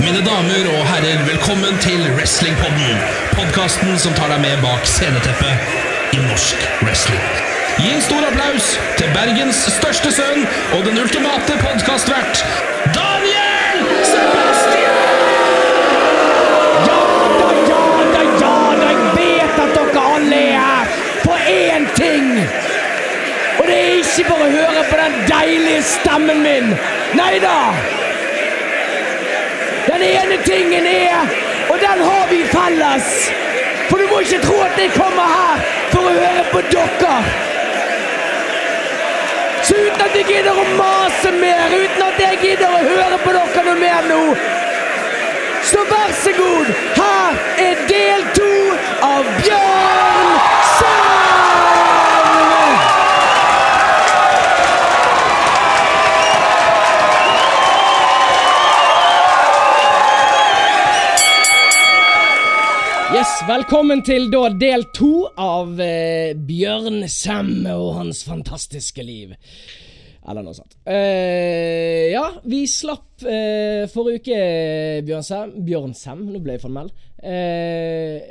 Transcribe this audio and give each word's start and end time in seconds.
Mine 0.00 0.20
damer 0.20 0.66
og 0.78 0.82
herrer, 0.90 1.22
velkommen 1.24 1.78
til 1.80 2.02
Wrestlingpodden. 2.16 2.98
Podkasten 3.32 3.96
som 3.98 4.12
tar 4.12 4.28
deg 4.28 4.42
med 4.42 4.60
bak 4.60 4.84
sceneteppet 4.84 6.12
i 6.12 6.20
norsk 6.20 6.66
wrestling. 6.82 7.22
Gi 7.78 7.94
en 7.94 8.04
stor 8.04 8.26
applaus 8.28 8.74
til 8.98 9.08
Bergens 9.14 9.62
største 9.78 10.12
sønn 10.12 10.44
og 10.76 10.84
den 10.84 11.00
ultimate 11.00 11.56
podkastvert, 11.62 12.44
Daniel 12.92 13.88
Sebastian! 14.12 15.02
Ja 16.90 17.02
da, 17.40 17.50
ja 17.72 17.82
da, 18.12 18.22
ja 18.44 18.54
da, 18.82 18.92
jeg 18.92 19.12
vet 19.16 19.60
at 19.64 19.76
dere 19.80 20.08
alle 20.12 20.42
er 20.42 20.58
her 20.60 20.96
på 21.24 21.38
én 21.56 21.88
ting. 21.96 22.34
Og 23.56 23.64
det 23.64 23.78
er 23.80 23.94
ikke 24.02 24.28
for 24.28 24.44
å 24.44 24.52
høre 24.58 24.88
på 24.90 25.00
den 25.00 25.22
deilige 25.32 25.86
stemmen 25.96 26.44
min. 26.44 26.74
Nei 27.16 27.38
da. 27.40 27.56
Den 29.96 30.02
ene 30.02 30.36
tingen 30.44 30.86
er, 30.86 31.20
og 31.70 31.78
den 31.80 32.00
har 32.04 32.26
vi 32.30 32.42
felles. 32.44 33.32
For 33.88 33.96
du 33.96 34.04
må 34.10 34.18
ikke 34.20 34.40
tro 34.42 34.58
at 34.60 34.76
jeg 34.76 34.90
kommer 34.92 35.30
her 35.30 35.62
for 35.88 36.04
å 36.04 36.12
høre 36.12 36.42
på 36.50 36.60
dere. 36.68 37.14
Så 39.62 39.78
uten 39.86 40.04
at 40.04 40.18
jeg 40.18 40.26
gidder 40.28 40.60
å 40.60 40.66
mase 40.76 41.32
mer, 41.38 41.72
uten 41.72 42.04
at 42.10 42.20
jeg 42.26 42.42
gidder 42.42 42.76
å 42.76 42.82
høre 42.84 43.22
på 43.24 43.32
dere 43.38 43.64
noe 43.70 43.78
mer 43.80 44.10
nå, 44.10 44.20
så 45.70 45.86
vær 45.88 46.12
så 46.20 46.36
god, 46.42 46.76
her 47.00 47.40
er 47.64 47.82
del 47.88 48.28
to 48.36 48.52
av 49.14 49.32
Bjørn 49.40 50.55
velkommen 63.44 64.00
til 64.06 64.30
da 64.32 64.46
del 64.56 64.86
to 64.96 65.26
av 65.36 65.76
eh, 65.82 66.32
Bjørn 66.48 67.04
Sem 67.10 67.66
og 67.68 67.90
hans 67.98 68.22
fantastiske 68.24 69.04
liv. 69.04 69.34
Eller 70.26 70.46
noe 70.46 70.56
sånt. 70.56 70.78
Eh, 70.88 72.08
ja, 72.14 72.24
vi 72.48 72.62
slapp 72.70 73.22
eh, 73.26 73.84
forrige 73.92 74.22
uke 74.22 74.38
Bjørn 75.06 75.26
Sem. 75.26 75.52
Bjørn 75.66 75.92
Sem, 75.98 76.24
nå 76.32 76.40
ble 76.42 76.56
jeg 76.56 76.64
formell. 76.64 76.88
Eh, 77.20 78.24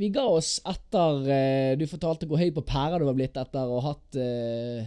vi 0.00 0.08
ga 0.14 0.24
oss 0.30 0.56
etter 0.68 1.28
eh, 1.32 1.72
Du 1.76 1.84
fortalte 1.90 2.28
hvor 2.28 2.40
høy 2.40 2.50
på 2.54 2.64
pæra 2.64 3.00
du 3.00 3.06
var 3.08 3.16
blitt 3.18 3.36
etter 3.36 3.68
å 3.68 3.80
ha 3.82 3.92
hatt 3.92 4.18
eh, 4.20 4.86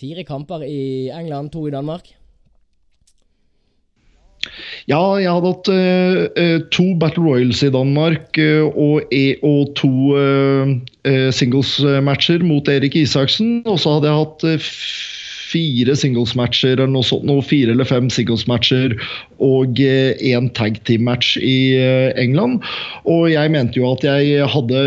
fire 0.00 0.24
kamper 0.28 0.64
i 0.64 1.10
England, 1.12 1.52
to 1.52 1.66
i 1.68 1.74
Danmark. 1.74 2.08
Ja, 4.90 5.00
jeg 5.22 5.30
hadde 5.30 5.52
hatt 5.52 5.68
eh, 5.72 6.56
to 6.74 6.86
Battle 6.98 7.24
Royals 7.24 7.62
i 7.62 7.70
Danmark 7.72 8.38
uh, 8.42 8.66
og, 8.74 9.12
e 9.14 9.36
og 9.46 9.70
to 9.78 9.92
uh, 10.18 10.72
singles-matcher 11.30 12.42
mot 12.46 12.68
Erik 12.68 12.98
Isaksen. 12.98 13.60
Og 13.66 13.78
så 13.82 13.96
hadde 13.96 14.10
jeg 14.10 14.22
hatt 14.22 14.46
fire 15.52 15.94
singles-matcher 15.98 16.74
eller 16.78 16.90
noe 16.94 17.04
sånt, 17.06 17.26
noe, 17.28 17.42
fire 17.44 17.74
eller 17.74 17.88
fem 17.88 18.08
singles-matcher 18.12 18.94
og 19.42 19.78
én 19.82 20.48
tag 20.56 20.78
team-match 20.88 21.34
i 21.42 21.74
eh, 21.78 22.10
England. 22.22 22.62
Og 23.10 23.28
jeg 23.32 23.50
mente 23.52 23.78
jo 23.80 23.88
at 23.92 24.04
jeg 24.06 24.46
hadde 24.52 24.82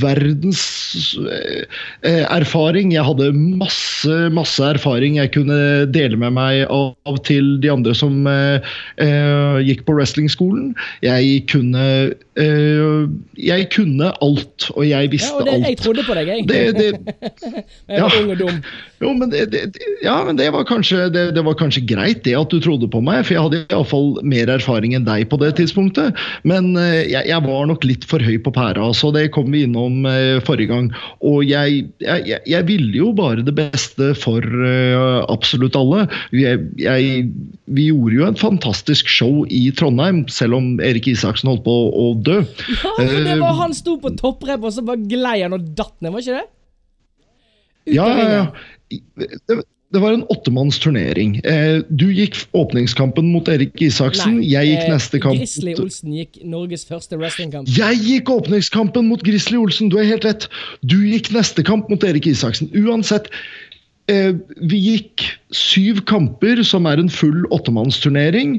verdens 0.00 0.62
eh, 1.18 1.64
eh, 2.06 2.22
erfaring. 2.34 2.92
Jeg 2.94 3.06
hadde 3.08 3.30
masse, 3.34 4.18
masse 4.36 4.62
erfaring 4.64 5.18
jeg 5.18 5.32
kunne 5.36 5.58
dele 5.94 6.18
med 6.20 6.34
meg 6.36 6.64
av, 6.72 6.94
til 7.26 7.54
de 7.64 7.72
andre 7.72 7.94
som 7.96 8.26
eh, 8.30 8.64
eh, 9.02 9.58
gikk 9.66 9.84
på 9.88 9.96
wrestlingskolen. 9.98 10.72
Jeg 11.04 11.44
kunne 11.52 11.86
eh, 12.40 13.08
Jeg 13.40 13.68
kunne 13.74 14.12
alt, 14.24 14.68
og 14.74 14.84
jeg 14.86 15.04
Ja, 15.08 15.10
visste 15.12 15.34
og 15.40 15.46
det, 15.48 15.54
alt. 15.56 15.68
jeg 15.68 15.80
trodde 15.82 16.04
på 16.06 16.14
deg, 16.18 16.30
jeg. 16.30 16.46
Det, 16.48 16.62
det, 16.78 16.90
jeg 17.90 18.02
var 18.04 18.12
ja. 18.12 18.22
ung 18.22 18.30
og 18.34 18.38
dum. 18.44 18.60
jo, 19.02 19.12
men 19.18 19.32
det, 19.32 19.46
det- 19.52 19.63
ja, 20.04 20.16
men 20.26 20.36
det 20.38 20.48
var, 20.54 20.64
kanskje, 20.68 21.06
det, 21.14 21.24
det 21.36 21.42
var 21.46 21.56
kanskje 21.60 21.82
greit 21.88 22.22
det 22.26 22.34
at 22.38 22.50
du 22.52 22.58
trodde 22.64 22.88
på 22.92 23.00
meg, 23.04 23.22
for 23.26 23.34
jeg 23.36 23.44
hadde 23.44 23.60
iallfall 23.72 24.10
mer 24.26 24.50
erfaring 24.52 24.94
enn 24.96 25.06
deg 25.06 25.26
på 25.32 25.38
det 25.42 25.52
tidspunktet. 25.60 26.16
Men 26.48 26.72
eh, 26.80 27.02
jeg, 27.10 27.26
jeg 27.30 27.44
var 27.46 27.66
nok 27.70 27.84
litt 27.88 28.04
for 28.10 28.22
høy 28.24 28.36
på 28.44 28.52
pæra, 28.54 28.90
så 28.96 29.10
det 29.14 29.26
kom 29.36 29.50
vi 29.54 29.64
innom 29.68 30.04
eh, 30.10 30.38
forrige 30.46 30.70
gang. 30.72 30.90
Og 31.24 31.42
jeg, 31.48 31.84
jeg, 32.04 32.40
jeg- 32.48 32.64
ville 32.64 32.94
jo 32.96 33.10
bare 33.12 33.42
det 33.44 33.52
beste 33.58 34.12
for 34.16 34.40
eh, 34.40 35.24
absolutt 35.28 35.76
alle. 35.76 36.06
Vi 36.32 37.84
gjorde 37.88 38.16
jo 38.18 38.26
et 38.28 38.40
fantastisk 38.40 39.08
show 39.12 39.42
i 39.52 39.66
Trondheim, 39.76 40.24
selv 40.32 40.56
om 40.58 40.70
Erik 40.84 41.08
Isaksen 41.12 41.50
holdt 41.52 41.64
på 41.66 41.74
å, 41.92 42.06
dø. 42.24 42.40
Ja, 42.84 42.94
det 43.04 43.38
var 43.40 43.56
han 43.60 43.74
sto 43.76 43.98
på 44.00 44.14
topprep, 44.18 44.64
og 44.64 44.72
så 44.76 44.84
bare 44.86 45.02
glei 45.10 45.40
han 45.42 45.56
og 45.56 45.66
datt 45.76 45.94
ned, 46.00 46.12
var 46.14 46.24
ikke 46.24 46.38
det? 46.40 46.46
Ja, 47.90 48.08
ja, 48.18 48.28
ja. 48.32 48.46
Det, 49.92 50.00
var 50.00 50.12
en 50.12 50.24
åttemannsturnering. 50.32 51.36
Eh, 51.44 51.82
du 51.88 52.08
gikk 52.14 52.36
åpningskampen 52.56 53.28
mot 53.30 53.48
Erik 53.48 53.82
Isaksen. 53.82 54.40
jeg 54.42 54.72
gikk 54.72 54.86
eh, 54.86 54.92
neste 54.94 55.20
kamp 55.22 55.38
Grizzly 55.38 55.74
Olsen 55.78 56.16
gikk 56.16 56.40
Norges 56.42 56.86
første 56.88 57.18
wrestlingkamp. 57.20 57.70
Jeg 57.70 58.00
gikk 58.02 58.32
åpningskampen 58.34 59.06
mot 59.10 59.22
Grizzly 59.22 59.60
Olsen, 59.60 59.92
du 59.92 60.00
har 60.00 60.08
helt 60.08 60.26
rett. 60.26 60.48
Du 60.82 60.96
gikk 61.06 61.30
neste 61.36 61.62
kamp 61.66 61.92
mot 61.92 62.06
Erik 62.06 62.26
Isaksen. 62.30 62.72
Uansett, 62.74 63.30
eh, 64.10 64.32
vi 64.58 64.82
gikk 64.82 65.28
syv 65.54 66.02
kamper, 66.10 66.64
som 66.66 66.90
er 66.90 66.98
en 66.98 67.12
full 67.12 67.46
åttemannsturnering. 67.54 68.58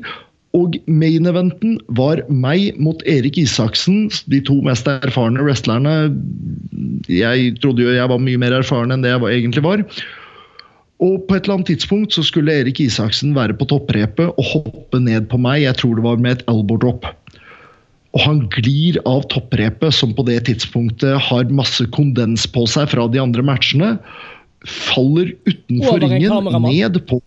Og 0.55 0.77
main-eventen 0.87 1.79
var 1.97 2.21
meg 2.31 2.77
mot 2.79 3.01
Erik 3.09 3.37
Isaksen, 3.41 4.07
de 4.31 4.39
to 4.45 4.61
mest 4.63 4.87
erfarne 4.87 5.43
wrestlerne. 5.43 5.95
Jeg 7.11 7.57
trodde 7.63 7.83
jo 7.83 7.95
jeg 7.95 8.11
var 8.11 8.21
mye 8.23 8.39
mer 8.39 8.55
erfaren 8.61 8.95
enn 8.95 9.03
det 9.03 9.11
jeg 9.11 9.41
egentlig 9.41 9.65
var. 9.65 9.83
Og 11.03 11.25
på 11.27 11.35
et 11.35 11.43
eller 11.43 11.57
annet 11.57 11.73
tidspunkt 11.73 12.15
så 12.15 12.23
skulle 12.23 12.53
Erik 12.55 12.79
Isaksen 12.79 13.33
være 13.35 13.57
på 13.59 13.67
topprepet 13.67 14.31
og 14.31 14.51
hoppe 14.53 15.01
ned 15.03 15.27
på 15.31 15.39
meg. 15.41 15.65
Jeg 15.65 15.79
tror 15.81 15.97
det 15.97 16.05
var 16.05 16.21
med 16.23 16.37
et 16.37 16.45
elbow 16.51 16.79
drop. 16.79 17.09
Og 18.15 18.23
han 18.23 18.45
glir 18.53 19.01
av 19.03 19.25
topprepet, 19.33 19.91
som 19.91 20.13
på 20.15 20.23
det 20.29 20.45
tidspunktet 20.47 21.19
har 21.27 21.51
masse 21.51 21.83
kondens 21.91 22.45
på 22.47 22.63
seg 22.71 22.87
fra 22.93 23.09
de 23.11 23.19
andre 23.19 23.43
matchene. 23.43 23.97
Faller 24.63 25.33
utenfor 25.49 25.99
ringen, 25.99 26.31
ned 26.63 27.01
på 27.09 27.19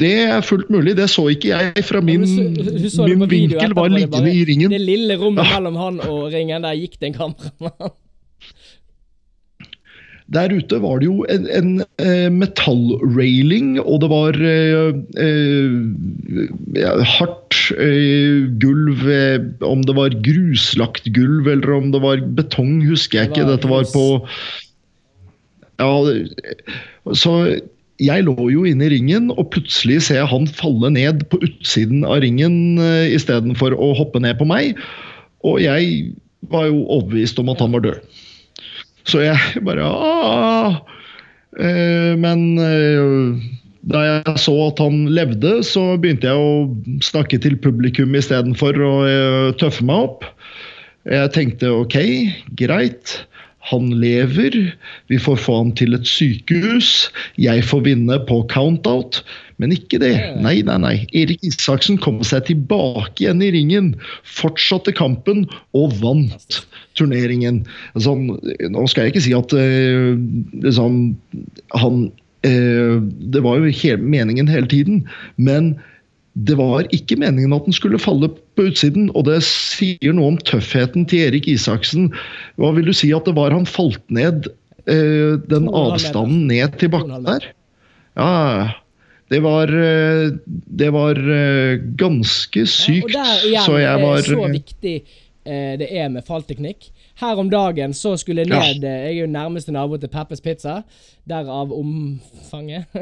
Det 0.00 0.12
er 0.28 0.40
fullt 0.44 0.68
mulig. 0.70 0.96
Det 0.98 1.06
så 1.10 1.24
ikke 1.32 1.48
jeg 1.54 1.84
fra 1.86 2.00
min, 2.04 2.26
så 2.26 3.06
min 3.08 3.24
vinkel. 3.30 3.72
Var 3.78 3.88
liggende 3.94 4.32
i 4.34 4.44
ringen. 4.48 4.70
Det 4.74 4.80
lille 4.82 5.16
rommet 5.20 5.44
Ja. 5.46 5.56
mellom 5.58 5.76
han 5.80 6.00
og 6.08 6.32
ringen, 6.34 6.62
der 6.66 6.76
gikk 6.76 6.98
det 7.00 7.12
en 7.12 7.18
kameramann. 7.22 7.94
Der 10.28 10.52
ute 10.52 10.76
var 10.82 10.98
det 11.00 11.06
jo 11.08 11.22
en, 11.32 11.46
en 11.56 11.70
eh, 12.04 12.26
metallrailing, 12.28 13.78
og 13.80 14.02
det 14.02 14.10
var 14.12 14.36
eh, 14.36 14.90
eh, 15.24 17.06
hardt 17.14 17.56
eh, 17.80 18.44
gulv 18.60 19.06
eh, 19.08 19.40
Om 19.64 19.86
det 19.88 19.94
var 19.96 20.12
gruslagt 20.26 21.08
gulv 21.16 21.48
eller 21.48 21.72
om 21.78 21.88
det 21.96 22.02
var 22.04 22.20
betong, 22.36 22.82
husker 22.90 23.22
jeg 23.22 23.30
Det 23.32 23.38
ikke. 23.38 23.48
Dette 23.54 23.72
var 23.72 23.88
på 23.94 24.04
Ja, 25.80 25.88
så 27.16 27.38
jeg 28.02 28.24
lå 28.26 28.48
jo 28.52 28.64
inne 28.68 28.86
i 28.86 28.92
ringen, 28.92 29.32
og 29.34 29.50
plutselig 29.54 30.02
ser 30.06 30.20
jeg 30.22 30.30
han 30.30 30.46
falle 30.58 30.92
ned 30.94 31.24
på 31.32 31.40
utsiden 31.42 32.06
av 32.06 32.20
ringen 32.24 32.78
uh, 32.78 33.06
istedenfor 33.10 33.74
å 33.74 33.92
hoppe 33.98 34.22
ned 34.22 34.38
på 34.38 34.46
meg. 34.48 34.78
Og 35.46 35.60
jeg 35.62 36.12
var 36.52 36.68
jo 36.68 36.84
overbevist 36.86 37.38
om 37.42 37.50
at 37.52 37.62
han 37.62 37.74
var 37.74 37.86
død. 37.86 38.22
Så 39.08 39.22
jeg 39.24 39.62
bare! 39.64 39.88
Eh, 41.58 42.14
Men 42.20 42.42
eh, 42.60 43.38
da 43.88 44.02
jeg 44.04 44.40
så 44.42 44.54
at 44.68 44.82
han 44.82 45.06
levde, 45.14 45.58
så 45.64 45.96
begynte 46.00 46.28
jeg 46.28 46.36
å 46.36 47.00
snakke 47.04 47.40
til 47.40 47.56
publikum 47.62 48.14
istedenfor 48.18 48.78
å 48.84 48.94
eh, 49.08 49.48
tøffe 49.60 49.86
meg 49.88 50.10
opp. 50.10 50.28
Jeg 51.08 51.32
tenkte 51.32 51.72
ok, 51.72 51.96
greit. 52.58 53.16
Han 53.68 53.90
lever. 54.00 54.54
Vi 55.12 55.18
får 55.20 55.36
få 55.44 55.56
han 55.62 55.74
til 55.78 55.96
et 55.96 56.08
sykehus. 56.08 57.10
Jeg 57.40 57.64
får 57.68 57.84
vinne 57.88 58.18
på 58.28 58.42
countout. 58.52 59.22
Men 59.58 59.74
ikke 59.74 59.98
det. 60.00 60.14
Nei, 60.38 60.60
nei, 60.66 60.76
nei. 60.80 60.94
Erik 61.18 61.42
Isaksen 61.46 61.98
kom 62.00 62.20
seg 62.26 62.46
tilbake 62.48 63.24
igjen 63.24 63.42
i 63.42 63.50
ringen. 63.54 63.90
Fortsatte 64.22 64.94
kampen 64.94 65.44
og 65.76 65.96
vant 66.02 66.60
turneringen. 66.98 67.64
Sånn, 67.98 68.30
nå 68.70 68.86
skal 68.90 69.06
jeg 69.06 69.16
ikke 69.16 69.26
si 69.26 69.34
at 69.36 69.54
eh, 69.58 70.14
liksom, 70.62 71.00
han 71.74 72.00
eh, 72.46 72.96
Det 73.34 73.42
var 73.44 73.58
jo 73.58 73.74
he 73.74 73.96
meningen 73.98 74.50
hele 74.50 74.70
tiden, 74.70 75.02
men 75.36 75.74
det 76.46 76.54
var 76.58 76.86
ikke 76.94 77.18
meningen 77.18 77.54
at 77.56 77.66
den 77.66 77.74
skulle 77.74 77.98
falle 77.98 78.28
på 78.30 78.68
utsiden, 78.68 79.08
og 79.18 79.26
det 79.26 79.40
sier 79.46 80.14
noe 80.14 80.34
om 80.34 80.40
tøffheten 80.46 81.06
til 81.10 81.26
Erik 81.26 81.48
Isaksen. 81.50 82.12
Hva 82.60 82.70
vil 82.76 82.86
du 82.86 82.94
si 82.94 83.10
at 83.16 83.26
det 83.26 83.34
var 83.38 83.54
han 83.54 83.66
falt 83.66 84.02
ned 84.12 84.46
eh, 84.86 85.38
den 85.50 85.70
avstanden 85.74 86.46
ned 86.50 86.78
til 86.78 86.92
bakken 86.94 87.26
der? 87.26 87.48
Ja, 88.18 88.76
Det 89.28 89.40
var, 89.44 89.68
eh, 89.68 90.30
det 90.66 90.90
var 90.90 91.18
eh, 91.18 91.78
ganske 92.00 92.64
sykt, 92.66 93.12
Ja, 93.12 93.20
og 93.20 93.26
der 93.26 93.48
igjen 93.48 93.66
så 93.66 93.74
jeg 93.76 93.90
er 93.92 94.04
var 94.04 94.22
så 94.24 94.46
viktig 94.48 94.94
eh, 95.44 95.74
det 95.80 95.88
er 95.92 96.08
med 96.12 96.24
fallteknikk. 96.24 96.88
Her 97.18 97.40
om 97.40 97.48
dagen 97.50 97.94
så 97.98 98.14
skulle 98.16 98.44
jeg 98.44 98.50
ned 98.52 98.84
ja. 98.84 98.90
Jeg 99.02 99.16
er 99.16 99.22
jo 99.24 99.30
nærmeste 99.30 99.72
nabo 99.74 99.96
til 99.98 100.10
Peppes 100.12 100.40
Pizza, 100.40 100.82
derav 101.28 101.72
omfanget. 101.74 102.84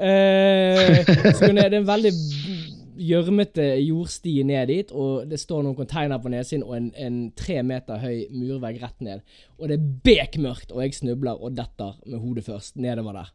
eh, 0.00 1.00
det 1.04 1.64
er 1.64 1.76
en 1.76 1.88
veldig 1.88 2.12
gjørmete 3.00 3.66
jordsti 3.84 4.32
ned 4.48 4.70
dit, 4.72 4.92
og 4.92 5.28
det 5.28 5.40
står 5.40 5.64
noen 5.64 5.76
konteiner 5.76 6.20
på 6.20 6.32
nedsiden 6.32 6.64
og 6.64 6.76
en, 6.76 6.88
en 6.96 7.18
tre 7.36 7.60
meter 7.66 8.00
høy 8.00 8.30
murvegg 8.32 8.80
rett 8.80 9.04
ned. 9.04 9.20
Og 9.58 9.68
det 9.68 9.76
er 9.76 9.90
bekmørkt, 10.08 10.72
og 10.72 10.80
jeg 10.84 10.96
snubler 10.96 11.36
og 11.36 11.56
detter 11.56 11.98
med 12.06 12.20
hodet 12.20 12.46
først 12.48 12.80
nedover 12.80 13.18
der. 13.20 13.28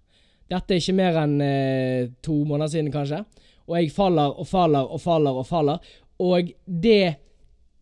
Dette 0.55 0.75
er 0.75 0.81
ikke 0.81 0.97
mer 0.97 1.19
enn 1.21 1.37
eh, 1.41 2.09
to 2.25 2.39
måneder 2.45 2.73
siden, 2.73 2.91
kanskje. 2.93 3.21
Og 3.65 3.77
jeg 3.77 3.93
faller 3.93 4.33
og 4.41 4.49
faller 4.49 4.89
og 4.89 5.01
faller 5.01 5.37
og 5.37 5.47
faller. 5.49 5.93
Og 6.21 6.51
det 6.65 7.15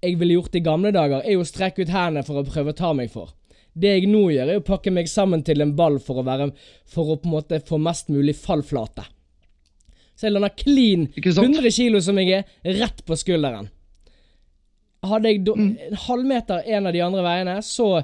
jeg 0.03 0.17
ville 0.19 0.35
gjort 0.35 0.55
i 0.59 0.61
gamle 0.65 0.91
dager, 0.91 1.21
er 1.23 1.38
jo 1.38 1.44
å 1.45 1.47
strekke 1.47 1.85
ut 1.85 1.89
hendene 1.94 2.25
for 2.27 2.41
å 2.41 2.45
prøve 2.47 2.73
å 2.73 2.77
ta 2.77 2.91
meg 2.94 3.09
for. 3.13 3.31
Det 3.73 3.89
jeg 3.95 4.09
nå 4.11 4.27
gjør, 4.29 4.50
er 4.53 4.59
å 4.61 4.65
pakke 4.67 4.91
meg 4.94 5.07
sammen 5.09 5.41
til 5.47 5.63
en 5.63 5.71
ball 5.75 5.95
for 6.03 6.19
å, 6.21 6.25
være, 6.27 6.51
for 6.85 7.13
å 7.13 7.17
på 7.17 7.29
en 7.29 7.33
måte 7.39 7.61
få 7.65 7.79
mest 7.81 8.11
mulig 8.13 8.35
fallflate. 8.38 9.05
Så 10.13 10.27
jeg 10.27 10.35
lander 10.35 10.53
clean 10.59 11.07
100 11.17 11.71
kilo 11.73 12.01
som 12.05 12.19
jeg 12.21 12.35
er, 12.38 12.44
rett 12.77 13.00
på 13.07 13.17
skulderen. 13.17 13.71
Hadde 15.03 15.31
jeg 15.31 15.41
do, 15.44 15.55
Mm. 15.55 15.77
en 15.89 15.97
halvmeter 16.05 16.63
en 16.77 16.88
av 16.88 16.94
de 16.94 17.01
andre 17.01 17.23
veiene, 17.25 17.55
så 17.65 18.03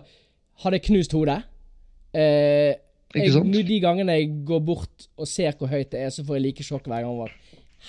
hadde 0.63 0.79
jeg 0.79 0.87
knust 0.89 1.11
hodet. 1.15 1.43
Eh, 2.13 2.73
jeg, 3.15 3.31
De 3.67 3.79
gangene 3.79 4.17
jeg 4.17 4.45
går 4.45 4.59
bort 4.65 5.07
og 5.17 5.27
ser 5.27 5.53
hvor 5.53 5.69
høyt 5.69 5.91
det 5.91 6.01
er, 6.01 6.09
så 6.09 6.23
får 6.25 6.35
jeg 6.39 6.43
like 6.43 6.63
sjokk 6.63 6.83
hver 6.89 7.01
gang. 7.05 7.11
over. 7.13 7.31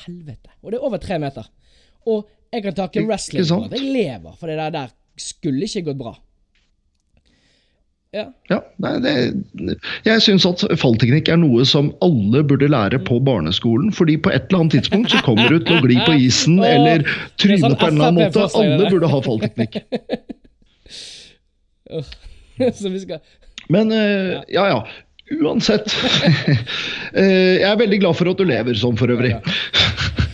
Helvete. 0.07 0.51
Og 0.63 0.71
det 0.71 0.79
er 0.79 0.85
over 0.87 0.99
tre 0.99 1.19
meter. 1.19 1.49
Og 2.07 2.29
jeg 2.51 2.65
kan 2.67 2.75
takke 2.75 3.05
wrestling 3.07 3.47
for 3.47 3.69
at 3.69 3.79
jeg 3.79 3.93
lever, 3.95 4.35
for 4.39 4.51
det 4.51 4.59
der, 4.59 4.75
der 4.75 4.89
skulle 5.21 5.69
ikke 5.69 5.87
gått 5.91 6.01
bra. 6.01 6.17
Ja. 8.11 8.25
Ja, 8.51 8.57
nei, 8.83 8.97
det, 9.05 9.11
jeg 10.03 10.23
syns 10.25 10.43
at 10.49 10.65
fallteknikk 10.83 11.29
er 11.31 11.39
noe 11.39 11.63
som 11.69 11.93
alle 12.03 12.43
burde 12.43 12.67
lære 12.67 12.99
på 13.07 13.21
barneskolen. 13.23 13.93
fordi 13.95 14.17
på 14.19 14.33
et 14.35 14.49
eller 14.49 14.65
annet 14.65 14.73
tidspunkt 14.81 15.15
så 15.15 15.21
kommer 15.23 15.47
du 15.47 15.61
til 15.63 15.79
å 15.79 15.85
gli 15.85 15.99
på 16.03 16.17
isen 16.19 16.59
Åh, 16.59 16.67
eller 16.73 17.05
er 17.05 17.13
tryne 17.39 17.61
sånn 17.63 17.77
på 17.79 17.87
en 17.87 17.95
eller 17.95 18.09
annen 18.09 18.27
måte. 18.27 18.49
Alle 18.59 18.91
burde 18.91 19.13
ha 19.13 19.21
fallteknikk. 19.29 19.79
Men 23.71 23.95
eh, 23.95 24.43
ja 24.51 24.67
ja. 24.75 24.83
Uansett. 25.39 25.95
Eh, 27.11 27.59
jeg 27.59 27.67
er 27.67 27.75
veldig 27.75 27.97
glad 28.05 28.15
for 28.15 28.31
at 28.31 28.39
du 28.39 28.45
lever 28.47 28.77
sånn 28.79 28.95
for 28.99 29.11
øvrig. 29.11 29.33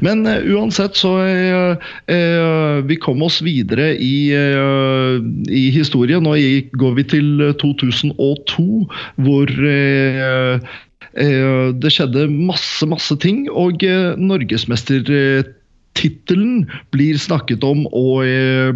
Men 0.00 0.26
eh, 0.26 0.42
uansett 0.54 0.96
så 0.96 1.18
eh, 1.24 1.76
eh, 2.12 2.76
Vi 2.86 2.96
kom 3.02 3.22
oss 3.26 3.42
videre 3.44 3.94
i, 3.96 4.32
i 4.32 5.70
historien. 5.74 6.22
Nå 6.26 6.36
går 6.78 6.94
vi 7.00 7.04
til 7.16 7.40
eh, 7.48 7.54
2002, 7.62 8.66
hvor 9.26 9.46
det 11.16 11.90
skjedde 11.94 12.26
masse, 12.28 12.86
masse 12.88 13.16
ting. 13.22 13.48
Og 13.48 13.82
norgesmestertittelen 14.20 16.66
blir 16.92 17.16
snakket 17.20 17.64
om 17.64 17.86
og 17.88 18.24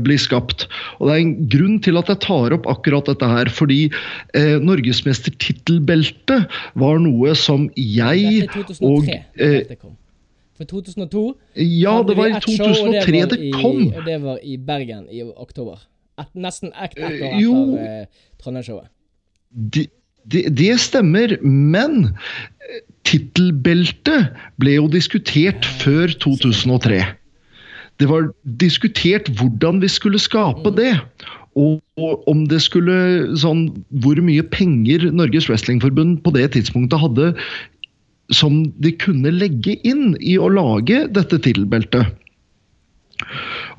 blir 0.01 0.19
skapt. 0.21 0.69
Og 0.99 1.09
Det 1.09 1.15
er 1.15 1.21
en 1.21 1.49
grunn 1.53 1.81
til 1.85 1.97
at 2.01 2.09
jeg 2.09 2.19
tar 2.25 2.53
opp 2.57 2.67
akkurat 2.71 3.07
dette 3.13 3.27
her. 3.29 3.47
Fordi 3.53 3.93
eh, 4.33 4.57
norgesmestertittelbeltet 4.65 6.49
var 6.81 6.99
noe 7.05 7.35
som 7.37 7.69
jeg 7.77 8.49
og 8.81 8.81
2003 8.81 9.21
eh. 9.37 9.77
For 10.61 10.69
2002 10.69 11.39
Ja, 11.57 12.03
det 12.05 12.17
var 12.19 12.29
i 12.29 12.35
ett 12.37 12.45
show, 12.45 12.69
og 12.69 12.77
2003 12.77 13.21
var 13.23 13.31
det 13.33 13.53
kom! 13.55 13.87
Og 13.97 14.03
det 14.05 14.19
var 14.21 14.43
i 14.45 14.59
Bergen 14.61 15.07
i 15.09 15.23
oktober. 15.25 15.81
Et, 16.21 16.29
nesten 16.37 16.75
ett 16.77 16.99
et 16.99 17.07
år 17.07 17.15
Eh, 17.15 17.23
etter 17.23 18.03
eh, 18.03 18.27
Trondheimsshowet. 18.43 18.91
Det, 19.73 19.87
det, 20.29 20.43
det 20.59 20.75
stemmer, 20.85 21.33
men 21.41 22.11
eh, 22.11 22.83
tittelbeltet 23.09 24.29
ble 24.61 24.77
jo 24.77 24.91
diskutert 24.93 25.65
før 25.81 26.13
2003. 26.21 27.01
Det 27.97 28.09
var 28.13 28.29
diskutert 28.61 29.33
hvordan 29.41 29.81
vi 29.81 29.89
skulle 29.89 30.21
skape 30.21 30.77
det. 30.77 30.93
Og, 31.57 31.81
og 31.97 32.29
om 32.31 32.45
det 32.47 32.61
skulle 32.63 33.35
sånn 33.35 33.65
Hvor 34.05 34.21
mye 34.23 34.45
penger 34.55 35.09
Norges 35.11 35.49
Wrestlingforbund 35.51 36.21
på 36.23 36.31
det 36.37 36.53
tidspunktet 36.55 37.03
hadde 37.03 37.33
som 38.35 38.63
de 38.83 38.93
kunne 39.03 39.33
legge 39.35 39.77
inn 39.87 40.15
i 40.21 40.37
å 40.39 40.51
lage 40.53 41.05
dette 41.15 41.39
tittelbeltet. 41.39 42.17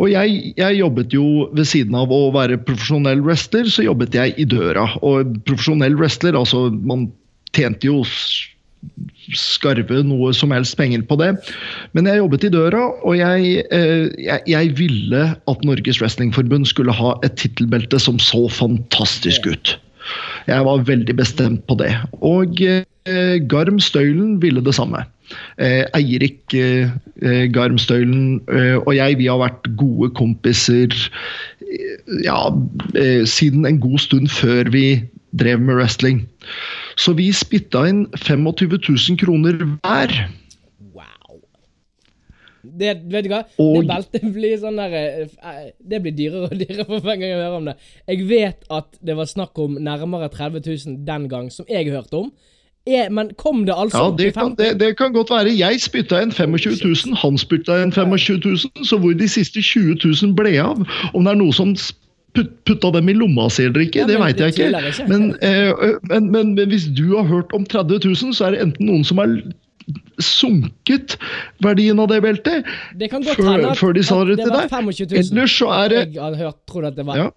Og 0.01 0.12
jeg, 0.12 0.53
jeg 0.57 0.77
jobbet 0.77 1.13
jo 1.15 1.25
ved 1.56 1.68
siden 1.69 1.98
av 1.98 2.13
å 2.13 2.30
være 2.33 2.59
profesjonell 2.65 3.24
wrestler, 3.25 3.68
så 3.69 3.86
jobbet 3.86 4.15
jeg 4.18 4.36
i 4.42 4.48
døra. 4.50 4.88
Og 5.06 5.36
profesjonell 5.48 5.98
wrestler, 6.00 6.38
altså 6.38 6.69
man 6.71 7.09
tjente 7.57 7.89
jo 7.89 8.01
skarve 9.38 10.01
noe 10.06 10.31
som 10.33 10.53
helst 10.53 10.77
penger 10.80 11.03
på 11.07 11.18
det. 11.21 11.31
Men 11.98 12.09
jeg 12.09 12.21
jobbet 12.21 12.48
i 12.48 12.53
døra, 12.53 12.81
og 13.06 13.18
jeg, 13.19 13.65
eh, 13.69 14.07
jeg, 14.18 14.45
jeg 14.50 14.74
ville 14.80 15.24
at 15.36 15.68
Norges 15.68 16.01
Wrestlingforbund 16.01 16.69
skulle 16.69 16.95
ha 16.95 17.15
et 17.25 17.38
tittelbelte 17.42 18.01
som 18.01 18.19
så 18.21 18.48
fantastisk 18.51 19.50
ut. 19.50 19.75
Jeg 20.50 20.65
var 20.65 20.88
veldig 20.88 21.15
bestemt 21.19 21.65
på 21.69 21.77
det. 21.81 21.94
Og 22.25 22.57
eh, 22.65 22.81
Garm 23.50 23.80
Støylen 23.81 24.42
ville 24.42 24.62
det 24.63 24.75
samme. 24.77 25.06
Eh, 25.57 25.86
Eirik 25.98 26.53
eh, 26.53 26.89
eh, 27.24 27.45
Garm 27.53 27.77
Støylen 27.81 28.42
eh, 28.51 28.75
og 28.77 28.94
jeg 28.95 29.18
vi 29.18 29.30
har 29.31 29.39
vært 29.42 29.69
gode 29.80 30.09
kompiser 30.18 30.92
eh, 30.92 32.19
ja, 32.25 32.36
eh, 33.00 33.24
siden 33.25 33.65
en 33.65 33.80
god 33.81 33.98
stund 34.03 34.27
før 34.30 34.69
vi 34.74 35.01
drev 35.31 35.59
med 35.63 35.75
wrestling. 35.80 36.25
Så 37.00 37.13
vi 37.15 37.30
spytta 37.33 37.86
inn 37.88 38.06
25 38.19 38.75
000 38.75 39.18
kroner 39.21 39.56
hver. 39.80 40.12
Wow. 40.92 41.39
Det, 42.62 42.98
vet 43.09 43.25
du 43.25 43.31
hva? 43.31 43.42
Og- 43.57 43.80
Det 43.81 43.88
beltet 43.89 44.27
blir 44.36 44.57
sånn 44.62 44.77
der 44.77 44.94
eh, 45.00 45.31
eh, 45.42 45.71
Det 45.80 46.01
blir 46.03 46.13
dyrere 46.13 46.51
og 46.51 46.59
dyrere 46.59 46.86
for 46.86 47.00
hver 47.00 47.15
gang 47.18 47.30
jeg 47.31 47.39
hører 47.39 47.57
om 47.63 47.71
det. 47.71 47.77
Jeg 48.12 48.27
vet 48.30 48.68
at 48.69 49.00
det 49.01 49.15
var 49.18 49.31
snakk 49.31 49.57
om 49.63 49.80
nærmere 49.80 50.30
30 50.30 50.62
000 50.68 51.06
den 51.07 51.30
gang, 51.31 51.50
som 51.50 51.65
jeg 51.71 51.88
hørte 51.89 52.25
om. 52.27 52.33
Er, 52.89 53.10
men 53.13 53.30
kom 53.38 53.66
det 53.68 53.75
altså 53.78 53.98
Ja, 54.10 54.16
det 54.18 54.33
kan, 54.33 54.56
det, 54.57 54.80
det 54.80 54.95
kan 54.98 55.13
godt 55.13 55.30
være. 55.30 55.51
Jeg 55.54 55.81
spytta 55.83 56.22
inn 56.24 56.31
25 56.33 56.80
000, 56.81 57.16
han 57.22 57.38
spytta 57.38 57.75
inn 57.84 57.91
25 57.94 58.39
000. 58.46 58.86
Så 58.89 58.98
hvor 58.98 59.13
de 59.13 59.27
siste 59.29 59.62
20 59.62 60.00
000 60.01 60.34
ble 60.36 60.56
av, 60.63 60.82
om 61.13 61.24
det 61.24 61.32
er 61.36 61.38
noe 61.38 61.53
som 61.53 61.75
put, 62.34 62.50
putta 62.65 62.89
dem 62.96 63.10
i 63.10 63.13
lomma 63.13 63.50
si 63.53 63.67
eller 63.67 63.86
ikke, 63.86 64.01
Ja, 64.01 64.08
det 64.10 64.17
veit 64.24 64.39
jeg 64.41 64.56
ikke. 64.56 64.70
ikke. 64.82 65.08
Men, 65.12 65.27
eh, 65.46 65.72
men, 66.10 66.32
men, 66.34 66.53
men 66.58 66.70
hvis 66.74 66.88
du 66.98 67.12
har 67.20 67.27
hørt 67.29 67.53
om 67.53 67.65
30 67.70 68.01
000, 68.08 68.34
så 68.34 68.48
er 68.50 68.56
det 68.58 68.63
enten 68.65 68.89
noen 68.89 69.06
som 69.06 69.22
har 69.22 69.29
sunket 70.22 71.17
verdien 71.63 72.00
av 72.00 72.08
det 72.12 72.22
beltet, 72.24 72.65
Det 72.98 73.10
kan 73.12 73.22
godt 73.24 73.38
før- 73.38 73.51
hende 73.51 73.70
at, 73.72 73.77
før 73.77 73.94
de 73.94 74.03
sa 74.03 74.24
det 74.25 74.38
til 74.41 74.50
deg. 74.53 74.70
25 74.70 75.06
000. 75.12 75.20
Ellers 75.22 75.56
så 75.58 75.70
er 75.77 75.88
det 75.89 76.01
Jeg 76.15 76.22
hadde 76.24 76.38
hørt, 76.38 76.60
trodd 76.70 76.86
at 76.86 76.96
det 76.96 77.06
var 77.06 77.17
Ja. 77.17 77.29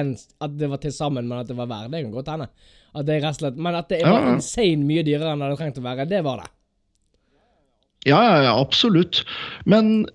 en, 0.00 0.16
At 0.40 0.58
det 0.58 0.68
var 0.70 0.76
til 0.78 0.92
sammen, 0.92 1.28
men 1.28 1.38
at 1.38 1.46
det 1.48 1.56
var 1.56 1.66
hver. 1.66 1.88
Det 1.90 2.02
kan 2.04 2.12
godt 2.12 2.28
hende. 2.28 2.48
At 2.96 3.08
det 3.08 3.18
er 3.18 3.26
rett 3.26 3.38
og 3.38 3.42
slett 3.44 3.58
Men 3.60 3.78
at 3.78 3.90
det 3.92 4.02
var 4.04 4.22
ja. 4.24 4.36
insane 4.36 4.86
mye 4.88 5.04
dyrere 5.06 5.32
enn 5.32 5.42
det 5.42 5.50
hadde 5.50 5.58
trengt 5.60 5.80
å 5.80 5.84
være, 5.84 6.08
det 6.10 6.22
var 6.24 6.42
det. 6.42 6.52
Ja, 8.06 8.20
ja, 8.22 8.36
ja, 8.46 8.52
absolutt. 8.54 9.24
Men, 9.66 10.06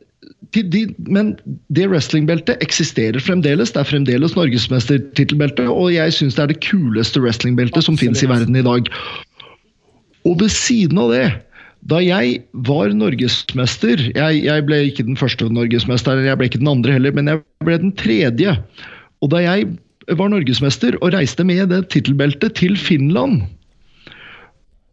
til 0.56 0.70
de, 0.72 0.86
men 1.12 1.34
det 1.76 1.90
wrestlingbeltet 1.92 2.64
eksisterer 2.64 3.20
fremdeles. 3.20 3.74
Det 3.76 3.82
er 3.84 3.90
fremdeles 3.90 4.38
norgesmestertittelbeltet, 4.38 5.68
og 5.68 5.92
jeg 5.92 6.16
syns 6.16 6.38
det 6.38 6.46
er 6.46 6.54
det 6.54 6.62
kuleste 6.64 7.20
wrestlingbeltet 7.24 7.84
som 7.84 8.00
finnes 8.00 8.24
i 8.24 8.32
verden 8.32 8.56
i 8.56 8.64
dag. 8.64 8.88
Og 10.24 10.40
ved 10.40 10.54
siden 10.56 11.02
av 11.04 11.12
det 11.12 11.26
da 11.90 11.98
jeg 11.98 12.44
var 12.68 12.92
norgesmester 12.94 14.04
jeg, 14.14 14.42
jeg 14.46 14.66
ble 14.68 14.78
ikke 14.86 15.06
den 15.08 15.18
første 15.18 15.48
norgesmesteren, 15.50 16.28
jeg 16.28 16.38
ble 16.38 16.50
ikke 16.52 16.62
den 16.62 16.70
andre 16.70 16.94
heller, 16.94 17.16
men 17.18 17.32
jeg 17.32 17.42
ble 17.66 17.80
den 17.82 17.96
tredje. 17.98 18.54
Og 19.26 19.32
da 19.34 19.42
jeg 19.42 19.72
var 20.18 20.30
norgesmester 20.34 20.98
og 21.02 21.14
reiste 21.14 21.44
med 21.48 21.70
det 21.72 21.90
tittelbeltet 21.94 22.56
til 22.60 22.78
Finland 22.78 23.42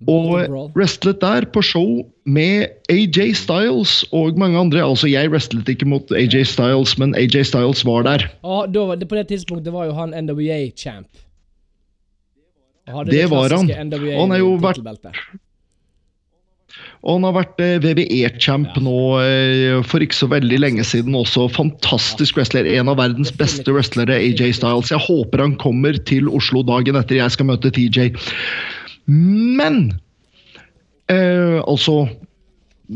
og 0.06 0.44
wrestlet 0.76 1.18
der 1.20 1.44
på 1.50 1.62
show 1.62 2.04
med 2.24 2.68
AJ 2.88 3.32
Styles 3.34 4.04
og 4.14 4.38
mange 4.38 4.58
andre. 4.58 4.84
Altså, 4.84 5.08
jeg 5.10 5.30
wrestlet 5.32 5.68
ikke 5.68 5.88
mot 5.90 6.12
AJ 6.14 6.44
Styles, 6.46 6.92
men 7.02 7.14
AJ 7.18 7.42
Styles 7.50 7.82
var 7.86 8.02
der. 8.06 8.28
Og 8.46 8.68
da, 8.74 8.78
var- 8.86 8.94
det, 9.00 9.08
på 9.08 9.16
det 9.18 9.26
tidspunktet 9.28 9.72
var 9.74 9.84
jo 9.90 9.92
han 9.98 10.14
NWA-champ. 10.14 11.08
Det 13.10 13.26
var 13.30 13.50
han. 13.56 13.66
Og 14.14 14.22
han 14.22 14.32
er 14.32 14.38
jo 14.38 14.54
vært- 14.62 14.78
Og 17.04 17.18
han 17.18 17.28
har 17.28 17.36
vært 17.36 17.62
eh, 17.62 17.76
WWE-champ 17.84 18.80
nå 18.82 18.96
eh, 19.22 19.78
for 19.86 20.02
ikke 20.02 20.18
så 20.18 20.30
veldig 20.32 20.58
lenge 20.62 20.86
siden 20.86 21.14
også. 21.18 21.46
Fantastisk 21.54 22.40
wrestler. 22.40 22.66
En 22.66 22.90
av 22.90 22.98
verdens 22.98 23.30
beste 23.38 23.74
wrestlere, 23.74 24.18
AJ 24.18 24.58
Styles. 24.58 24.90
Jeg 24.94 25.04
håper 25.06 25.44
han 25.44 25.56
kommer 25.62 25.98
til 26.10 26.28
Oslo 26.32 26.64
dagen 26.66 26.98
etter 26.98 27.20
jeg 27.20 27.36
skal 27.36 27.50
møte 27.52 27.72
TJ. 27.74 28.10
Men 29.08 29.88
Eh, 31.08 31.60
altså 31.64 32.08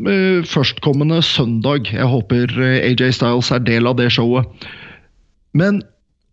eh, 0.07 0.45
førstkommende 0.45 1.23
søndag. 1.23 1.89
Jeg 1.93 2.05
håper 2.05 2.53
eh, 2.61 2.91
AJ 2.91 3.13
Styles 3.17 3.51
er 3.51 3.65
del 3.65 3.89
av 3.89 3.97
det 3.97 4.11
showet. 4.13 4.69
Men 5.57 5.81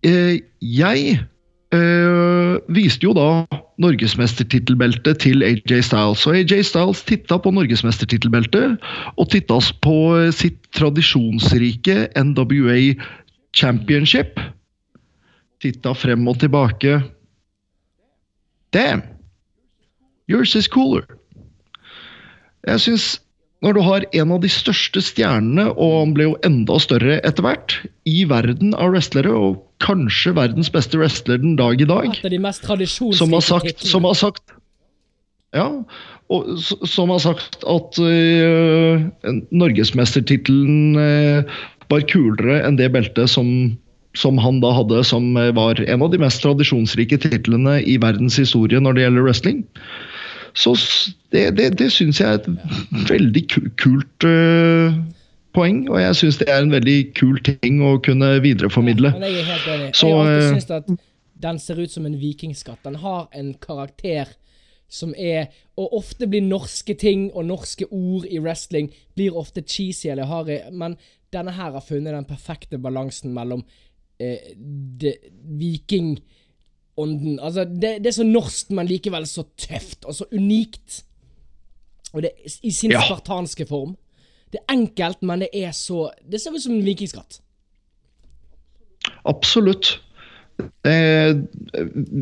eh, 0.03 0.41
jeg 0.59 1.21
eh, 1.75 2.55
viste 2.73 3.05
jo 3.05 3.13
da 3.17 3.45
norgesmestertittelbeltet 3.79 5.21
til 5.23 5.43
AJ 5.45 5.81
Styles. 5.88 6.25
Og 6.27 6.38
AJ 6.38 6.63
Styles 6.69 7.03
titta 7.07 7.38
på 7.39 7.53
norgesmestertittelbeltet, 7.55 8.79
og 9.15 9.29
titta 9.31 9.59
på 9.83 9.97
sitt 10.35 10.59
tradisjonsrike 10.75 12.09
NWA 12.17 12.79
Championship. 13.55 14.39
Titta 15.63 15.93
frem 15.93 16.27
og 16.27 16.39
tilbake. 16.39 16.99
Damn! 18.73 19.03
Yours 20.29 20.55
is 20.55 20.67
cooler. 20.67 21.05
Jeg 22.67 22.79
syns 22.83 23.05
når 23.65 23.75
du 23.75 23.81
har 23.83 24.05
en 24.15 24.31
av 24.31 24.43
de 24.43 24.49
største 24.51 25.01
stjernene, 25.03 25.65
og 25.75 25.95
han 25.97 26.13
ble 26.15 26.29
jo 26.29 26.37
enda 26.47 26.77
større 26.79 27.17
etter 27.27 27.43
hvert, 27.43 27.75
i 28.07 28.23
verden 28.29 28.71
av 28.75 28.93
wrestlere, 28.93 29.33
og 29.35 29.59
kanskje 29.83 30.35
verdens 30.37 30.71
beste 30.71 30.99
wrestler 30.99 31.41
den 31.41 31.57
dag 31.59 31.81
i 31.81 31.87
dag 31.87 32.07
som 33.15 33.35
har 33.35 33.45
sagt, 33.45 33.83
som 33.83 34.07
har 34.07 34.17
sagt 34.19 34.55
Ja, 35.55 35.65
og 36.29 36.49
som 36.61 37.09
har 37.09 37.21
sagt 37.23 37.63
at 37.65 37.99
uh, 38.03 39.07
norgesmestertittelen 39.49 40.99
uh, 40.99 41.61
var 41.89 42.05
kulere 42.11 42.59
enn 42.67 42.77
det 42.77 42.91
beltet 42.93 43.31
som, 43.33 43.49
som 44.19 44.37
han 44.41 44.59
da 44.61 44.75
hadde, 44.77 45.01
som 45.07 45.31
eh, 45.41 45.49
var 45.57 45.81
en 45.81 46.05
av 46.05 46.11
de 46.13 46.19
mest 46.21 46.43
tradisjonsrike 46.45 47.17
titlene 47.23 47.79
i 47.81 47.97
verdens 48.01 48.37
historie 48.37 48.77
når 48.83 48.95
det 48.95 49.07
gjelder 49.07 49.25
wrestling. 49.25 49.63
Så 50.53 50.75
det, 51.31 51.57
det, 51.57 51.71
det 51.79 51.91
syns 51.93 52.19
jeg 52.21 52.33
er 52.33 52.41
et 52.41 53.09
veldig 53.09 53.43
kult 53.79 54.27
uh, 54.27 54.95
poeng, 55.55 55.83
og 55.89 56.01
jeg 56.01 56.17
syns 56.19 56.39
det 56.41 56.49
er 56.49 56.63
en 56.63 56.73
veldig 56.73 56.97
kul 57.17 57.39
ting 57.45 57.81
å 57.85 57.97
kunne 58.05 58.35
videreformidle. 58.43 59.13
Men 59.15 59.27
jeg 59.29 59.43
er 59.43 59.49
helt 59.53 59.71
enig. 59.75 59.89
Så, 59.97 60.11
jeg 60.11 60.43
eh, 60.43 60.49
syntes 60.53 60.75
at 60.77 60.91
den 61.39 61.61
ser 61.63 61.79
ut 61.79 61.93
som 61.93 62.05
en 62.09 62.19
vikingskatt. 62.19 62.81
Den 62.85 62.99
har 63.03 63.27
en 63.35 63.53
karakter 63.61 64.35
som 64.89 65.11
er 65.17 65.51
Og 65.77 65.93
ofte 65.93 66.25
blir 66.27 66.41
norske 66.41 66.95
ting 66.97 67.29
og 67.29 67.45
norske 67.45 67.85
ord 67.93 68.25
i 68.25 68.39
wrestling 68.41 68.89
blir 69.15 69.37
ofte 69.37 69.61
cheesy 69.61 70.09
eller 70.09 70.27
harry, 70.27 70.57
men 70.71 70.97
denne 71.31 71.53
her 71.55 71.71
har 71.71 71.85
funnet 71.85 72.11
den 72.11 72.25
perfekte 72.27 72.79
balansen 72.81 73.31
mellom 73.31 73.61
eh, 74.19 74.49
det, 74.99 75.13
vikingånden 76.99 77.39
Altså, 77.39 77.65
det, 77.65 78.03
det 78.03 78.07
er 78.11 78.17
så 78.17 78.25
norsk, 78.27 78.69
men 78.71 78.87
likevel 78.87 79.25
så 79.27 79.45
tøft 79.57 80.05
og 80.05 80.15
så 80.15 80.25
unikt. 80.31 81.03
Og 82.13 82.23
det 82.23 82.31
i 82.63 82.71
sin 82.71 82.91
Ja. 82.91 83.01
spartanske 83.01 83.67
form. 83.67 83.95
Det 84.51 84.59
er 84.59 84.73
enkelt, 84.73 85.21
men 85.21 85.39
det 85.39 85.49
er 85.53 85.71
så 85.71 86.11
Det 86.27 86.41
ser 86.41 86.51
ut 86.51 86.61
som 86.61 86.73
en 86.73 86.85
vikingskatt. 86.85 87.39
Absolutt. 89.25 89.99
Eh, 90.83 91.33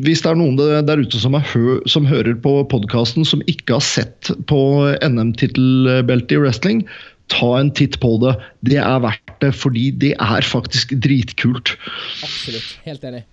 hvis 0.04 0.22
det 0.22 0.30
er 0.30 0.36
noen 0.38 0.56
der 0.56 1.00
ute 1.00 1.18
som, 1.18 1.34
hø 1.34 1.80
som 1.86 2.06
hører 2.06 2.36
på 2.38 2.52
podkasten 2.70 3.24
som 3.26 3.40
ikke 3.50 3.74
har 3.74 3.82
sett 3.82 4.30
på 4.46 4.94
NM-tittelbeltet 5.02 6.36
i 6.36 6.38
wrestling, 6.38 6.84
ta 7.28 7.58
en 7.58 7.72
titt 7.74 7.98
på 8.00 8.12
det. 8.22 8.36
Det 8.62 8.78
er 8.78 9.00
verdt 9.02 9.34
det, 9.40 9.50
fordi 9.54 9.90
det 9.90 10.14
er 10.20 10.46
faktisk 10.46 10.94
dritkult. 11.02 11.74
Absolutt. 12.22 12.78
Helt 12.84 13.02
enig. 13.04 13.24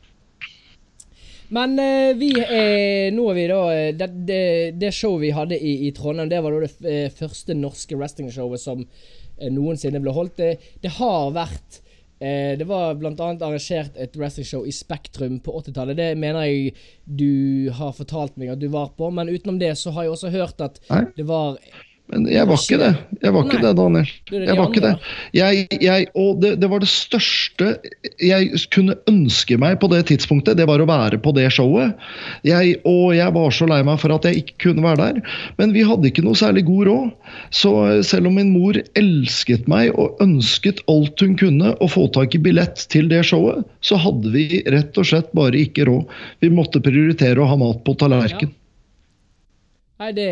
Men 1.54 1.80
eh, 1.80 2.16
vi 2.18 2.32
er 2.42 3.14
Nå 3.14 3.28
er 3.32 3.38
vi 3.38 3.48
da 3.52 3.62
eh, 3.74 3.90
Det, 3.98 4.10
det, 4.28 4.44
det 4.82 4.94
showet 4.96 5.22
vi 5.28 5.34
hadde 5.36 5.60
i, 5.60 5.76
i 5.88 5.92
Trondheim, 5.96 6.30
det 6.32 6.42
var 6.44 6.56
da 6.56 6.66
det 6.66 6.94
eh, 6.94 7.10
første 7.14 7.58
norske 7.58 7.98
wrestlingshowet 7.98 8.62
som 8.62 8.82
eh, 8.84 9.52
noensinne 9.54 10.02
ble 10.02 10.14
holdt. 10.16 10.40
Det, 10.42 10.72
det 10.82 10.94
har 10.98 11.34
vært 11.36 11.80
eh, 12.20 12.56
Det 12.60 12.68
var 12.70 12.98
annet 12.98 13.46
arrangert 13.46 14.00
et 14.02 14.18
wrestlingshow 14.18 14.66
i 14.66 14.74
Spektrum 14.76 15.40
på 15.46 15.58
80-tallet. 15.62 16.00
Det 16.00 16.12
mener 16.20 16.48
jeg 16.50 16.74
du 17.06 17.70
har 17.78 17.94
fortalt 17.98 18.40
meg 18.42 18.56
at 18.56 18.64
du 18.64 18.70
var 18.74 18.96
på, 18.98 19.12
men 19.14 19.30
utenom 19.30 19.62
det 19.62 19.76
så 19.80 19.94
har 19.96 20.08
jeg 20.08 20.16
også 20.16 20.34
hørt 20.34 20.66
at 20.66 20.82
det 21.16 21.28
var 21.30 21.60
Men 22.14 22.28
jeg 22.30 22.46
var 22.46 22.60
ikke 22.62 22.78
det. 22.78 22.92
Jeg 23.24 23.34
var 23.34 23.48
ikke 23.48 23.58
Nei. 23.58 23.64
det, 23.64 23.70
Daniel. 23.80 24.10
Jeg 24.30 24.56
var 24.60 24.68
ikke 24.70 24.82
det. 24.84 24.92
Jeg, 25.34 25.62
jeg, 25.82 26.06
og 26.22 26.42
det, 26.44 26.52
det 26.62 26.68
var 26.70 26.84
det 26.84 26.90
største 26.92 27.72
jeg 28.22 28.62
kunne 28.76 28.94
ønske 29.10 29.58
meg 29.62 29.80
på 29.82 29.90
det 29.90 30.04
tidspunktet. 30.12 30.60
Det 30.60 30.68
var 30.70 30.84
å 30.84 30.88
være 30.90 31.18
på 31.24 31.34
det 31.34 31.48
showet. 31.56 31.98
Jeg, 32.46 32.78
og 32.86 33.16
jeg 33.18 33.34
var 33.40 33.58
så 33.58 33.70
lei 33.72 33.82
meg 33.88 33.98
for 34.04 34.14
at 34.14 34.28
jeg 34.30 34.44
ikke 34.44 34.58
kunne 34.68 34.86
være 34.86 35.02
der. 35.02 35.34
Men 35.58 35.74
vi 35.74 35.88
hadde 35.90 36.12
ikke 36.12 36.28
noe 36.28 36.38
særlig 36.38 36.68
god 36.70 36.92
råd. 36.92 37.10
Så 37.50 37.74
selv 38.06 38.30
om 38.30 38.38
min 38.38 38.54
mor 38.54 38.78
elsket 39.02 39.66
meg 39.72 39.98
og 39.98 40.22
ønsket 40.22 40.86
alt 40.92 41.26
hun 41.26 41.34
kunne 41.42 41.74
å 41.82 41.90
få 41.90 42.06
tak 42.14 42.38
i 42.38 42.44
billett 42.46 42.86
til 42.94 43.10
det 43.10 43.26
showet, 43.32 43.66
så 43.82 43.98
hadde 43.98 44.30
vi 44.36 44.62
rett 44.70 44.94
og 45.02 45.10
slett 45.10 45.34
bare 45.34 45.58
ikke 45.66 45.90
råd. 45.90 46.06
Vi 46.46 46.54
måtte 46.54 46.86
prioritere 46.86 47.42
å 47.42 47.50
ha 47.50 47.58
mat 47.58 47.82
på 47.82 47.98
tallerken. 47.98 48.54
Nei, 49.96 50.14
det 50.14 50.32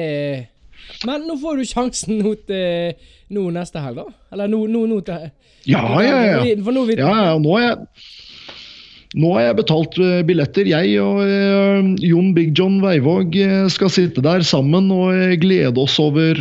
Men 1.08 1.26
nå 1.28 1.38
får 1.42 1.60
du 1.60 1.66
sjansen 1.68 2.20
nå 2.22 2.34
til 2.48 2.94
nå 3.34 3.48
neste 3.56 3.82
helg, 3.84 4.02
da. 4.02 4.20
Eller 4.34 4.52
nå, 4.52 4.66
nå, 4.72 4.86
nå 4.92 5.00
til 5.08 5.30
Ja, 5.70 5.84
ja, 6.04 6.20
ja. 6.28 6.44
For 6.64 6.76
nå 6.76 6.86
Ja, 6.92 7.12
ja, 7.30 7.34
nå 7.42 7.58
er 7.60 7.66
jeg 7.68 7.78
nå 9.14 9.30
har 9.36 9.44
jeg 9.46 9.58
betalt 9.60 9.98
eh, 10.02 10.22
billetter. 10.26 10.66
Jeg 10.70 10.94
og 11.04 11.20
eh, 11.22 11.90
Jon 12.02 12.32
Big 12.34 12.54
John 12.58 12.80
Veivåg 12.82 13.36
eh, 13.38 13.68
skal 13.70 13.92
sitte 13.94 14.24
der 14.26 14.42
sammen 14.46 14.90
og 14.94 15.14
glede 15.44 15.78
oss 15.84 16.00
over 16.02 16.40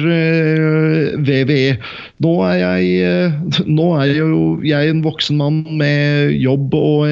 VVE. 1.21 1.77
Nå 2.25 2.33
er 2.49 2.57
jeg 2.63 3.69
Nå 3.69 3.89
er 4.01 4.15
jo 4.17 4.41
jeg 4.65 4.93
en 4.93 5.05
voksen 5.05 5.37
mann 5.41 5.61
med 5.79 6.33
jobb 6.41 6.73
og 6.79 7.05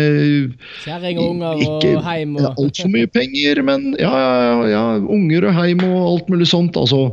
Kjerring 0.85 1.21
og 1.21 1.31
unger 1.35 1.63
ikke 1.67 1.93
og 1.99 2.03
heim 2.09 2.35
og 2.41 2.49
altfor 2.55 2.91
mye 2.93 3.11
penger, 3.11 3.61
men 3.67 3.93
ja, 4.01 4.11
ja, 4.17 4.59
ja, 4.71 4.83
unger 5.05 5.51
og 5.51 5.57
heim 5.59 5.85
og 5.85 6.01
alt 6.07 6.33
mulig 6.33 6.49
sånt. 6.51 6.79
Altså 6.81 7.11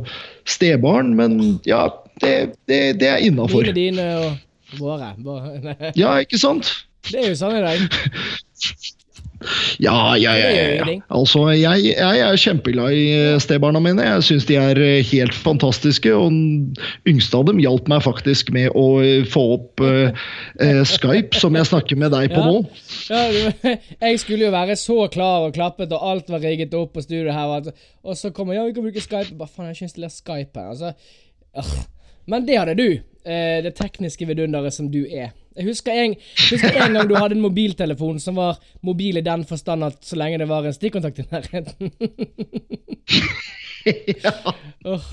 stebarn, 0.48 1.12
men 1.18 1.58
ja, 1.68 1.88
det, 2.22 2.54
det, 2.70 2.82
det 3.02 3.12
er 3.12 3.24
innafor. 3.28 3.68
Dine, 3.68 3.76
dine 3.76 4.10
og 4.24 4.78
våre. 4.80 5.12
Ja, 6.00 6.16
ikke 6.22 6.40
sant? 6.40 6.87
Det 7.12 7.22
er 7.22 7.28
jo 7.32 7.38
sånn 7.38 7.58
i 7.58 7.64
dag. 7.64 7.78
Ja, 9.78 10.16
ja, 10.16 10.32
ja. 10.38 10.48
ja. 10.74 10.86
Altså, 11.14 11.44
jeg, 11.54 11.92
jeg 11.92 12.22
er 12.24 12.40
kjempeglad 12.40 12.94
i 12.96 13.04
eh, 13.14 13.36
stebarna 13.42 13.80
mine. 13.82 14.02
Jeg 14.02 14.24
syns 14.26 14.46
de 14.48 14.56
er 14.58 14.80
eh, 14.82 15.06
helt 15.12 15.36
fantastiske. 15.36 16.10
Og 16.14 16.32
den 16.32 16.78
yngste 17.08 17.38
av 17.38 17.46
dem 17.46 17.60
hjalp 17.62 17.86
meg 17.90 18.02
faktisk 18.06 18.50
med 18.54 18.74
å 18.78 18.86
eh, 19.04 19.22
få 19.28 19.44
opp 19.54 19.84
uh, 19.84 20.10
Skype, 20.88 21.38
som 21.38 21.54
jeg 21.58 21.70
snakker 21.70 22.00
med 22.00 22.12
deg 22.16 22.34
på 22.34 22.42
Ja. 22.42 22.48
nå. 22.48 22.64
Jeg 24.08 24.20
skulle 24.22 24.48
jo 24.48 24.54
være 24.54 24.74
så 24.78 25.06
klar 25.12 25.46
og 25.46 25.54
klappet, 25.56 25.92
og 25.94 26.02
alt 26.10 26.30
var 26.32 26.42
rigget 26.42 26.74
opp 26.76 26.96
på 26.96 27.04
studioet 27.04 27.34
her. 27.34 27.54
Og, 27.54 27.70
og 28.02 28.18
så 28.18 28.32
kommer 28.34 28.58
ja, 28.58 28.66
vi 28.66 28.74
kan 28.76 28.86
bruke 28.86 29.04
Skype. 29.04 29.36
Bare 29.38 29.50
faen, 29.50 29.68
jeg 29.68 29.76
har 29.76 29.78
ikke 29.78 29.88
installert 29.88 30.16
Skype 30.16 30.58
her. 30.58 30.72
Altså. 30.74 31.78
Men 32.28 32.46
det 32.48 32.58
hadde 32.58 32.78
du. 32.78 32.88
Det 33.28 33.74
tekniske 33.76 34.24
vidunderet 34.28 34.72
som 34.74 34.88
du 34.90 35.02
er. 35.04 35.30
Jeg 35.58 35.66
husker 35.66 35.92
en, 35.92 36.14
husker 36.38 36.76
en 36.84 36.94
gang 36.94 37.08
du 37.10 37.16
hadde 37.18 37.34
en 37.34 37.42
mobiltelefon 37.42 38.20
som 38.22 38.38
var 38.38 38.60
mobil 38.86 39.18
i 39.18 39.24
den 39.26 39.42
forstand 39.48 39.84
at 39.84 39.98
så 40.06 40.18
lenge 40.20 40.38
det 40.38 40.46
var 40.48 40.66
en 40.66 40.76
stikkontakt 40.76 41.18
i 41.18 41.26
nærheten. 41.32 41.90
ja. 44.24 44.32
Åh, 44.84 45.08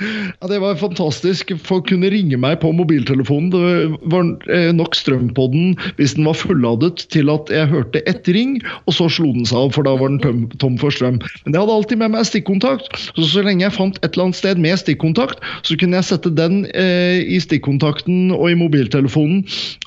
Ja, 0.00 0.48
Det 0.48 0.58
var 0.58 0.74
fantastisk. 0.74 1.52
Folk 1.62 1.86
kunne 1.88 2.10
ringe 2.10 2.36
meg 2.40 2.58
på 2.62 2.72
mobiltelefonen. 2.74 3.50
Det 3.52 4.10
var 4.10 4.26
eh, 4.50 4.72
nok 4.74 4.96
strøm 4.98 5.28
på 5.36 5.46
den 5.52 5.76
hvis 5.98 6.16
den 6.18 6.26
var 6.26 6.34
fulladet 6.38 7.06
til 7.14 7.30
at 7.30 7.50
jeg 7.52 7.70
hørte 7.70 8.02
ett 8.10 8.26
ring, 8.34 8.58
og 8.88 8.96
så 8.98 9.08
slo 9.12 9.30
den 9.36 9.46
seg 9.46 9.60
av, 9.60 9.72
for 9.76 9.86
da 9.86 9.94
var 10.00 10.10
den 10.16 10.48
tom, 10.58 10.78
for 10.82 10.94
strøm. 10.94 11.20
Men 11.44 11.54
jeg 11.54 11.62
hadde 11.62 11.78
alltid 11.78 12.02
med 12.02 12.14
meg 12.16 12.26
stikkontakt, 12.26 12.90
så 13.14 13.28
så 13.34 13.44
lenge 13.46 13.66
jeg 13.66 13.76
fant 13.76 13.98
et 14.02 14.12
eller 14.12 14.28
annet 14.28 14.40
sted 14.40 14.62
med 14.62 14.78
stikkontakt, 14.82 15.42
så 15.66 15.78
kunne 15.78 16.00
jeg 16.00 16.10
sette 16.10 16.34
den 16.34 16.64
eh, 16.74 17.22
i 17.22 17.38
stikkontakten 17.42 18.32
og 18.34 18.48
i 18.50 18.58
mobiltelefonen, 18.58 19.44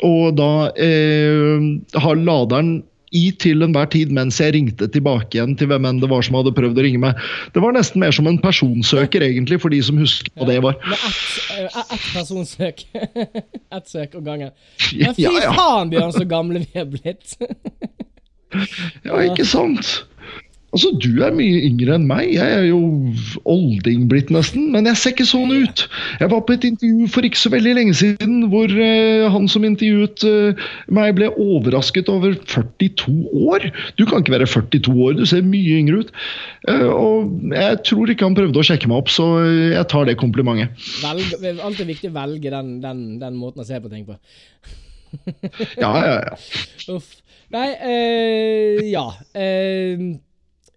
og 0.07 0.37
da 0.39 0.51
eh, 0.79 1.67
har 1.99 2.23
laderen 2.23 2.77
i 3.15 3.29
til 3.39 3.63
enhver 3.63 3.87
tid 3.93 4.11
mens 4.15 4.39
jeg 4.41 4.53
ringte 4.55 4.87
tilbake 4.91 5.37
igjen 5.37 5.53
til 5.59 5.69
hvem 5.71 5.85
enn 5.87 6.01
det 6.01 6.09
var 6.11 6.25
som 6.25 6.35
hadde 6.39 6.51
prøvd 6.57 6.81
å 6.81 6.83
ringe 6.83 6.99
meg. 7.01 7.21
Det 7.55 7.63
var 7.63 7.75
nesten 7.75 8.03
mer 8.03 8.11
som 8.15 8.27
en 8.27 8.39
personsøker, 8.41 9.23
egentlig, 9.23 9.61
for 9.63 9.71
de 9.71 9.79
som 9.85 9.99
husker 10.01 10.31
hva 10.35 10.49
det 10.49 10.57
var. 10.65 10.75
Med 10.83 10.99
ett 11.07 11.93
et 11.95 12.09
personsøk. 12.13 12.83
Ett 13.77 13.89
søk 13.91 14.15
om 14.15 14.23
gangen. 14.23 14.51
Men 14.95 15.15
fy 15.15 15.23
Ja, 15.25 15.31
ja. 15.43 15.53
faen, 15.55 15.89
Bjørn, 15.91 16.13
så 16.15 16.23
gamle 16.27 16.63
vi 16.63 16.79
er 16.79 16.87
blitt. 16.87 17.35
Ja, 19.03 19.19
ikke 19.23 19.45
sant? 19.47 20.05
Altså, 20.75 20.91
Du 20.99 21.21
er 21.23 21.31
mye 21.31 21.61
yngre 21.63 21.95
enn 21.95 22.07
meg. 22.09 22.33
Jeg 22.35 22.55
er 22.57 22.65
jo 22.67 22.79
olding 23.47 24.07
blitt 24.11 24.31
nesten, 24.33 24.65
men 24.73 24.89
jeg 24.89 24.99
ser 24.99 25.13
ikke 25.15 25.27
sånn 25.29 25.53
ut. 25.63 25.85
Jeg 26.19 26.31
var 26.33 26.43
på 26.43 26.57
et 26.57 26.67
intervju 26.67 27.07
for 27.13 27.27
ikke 27.27 27.39
så 27.39 27.51
veldig 27.53 27.75
lenge 27.77 27.95
siden 27.95 28.49
hvor 28.51 28.73
uh, 28.75 29.29
han 29.31 29.47
som 29.51 29.63
intervjuet 29.67 30.25
uh, 30.27 30.67
meg, 30.91 31.13
ble 31.17 31.31
overrasket 31.31 32.11
over 32.11 32.35
42 32.51 33.15
år. 33.47 33.69
Du 33.95 34.03
kan 34.09 34.25
ikke 34.25 34.35
være 34.35 34.49
42 34.51 34.97
år, 35.07 35.15
du 35.21 35.23
ser 35.29 35.47
mye 35.47 35.79
yngre 35.79 36.03
ut. 36.03 36.11
Uh, 36.67 36.91
og 36.91 37.55
jeg 37.55 37.79
tror 37.87 38.11
ikke 38.11 38.27
han 38.27 38.37
prøvde 38.37 38.59
å 38.59 38.67
sjekke 38.67 38.91
meg 38.91 39.05
opp, 39.05 39.13
så 39.13 39.29
jeg 39.47 39.87
tar 39.93 40.11
det 40.11 40.19
komplimentet. 40.19 40.75
Velg, 40.99 41.57
alltid 41.63 41.93
viktig 41.95 42.11
å 42.11 42.17
velge 42.19 42.51
den, 42.51 42.77
den, 42.83 43.07
den 43.23 43.39
måten 43.39 43.63
å 43.63 43.67
se 43.67 43.79
på 43.79 43.93
ting 43.93 44.03
på. 44.09 44.19
Ja, 45.79 45.95
ja, 46.03 46.15
ja. 46.27 46.37
Uff. 46.97 47.13
Nei, 47.55 47.69
ja. 48.91 49.07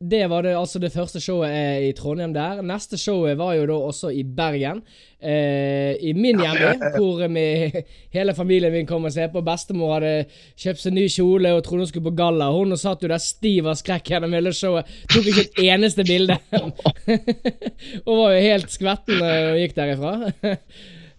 Eh, 0.01 0.07
det 0.09 0.27
var 0.27 0.43
det, 0.43 0.57
altså 0.57 0.79
det 0.79 0.93
første 0.93 1.21
showet 1.21 1.51
er 1.51 1.85
i 1.89 1.93
Trondheim 1.93 2.33
der. 2.33 2.63
Neste 2.63 2.99
showet 2.99 3.39
var 3.39 3.55
jo 3.55 3.67
da 3.67 3.73
også 3.73 4.11
i 4.11 4.23
Bergen. 4.25 4.83
Eh, 5.21 5.97
I 6.01 6.13
min 6.17 6.41
hjemby, 6.41 6.97
hvor 6.97 7.27
vi, 7.29 7.85
hele 8.13 8.35
familien 8.35 8.73
min 8.73 8.87
kom 8.87 9.05
og 9.05 9.13
se 9.13 9.29
på. 9.29 9.43
Bestemor 9.45 9.99
hadde 9.99 10.27
kjøpt 10.57 10.81
seg 10.81 10.95
ny 10.97 11.07
kjole 11.09 11.53
og 11.55 11.65
trodde 11.65 11.85
hun 11.85 11.91
skulle 11.91 12.11
på 12.11 12.17
galla. 12.17 12.51
Hun 12.53 12.77
satt 12.77 13.03
jo 13.03 13.11
der 13.13 13.21
stiv 13.21 13.69
av 13.69 13.77
skrekk 13.77 14.09
gjennom 14.15 14.33
hele 14.33 14.53
showet. 14.57 14.89
Tok 15.13 15.27
ikke 15.27 15.47
et 15.49 15.63
eneste 15.69 16.07
bilde. 16.09 16.39
og 18.07 18.15
var 18.15 18.35
jo 18.37 18.47
helt 18.47 18.73
skvetten 18.73 19.21
da 19.21 19.35
hun 19.51 19.61
gikk 19.61 19.77
derifra. 19.77 20.57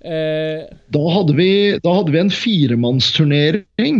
Da, 0.01 1.01
hadde 1.13 1.35
vi, 1.37 1.49
da 1.83 1.91
hadde 1.93 2.13
vi 2.13 2.19
en 2.19 2.31
firemannsturnering. 2.33 3.99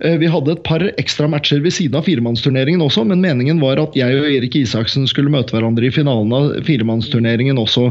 Eh, 0.00 0.16
vi 0.20 0.30
hadde 0.30 0.54
et 0.54 0.62
par 0.64 0.84
ekstra 1.00 1.28
matcher 1.28 1.60
ved 1.64 1.74
siden 1.76 1.98
av 1.98 2.06
firemannsturneringen 2.08 2.84
også, 2.84 3.04
men 3.08 3.20
meningen 3.24 3.60
var 3.60 3.82
at 3.82 3.96
jeg 3.98 4.16
og 4.20 4.30
Erik 4.30 4.56
Isaksen 4.62 5.08
skulle 5.10 5.32
møte 5.34 5.56
hverandre 5.56 5.88
i 5.88 5.92
finalen 5.94 6.32
av 6.32 6.54
firemannsturneringen 6.64 7.60
også. 7.60 7.90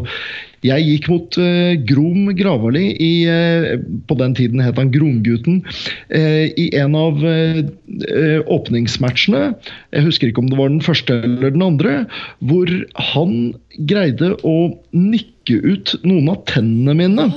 Jeg 0.63 0.85
gikk 0.87 1.09
mot 1.11 1.37
uh, 1.39 1.73
Grom 1.87 2.29
Gravali 2.37 2.85
i 3.03 3.11
uh, 3.27 3.73
På 4.07 4.15
den 4.19 4.35
tiden 4.37 4.63
het 4.63 4.79
han 4.79 4.91
Gromgutten. 4.93 5.61
Uh, 6.13 6.47
I 6.59 6.69
en 6.79 6.95
av 6.97 7.19
åpningsmatchene, 8.53 9.41
jeg 9.93 10.05
husker 10.05 10.29
ikke 10.29 10.41
om 10.41 10.49
det 10.49 10.57
var 10.57 10.71
den 10.71 10.83
første 10.83 11.19
eller 11.23 11.53
den 11.53 11.63
andre, 11.65 11.93
hvor 12.49 12.69
han 13.13 13.53
greide 13.89 14.33
å 14.47 14.55
nikke 14.95 15.59
ut 15.61 15.93
noen 16.07 16.31
av 16.33 16.41
tennene 16.49 16.95
mine. 16.97 17.27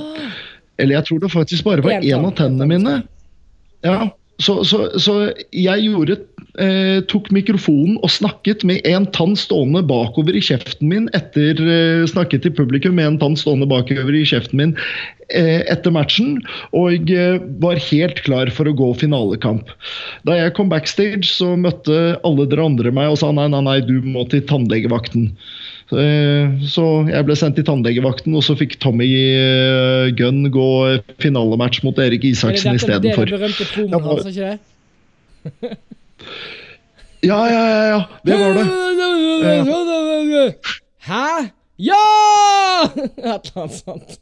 Eller 0.81 0.97
jeg 0.97 1.09
tror 1.09 1.21
det 1.23 1.33
faktisk 1.33 1.67
bare 1.67 1.85
var 1.85 2.01
én 2.01 2.25
av 2.25 2.33
tennene 2.39 2.69
mine. 2.69 2.95
Ja, 3.85 4.09
så, 4.41 4.59
så, 4.67 4.83
så 5.01 5.15
jeg 5.55 5.85
gjorde, 5.87 6.19
eh, 6.61 6.99
tok 7.11 7.29
mikrofonen 7.35 7.97
og 8.01 8.11
snakket 8.11 8.65
med 8.67 8.85
en 8.87 9.07
tann 9.15 9.35
stående 9.39 9.83
bakover 9.87 10.37
i 10.37 10.43
kjeften 10.43 10.89
min 10.91 11.07
etter 11.17 11.61
eh, 11.61 12.05
Snakket 12.07 12.45
til 12.45 12.55
publikum 12.57 12.97
med 12.97 13.11
en 13.11 13.19
tann 13.21 13.37
stående 13.39 13.67
bakover 13.69 14.15
i 14.15 14.25
kjeften 14.27 14.59
min 14.61 14.73
eh, 15.29 15.63
etter 15.69 15.93
matchen. 15.93 16.41
Og 16.77 17.11
eh, 17.13 17.37
var 17.63 17.81
helt 17.89 18.21
klar 18.25 18.51
for 18.53 18.69
å 18.69 18.75
gå 18.77 18.91
finalekamp. 19.01 19.71
Da 20.27 20.37
jeg 20.39 20.55
kom 20.57 20.71
backstage, 20.73 21.25
så 21.29 21.53
møtte 21.59 22.17
alle 22.27 22.47
dere 22.49 22.67
andre 22.67 22.93
meg 22.95 23.13
og 23.13 23.21
sa 23.21 23.31
nei, 23.35 23.49
nei, 23.53 23.63
nei, 23.67 23.79
du 23.85 23.99
må 24.05 24.27
til 24.31 24.45
tannlegevakten. 24.49 25.31
Eh, 25.95 26.55
så 26.67 26.85
jeg 27.07 27.27
ble 27.27 27.35
sendt 27.39 27.59
til 27.59 27.67
tannlegevakten, 27.67 28.35
og 28.35 28.43
så 28.43 28.57
fikk 28.59 28.75
Tommy 28.83 29.07
eh, 29.07 30.09
Gunn 30.17 30.49
gå 30.53 30.71
finalematch 31.23 31.83
mot 31.87 31.99
Erik 32.03 32.27
Isaksen 32.27 32.75
istedenfor. 32.75 33.29
Det 33.29 33.37
er 33.37 33.45
det 33.47 33.53
berømte 33.53 33.69
promoen 33.71 34.09
hans, 34.11 34.31
ikke 34.33 34.55
det? 34.55 35.77
Ja, 37.25 37.41
ja, 37.49 37.61
ja, 37.69 37.83
ja. 37.91 38.01
Det 38.23 38.39
var 38.39 38.49
det. 38.57 38.65
Hæ? 41.07 41.27
Ja! 41.77 42.03
Et 42.95 43.23
eller 43.23 43.61
annet 43.63 43.77
sånt. 43.79 44.19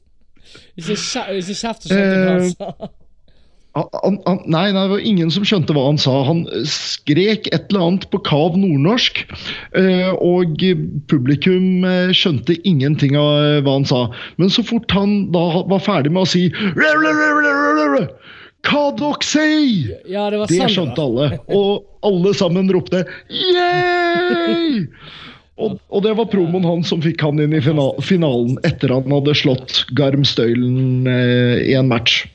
Ikke 0.76 0.96
kjeft 1.00 1.88
og 1.88 1.90
skjønte 1.90 2.22
hva 2.22 2.36
han 2.36 2.54
sa. 2.54 2.94
Han, 3.76 4.18
han, 4.24 4.38
nei, 4.48 4.70
nei, 4.72 4.86
det 4.86 4.92
var 4.94 5.02
ingen 5.04 5.32
som 5.36 5.44
skjønte 5.48 5.76
hva 5.76 5.84
han 5.90 5.98
sa. 6.00 6.14
Han 6.30 6.46
skrek 6.70 7.50
et 7.52 7.66
eller 7.68 7.90
annet 7.90 8.06
på 8.12 8.22
kav 8.24 8.56
nordnorsk. 8.60 9.20
Eh, 9.76 10.14
og 10.16 10.64
publikum 11.12 11.84
eh, 11.84 12.14
skjønte 12.16 12.56
ingenting 12.64 13.18
av 13.20 13.66
hva 13.66 13.76
han 13.82 13.88
sa. 13.90 14.06
Men 14.40 14.54
så 14.54 14.64
fort 14.64 14.96
han 14.96 15.26
da 15.36 15.44
var 15.68 15.84
ferdig 15.84 16.14
med 16.16 16.24
å 16.24 16.32
si 16.32 16.48
Sier? 18.66 20.00
Ja, 20.10 20.30
det, 20.34 20.46
det 20.50 20.70
skjønte 20.74 21.02
alle. 21.02 21.40
Og 21.54 21.86
alle 22.06 22.34
sammen 22.38 22.70
ropte 22.74 23.06
yeah! 23.30 24.86
Og, 25.56 25.78
og, 25.88 26.02
det 26.04 26.12
var 26.18 26.28
promoen 26.28 26.66
hans 26.68 26.90
som 26.92 27.00
fikk 27.04 27.22
han 27.24 27.40
inn 27.40 27.56
i 27.56 27.62
finalen 27.64 28.58
etter 28.68 28.92
han 28.92 29.08
hadde 29.08 29.36
slått 29.40 29.86
Garm 29.96 30.26
Støylen 30.28 31.08
eh, 31.08 31.62
i 31.72 31.78
en 31.80 31.88
match. 31.88 32.26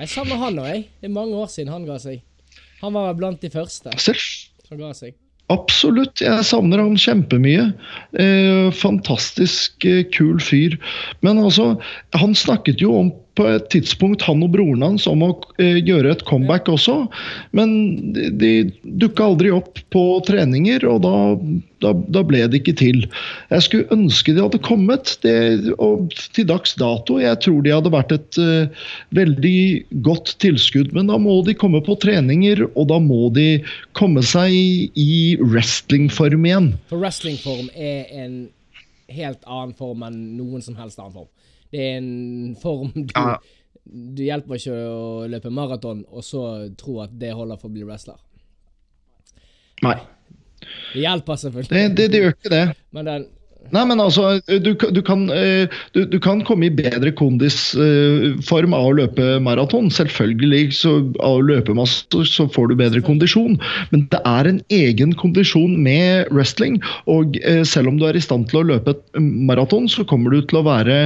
Jeg 0.00 0.08
savner 0.12 0.36
han 0.40 0.60
òg, 0.60 0.68
jeg. 0.68 0.84
Det 1.00 1.08
er 1.08 1.16
mange 1.16 1.40
år 1.40 1.48
siden 1.52 1.72
han 1.72 1.88
ga 1.88 1.96
seg. 2.00 2.20
Han 2.80 2.94
var 2.96 3.16
blant 3.16 3.40
de 3.40 3.50
første 3.52 3.92
Selv. 4.00 4.22
som 4.68 4.80
ga 4.80 4.92
seg. 4.96 5.16
Absolutt, 5.50 6.20
jeg 6.22 6.44
savner 6.46 6.78
ham 6.78 6.94
kjempemye. 7.00 7.70
Eh, 8.22 8.68
fantastisk 8.76 9.84
eh, 9.88 10.04
kul 10.14 10.38
fyr. 10.44 10.76
Men 11.26 11.42
altså, 11.42 11.72
han 12.16 12.36
snakket 12.38 12.84
jo 12.84 12.94
om 13.00 13.10
på 13.40 13.48
et 13.48 13.68
tidspunkt, 13.72 14.24
han 14.28 14.44
og 14.44 14.52
broren 14.54 14.84
hans, 14.84 15.06
om 15.08 15.24
å 15.24 15.30
eh, 15.62 15.78
gjøre 15.80 16.12
et 16.12 16.24
comeback 16.28 16.68
også. 16.68 16.96
Men 17.56 17.72
de, 18.14 18.28
de 18.40 18.52
dukka 19.00 19.30
aldri 19.30 19.52
opp 19.54 19.80
på 19.94 20.04
treninger, 20.28 20.84
og 20.88 21.00
da, 21.06 21.14
da, 21.84 21.94
da, 22.12 22.24
ble 22.26 22.42
det 22.50 22.60
ikke 22.60 22.76
til. 22.80 23.00
Jeg 23.52 23.66
skulle 23.66 23.96
ønske 23.96 24.34
de 24.36 24.44
hadde 24.44 24.60
kommet, 24.66 25.14
det, 25.24 25.34
og 25.78 26.12
til 26.36 26.48
dags 26.50 26.76
dato. 26.80 27.16
Jeg 27.22 27.40
tror 27.44 27.64
de 27.64 27.74
hadde 27.74 27.94
vært 27.94 28.14
et 28.16 28.40
uh, 28.42 28.86
veldig 29.16 29.56
godt 30.06 30.34
tilskudd, 30.44 30.92
men 30.96 31.10
da 31.10 31.18
må 31.20 31.40
de 31.46 31.56
komme 31.56 31.80
på 31.86 31.96
treninger, 32.02 32.66
og 32.74 32.90
da 32.92 33.00
må 33.02 33.32
de 33.36 33.48
komme 33.98 34.24
seg 34.26 34.52
i, 34.52 34.70
i 35.00 35.18
wrestlingform 35.40 36.48
igjen. 36.48 36.72
For 36.92 37.00
wrestlingform 37.00 37.72
er 37.74 38.08
en 38.24 38.40
helt 39.10 39.42
annen 39.48 39.74
form 39.78 40.04
enn 40.06 40.18
noen 40.38 40.62
som 40.62 40.76
helst 40.78 41.00
annen 41.00 41.16
form. 41.16 41.30
Det 41.70 41.82
er 41.86 41.98
en 42.00 42.56
form 42.60 42.90
du, 42.94 43.12
ja. 43.14 43.36
du 43.84 44.22
hjelper 44.24 44.58
ikke 44.58 44.78
å 44.90 45.28
løpe 45.30 45.52
maraton 45.54 46.02
og 46.10 46.24
så 46.26 46.44
tro 46.78 47.00
at 47.04 47.14
det 47.20 47.34
holder 47.36 47.60
for 47.60 47.70
å 47.70 47.74
bli 47.74 47.86
wrestler. 47.86 48.18
Nei. 49.84 49.96
Det 50.92 51.04
hjelper 51.04 51.38
selvfølgelig. 51.40 51.70
Det, 51.72 51.84
det, 51.96 52.08
det 52.12 52.24
gjør 52.24 52.34
ikke 52.36 52.52
det. 52.52 52.64
Men 52.96 53.06
den, 53.08 53.28
Nei, 53.70 53.84
men 53.86 54.00
altså, 54.02 54.40
du, 54.50 54.72
du, 54.74 55.00
kan, 55.06 55.28
eh, 55.30 55.70
du, 55.94 56.02
du, 56.10 56.16
kan, 56.22 56.40
komme 56.46 56.66
i 56.66 56.72
bedre 56.74 57.12
kondisform 57.14 58.74
av 58.74 58.88
å 58.88 58.96
løpe 58.98 59.36
maraton. 59.44 59.90
Selvfølgelig. 59.94 60.72
Så 60.80 60.96
av 61.22 61.38
å 61.38 61.44
løpe 61.46 61.76
masse 61.78 62.24
så 62.26 62.48
får 62.50 62.70
du 62.70 62.78
bedre 62.80 63.02
kondisjon. 63.06 63.58
Men 63.92 64.06
det 64.10 64.20
er 64.26 64.50
en 64.50 64.58
egen 64.74 65.14
kondisjon 65.20 65.76
med 65.84 66.32
wrestling. 66.34 66.80
Og 67.10 67.38
eh, 67.44 67.62
selv 67.68 67.92
om 67.92 68.00
du 68.00 68.08
er 68.08 68.18
i 68.18 68.24
stand 68.24 68.50
til 68.50 68.62
å 68.62 68.66
løpe 68.72 68.96
et 68.96 69.22
maraton, 69.22 69.86
så 69.90 70.06
kommer 70.08 70.34
du 70.34 70.42
til 70.42 70.60
å 70.60 70.66
være 70.66 70.98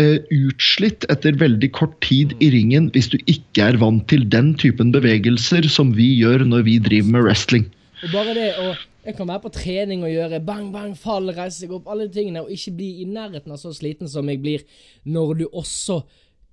eh, 0.00 0.18
utslitt 0.34 1.06
etter 1.12 1.38
veldig 1.38 1.70
kort 1.76 1.94
tid 2.04 2.34
i 2.42 2.50
ringen 2.54 2.90
hvis 2.96 3.12
du 3.14 3.18
ikke 3.30 3.70
er 3.70 3.78
vant 3.78 4.02
til 4.10 4.26
den 4.26 4.54
typen 4.58 4.90
bevegelser 4.94 5.70
som 5.70 5.94
vi 5.94 6.10
gjør 6.18 6.48
når 6.50 6.66
vi 6.66 6.78
driver 6.82 7.14
med 7.14 7.28
wrestling. 7.28 7.68
Og 8.02 8.14
bare 8.14 8.34
det 8.34 8.52
å 8.62 8.72
jeg 9.06 9.16
kan 9.16 9.28
være 9.30 9.44
på 9.44 9.52
trening 9.54 10.02
og 10.04 10.10
gjøre 10.12 10.40
bang, 10.44 10.70
bang, 10.74 10.94
fall, 10.98 11.30
reise 11.34 11.62
seg 11.62 11.74
opp, 11.76 11.88
alle 11.90 12.08
tingene, 12.12 12.42
og 12.44 12.52
ikke 12.52 12.74
bli 12.76 12.88
i 13.02 13.06
nærheten 13.08 13.54
av 13.54 13.60
så 13.60 13.72
sliten 13.76 14.10
som 14.10 14.28
jeg 14.28 14.42
blir 14.42 14.64
når 15.08 15.34
du 15.38 15.44
også 15.48 16.02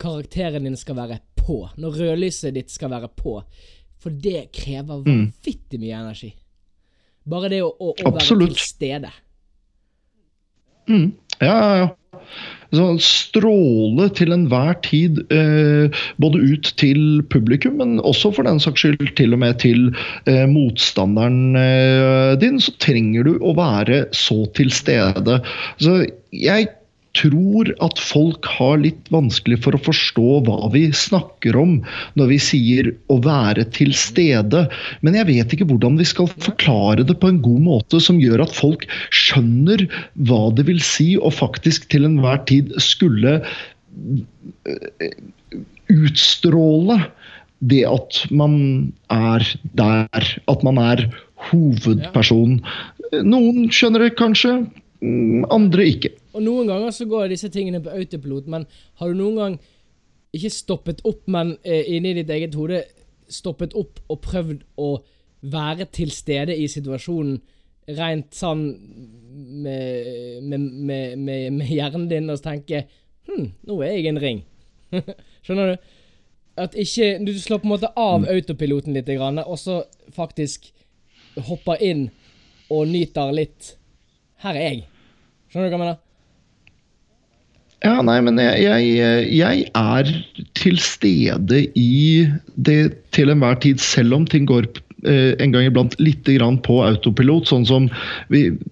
karakteren 0.02 0.68
din 0.68 0.78
skal 0.80 1.00
være 1.00 1.20
på. 1.40 1.64
Når 1.82 2.00
rødlyset 2.02 2.56
ditt 2.56 2.74
skal 2.74 2.94
være 2.94 3.10
på. 3.16 3.40
For 4.02 4.14
det 4.14 4.50
krever 4.54 5.02
mm. 5.02 5.06
vanvittig 5.08 5.82
mye 5.82 6.00
energi. 6.04 6.32
Bare 7.26 7.50
det 7.50 7.62
å, 7.66 7.72
å, 7.72 7.94
å 7.96 8.14
være 8.14 8.38
til 8.46 8.58
stede. 8.62 9.10
Mm. 10.86 11.08
Ja, 11.44 11.56
ja, 11.56 11.76
ja 11.84 11.90
Så 12.76 12.86
stråle 13.04 14.08
til 14.18 14.34
enhver 14.36 14.74
tid, 14.84 15.22
eh, 15.32 15.92
både 16.20 16.42
ut 16.44 16.72
til 16.82 17.22
publikum, 17.32 17.78
men 17.80 18.00
også 18.00 18.34
for 18.36 18.48
den 18.48 18.60
saks 18.60 18.84
skyld 18.84 19.14
til 19.16 19.36
og 19.38 19.40
med 19.44 19.60
til 19.64 19.92
eh, 20.28 20.44
motstanderen 20.50 21.56
eh, 21.60 22.34
din, 22.42 22.60
så 22.60 22.74
trenger 22.84 23.30
du 23.30 23.38
å 23.40 23.54
være 23.56 24.06
så 24.16 24.42
til 24.58 24.74
stede. 24.76 25.40
Så 25.80 26.02
jeg 26.34 26.68
tror 27.16 27.72
at 27.84 28.00
folk 28.02 28.48
har 28.58 28.80
litt 28.84 29.10
vanskelig 29.14 29.62
for 29.66 29.76
å 29.76 29.82
forstå 29.86 30.40
hva 30.48 30.70
vi 30.74 30.86
snakker 30.96 31.58
om 31.60 31.78
når 32.20 32.32
vi 32.34 32.40
sier 32.44 32.90
å 33.14 33.20
være 33.24 33.66
til 33.76 33.94
stede. 33.98 34.66
Men 35.06 35.18
jeg 35.20 35.30
vet 35.30 35.56
ikke 35.56 35.70
hvordan 35.70 36.00
vi 36.02 36.08
skal 36.08 36.30
forklare 36.34 37.06
det 37.08 37.18
på 37.22 37.32
en 37.32 37.42
god 37.46 37.64
måte 37.68 38.02
som 38.04 38.20
gjør 38.22 38.46
at 38.46 38.56
folk 38.56 38.88
skjønner 39.16 39.88
hva 40.28 40.44
det 40.58 40.68
vil 40.70 40.82
si 40.84 41.14
å 41.18 41.32
faktisk 41.34 41.90
til 41.94 42.08
enhver 42.10 42.44
tid 42.50 42.74
skulle 42.84 43.40
eh, 43.40 45.16
utstråle 45.94 47.00
det 47.66 47.86
at 47.88 48.26
man 48.36 48.58
er 49.14 49.46
der. 49.80 50.28
At 50.52 50.66
man 50.66 50.78
er 50.82 51.08
hovedpersonen. 51.50 52.60
Noen 53.24 53.70
skjønner 53.74 54.06
det 54.06 54.16
kanskje, 54.20 54.58
andre 55.54 55.88
ikke. 55.94 56.12
Og 56.36 56.44
noen 56.44 56.70
ganger 56.70 56.94
så 56.94 57.08
går 57.10 57.32
disse 57.32 57.50
tingene 57.54 57.82
på 57.84 57.94
autopilot, 57.96 58.50
men 58.52 58.68
har 59.00 59.12
du 59.12 59.20
noen 59.20 59.40
gang 59.40 59.58
ikke 60.36 60.52
stoppet 60.52 61.02
opp, 61.08 61.24
men 61.32 61.56
eh, 61.64 61.88
inni 61.96 62.14
ditt 62.18 62.32
eget 62.34 62.56
hode 62.60 62.84
stoppet 63.32 63.74
opp 63.80 64.02
og 64.12 64.22
prøvd 64.26 64.66
å 64.82 64.90
være 65.46 65.88
til 65.96 66.12
stede 66.14 66.56
i 66.58 66.68
situasjonen 66.70 67.40
rent 67.96 68.34
sånn 68.34 68.66
med, 68.66 70.42
med, 70.42 70.60
med, 70.60 71.18
med, 71.18 71.50
med 71.54 71.70
hjernen 71.70 72.08
din 72.12 72.32
og 72.34 72.42
tenke 72.44 72.86
Hm, 73.26 73.48
nå 73.66 73.80
er 73.82 73.96
jeg 73.96 74.10
en 74.12 74.22
ring. 74.22 74.42
Skjønner 75.46 75.72
du? 75.72 75.94
At 76.62 76.76
ikke 76.80 77.18
Du 77.26 77.34
slår 77.36 77.60
på 77.60 77.68
en 77.68 77.74
måte 77.74 77.90
av 78.00 78.28
autopiloten 78.32 78.94
litt, 78.96 79.10
og 79.10 79.58
så 79.60 79.82
faktisk 80.14 80.70
hopper 81.50 81.82
inn 81.84 82.06
og 82.72 82.88
nyter 82.88 83.34
litt 83.36 83.74
Her 84.46 84.56
er 84.56 84.70
jeg. 84.70 84.86
Skjønner 85.50 85.68
du 85.68 85.74
hva 85.74 85.80
jeg 85.80 85.84
mener? 85.84 86.05
Ja, 87.84 88.00
nei, 88.06 88.18
men 88.24 88.40
jeg, 88.40 88.64
jeg, 88.64 89.28
jeg 89.36 89.66
er 89.76 90.10
til 90.58 90.80
stede 90.82 91.66
i 91.78 92.26
det 92.56 92.80
til 93.16 93.34
enhver 93.34 93.60
tid, 93.62 93.82
selv 93.84 94.16
om 94.16 94.26
ting 94.30 94.48
går 94.50 94.68
eh, 95.04 95.36
en 95.44 95.52
gang 95.54 95.68
iblant 95.68 95.98
litt 96.00 96.30
på 96.66 96.78
autopilot. 96.86 97.50
Sånn 97.52 97.68
som 97.68 97.90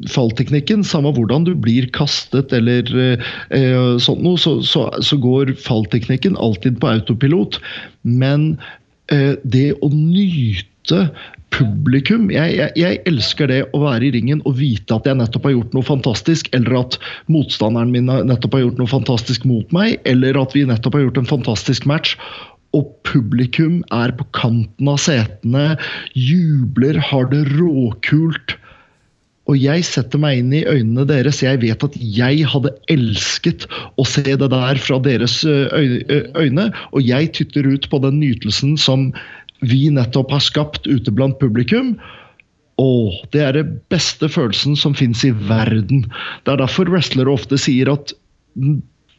fallteknikken, 0.09 0.85
samme 0.87 1.13
hvordan 1.13 1.45
du 1.49 1.53
blir 1.53 1.89
kastet 1.93 2.55
eller 2.55 2.87
eh, 2.95 3.97
sånt 3.99 4.23
noe, 4.23 4.39
så, 4.39 4.59
så, 4.63 4.87
så, 5.03 5.19
går 5.19 5.53
fallteknikken 5.61 6.39
alltid 6.39 6.79
på 6.79 6.95
autopilot. 6.95 7.59
Men 8.01 8.53
eh, 9.11 9.35
det 9.43 9.73
å 9.83 9.91
nyte 9.91 11.09
publikum. 11.53 12.29
Jeg, 12.33 12.55
jeg, 12.57 12.73
jeg, 12.79 13.01
elsker 13.09 13.49
det 13.51 13.59
å 13.73 13.83
være 13.83 14.07
i 14.07 14.13
ringen 14.15 14.41
og 14.47 14.57
vite 14.59 14.95
at 14.95 15.07
jeg 15.09 15.19
nettopp 15.19 15.47
har 15.47 15.55
gjort 15.57 15.75
noe 15.77 15.87
fantastisk, 15.87 16.49
eller 16.55 16.79
at 16.81 16.97
motstanderen 17.31 17.93
min 17.93 18.09
nettopp 18.09 18.57
har 18.57 18.65
gjort 18.65 18.81
noe 18.81 18.91
fantastisk 18.91 19.45
mot 19.49 19.75
meg, 19.75 19.99
eller 20.09 20.39
at 20.41 20.55
vi 20.57 20.65
nettopp 20.69 20.97
har 20.97 21.07
gjort 21.07 21.21
en 21.21 21.29
fantastisk 21.29 21.87
match. 21.89 22.17
Og 22.73 22.89
publikum 23.05 23.83
er 23.93 24.15
på 24.17 24.25
kanten 24.33 24.89
av 24.89 24.97
setene, 25.03 25.75
jubler, 26.17 26.97
har 27.11 27.29
det 27.29 27.45
råkult. 27.53 28.57
Og 29.51 29.59
jeg 29.59 29.83
setter 29.83 30.21
meg 30.23 30.39
inn 30.39 30.53
i 30.55 30.63
øynene 30.63 31.03
deres. 31.05 31.41
Jeg 31.43 31.59
vet 31.61 31.83
at 31.83 31.95
jeg 31.99 32.45
hadde 32.47 32.71
elsket 32.93 33.67
å 33.99 34.05
se 34.07 34.23
det 34.23 34.49
der 34.53 34.79
fra 34.79 34.99
deres 35.03 35.41
øyne. 35.43 36.69
Og 36.95 37.03
jeg 37.03 37.33
tytter 37.35 37.67
ut 37.67 37.89
på 37.91 37.99
den 38.05 38.21
nytelsen 38.23 38.77
som 38.79 39.09
vi 39.63 39.87
nettopp 39.93 40.31
har 40.35 40.43
skapt 40.43 40.87
ute 40.87 41.11
blant 41.11 41.39
publikum. 41.39 41.95
Åh, 42.81 43.19
det 43.31 43.41
er 43.45 43.53
det 43.57 43.65
beste 43.93 44.29
følelsen 44.29 44.75
som 44.79 44.95
fins 44.97 45.23
i 45.25 45.31
verden. 45.49 46.07
Det 46.45 46.55
er 46.55 46.61
derfor 46.63 46.89
wrestlere 46.89 47.31
ofte 47.31 47.59
sier 47.61 47.91
at 47.93 48.15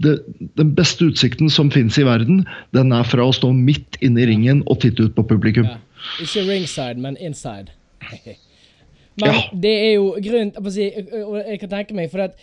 det, 0.03 0.15
den 0.59 0.73
beste 0.75 1.07
utsikten 1.07 1.51
som 1.51 1.71
fins 1.71 1.99
i 1.99 2.07
verden, 2.07 2.43
den 2.75 2.93
er 2.95 3.07
fra 3.07 3.29
å 3.29 3.35
stå 3.35 3.53
midt 3.55 3.99
inne 4.03 4.25
i 4.25 4.29
ringen 4.33 4.65
og 4.67 4.83
titte 4.83 5.07
ut 5.07 5.15
på 5.15 5.27
publikum. 5.31 5.69
Ja. 5.71 5.79
Ikke 6.21 6.43
ringside, 6.49 6.99
men 7.01 7.17
inside. 7.23 7.73
men 9.23 9.31
ja. 9.31 9.47
det 9.53 9.75
er 9.87 9.93
jo 9.95 10.11
grunnen 10.21 10.75
si, 10.75 10.91
Og 11.23 11.39
jeg 11.39 11.63
kan 11.63 11.73
tenke 11.79 11.97
meg, 11.97 12.11
for 12.13 12.27
at 12.27 12.37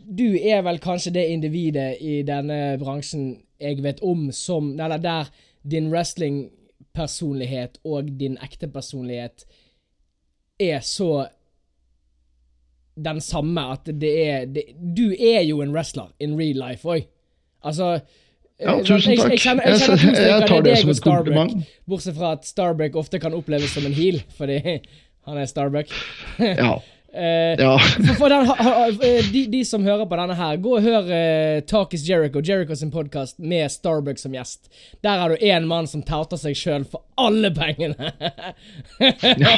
du 0.00 0.36
er 0.36 0.64
vel 0.66 0.80
kanskje 0.82 1.14
det 1.14 1.28
individet 1.32 2.00
i 2.04 2.20
denne 2.26 2.76
bransjen 2.80 3.36
jeg 3.62 3.80
vet 3.80 4.02
om 4.04 4.26
som 4.36 4.74
Eller 4.76 5.00
der 5.00 5.30
din 5.64 5.88
wrestling 5.90 6.50
personlighet 6.96 7.80
og 7.84 8.08
din 8.20 8.38
ekte 8.44 8.68
personlighet 8.72 9.44
er 10.62 10.80
så 10.84 11.26
den 12.96 13.20
samme 13.20 13.60
at 13.74 13.90
det 14.00 14.12
er 14.24 14.46
det, 14.48 14.62
Du 14.96 15.12
er 15.12 15.42
jo 15.44 15.60
en 15.60 15.74
wrestler 15.74 16.08
in 16.18 16.38
real 16.38 16.56
life 16.56 16.88
òg. 16.88 17.04
Altså 17.64 17.98
ja, 18.56 18.78
tusen 18.80 19.12
takk. 19.18 19.26
Jeg, 19.26 19.30
jeg, 19.30 19.40
kjenner, 19.42 19.68
jeg, 19.68 19.80
kjenner 19.84 20.20
jeg, 20.20 20.28
jeg 20.30 20.48
tar 20.48 20.62
det 20.64 20.76
som 20.80 20.92
et 20.92 21.02
kompliment. 21.04 21.56
Bortsett 21.84 22.16
fra 22.16 22.32
at 22.38 22.48
Starbuck 22.48 22.96
ofte 22.96 23.20
kan 23.20 23.36
oppleves 23.36 23.74
som 23.76 23.84
en 23.84 23.96
heal, 23.96 24.22
fordi 24.38 24.60
han 25.28 25.40
er 25.42 25.50
Starbuck. 25.50 25.92
ja. 26.40 26.76
Uh, 27.16 27.56
ja. 27.56 27.78
for, 27.78 28.14
for 28.18 28.28
den, 28.28 28.50
uh, 28.50 29.30
de, 29.32 29.46
de, 29.48 29.62
som 29.64 29.84
hører 29.86 30.04
på 30.04 30.18
denne 30.20 30.36
her, 30.36 30.58
gå 30.60 30.74
og 30.76 30.84
hør 30.84 31.08
uh, 31.08 31.62
Talk 31.64 31.94
is 31.96 32.04
Jericho, 32.04 32.42
Jericho 32.44 32.76
sin 32.76 32.92
podkast 32.92 33.38
med 33.40 33.72
Starbuck 33.72 34.20
som 34.20 34.36
gjest. 34.36 34.68
Der 35.06 35.22
har 35.22 35.32
du 35.32 35.40
én 35.40 35.64
mann 35.70 35.88
som 35.88 36.04
touter 36.04 36.40
seg 36.40 36.58
sjøl 36.58 36.84
for 36.84 37.06
alle 37.16 37.48
pengene! 37.56 38.12
ja. 39.46 39.56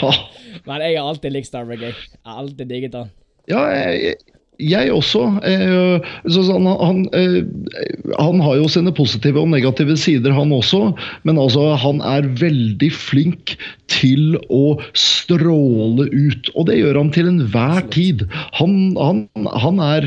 Men 0.69 0.87
jeg 0.87 1.01
har 1.01 1.05
alltid 1.05 1.35
likt 1.35 1.51
Starbuck. 1.51 1.83
Jeg 1.83 1.97
har 2.23 2.43
alltid 2.45 2.71
digget 2.71 2.95
han. 2.95 3.11
Ja, 3.51 3.65
jeg, 3.75 4.03
jeg 4.05 4.38
også. 4.59 5.23
Eh, 5.47 6.01
sånn, 6.27 6.67
han, 6.67 7.05
eh, 7.15 7.45
han, 8.19 8.41
har 8.43 8.57
jo 8.57 8.69
sine 8.69 8.91
positive 8.93 9.39
og 9.39 9.49
negative 9.49 9.97
sider, 9.97 10.33
han 10.33 10.51
også. 10.53 10.95
Men 11.23 11.39
altså, 11.39 11.77
han 11.77 12.01
er 12.03 12.27
veldig 12.41 12.91
flink 12.91 13.57
til 13.87 14.37
å 14.51 14.79
stråle 14.95 16.09
ut. 16.11 16.51
Og 16.57 16.67
det 16.67 16.79
gjør 16.81 16.99
han 16.99 17.11
til 17.15 17.29
enhver 17.29 17.87
tid. 17.91 18.27
Han, 18.59 18.97
han, 18.99 19.25
han 19.55 19.79
er 19.81 20.05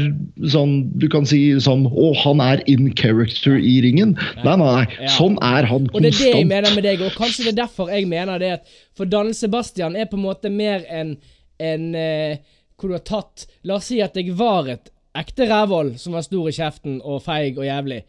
sånn 0.52 0.92
Du 1.00 1.08
kan 1.12 1.26
si 1.26 1.40
sånn 1.62 1.88
Å, 1.88 2.12
han 2.22 2.42
er 2.44 2.62
in 2.68 2.92
character 2.94 3.56
i 3.58 3.80
ringen. 3.82 4.18
Nei, 4.44 4.56
nei, 4.56 4.68
nei. 4.68 5.10
Sånn 5.16 5.40
er 5.42 5.68
han 5.70 5.88
konstant. 5.88 5.96
Og 5.96 6.02
det 6.04 6.14
er 6.14 6.20
det 6.20 6.40
jeg 6.42 6.50
mener 6.52 6.76
med 6.76 6.88
deg, 6.88 7.04
og 7.06 7.16
kanskje 7.16 7.48
det 7.48 7.56
er 7.56 7.62
derfor 7.64 7.92
jeg 7.94 8.08
mener 8.10 8.42
det. 8.42 8.56
For 8.98 9.08
Daniel 9.08 9.38
Sebastian 9.38 9.96
er 9.96 10.10
på 10.12 10.20
en 10.20 10.28
måte 10.28 10.52
mer 10.52 10.84
en, 10.92 11.16
en 11.62 11.94
eh, 11.96 12.42
hvor 12.82 12.92
du 12.92 12.98
har 12.98 13.06
tatt 13.06 13.46
La 13.70 13.78
oss 13.78 13.92
si 13.92 14.02
at 14.04 14.18
jeg 14.18 14.34
var 14.38 14.70
et 14.72 14.92
ekte 15.18 15.48
rævhold 15.50 15.98
som 16.02 16.16
var 16.16 16.26
stor 16.26 16.50
i 16.50 16.56
kjeften 16.56 17.00
og 17.04 17.24
feig 17.26 17.60
og 17.60 17.68
jævlig. 17.68 18.04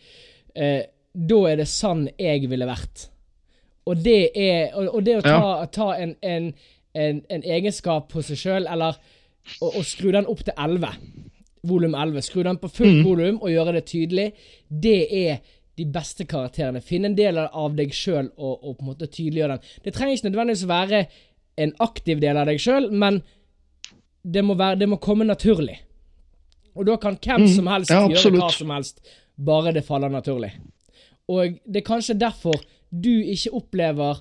Eh, 0.54 0.84
da 1.12 1.40
er 1.50 1.58
det 1.60 1.68
sann 1.68 2.06
jeg 2.18 2.46
ville 2.50 2.68
vært. 2.68 3.08
Og 3.86 3.98
det 3.98 4.30
er 4.38 4.76
Og, 4.78 4.94
og 4.94 5.02
det 5.04 5.16
å 5.18 5.24
ta, 5.24 5.32
ja. 5.34 5.66
ta 5.66 5.88
en, 5.98 6.14
en, 6.22 6.52
en, 6.94 7.24
en, 7.28 7.42
egenskap 7.42 8.08
på 8.12 8.22
seg 8.22 8.38
sjøl, 8.38 8.68
eller 8.70 8.98
å, 9.60 9.82
skru 9.82 10.12
den 10.14 10.28
opp 10.30 10.44
til 10.46 10.54
11, 10.54 10.94
volum 11.66 11.96
11, 11.98 12.22
skru 12.22 12.44
den 12.46 12.60
på 12.62 12.70
fullt 12.70 13.00
mm. 13.00 13.02
volum 13.06 13.42
og 13.42 13.50
gjøre 13.50 13.74
det 13.78 13.84
tydelig, 13.90 14.28
det 14.68 15.00
er 15.10 15.42
de 15.78 15.86
beste 15.90 16.26
karakterene. 16.28 16.82
Finn 16.84 17.08
en 17.08 17.18
del 17.18 17.40
av 17.42 17.74
deg 17.74 17.94
sjøl 17.96 18.28
og, 18.36 18.54
og, 18.62 18.76
på 18.76 18.84
en 18.84 18.90
måte 18.92 19.10
tydeliggjøre 19.10 19.56
den. 19.56 19.70
Det 19.82 19.94
trenger 19.96 20.18
ikke 20.18 20.28
nødvendigvis 20.30 20.66
være 20.70 21.04
en 21.62 21.72
aktiv 21.82 22.20
del 22.22 22.38
av 22.38 22.48
deg 22.48 22.60
sjøl, 22.62 22.90
men 22.92 23.22
det 24.22 24.42
må, 24.46 24.54
være, 24.58 24.78
det 24.82 24.88
må 24.88 25.00
komme 25.02 25.26
naturlig. 25.26 25.80
Og 26.78 26.86
da 26.88 26.96
kan 27.00 27.18
hvem 27.20 27.44
mm, 27.44 27.52
som 27.52 27.70
helst 27.72 27.92
ja, 27.92 28.04
gjøre 28.08 28.38
hva 28.38 28.50
som 28.54 28.70
helst, 28.72 29.02
bare 29.36 29.74
det 29.74 29.84
faller 29.86 30.12
naturlig. 30.12 30.52
Og 31.32 31.58
det 31.64 31.82
er 31.82 31.86
kanskje 31.86 32.18
derfor 32.20 32.56
du 32.92 33.10
ikke 33.10 33.54
opplever 33.56 34.18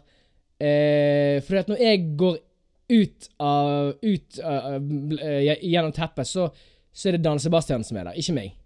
eh, 0.61 1.41
For 1.43 1.59
at 1.59 1.71
når 1.71 1.81
jeg 1.81 2.03
går 2.19 2.37
ut 2.91 3.29
av 3.39 3.93
ut 4.01 4.39
uh, 4.43 4.77
gjennom 5.63 5.93
teppet, 5.95 6.27
så, 6.27 6.49
så, 6.91 7.07
er 7.07 7.15
det 7.15 7.23
Dan 7.23 7.39
Sebastian 7.39 7.85
som 7.87 7.99
er 7.99 8.09
der, 8.09 8.17
ikke 8.19 8.35
meg. 8.35 8.57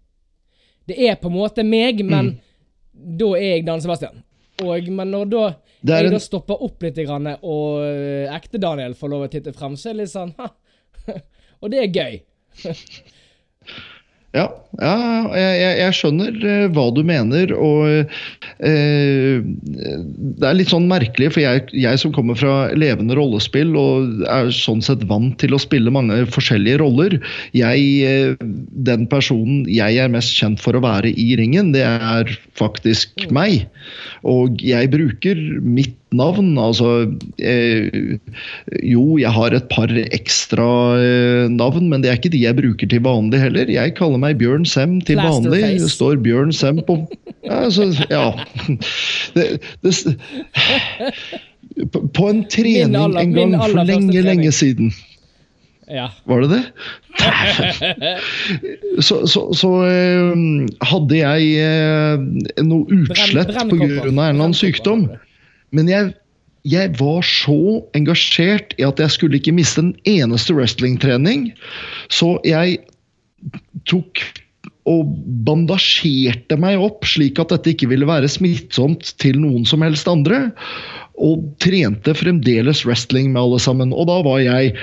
Det 0.86 0.96
er 0.98 1.18
på 1.20 1.30
en 1.30 1.36
måte 1.36 1.62
meg, 1.66 2.02
men 2.02 2.32
mm. 2.32 3.12
da 3.22 3.28
er 3.38 3.52
jeg 3.52 3.66
Dan 3.68 3.84
Sebastian. 3.84 4.18
Og, 4.64 4.90
men 4.90 5.12
når 5.14 5.30
da 5.30 5.44
jeg 5.86 6.08
en... 6.08 6.16
da 6.16 6.20
stopper 6.22 6.62
opp 6.66 6.82
litt, 6.82 6.98
og 7.06 7.84
uh, 7.86 8.34
ekte 8.34 8.58
Daniel 8.62 8.98
får 8.98 9.14
lov 9.14 9.26
å 9.26 9.30
titte 9.30 9.54
frem, 9.54 9.78
så 9.78 9.92
er 9.92 9.98
det 9.98 10.06
litt 10.06 10.14
sånn 10.16 10.34
ha, 10.40 10.50
Og 11.62 11.72
det 11.72 11.84
er 11.84 11.94
gøy. 11.94 12.74
Ja, 14.36 14.44
ja 14.82 14.94
jeg, 15.38 15.76
jeg, 15.80 15.94
skjønner 15.96 16.34
uh, 16.42 16.66
hva 16.74 16.86
du 16.94 17.00
mener. 17.06 17.52
Og 17.56 18.10
eh, 18.66 19.38
det 19.40 20.48
er 20.48 20.58
litt 20.58 20.72
sånn 20.72 20.88
merkelig, 20.90 21.30
for 21.34 21.44
jeg, 21.44 21.64
jeg, 21.72 22.00
som 22.02 22.12
kommer 22.16 22.38
fra 22.38 22.68
levende 22.76 23.16
rollespill 23.16 23.72
og 23.80 24.26
er 24.28 24.50
sånn 24.54 24.82
sett 24.84 25.06
vant 25.08 25.38
til 25.40 25.56
å 25.56 25.62
spille 25.62 25.92
mange 25.94 26.18
forskjellige 26.34 26.82
roller 26.82 27.18
jeg, 27.56 27.86
uh, 28.04 28.48
Den 28.90 29.06
personen 29.12 29.64
jeg 29.70 30.00
er 30.02 30.12
mest 30.12 30.36
kjent 30.36 30.60
for 30.62 30.76
å 30.76 30.84
være 30.84 31.14
i 31.16 31.30
ringen, 31.40 31.72
det 31.76 31.86
er 31.86 32.36
faktisk 32.58 33.28
mm. 33.28 33.36
meg. 33.36 33.64
Og 34.28 34.60
jeg 34.64 34.92
bruker 34.92 35.40
mitt 35.62 35.96
navn. 36.16 36.54
Altså 36.60 36.90
eh, 37.38 38.16
Jo, 38.82 39.18
jeg 39.20 39.32
har 39.36 39.56
et 39.56 39.68
par 39.72 39.92
ekstra 40.06 40.68
eh, 41.00 41.46
navn, 41.52 41.88
men 41.92 42.04
det 42.04 42.12
er 42.12 42.20
ikke 42.20 42.32
de 42.34 42.44
jeg 42.44 42.58
bruker 42.58 42.90
til 42.92 43.04
vanlig 43.06 43.42
heller. 43.42 43.70
Jeg 43.72 43.96
kaller 43.98 44.22
meg 44.22 44.38
Bjørn 44.42 44.66
Sem 44.68 45.00
til 45.06 45.20
vanlig. 45.20 45.62
Det 45.82 45.90
står 45.92 46.20
Bjørn 46.24 46.54
Sem 46.56 46.82
på 46.86 47.00
Ja. 47.46 47.66
Ja. 48.10 48.32
Det, 49.36 49.44
det, 49.84 50.16
på 52.16 52.30
en 52.30 52.40
trening 52.50 52.96
aller, 52.96 53.20
en 53.20 53.36
gang 53.36 53.54
for 53.60 53.84
lenge, 53.86 54.22
lenge 54.24 54.52
siden. 54.52 54.90
Ja. 55.86 56.08
Var 56.24 56.40
det 56.40 56.48
det? 56.50 56.62
så, 59.06 59.26
så, 59.26 59.52
så 59.54 59.70
øh, 59.84 60.68
hadde 60.82 61.18
jeg 61.18 61.42
øh, 61.62 62.18
noe 62.66 62.86
utslett 62.90 63.52
pga. 63.54 63.76
en 63.86 64.02
eller 64.02 64.32
annen 64.32 64.56
sykdom. 64.56 65.06
Men 65.76 65.90
jeg, 65.90 66.14
jeg 66.66 66.94
var 66.98 67.22
så 67.26 67.60
engasjert 67.98 68.74
i 68.80 68.86
at 68.86 69.02
jeg 69.02 69.14
skulle 69.14 69.40
ikke 69.40 69.54
miste 69.56 69.84
en 69.84 69.94
eneste 70.08 70.56
wrestlingtrening, 70.56 71.50
så 72.12 72.36
jeg 72.48 72.80
tok 73.90 74.24
og 74.86 75.08
bandasjerte 75.46 76.58
meg 76.62 76.78
opp 76.82 77.06
slik 77.10 77.40
at 77.42 77.50
dette 77.54 77.72
ikke 77.74 77.88
ville 77.90 78.06
være 78.06 78.30
smittsomt 78.30 79.16
til 79.22 79.40
noen 79.42 79.66
som 79.66 79.82
helst 79.82 80.06
andre. 80.10 80.46
Og 81.16 81.42
trente 81.62 82.14
fremdeles 82.14 82.84
wrestling 82.86 83.32
med 83.32 83.42
alle 83.42 83.58
sammen. 83.62 83.94
Og 83.96 84.06
da 84.10 84.20
var 84.26 84.44
jeg 84.44 84.76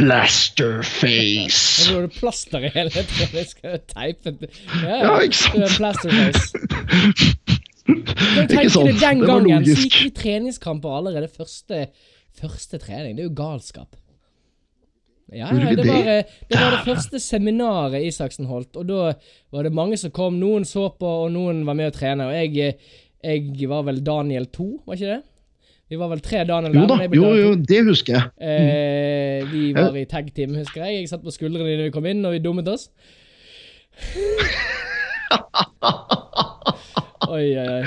Plasterface. 0.00 1.90
Har 1.90 2.02
du 2.06 2.08
plaster 2.14 2.62
i 2.64 2.70
hele 2.72 2.90
tiden. 2.90 3.44
Skal 3.44 3.70
jeg 3.74 3.80
teipe 3.90 4.32
det? 4.38 4.48
Ja, 4.86 5.18
ikke 5.18 5.36
sant? 5.36 5.64
Er 5.66 5.74
plasterface. 5.76 6.54
Ikke 7.96 8.70
sant? 8.70 8.88
det 8.88 8.94
Det 8.94 9.02
var 9.02 9.26
gangen, 9.26 9.46
så 9.46 9.64
logisk. 9.64 9.82
gikk 9.86 9.98
vi 10.04 10.10
treningskamper 10.20 10.88
allerede 11.00 11.28
første, 11.28 11.86
første 12.40 12.78
trening. 12.82 13.16
Det 13.16 13.22
er 13.24 13.28
jo 13.30 13.34
galskap. 13.38 13.96
Ja, 15.30 15.46
ja, 15.54 15.70
det, 15.70 15.84
det? 15.84 15.86
var, 15.86 16.08
eh, 16.10 16.24
det 16.50 16.58
var 16.58 16.72
det 16.74 16.80
første 16.88 17.20
seminaret 17.22 18.02
Isaksen 18.02 18.48
holdt, 18.50 18.74
og 18.80 18.88
da 18.88 19.12
var 19.54 19.62
det 19.66 19.70
mange 19.72 19.96
som 20.00 20.10
kom. 20.10 20.40
Noen 20.42 20.64
så 20.66 20.88
på, 20.90 21.06
og 21.26 21.30
noen 21.34 21.62
var 21.68 21.74
med 21.78 21.92
å 21.92 21.94
trene. 21.94 22.26
Og 22.26 22.34
jeg, 22.34 22.74
eh, 23.22 23.38
jeg 23.38 23.68
var 23.70 23.84
vel 23.86 24.00
Daniel 24.02 24.46
2, 24.50 24.70
var 24.86 24.98
ikke 24.98 25.12
det? 25.12 25.20
Vi 25.90 25.98
var 25.98 26.06
vel 26.12 26.20
tre 26.22 26.44
Daniel 26.46 26.74
Jo 26.76 26.84
da, 26.86 26.96
jo, 27.10 27.30
jo, 27.34 27.54
det 27.66 27.80
husker 27.88 28.14
jeg. 28.14 28.22
Eh, 28.38 29.42
vi 29.50 29.72
var 29.74 29.96
i 29.98 30.04
tag-team, 30.06 30.54
husker 30.54 30.84
jeg. 30.86 31.00
Jeg 31.00 31.08
satt 31.10 31.24
på 31.24 31.30
skuldrene 31.34 31.78
da 31.78 31.82
vi 31.88 31.94
kom 31.94 32.06
inn, 32.06 32.22
og 32.26 32.32
vi 32.36 32.40
dummet 32.44 32.68
oss. 32.70 32.84
Oi, 37.36 37.44
oi, 37.54 37.66
oi. 37.76 37.82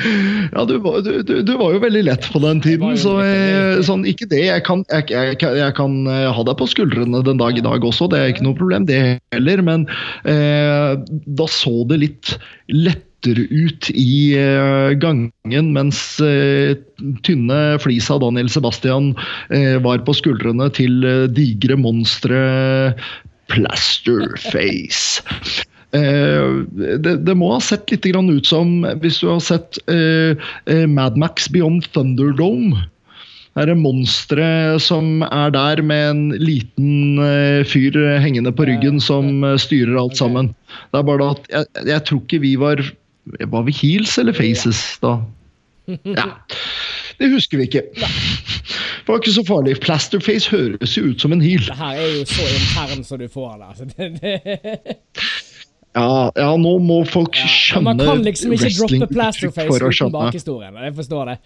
Ja, 0.53 0.63
du, 0.69 0.77
du, 1.03 1.11
du, 1.27 1.33
du 1.43 1.53
var 1.59 1.73
jo 1.75 1.81
veldig 1.83 2.03
lett 2.07 2.27
på 2.31 2.39
den 2.43 2.61
tiden, 2.63 2.95
så 3.01 3.17
litt- 3.19 3.27
eh, 3.27 3.81
sånn, 3.83 4.05
ikke 4.07 4.27
det. 4.31 4.39
Jeg 4.47 4.63
kan, 4.67 4.85
jeg, 4.93 5.09
jeg, 5.11 5.37
kan- 5.41 5.57
jeg 5.59 5.75
kan 5.77 5.97
eh, 6.07 6.29
ha 6.31 6.45
deg 6.47 6.55
på 6.61 6.67
skuldrene 6.71 7.19
den 7.27 7.41
dag 7.41 7.57
i 7.59 7.63
dag 7.65 7.83
også, 7.83 8.07
det 8.13 8.19
er 8.21 8.31
ikke 8.33 8.45
noe 8.47 8.55
problem, 8.59 8.85
det 8.87 9.01
heller. 9.35 9.63
Men 9.67 9.83
eh, 10.29 10.93
da 11.39 11.47
så 11.51 11.73
det 11.89 11.99
litt 12.05 12.33
lettere 12.71 13.45
ut 13.51 13.89
i 13.95 14.35
eh, 14.39 14.93
gangen, 14.99 15.73
mens 15.75 15.99
eh, 16.23 16.73
tynne 17.27 17.59
flis 17.83 18.07
av 18.11 18.19
Daniel 18.23 18.49
Sebastian 18.51 19.11
eh, 19.51 19.75
var 19.83 20.03
på 20.07 20.15
skuldrene 20.17 20.69
til 20.75 21.03
digre 21.35 21.75
monstre 21.79 22.41
Plasterface. 23.51 25.23
Eh, 25.93 26.63
det, 26.73 27.17
det 27.27 27.35
må 27.37 27.51
ha 27.53 27.59
sett 27.61 27.91
litt 27.93 28.07
grann 28.09 28.31
ut 28.33 28.47
som 28.49 28.81
hvis 29.03 29.19
du 29.21 29.27
har 29.29 29.43
sett 29.45 29.77
eh, 29.91 30.33
Madmax 30.65 30.89
Mad 30.95 31.21
Max 31.21 31.49
Beyond 31.53 31.87
Thunderdome. 31.93 32.87
Det 33.53 33.69
er 33.69 33.77
monstre 33.77 34.45
som 34.81 35.21
er 35.27 35.51
der 35.53 35.83
med 35.85 36.07
en 36.09 36.23
liten 36.41 37.21
eh, 37.21 37.61
fyr 37.69 37.93
hengende 38.23 38.49
på 38.49 38.65
ryggen 38.65 38.97
som 38.97 39.43
eh, 39.45 39.59
styrer 39.61 39.93
alt 40.01 40.17
sammen. 40.17 40.49
Det 40.89 41.03
er 41.03 41.05
bare 41.05 41.21
det 41.21 41.29
at 41.29 41.53
jeg, 41.53 41.85
jeg 41.91 42.05
tror 42.09 42.23
ikke 42.23 42.41
vi 42.41 42.55
var 42.57 42.81
Var 43.23 43.63
vi 43.69 43.71
heels 43.77 44.17
eller 44.17 44.33
faces 44.33 44.81
da? 45.03 45.19
Ja. 46.17 46.25
Det 47.19 47.29
husker 47.29 47.59
vi 47.59 47.67
ikke. 47.69 47.83
Det 47.93 49.07
var 49.07 49.21
ikke 49.21 49.35
så 49.35 49.43
farlig. 49.45 49.77
Plasterface 49.83 50.49
høres 50.49 50.97
jo 50.97 51.11
ut 51.11 51.21
som 51.21 51.35
en 51.35 51.43
heel. 51.43 51.61
Det 51.61 51.77
her 51.77 51.99
er 52.01 52.09
jo 52.17 52.25
så 52.25 52.47
intern 52.49 53.03
som 53.05 53.21
du 53.21 53.27
får 53.29 53.61
det. 53.61 54.39
Ja, 55.93 56.31
ja, 56.35 56.49
nå 56.57 56.77
må 56.81 57.03
folk 57.05 57.37
ja. 57.37 57.45
skjønne 57.49 57.93
man 57.93 58.01
kan 58.01 58.23
liksom 58.25 58.55
ikke 58.55 58.71
droppe 58.79 59.09
Plasterface 59.11 59.77
uten 59.77 60.13
bakhistorien. 60.15 60.79
Jeg 60.87 60.95
forstår 60.97 61.33
det. 61.33 61.37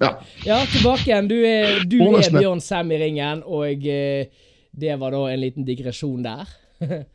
Ja. 0.00 0.16
Ja, 0.48 0.56
tilbake 0.66 1.06
igjen. 1.06 1.28
Du 1.30 1.36
er, 1.46 1.84
du 1.86 2.00
er. 2.02 2.26
Bjørn 2.34 2.62
Sam 2.64 2.90
i 2.90 2.98
ringen, 2.98 3.44
og 3.46 3.86
eh, 3.86 4.26
det 4.74 4.96
var 4.98 5.14
da 5.14 5.20
en 5.30 5.42
liten 5.44 5.66
digresjon 5.68 6.26
der. 6.26 6.50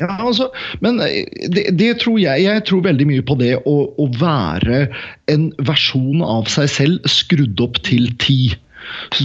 Ja, 0.00 0.08
altså, 0.24 0.46
men 0.80 1.02
eh, 1.04 1.26
det, 1.52 1.66
det 1.76 1.90
tror 2.00 2.16
jeg 2.16 2.46
Jeg 2.46 2.62
tror 2.64 2.80
veldig 2.86 3.06
mye 3.10 3.24
på 3.28 3.36
det 3.36 3.58
å, 3.68 3.74
å 4.00 4.06
være 4.16 4.86
en 5.28 5.50
versjon 5.68 6.24
av 6.24 6.48
seg 6.48 6.70
selv 6.72 7.10
skrudd 7.12 7.60
opp 7.60 7.76
til 7.84 8.08
ti. 8.22 8.54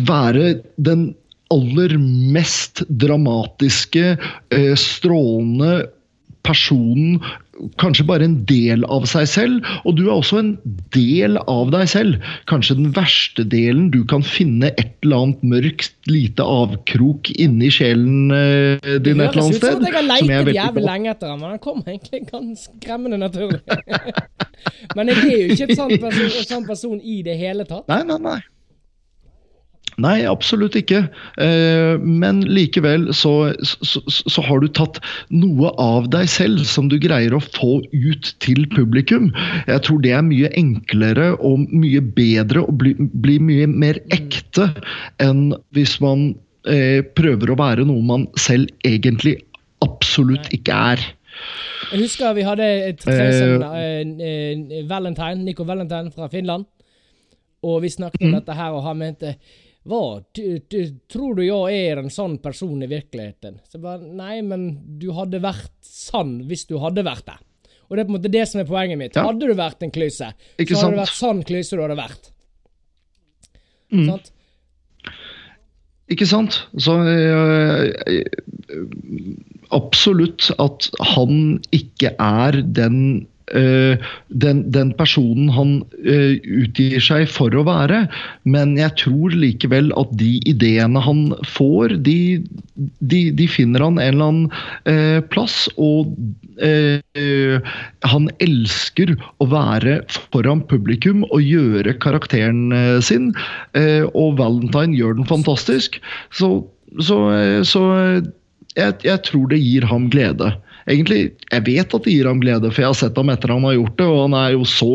Være 0.09 0.57
den 0.75 1.13
aller 1.53 1.97
mest 2.33 2.83
dramatiske, 2.89 4.17
eh, 4.51 4.73
strålende 4.75 5.87
personen. 6.47 7.19
Kanskje 7.81 8.05
bare 8.05 8.25
en 8.27 8.35
del 8.45 8.83
av 8.85 9.07
seg 9.09 9.25
selv, 9.29 9.69
og 9.81 9.95
du 9.97 10.03
er 10.05 10.13
også 10.13 10.37
en 10.39 10.51
del 10.93 11.39
av 11.49 11.71
deg 11.73 11.89
selv. 11.89 12.27
Kanskje 12.49 12.77
den 12.77 12.91
verste 12.95 13.43
delen. 13.49 13.89
Du 13.93 14.03
kan 14.07 14.21
finne 14.25 14.69
et 14.77 14.93
eller 15.03 15.25
annet 15.25 15.47
mørkt, 15.55 15.95
lite 16.07 16.45
avkrok 16.45 17.31
inni 17.33 17.71
sjelen 17.73 18.29
eh, 18.35 18.99
din 19.01 19.23
et 19.23 19.33
eller 19.33 19.41
høres 19.41 19.41
annet 19.41 19.57
ut 19.57 19.63
som 19.63 19.63
sted. 19.63 19.71
at 19.73 19.87
jeg 19.87 19.95
har 19.97 20.03
som 20.21 20.31
jeg 20.31 20.37
er 20.37 20.45
leitet 20.45 20.59
jævlig 20.59 20.83
glad 20.83 20.91
lenge 20.91 21.15
etter 21.15 21.33
ham, 21.33 21.41
men 21.41 21.55
han 21.55 21.63
kom 21.63 21.81
egentlig 21.85 22.21
ganske 22.29 22.75
skremmende 22.77 23.21
naturlig. 23.25 23.63
men 24.99 25.13
jeg 25.13 25.23
er 25.23 25.41
jo 25.41 25.57
ikke 25.57 25.71
en 25.71 25.81
sånn 25.81 25.97
person, 25.97 26.29
en 26.29 26.51
sånn 26.53 26.69
person 26.69 27.01
i 27.01 27.17
det 27.25 27.39
hele 27.41 27.67
tatt. 27.67 27.89
Nei, 27.89 28.03
nei, 28.05 28.21
nei. 28.29 28.39
Nei, 29.97 30.27
absolutt 30.29 30.75
ikke. 30.77 30.99
Eh, 31.41 31.97
men 31.97 32.43
likevel 32.45 33.07
så, 33.17 33.31
så, 33.65 34.01
så 34.05 34.43
har 34.45 34.61
du 34.61 34.67
tatt 34.69 34.99
noe 35.33 35.71
av 35.81 36.11
deg 36.13 36.29
selv 36.29 36.67
som 36.69 36.91
du 36.91 36.99
greier 37.01 37.33
å 37.33 37.41
få 37.41 37.79
ut 37.89 38.29
til 38.45 38.67
publikum. 38.75 39.31
Jeg 39.65 39.81
tror 39.87 40.03
det 40.05 40.13
er 40.13 40.27
mye 40.27 40.51
enklere 40.59 41.31
og 41.41 41.65
mye 41.73 42.03
bedre 42.13 42.67
og 42.67 42.77
bli, 42.83 42.93
bli 43.25 43.39
mye 43.41 43.65
mer 43.73 43.97
ekte 44.13 44.69
enn 45.23 45.49
hvis 45.73 45.97
man 46.03 46.29
eh, 46.69 47.01
prøver 47.17 47.55
å 47.55 47.57
være 47.57 47.89
noe 47.89 48.05
man 48.05 48.29
selv 48.37 48.69
egentlig 48.85 49.39
absolutt 49.81 50.53
ikke 50.53 50.77
er. 50.93 51.11
Jeg 51.89 52.05
husker 52.05 52.37
vi 52.37 52.45
hadde 52.45 52.73
et 52.93 53.05
eh, 53.09 54.81
Valentine, 54.85 55.41
Nico 55.41 55.65
Valentine 55.65 56.13
fra 56.13 56.29
Finland. 56.29 56.69
Og 57.65 57.81
vi 57.81 57.89
snakket 57.89 58.21
om 58.27 58.35
dette 58.37 58.53
her, 58.53 58.75
og 58.77 58.83
han 58.85 58.99
mente 59.01 59.39
hva, 59.87 60.19
du, 60.35 60.43
du, 60.67 60.79
tror 61.11 61.37
du 61.37 61.43
jeg 61.45 61.83
er 61.91 62.01
en 62.01 62.11
sann 62.11 62.37
person 62.43 62.81
i 62.83 62.89
virkeligheten? 62.91 63.59
Så 63.67 63.77
jeg 63.77 63.83
bare, 63.85 64.03
nei, 64.03 64.41
men 64.43 64.69
du 64.99 65.09
hadde 65.15 65.39
vært 65.43 65.75
sann 65.85 66.41
hvis 66.49 66.65
du 66.67 66.75
hadde 66.83 67.05
vært 67.07 67.27
det. 67.29 67.37
Og 67.87 67.95
det 67.95 68.03
er 68.03 68.09
på 68.09 68.11
en 68.11 68.17
måte 68.17 68.31
det 68.33 68.43
som 68.51 68.59
er 68.59 68.67
poenget 68.67 68.99
mitt. 68.99 69.15
Ja. 69.15 69.23
Hadde 69.29 69.47
du 69.47 69.55
vært 69.55 69.85
en 69.85 69.93
klyse, 69.95 70.33
Ikke 70.59 70.75
så 70.75 70.81
hadde 70.81 70.83
sant? 70.83 70.97
det 70.97 71.03
vært 71.05 71.19
sann 71.21 71.45
klyse 71.47 71.77
du 71.77 71.83
hadde 71.85 71.99
vært. 72.01 72.29
Mm. 73.95 74.09
Sant? 74.09 74.33
Ikke 76.11 76.27
sant? 76.27 76.59
Så 76.79 76.97
øh, 77.03 77.87
Absolutt 79.75 80.49
at 80.59 80.89
han 81.15 81.57
ikke 81.75 82.11
er 82.19 82.59
den 82.63 82.99
øh, 83.23 83.36
den, 83.47 84.57
den 84.75 84.89
personen 84.99 85.47
han 85.55 85.69
øh, 86.03 86.33
utgir 86.65 86.99
seg 87.03 87.29
for 87.31 87.53
å 87.55 87.63
være. 87.67 88.01
Men 88.43 88.75
jeg 88.79 88.97
tror 88.99 89.35
likevel 89.35 89.93
at 89.99 90.11
de 90.19 90.33
ideene 90.49 90.99
han 91.03 91.29
får, 91.47 91.95
de, 92.03 92.43
de, 92.99 93.21
de 93.31 93.47
finner 93.47 93.85
han 93.85 94.01
en 94.01 94.17
eller 94.17 94.33
annen 94.33 94.51
øh, 94.91 95.21
plass. 95.31 95.65
Og 95.79 96.11
han 96.57 98.23
elsker 98.41 99.11
å 99.13 99.45
være 99.51 99.99
foran 100.33 100.63
publikum 100.65 101.21
og 101.29 101.45
gjøre 101.45 101.93
karakteren 102.01 102.73
sin. 103.05 103.29
Eh, 103.77 104.05
og 104.13 104.37
Valentine 104.39 104.95
gjør 104.97 105.17
den 105.19 105.27
fantastisk. 105.29 105.99
Så, 106.31 106.49
så, 106.99 107.19
eh, 107.35 107.61
så 107.67 107.83
eh, 107.95 108.29
jeg, 108.77 108.97
jeg 109.07 109.23
tror 109.27 109.49
det 109.51 109.61
gir 109.61 109.87
ham 109.89 110.09
glede. 110.13 110.53
Egentlig, 110.87 111.33
Jeg 111.51 111.63
vet 111.67 111.93
at 111.97 112.03
det 112.05 112.13
gir 112.13 112.27
ham 112.29 112.39
glede, 112.39 112.69
for 112.71 112.81
jeg 112.81 112.87
har 112.87 112.95
sett 112.95 113.17
ham 113.19 113.29
etter 113.33 113.51
han 113.51 113.65
har 113.67 113.73
gjort 113.75 113.97
det, 113.99 114.05
og 114.07 114.19
han 114.23 114.35
er 114.39 114.53
jo 114.55 114.63
så, 114.63 114.87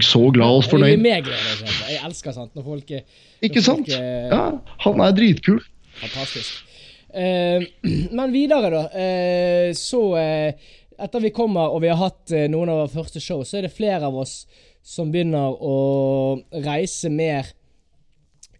så 0.00 0.22
glad 0.32 0.48
og 0.56 0.62
Jeg 0.62 0.70
fornøyd. 0.72 1.02
meg 1.04 1.24
glede. 1.26 1.50
altså. 1.52 1.88
Jeg 1.92 2.00
elsker 2.08 2.32
sånt 2.38 2.54
når 2.56 2.64
folk 2.64 2.92
når 2.94 3.02
Ikke 3.42 3.60
når 3.60 3.66
folk 3.66 3.86
sant? 3.90 4.00
er- 4.00 4.30
Ja, 4.32 4.44
Han 4.86 5.00
er 5.04 5.12
dritkul. 5.12 5.60
Fantastisk. 6.00 6.62
Eh, 7.14 7.66
men 8.16 8.32
videre, 8.32 8.70
da. 8.72 8.84
Eh, 8.96 9.72
så 9.76 10.02
eh, 10.16 10.52
Etter 11.02 11.20
vi 11.24 11.30
kommer 11.34 11.72
og 11.74 11.80
vi 11.82 11.88
har 11.90 11.96
hatt 11.98 12.30
eh, 12.32 12.46
noen 12.48 12.68
av 12.70 12.76
våre 12.84 12.92
første 13.02 13.20
show, 13.20 13.42
så 13.44 13.58
er 13.58 13.62
det 13.66 13.72
flere 13.76 14.06
av 14.06 14.14
oss 14.22 14.46
som 14.82 15.10
begynner 15.12 15.52
å 15.60 16.40
reise 16.64 17.10
mer 17.10 17.48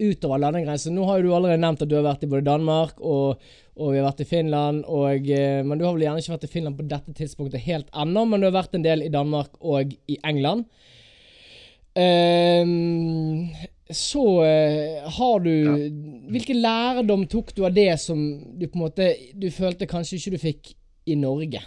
utover 0.02 0.40
landegrensen. 0.42 0.94
Nå 0.96 1.06
har 1.08 1.20
jo 1.20 1.28
du 1.28 1.34
allerede 1.36 1.62
nevnt 1.62 1.84
at 1.84 1.90
du 1.90 1.96
har 1.98 2.06
vært 2.06 2.24
i 2.26 2.30
både 2.30 2.46
Danmark 2.46 3.00
og, 3.00 3.42
og 3.76 3.92
vi 3.92 4.00
har 4.00 4.08
vært 4.08 4.24
i 4.24 4.28
Finland. 4.28 4.84
Og, 4.86 5.28
eh, 5.30 5.60
men 5.66 5.78
du 5.78 5.86
har 5.86 5.96
vel 5.96 6.06
gjerne 6.06 6.22
ikke 6.22 6.34
vært 6.36 6.48
i 6.48 6.52
Finland 6.54 6.78
på 6.78 6.88
dette 6.90 7.16
tidspunktet 7.18 7.66
helt 7.66 7.92
ennå, 8.04 8.24
men 8.28 8.42
du 8.42 8.48
har 8.48 8.56
vært 8.56 8.78
en 8.78 8.86
del 8.86 9.04
i 9.06 9.12
Danmark 9.12 9.56
og 9.60 9.94
i 10.10 10.18
England. 10.26 10.66
Um, 11.92 13.50
så 13.92 14.44
eh, 14.46 15.08
har 15.12 15.42
du 15.44 15.50
Hvilken 16.32 16.62
lærdom 16.62 17.26
tok 17.28 17.50
du 17.52 17.66
av 17.66 17.74
det 17.76 17.90
som 18.00 18.22
du 18.56 18.64
på 18.64 18.78
en 18.78 18.84
måte 18.86 19.10
Du 19.36 19.50
følte 19.52 19.84
kanskje 19.90 20.16
ikke 20.16 20.32
du 20.32 20.38
fikk 20.40 20.70
i 21.12 21.18
Norge? 21.20 21.60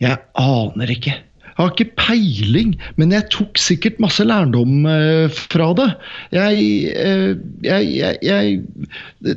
Jeg 0.00 0.16
aner 0.38 0.92
ikke. 0.92 1.14
Jeg 1.56 1.64
har 1.64 1.70
ikke 1.72 1.96
peiling, 1.96 2.72
men 3.00 3.14
jeg 3.14 3.24
tok 3.32 3.56
sikkert 3.56 3.96
masse 4.02 4.20
lærdom 4.28 4.84
eh, 4.90 5.32
fra 5.32 5.70
det. 5.78 5.86
Jeg, 6.36 6.66
eh, 6.92 7.30
jeg, 7.64 7.86
jeg, 7.96 8.18
jeg 8.26 8.60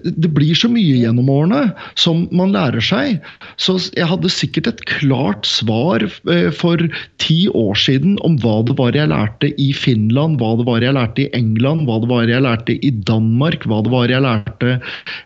det, 0.03 0.31
blir 0.35 0.51
så 0.59 0.67
mye 0.67 0.99
gjennom 0.99 1.31
årene 1.31 1.61
som 1.95 2.25
man 2.35 2.51
lærer 2.51 2.83
seg. 2.83 3.23
Så 3.55 3.77
jeg 3.95 4.09
hadde 4.11 4.33
sikkert 4.35 4.67
et 4.67 4.83
klart 4.91 5.47
svar 5.47 6.03
eh, 6.03 6.49
for 6.51 6.83
ti 7.23 7.45
år 7.55 7.79
siden 7.79 8.19
om 8.27 8.35
hva 8.43 8.59
det 8.67 8.75
var 8.81 8.99
jeg 8.99 9.13
lærte 9.13 9.53
i 9.55 9.71
Finland, 9.71 10.41
hva 10.43 10.57
det 10.59 10.67
var 10.67 10.83
jeg 10.83 10.99
lærte 10.99 11.23
i 11.23 11.31
England, 11.39 11.87
hva 11.87 12.01
det 12.03 12.11
var 12.11 12.27
jeg 12.27 12.43
lærte 12.43 12.75
i 12.83 12.91
Danmark, 13.07 13.63
hva 13.63 13.79
det 13.85 13.95
var 13.95 14.11
jeg 14.11 14.27
lærte 14.27 14.75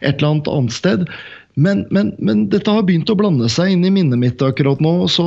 et 0.06 0.14
eller 0.20 0.36
annet 0.36 0.54
annet 0.54 0.78
sted. 0.78 1.10
Men, 1.54 1.84
men, 1.94 2.16
men, 2.18 2.48
dette 2.50 2.72
har 2.72 2.86
begynt 2.88 3.12
å 3.14 3.18
blande 3.18 3.46
seg 3.52 3.76
inn 3.76 3.84
i 3.86 3.92
minnet 3.94 4.18
mitt 4.18 4.42
akkurat 4.42 4.80
nå, 4.82 4.94
så 5.12 5.26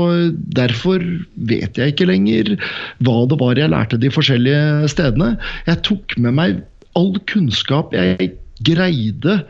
derfor 0.59 1.03
vet 1.51 1.79
jeg 1.79 1.95
ikke 1.95 2.09
lenger 2.11 2.57
hva 3.07 3.21
det 3.31 3.39
var 3.39 3.61
jeg 3.61 3.71
lærte 3.71 4.01
de 4.03 4.11
forskjellige 4.11 4.91
stedene. 4.91 5.37
Jeg 5.69 5.85
tok 5.87 6.17
med 6.19 6.35
meg 6.41 6.59
all 6.99 7.15
kunnskap 7.31 7.95
jeg 7.95 8.33
greide 8.67 9.41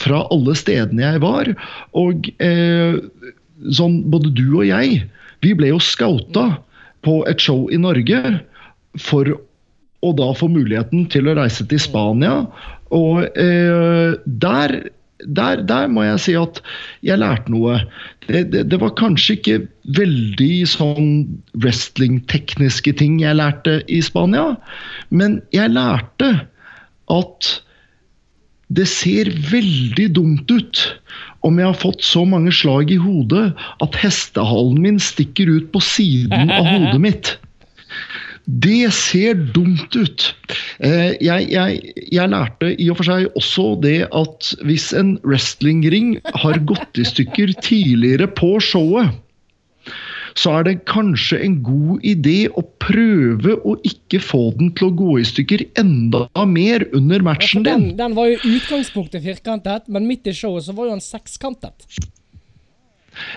fra 0.00 0.24
alle 0.34 0.56
stedene 0.58 1.04
jeg 1.04 1.22
var. 1.22 1.52
Og 2.00 2.30
eh, 2.42 2.98
sånn, 3.78 4.00
både 4.10 4.32
du 4.34 4.46
og 4.48 4.66
jeg, 4.66 5.04
vi 5.44 5.54
ble 5.54 5.70
jo 5.70 5.82
skauta 5.82 6.48
på 7.04 7.20
et 7.30 7.42
show 7.44 7.68
i 7.70 7.78
Norge 7.78 8.38
for 9.00 9.28
å 10.04 10.12
da 10.16 10.32
få 10.36 10.48
muligheten 10.52 11.06
til 11.12 11.28
å 11.28 11.36
reise 11.38 11.66
til 11.68 11.80
Spania. 11.80 12.42
Og 12.94 13.22
eh, 13.38 14.16
der 14.24 14.78
der, 15.22 15.62
der, 15.62 15.86
må 15.88 16.02
jeg 16.02 16.20
si 16.20 16.34
at 16.38 16.60
jeg 17.06 17.20
lærte 17.22 17.52
noe. 17.52 17.78
Det, 18.26 18.46
det, 18.52 18.64
det 18.72 18.80
var 18.82 18.96
kanskje 18.98 19.36
ikke 19.38 19.58
veldig 19.98 20.54
sånn 20.68 21.10
wrestlingtekniske 21.62 22.96
ting 23.00 23.20
jeg 23.22 23.38
lærte 23.38 23.80
i 23.86 24.00
Spania, 24.04 24.54
men 25.14 25.40
jeg 25.54 25.74
lærte 25.76 26.32
at 27.12 27.52
det 28.74 28.86
ser 28.90 29.28
veldig 29.52 30.08
dumt 30.16 30.50
ut 30.50 30.84
om 31.44 31.58
jeg 31.60 31.68
har 31.68 31.78
fått 31.78 32.02
så 32.02 32.24
mange 32.26 32.52
slag 32.56 32.90
i 32.90 32.98
hodet 32.98 33.50
at 33.84 33.98
hestehalen 34.00 34.80
min 34.82 35.00
stikker 35.02 35.50
ut 35.52 35.68
på 35.74 35.82
siden 35.84 36.50
av 36.50 36.66
hodet 36.66 37.00
mitt. 37.04 37.34
Det 38.44 38.92
ser 38.92 39.38
dumt 39.56 39.96
ut. 39.96 40.24
Eh, 40.84 41.14
jeg, 41.24 41.46
jeg, 41.48 41.80
jeg, 42.12 42.28
lærte 42.28 42.74
i 42.76 42.90
og 42.92 42.98
for 43.00 43.08
seg 43.08 43.28
også 43.40 43.70
det 43.80 43.98
at 44.12 44.50
hvis 44.68 44.90
en 44.96 45.14
wrestlingring 45.24 46.18
har 46.42 46.60
gått 46.68 47.00
i 47.00 47.06
stykker 47.08 47.54
tidligere 47.64 48.28
på 48.28 48.58
showet, 48.60 49.14
så 50.34 50.56
er 50.58 50.66
det 50.66 50.74
kanskje 50.90 51.38
en 51.46 51.60
god 51.64 52.02
idé 52.04 52.48
å 52.50 52.64
prøve 52.82 53.54
å 53.62 53.76
ikke 53.86 54.18
få 54.22 54.48
den 54.58 54.72
til 54.76 54.90
å 54.90 54.96
gå 54.98 55.18
i 55.22 55.26
stykker 55.28 55.62
enda 55.80 56.26
mer 56.50 56.84
under 56.92 57.22
matchen 57.24 57.62
din. 57.62 57.88
Den, 57.92 57.96
den 58.00 58.18
var 58.18 58.32
jo 58.32 58.56
utgangspunktet 58.56 59.24
firkantet, 59.24 59.86
men 59.88 60.10
midt 60.10 60.26
i 60.28 60.34
showet 60.36 60.66
så 60.66 60.74
var 60.74 60.90
jo 60.90 60.96
den 60.96 61.04
sekskantet. 61.04 61.86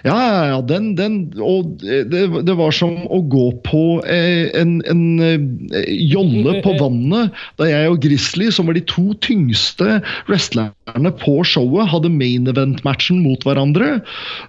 Ja, 0.05 0.17
ja, 0.51 0.59
den, 0.65 0.91
den 0.97 1.17
Og 1.43 1.77
det, 1.81 2.21
det, 2.47 2.55
var 2.57 2.73
som 2.75 2.95
å 3.13 3.19
gå 3.29 3.49
på 3.67 3.81
eh, 4.09 4.49
en, 4.57 4.77
en 4.89 5.03
eh, 5.23 5.89
jolle 6.11 6.57
på 6.65 6.75
vannet 6.81 7.35
da 7.59 7.67
jeg 7.69 7.91
og 7.91 7.99
Grizzly, 8.03 8.49
som 8.53 8.69
var 8.69 8.77
de 8.77 8.85
to 8.89 9.11
tyngste 9.25 9.99
wrestlerne 10.29 11.13
på 11.21 11.39
showet, 11.47 11.89
hadde 11.91 12.13
main 12.13 12.49
event-matchen 12.49 13.21
mot 13.25 13.43
hverandre. 13.47 13.99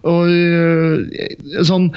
Og, 0.08 0.32
eh, 0.32 1.36
sånn, 1.68 1.90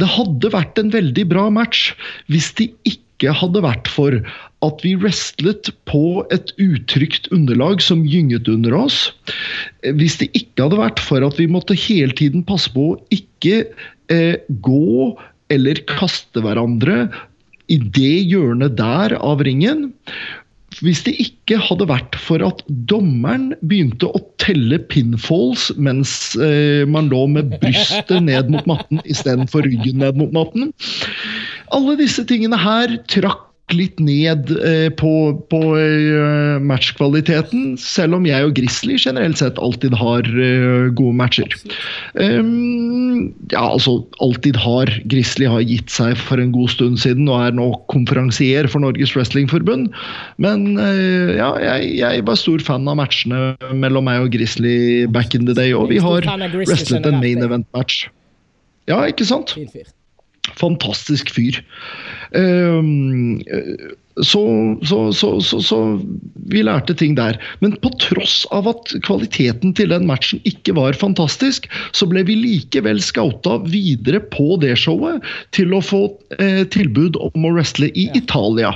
det 0.00 0.10
hadde 0.16 0.52
vært 0.54 0.78
en 0.82 0.94
veldig 0.94 1.26
bra 1.32 1.48
match 1.52 1.90
hvis 2.32 2.52
de 2.58 2.70
ikke 2.86 3.05
hadde 3.24 3.62
vært 3.64 3.88
for 3.88 4.18
at 4.66 4.82
vi 4.84 4.94
wrestlet 5.00 5.70
på 5.88 6.24
et 6.34 6.52
utrygt 6.62 7.30
underlag 7.32 7.80
som 7.84 8.04
gynget 8.08 8.48
under 8.52 8.74
oss. 8.76 9.10
Hvis 9.82 10.18
det 10.20 10.30
ikke 10.36 10.66
hadde 10.66 10.80
vært 10.80 11.02
for 11.02 11.24
at 11.24 11.40
vi 11.40 11.48
måtte 11.50 11.78
hele 11.78 12.12
tiden 12.16 12.44
passe 12.46 12.72
på 12.74 12.92
å 12.92 12.98
ikke 13.14 13.64
eh, 14.12 14.36
gå 14.64 15.16
eller 15.52 15.80
kaste 15.88 16.42
hverandre 16.42 17.06
i 17.72 17.78
det 17.78 18.16
hjørnet 18.30 18.76
der 18.78 19.16
av 19.18 19.42
ringen. 19.46 19.90
Hvis 20.84 21.04
det 21.06 21.14
ikke 21.22 21.56
hadde 21.62 21.86
vært 21.88 22.18
for 22.20 22.42
at 22.44 22.60
dommeren 22.90 23.54
begynte 23.64 24.10
å 24.12 24.20
telle 24.42 24.78
pinfalls 24.90 25.70
mens 25.80 26.34
eh, 26.36 26.84
man 26.90 27.08
lå 27.12 27.22
med 27.32 27.54
brystet 27.62 28.18
ned 28.26 28.50
mot 28.52 28.66
matten 28.68 29.00
istedenfor 29.08 29.64
ryggen 29.64 30.02
ned 30.04 30.20
mot 30.20 30.34
matten. 30.36 30.74
Alle 31.74 31.96
disse 31.98 32.24
tingene 32.28 32.58
her 32.60 32.98
trakk 33.10 33.46
litt 33.74 33.98
ned 33.98 34.52
eh, 34.62 34.88
på, 34.94 35.12
på 35.50 35.60
eh, 35.74 36.58
matchkvaliteten, 36.62 37.74
selv 37.82 38.14
om 38.20 38.26
jeg 38.28 38.46
og 38.46 38.52
Grizzly 38.54 38.94
generelt 39.00 39.40
sett 39.40 39.58
alltid 39.58 39.96
har 39.98 40.22
eh, 40.22 40.86
gode 40.94 41.16
matcher. 41.18 41.50
Um, 42.14 43.32
ja, 43.50 43.64
altså 43.64 43.98
alltid 44.22 44.58
har. 44.62 44.92
Grizzly 45.10 45.50
har 45.50 45.66
gitt 45.66 45.90
seg 45.90 46.14
for 46.20 46.38
en 46.42 46.54
god 46.54 46.70
stund 46.76 47.02
siden 47.02 47.26
og 47.26 47.42
er 47.42 47.58
nå 47.58 47.72
konferansier 47.90 48.70
for 48.70 48.86
Norges 48.86 49.16
Wrestlingforbund. 49.18 49.90
Men 50.38 50.68
uh, 50.78 51.34
ja, 51.34 51.50
jeg, 51.66 51.90
jeg, 51.98 52.26
var 52.30 52.38
stor 52.38 52.62
fan 52.62 52.86
av 52.86 53.00
matchene 53.02 53.56
mellom 53.74 54.06
meg 54.06 54.28
og 54.28 54.34
Grizzly 54.36 55.10
back 55.10 55.34
in 55.34 55.50
the 55.50 55.58
day, 55.58 55.74
og 55.74 55.90
vi 55.90 55.98
har 56.02 56.22
wrestlet 56.54 57.10
en 57.10 57.18
main 57.18 57.42
event-match. 57.42 58.06
Ja, 58.86 59.02
ikke 59.10 59.26
sant? 59.26 59.58
Fantastisk 60.56 61.30
fyr. 61.36 61.58
Ehm, 62.36 63.42
så, 64.24 64.42
så, 64.88 65.12
så, 65.12 65.60
så, 65.60 65.78
vi 66.48 66.62
lærte 66.64 66.94
ting 66.96 67.16
der. 67.18 67.36
Men 67.60 67.76
på 67.82 67.90
tross 68.00 68.44
av 68.54 68.68
at 68.70 68.94
kvaliteten 69.04 69.74
til 69.76 69.92
den 69.92 70.06
matchen 70.08 70.40
ikke 70.48 70.76
var 70.78 70.96
fantastisk, 70.96 71.68
så 71.92 72.08
ble 72.08 72.24
vi 72.28 72.38
likevel 72.40 73.02
scouta 73.04 73.58
videre 73.68 74.22
på 74.32 74.56
det 74.62 74.76
showet 74.80 75.24
til 75.56 75.76
å 75.76 75.82
få 75.84 76.06
eh, 76.40 76.64
tilbud 76.72 77.20
om 77.28 77.44
å 77.44 77.52
wrestle 77.56 77.92
i 77.92 78.08
Italia. 78.16 78.72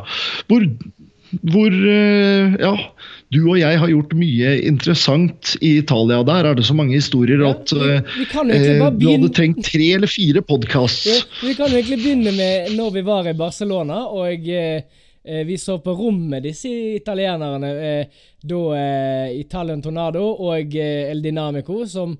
Hvor, 0.50 0.68
hvor 1.48 1.80
eh, 1.96 2.60
Ja 2.60 2.76
du 3.30 3.38
og 3.44 3.60
jeg 3.60 3.78
har 3.78 3.90
gjort 3.92 4.14
mye 4.18 4.54
interessant 4.66 5.52
i 5.62 5.76
Italia. 5.78 6.22
Der 6.26 6.48
er 6.50 6.56
det 6.58 6.64
så 6.66 6.74
mange 6.74 6.96
historier 6.98 7.44
at 7.46 7.70
ja, 7.70 8.00
vi, 8.02 8.24
vi 8.26 8.56
eh, 8.56 8.80
du 8.98 9.06
hadde 9.06 9.30
trengt 9.36 9.62
tre 9.68 9.86
eller 9.98 10.10
fire 10.10 10.42
podkast. 10.42 11.06
Ja, 11.06 11.20
vi 11.44 11.54
kan 11.54 11.70
egentlig 11.70 12.00
begynne 12.02 12.34
med 12.34 12.74
når 12.74 12.96
vi 12.98 13.04
var 13.06 13.30
i 13.30 13.36
Barcelona 13.38 14.02
og 14.08 14.50
eh, 14.50 14.82
eh 15.22 15.44
vi 15.46 15.60
så 15.62 15.78
på 15.78 15.94
rommet 15.94 16.42
disse 16.42 16.72
italienerne. 16.96 17.70
Eh, 17.70 18.26
da 18.42 18.60
eh, 18.74 19.38
Italian 19.38 19.82
Tornado 19.82 20.26
og 20.32 20.74
eh, 20.74 21.10
El 21.12 21.22
Dinamico, 21.22 21.84
som 21.86 22.16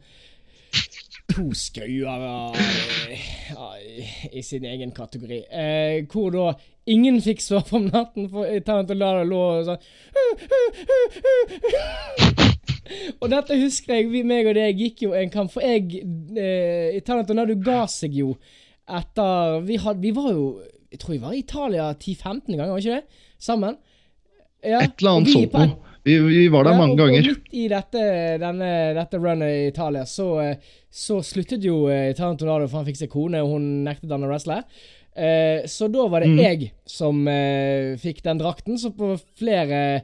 to 1.30 1.44
skauere 1.56 2.52
i 4.32 4.42
sin 4.44 4.64
egen 4.68 4.92
kategori. 4.96 5.40
hvor 6.12 6.28
da 6.34 6.46
Ingen 6.90 7.20
fikk 7.22 7.40
sove 7.44 7.76
om 7.76 7.84
natten, 7.92 8.24
for 8.32 8.44
Tarantulada 8.66 9.22
lå 9.28 9.40
og 9.60 9.64
sånn 9.68 9.80
Og 13.20 13.26
dette 13.30 13.54
husker 13.60 13.94
jeg, 13.94 14.08
vi, 14.10 14.20
meg 14.26 14.48
og 14.50 14.54
deg 14.56 14.78
gikk 14.80 15.02
jo 15.04 15.10
en 15.14 15.30
kamp, 15.30 15.50
for 15.52 15.62
jeg 15.62 16.00
eh, 16.34 17.02
Tarantulada 17.06 17.54
ga 17.62 17.84
seg 17.90 18.12
jo 18.22 18.28
etter 18.90 19.60
vi, 19.68 19.76
had, 19.78 20.00
vi 20.02 20.10
var 20.16 20.32
jo 20.34 20.44
Jeg 20.90 20.98
tror 21.02 21.14
vi 21.14 21.22
var 21.22 21.32
i 21.36 21.42
Italia 21.44 21.84
10-15 21.92 22.56
ganger, 22.56 22.72
var 22.72 22.80
ikke 22.82 22.98
det? 22.98 23.06
Sammen. 23.40 23.76
Ja, 24.64 24.80
Et 24.82 24.92
eller 24.98 25.10
annet 25.20 25.30
sånt 25.32 25.52
noe. 25.54 25.89
Vi, 26.06 26.14
vi, 26.16 26.44
var 26.48 26.64
der 26.64 26.76
ja, 26.76 26.80
mange 26.80 26.94
og, 26.96 27.02
ganger. 27.02 27.26
Og 27.26 27.34
midt 27.34 27.58
i 27.60 27.66
dette, 27.70 28.04
denne, 28.40 28.70
dette 28.96 29.20
runnet 29.20 29.52
i 29.52 29.66
Italia, 29.68 30.06
så, 30.08 30.30
eh, 30.44 30.72
så 30.88 31.18
sluttet 31.26 31.66
jo 31.66 31.82
Tarantonado, 32.16 32.70
for 32.70 32.80
han 32.80 32.88
fikk 32.88 33.02
seg 33.02 33.12
kone, 33.12 33.42
og 33.44 33.52
hun 33.56 33.68
nektet 33.84 34.12
han 34.12 34.24
å 34.24 34.30
wrestle. 34.32 34.62
Eh, 35.14 35.66
så 35.66 35.88
da 35.90 36.06
var 36.08 36.22
det 36.22 36.30
mm. 36.30 36.40
jeg 36.40 36.72
som 36.88 37.24
eh, 37.28 37.96
fikk 38.00 38.22
den 38.24 38.40
drakten. 38.40 38.80
Så 38.80 38.94
på 38.96 39.16
flere 39.38 40.02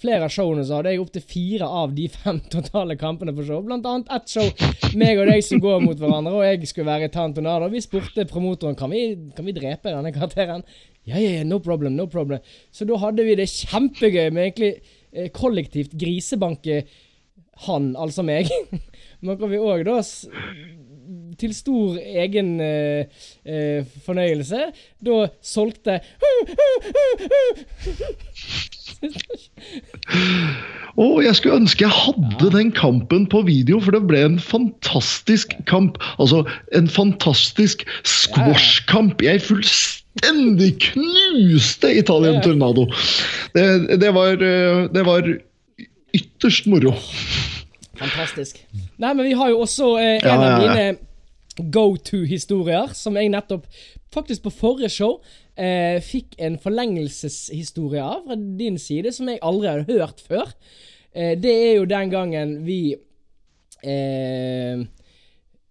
Flere 0.00 0.24
av 0.24 0.32
showene 0.32 0.62
så 0.64 0.78
hadde 0.78 0.94
jeg 0.94 1.00
opptil 1.02 1.24
fire 1.28 1.66
av 1.82 1.90
de 1.92 2.06
fem 2.08 2.38
totale 2.54 2.94
kampene 2.96 3.34
på 3.36 3.44
show. 3.44 3.58
Blant 3.60 3.84
annet 3.84 4.08
ett 4.16 4.32
show 4.32 4.46
meg 4.96 5.18
og 5.20 5.28
deg 5.28 5.42
som 5.44 5.60
går 5.60 5.82
mot 5.84 6.00
hverandre, 6.00 6.32
og 6.38 6.46
jeg 6.46 6.70
skulle 6.70 6.88
være 6.88 7.10
Tantonado. 7.12 7.68
Vi 7.68 7.82
spurte 7.84 8.24
promotoren 8.30 8.78
kan 8.80 8.88
vi 8.88 9.02
kan 9.36 9.44
vi 9.44 9.52
drepe 9.58 9.92
denne 9.92 10.14
karakteren. 10.14 10.64
Ja, 11.04 11.20
ja, 11.20 11.34
ja, 11.34 11.44
no 11.44 11.60
problem, 11.60 11.98
no 12.00 12.08
problem. 12.08 12.40
Så 12.72 12.88
da 12.88 12.96
hadde 13.02 13.28
vi 13.28 13.36
det 13.36 13.50
kjempegøy 13.52 14.32
med 14.32 14.46
egentlig 14.46 14.72
eh, 14.78 14.96
kollektivt 15.34 15.96
grisebanke 15.98 16.84
han, 17.66 17.94
altså 17.98 18.24
meg. 18.24 18.50
Men 19.24 19.40
kan 19.40 19.50
vi 19.52 19.60
òg 19.60 19.84
da 19.88 20.00
til 21.40 21.54
stor 21.56 21.96
egen 21.98 22.60
eh, 22.60 23.06
eh, 23.44 23.86
fornøyelse, 24.04 24.70
da 25.04 25.18
solgte 25.42 26.00
Å, 31.00 31.06
jeg 31.24 31.36
skulle 31.38 31.60
ønske 31.62 31.86
jeg 31.86 31.94
hadde 31.94 32.50
den 32.52 32.72
kampen 32.76 33.24
på 33.30 33.40
video, 33.46 33.80
for 33.80 33.96
det 33.96 34.02
ble 34.10 34.20
en 34.26 34.38
fantastisk 34.42 35.54
kamp. 35.70 35.96
Altså, 36.20 36.42
en 36.76 36.90
fantastisk 36.90 37.86
squashkamp. 38.04 39.22
Jeg 39.24 39.40
fullstendig 39.46 40.09
knuste 40.22 41.92
Italian 41.98 42.42
Tornado. 42.42 42.86
Det, 43.54 43.96
det, 44.00 44.10
var, 44.14 44.42
eh, 44.42 44.84
det 44.92 45.04
var 45.06 45.28
ytterst 46.12 46.66
moro. 46.66 46.94
Fantastisk. 48.00 48.60
Nei, 48.96 49.14
men 49.14 49.24
vi 49.26 49.36
har 49.36 49.52
jo 49.52 49.62
også 49.64 49.94
eh, 50.00 50.16
en 50.18 50.26
Ja, 50.28 50.34
ja, 50.34 50.40
av 50.40 50.60
dine 50.60 50.74
mine 50.74 50.98
go 51.68 51.96
to-historier, 51.96 52.92
som 52.96 53.16
jeg 53.18 53.32
nettopp, 53.32 53.66
faktisk 54.14 54.46
på 54.46 54.52
forrige 54.54 54.90
show, 54.94 55.18
eh, 55.56 56.00
fikk 56.02 56.38
en 56.38 56.58
forlengelseshistorie 56.58 58.02
av 58.02 58.24
fra 58.26 58.36
din 58.36 58.78
side, 58.78 59.12
som 59.12 59.28
jeg 59.28 59.42
aldri 59.42 59.68
hadde 59.68 59.98
hørt 59.98 60.22
før. 60.26 60.54
Eh, 61.14 61.36
det 61.38 61.52
er 61.52 61.74
jo 61.80 61.84
den 61.90 62.10
gangen 62.10 62.64
vi 62.64 62.94
eh, 63.82 64.86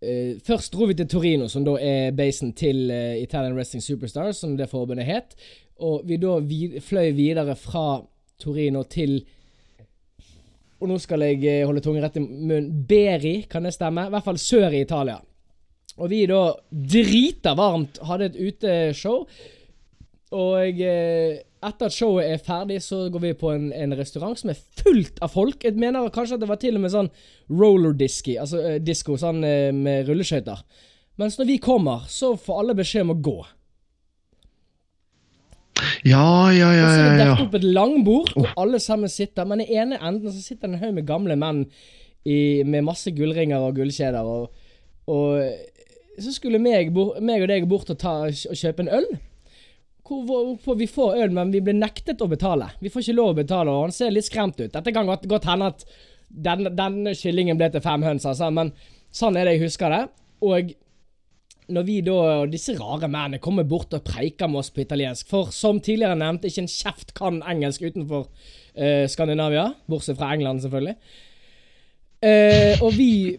eh, 0.02 0.38
Først 0.46 0.74
dro 0.74 0.90
vi 0.90 0.98
til 0.98 1.10
Torino, 1.10 1.48
som 1.48 1.66
da 1.68 1.78
er 1.82 2.14
basen 2.16 2.54
til 2.58 2.90
uh, 2.92 3.18
Italian 3.20 3.56
Wrestling 3.58 3.84
Superstars, 3.84 4.42
som 4.42 4.56
det 4.58 4.70
forbundet 4.70 5.08
het. 5.08 5.36
Og 5.80 6.04
vi 6.08 6.18
da 6.20 6.38
vid 6.44 6.80
fløy 6.84 7.12
videre 7.16 7.56
fra 7.56 8.02
Torino 8.40 8.84
til 8.84 9.22
og 10.80 10.88
nå 10.88 10.96
skal 11.04 11.26
jeg 11.28 11.44
uh, 11.44 11.68
holde 11.68 11.82
tungen 11.84 12.04
rett 12.04 12.16
i 12.16 12.24
munnen. 12.24 12.70
Beri, 12.88 13.42
kan 13.52 13.66
det 13.68 13.74
stemme? 13.76 14.08
I 14.08 14.14
hvert 14.14 14.24
fall 14.24 14.40
sør 14.40 14.72
i 14.72 14.86
Italia. 14.86 15.18
Og 16.00 16.08
vi 16.12 16.24
da 16.30 16.54
drita 16.72 17.52
varmt 17.60 18.00
hadde 18.08 18.30
et 18.30 18.38
uteshow. 18.40 19.26
Og 20.40 20.82
eh, 20.86 21.40
etter 21.66 21.90
at 21.90 21.96
showet 21.96 22.30
er 22.32 22.42
ferdig, 22.44 22.80
så 22.84 23.06
går 23.12 23.24
vi 23.24 23.34
på 23.38 23.52
en, 23.52 23.70
en 23.76 23.96
restaurant 24.00 24.38
som 24.40 24.52
er 24.54 24.60
fullt 24.80 25.20
av 25.26 25.34
folk. 25.34 25.64
Jeg 25.66 25.80
mener 25.80 26.08
kanskje 26.16 26.38
at 26.38 26.44
det 26.44 26.50
var 26.52 26.60
til 26.62 26.80
og 26.80 26.86
med 26.86 26.94
sånn 26.94 27.12
roller 27.52 27.96
disky, 28.00 28.38
altså 28.40 28.62
eh, 28.64 28.78
disco 28.84 29.18
sånn 29.20 29.44
eh, 29.48 29.70
med 29.76 30.08
rulleskøyter. 30.08 30.62
Mens 31.20 31.36
når 31.40 31.50
vi 31.50 31.58
kommer, 31.64 32.06
så 32.08 32.36
får 32.40 32.62
alle 32.62 32.78
beskjed 32.80 33.08
om 33.08 33.16
å 33.18 33.22
gå. 33.28 33.38
Ja, 36.08 36.52
ja, 36.56 36.70
ja. 36.72 36.76
ja. 36.76 36.86
Og 36.86 36.92
så 36.92 37.00
er 37.00 37.10
det 37.10 37.24
dekket 37.24 37.46
opp 37.46 37.58
et 37.60 37.68
langbord 37.68 38.32
hvor 38.36 38.54
alle 38.60 38.80
sammen 38.84 39.12
sitter. 39.12 39.48
Men 39.48 39.64
i 39.64 39.68
ene 39.76 40.00
enden 40.00 40.32
så 40.32 40.40
sitter 40.40 40.68
det 40.68 40.78
en 40.78 40.84
haug 40.86 40.96
med 40.96 41.08
gamle 41.08 41.36
menn 41.40 41.66
i, 42.24 42.64
med 42.64 42.88
masse 42.88 43.12
gullringer 43.16 43.64
og 43.68 43.76
gullkjeder. 43.80 44.28
Og, 44.28 44.72
og 45.12 46.24
så 46.24 46.36
skulle 46.36 46.62
meg, 46.64 46.94
meg 46.96 47.44
og 47.44 47.52
deg 47.52 47.68
bort 47.68 47.92
og, 47.92 48.00
ta, 48.00 48.16
og 48.30 48.60
kjøpe 48.60 48.86
en 48.86 48.94
øl. 49.02 49.10
Hvor, 50.10 50.24
hvor, 50.26 50.54
hvor 50.64 50.78
vi 50.80 50.88
får 50.90 51.20
øl, 51.22 51.34
men 51.38 51.52
vi 51.54 51.62
blir 51.62 51.78
nektet 51.78 52.22
å 52.26 52.28
betale. 52.32 52.72
Vi 52.82 52.90
får 52.90 53.04
ikke 53.04 53.18
lov 53.20 53.34
å 53.36 53.40
betale, 53.44 53.74
og 53.74 53.88
han 53.88 53.94
ser 53.94 54.14
litt 54.14 54.26
skremt 54.26 54.58
ut. 54.58 54.72
Dette 54.74 54.94
kan 54.96 55.06
godt, 55.06 55.28
godt 55.30 55.46
hende 55.46 55.70
at 55.70 55.86
den, 56.30 56.66
denne 56.78 57.14
kyllingen 57.18 57.60
ble 57.60 57.70
til 57.74 57.84
fem 57.86 58.06
høns, 58.06 58.26
altså, 58.26 58.50
men 58.54 58.74
sånn 59.14 59.38
er 59.38 59.46
det 59.46 59.58
jeg 59.58 59.68
husker 59.68 59.94
det. 59.94 60.02
Og 60.46 60.74
når 61.70 61.86
vi 61.86 62.00
da, 62.06 62.18
disse 62.50 62.74
rare 62.80 63.06
mennene, 63.06 63.42
kommer 63.44 63.68
bort 63.70 63.94
og 63.94 64.06
preiker 64.08 64.50
med 64.50 64.64
oss 64.64 64.72
på 64.74 64.82
italiensk 64.82 65.30
For 65.30 65.54
som 65.54 65.82
tidligere 65.86 66.18
nevnt, 66.18 66.48
ikke 66.50 66.64
en 66.66 66.72
kjeft 66.74 67.14
kan 67.18 67.42
engelsk 67.46 67.86
utenfor 67.86 68.26
uh, 68.26 69.06
Skandinavia. 69.12 69.68
Bortsett 69.90 70.18
fra 70.18 70.32
England, 70.34 70.64
selvfølgelig. 70.66 70.98
Eh, 72.20 72.82
og 72.84 72.92
vi 72.98 73.38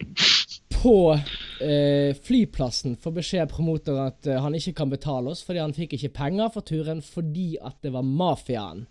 på 0.81 0.95
eh, 1.13 2.15
flyplassen 2.17 2.95
får 2.97 3.13
beskjed 3.19 3.43
av 3.45 3.51
promotoren 3.53 4.09
at 4.09 4.29
eh, 4.29 4.39
han 4.41 4.55
ikke 4.57 4.73
kan 4.79 4.89
betale 4.89 5.29
oss 5.29 5.43
fordi 5.45 5.61
han 5.61 5.75
fikk 5.75 5.93
ikke 5.97 6.15
penger 6.15 6.49
for 6.53 6.65
turen 6.65 7.03
fordi 7.05 7.53
at 7.61 7.77
det 7.85 7.93
var 7.93 8.07
mafiaen 8.07 8.87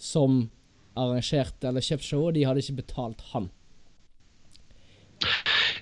som 0.00 0.46
arrangerte 0.98 1.68
eller 1.68 1.84
kjøpte 1.84 2.08
showet, 2.08 2.30
og 2.30 2.36
de 2.38 2.46
hadde 2.48 2.64
ikke 2.64 2.80
betalt 2.80 3.24
han. 3.34 3.50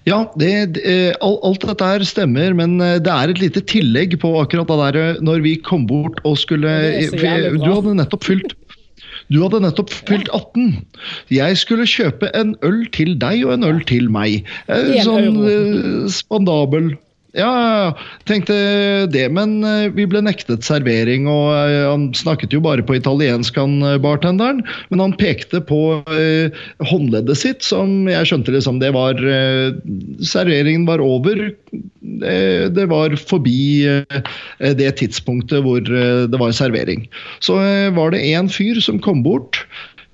Ja, 0.06 0.20
det, 0.38 0.50
det, 0.76 1.16
alt 1.24 1.64
dette 1.66 1.86
her 1.86 2.04
stemmer, 2.06 2.54
men 2.54 2.78
eh, 2.82 2.98
det 3.02 3.10
er 3.12 3.32
et 3.32 3.42
lite 3.42 3.62
tillegg 3.66 4.18
på 4.22 4.30
akkurat 4.42 4.70
det 4.70 4.78
der 4.82 5.00
eh, 5.02 5.24
når 5.26 5.42
vi 5.46 5.56
kom 5.62 5.86
bort 5.88 6.20
og 6.26 6.38
skulle. 6.38 6.70
Du 7.12 7.66
hadde 7.66 7.96
nettopp 7.98 8.26
fylt 8.26 8.54
du 9.32 9.40
hadde 9.42 9.60
nettopp 9.64 9.90
fylt 9.90 10.28
18. 10.32 10.86
Jeg 11.34 11.58
skulle 11.58 11.86
kjøpe 11.90 12.30
en 12.38 12.54
øl 12.66 12.84
til 12.94 13.16
deg 13.20 13.42
og 13.46 13.56
en 13.56 13.66
øl 13.66 13.80
til 13.88 14.10
meg. 14.12 14.46
Eh, 14.70 14.92
Sånn 15.06 15.40
eh, 15.42 16.06
spandabel. 16.12 16.94
Ja, 17.36 17.92
tenkte 18.24 18.54
det, 19.12 19.26
men 19.36 19.58
eh, 19.66 19.90
vi 19.92 20.06
ble 20.08 20.22
nektet 20.24 20.64
servering, 20.64 21.26
og 21.28 21.50
eh, 21.52 21.84
han 21.84 22.08
snakket 22.16 22.54
jo 22.56 22.62
bare 22.64 22.84
på 22.86 22.96
italiensk, 22.96 23.58
han 23.60 23.82
eh, 23.84 23.98
bartenderen. 24.00 24.62
Men 24.88 25.02
han 25.04 25.16
pekte 25.20 25.60
på 25.68 25.80
eh, 26.16 26.56
håndleddet 26.88 27.36
sitt, 27.36 27.66
som 27.66 28.08
jeg 28.08 28.30
skjønte 28.30 28.54
liksom 28.56 28.80
det 28.80 28.94
var 28.96 29.20
eh, 29.20 29.76
Serveringen 30.24 30.86
var 30.88 31.02
over. 31.04 31.50
Det, 32.22 32.38
det 32.72 32.86
var 32.88 33.18
forbi 33.20 33.84
eh, 33.84 34.32
det 34.80 34.94
tidspunktet 35.02 35.60
hvor 35.66 35.84
eh, 35.84 36.24
det 36.32 36.40
var 36.40 36.56
servering. 36.56 37.04
Så 37.44 37.60
eh, 37.60 37.92
var 37.96 38.16
det 38.16 38.24
en 38.32 38.48
fyr 38.48 38.80
som 38.80 39.02
kom 39.02 39.20
bort. 39.26 39.66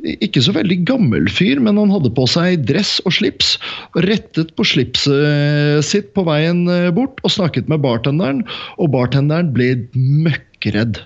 Ikke 0.03 0.43
så 0.43 0.55
veldig 0.57 0.81
gammel 0.89 1.29
fyr, 1.31 1.61
men 1.63 1.79
han 1.79 1.93
hadde 1.93 2.11
på 2.15 2.27
seg 2.31 2.65
dress 2.67 2.97
og 3.07 3.15
slips. 3.15 3.55
og 3.95 4.03
Rettet 4.09 4.51
på 4.59 4.67
slipset 4.67 5.87
sitt 5.87 6.11
på 6.17 6.25
veien 6.27 6.65
eh, 6.71 6.91
bort 6.95 7.23
og 7.23 7.35
snakket 7.37 7.71
med 7.71 7.85
bartenderen. 7.85 8.43
Og 8.83 8.91
bartenderen 8.95 9.53
ble 9.55 9.77
møkkredd. 9.95 11.05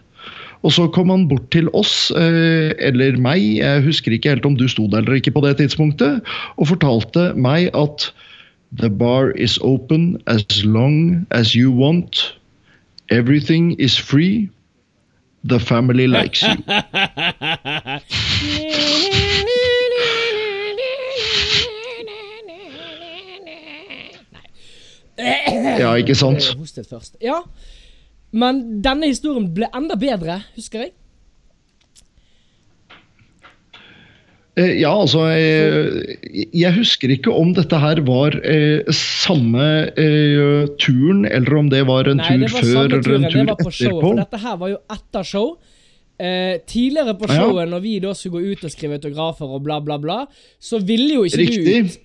Og 0.65 0.73
så 0.75 0.89
kom 0.91 1.13
han 1.13 1.29
bort 1.31 1.51
til 1.55 1.69
oss, 1.79 2.11
eh, 2.17 2.73
eller 2.83 3.21
meg, 3.23 3.43
jeg 3.61 3.85
husker 3.85 4.17
ikke 4.17 4.33
helt 4.35 4.49
om 4.49 4.57
du 4.59 4.67
sto 4.69 4.89
der 4.91 5.05
eller 5.05 5.21
ikke 5.21 5.37
på 5.37 5.45
det 5.45 5.59
tidspunktet, 5.61 6.25
og 6.57 6.73
fortalte 6.73 7.31
meg 7.37 7.69
at 7.77 8.11
The 8.77 8.91
bar 8.91 9.31
is 9.31 9.59
open 9.63 10.19
as 10.27 10.65
long 10.65 11.27
as 11.31 11.55
you 11.55 11.71
want. 11.71 12.35
Everything 13.11 13.79
is 13.79 13.97
free. 13.97 14.51
The 15.49 15.61
family 15.61 16.07
likes 16.07 16.43
you. 16.43 16.57
Ja, 25.79 25.95
ikke 25.97 26.15
sant? 26.19 26.51
Ja, 27.23 27.41
men 28.37 28.83
denne 28.85 29.07
historien 29.13 29.49
ble 29.55 29.69
enda 29.77 29.97
bedre, 30.01 30.41
husker 30.57 30.87
jeg. 30.87 30.93
Ja, 34.57 34.89
altså 35.03 35.21
eh, 35.37 36.47
Jeg 36.57 36.73
husker 36.79 37.13
ikke 37.13 37.29
om 37.37 37.51
dette 37.53 37.77
her 37.77 38.01
var 38.07 38.39
eh, 38.41 38.87
samme 38.97 39.67
eh, 40.01 40.65
turen, 40.81 41.27
eller 41.29 41.59
om 41.59 41.69
det 41.69 41.83
var 41.89 42.09
en 42.09 42.23
Nei, 42.23 42.39
tur 42.39 42.47
var 42.55 42.65
før 42.65 42.87
eller 42.97 43.17
en 43.19 43.27
Det 43.27 43.33
tur 43.35 43.45
var 43.51 43.59
på 43.61 43.71
showet, 43.71 43.91
etterpå. 43.91 44.01
for 44.07 44.21
dette 44.23 44.41
her 44.47 44.57
var 44.63 44.73
jo 44.73 44.79
etter 44.97 45.29
show. 45.29 45.51
Eh, 46.19 46.55
tidligere 46.65 47.13
på 47.21 47.29
Ja. 47.29 47.67
når 47.69 47.81
vi 47.85 47.99
da 48.01 48.15
skulle 48.17 48.39
gå 48.41 48.53
ut 48.57 48.65
og 48.65 48.71
skrive 48.73 48.97
autografer 48.97 49.45
og 49.45 49.63
bla, 49.67 49.77
bla, 49.85 49.99
bla, 50.01 50.23
så 50.59 50.81
ville 50.81 51.19
jo 51.19 51.25
ikke 51.29 51.43
Riktig. 51.43 51.65
du 51.67 51.91
ut 51.91 51.99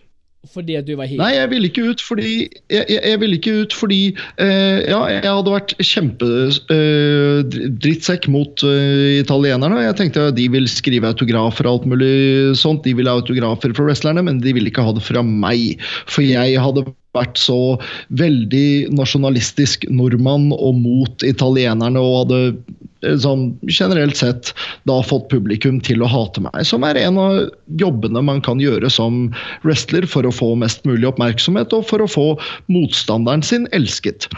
fordi 0.49 0.73
at 0.79 0.87
du 0.87 0.95
var. 0.97 1.05
Nei, 1.19 1.33
jeg 1.35 1.49
ville 1.51 1.67
ikke 1.69 1.83
ut 1.91 2.01
fordi 2.01 2.31
Jeg, 2.49 2.85
jeg, 2.89 2.97
jeg 2.97 3.19
ville 3.21 3.37
ikke 3.37 3.61
ut 3.61 3.73
fordi 3.77 4.17
eh, 4.41 4.79
Ja, 4.89 5.05
jeg 5.13 5.27
hadde 5.27 5.53
vært 5.53 5.75
kjempedrittsekk 5.77 8.25
mot 8.33 8.63
eh, 8.65 9.21
italienerne. 9.21 9.85
Jeg 9.85 9.93
tenkte 9.99 10.25
at 10.31 10.37
de 10.39 10.47
vil 10.49 10.65
skrive 10.71 11.11
autografer 11.13 11.69
og 11.69 11.73
alt 11.75 11.85
mulig 11.93 12.15
sånt. 12.57 12.81
De 12.87 12.95
ville 12.97 13.11
ha 13.11 13.15
autografer 13.21 13.69
fra 13.77 13.85
wrestlerne, 13.85 14.21
men 14.25 14.41
de 14.41 14.49
ville 14.57 14.69
ikke 14.73 14.87
ha 14.87 14.93
det 14.97 15.05
fra 15.05 15.21
meg. 15.21 15.77
For 16.09 16.25
jeg 16.25 16.57
hadde 16.57 16.89
vært 17.15 17.39
så 17.39 17.77
veldig 18.17 18.91
nasjonalistisk 18.95 19.85
nordmann 19.91 20.51
og 20.55 20.77
mot 20.79 21.25
italienerne 21.27 22.01
og 22.01 22.17
hadde 22.23 22.41
eh, 22.49 22.55
sånn 23.01 23.51
generelt 23.69 24.19
sett 24.19 24.53
da 24.89 24.99
fått 25.05 25.29
publikum 25.31 25.79
til 25.83 26.03
å 26.03 26.09
hate 26.09 26.43
meg. 26.43 26.61
Som 26.67 26.85
er 26.87 26.99
en 27.01 27.19
av 27.21 27.39
jobbene 27.81 28.23
man 28.25 28.41
kan 28.45 28.61
gjøre 28.61 28.89
som 28.93 29.27
wrestler 29.65 30.07
for 30.09 30.27
å 30.27 30.33
få 30.33 30.53
mest 30.59 30.85
mulig 30.87 31.09
oppmerksomhet 31.09 31.73
og 31.77 31.87
for 31.89 32.03
å 32.03 32.09
få 32.09 32.27
motstanderen 32.71 33.45
sin 33.45 33.67
elsket. 33.75 34.29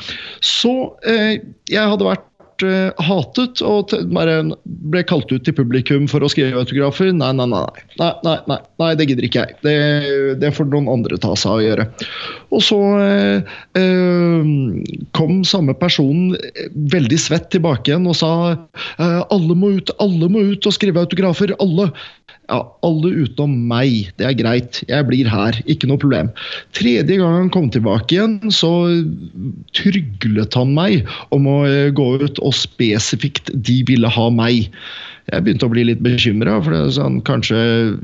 Så 0.44 0.74
eh, 1.08 1.40
jeg 1.72 1.92
hadde 1.94 2.08
vært 2.08 2.28
eh, 2.68 3.04
hatet 3.08 3.62
og 3.66 3.94
ble 4.64 5.04
kalt 5.08 5.32
ut 5.32 5.44
til 5.46 5.56
publikum 5.58 6.08
for 6.12 6.24
å 6.24 6.30
skrive 6.32 6.60
autografer. 6.60 7.12
Nei, 7.16 7.32
nei, 7.38 7.48
nei. 7.52 7.64
Nei, 8.00 8.12
nei, 8.26 8.38
nei, 8.50 8.60
nei 8.82 8.92
det 9.00 9.08
gidder 9.10 9.28
ikke 9.28 9.46
jeg. 9.46 9.58
Det, 9.66 9.76
det 10.42 10.54
får 10.56 10.70
noen 10.72 10.90
andre 10.92 11.20
ta 11.22 11.34
seg 11.40 11.52
av 11.54 11.62
å 11.62 11.66
gjøre. 11.68 11.88
Og 12.54 12.64
så 12.66 12.80
eh, 13.04 13.54
eh, 13.80 14.52
kom 15.18 15.42
samme 15.48 15.76
person 15.78 16.34
eh, 16.38 16.70
veldig 16.94 17.20
svett 17.22 17.50
tilbake 17.54 17.92
igjen 17.92 18.10
og 18.10 18.18
sa 18.20 18.34
eh, 18.54 19.22
alle 19.24 19.58
må 19.58 19.76
ut, 19.80 19.94
alle 20.04 20.30
må 20.32 20.46
ut 20.54 20.70
og 20.70 20.76
skrive 20.76 21.04
autografer. 21.04 21.56
Alle. 21.64 21.92
Ja, 22.54 22.60
alle 22.86 23.10
utenom 23.24 23.54
meg. 23.72 24.12
Det 24.22 24.28
er 24.30 24.36
greit. 24.38 24.84
Jeg 24.86 25.08
blir 25.08 25.30
her. 25.32 25.58
Ikke 25.66 25.90
noe 25.90 26.02
problem. 26.02 26.30
Tredje 26.78 27.18
gang 27.18 27.38
han 27.40 27.50
kom 27.54 27.72
tilbake 27.74 28.14
igjen, 28.14 28.36
så 28.54 28.70
tryglet 29.74 30.54
han 30.60 30.76
meg 30.78 31.10
om 31.34 31.50
å 31.50 31.64
eh, 31.66 31.90
gå 31.96 32.12
ut, 32.22 32.38
og 32.38 32.54
spesifikt 32.54 33.50
de 33.54 33.80
ville 33.90 34.12
ha 34.14 34.28
meg. 34.30 34.70
Jeg 35.32 35.44
begynte 35.46 35.68
å 35.68 35.72
bli 35.72 35.86
litt 35.88 36.02
bekymra. 36.04 36.58
Sånn, 36.92 37.22
kanskje, 37.28 37.60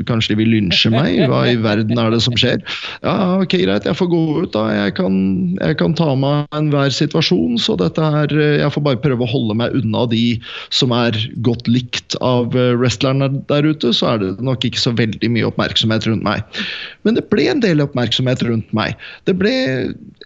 kanskje 0.07 0.33
de 0.33 0.37
vil 0.39 0.53
lynsje 0.53 0.91
meg? 0.93 1.17
Hva 1.27 1.41
i 1.51 1.57
verden 1.59 1.99
er 1.99 2.13
det 2.13 2.21
som 2.23 2.37
skjer? 2.39 2.61
Ja, 3.03 3.41
ok, 3.43 3.57
greit, 3.65 3.87
jeg 3.87 3.97
får 3.99 4.09
gå 4.13 4.21
ut, 4.37 4.51
da. 4.53 4.63
Jeg 4.71 4.95
kan, 4.99 5.17
jeg 5.59 5.79
kan 5.81 5.95
ta 5.99 6.13
meg 6.19 6.47
enhver 6.55 6.93
situasjon. 6.95 7.57
Så 7.59 7.75
dette 7.79 7.99
her 7.99 8.31
Jeg 8.39 8.71
får 8.71 8.85
bare 8.85 9.01
prøve 9.03 9.25
å 9.25 9.29
holde 9.29 9.57
meg 9.59 9.75
unna 9.75 10.05
de 10.09 10.39
som 10.73 10.93
er 10.95 11.17
godt 11.45 11.67
likt 11.67 12.15
av 12.23 12.55
eh, 12.55 12.71
wrestlerne 12.79 13.31
der 13.51 13.67
ute. 13.67 13.91
Så 13.95 14.13
er 14.13 14.23
det 14.23 14.31
nok 14.45 14.63
ikke 14.67 14.79
så 14.79 14.95
veldig 14.95 15.33
mye 15.35 15.49
oppmerksomhet 15.51 16.07
rundt 16.07 16.23
meg. 16.23 16.63
Men 17.03 17.19
det 17.19 17.27
ble 17.31 17.49
en 17.51 17.63
del 17.65 17.83
oppmerksomhet 17.83 18.45
rundt 18.47 18.71
meg. 18.75 18.95
Det 19.27 19.35
ble 19.39 19.53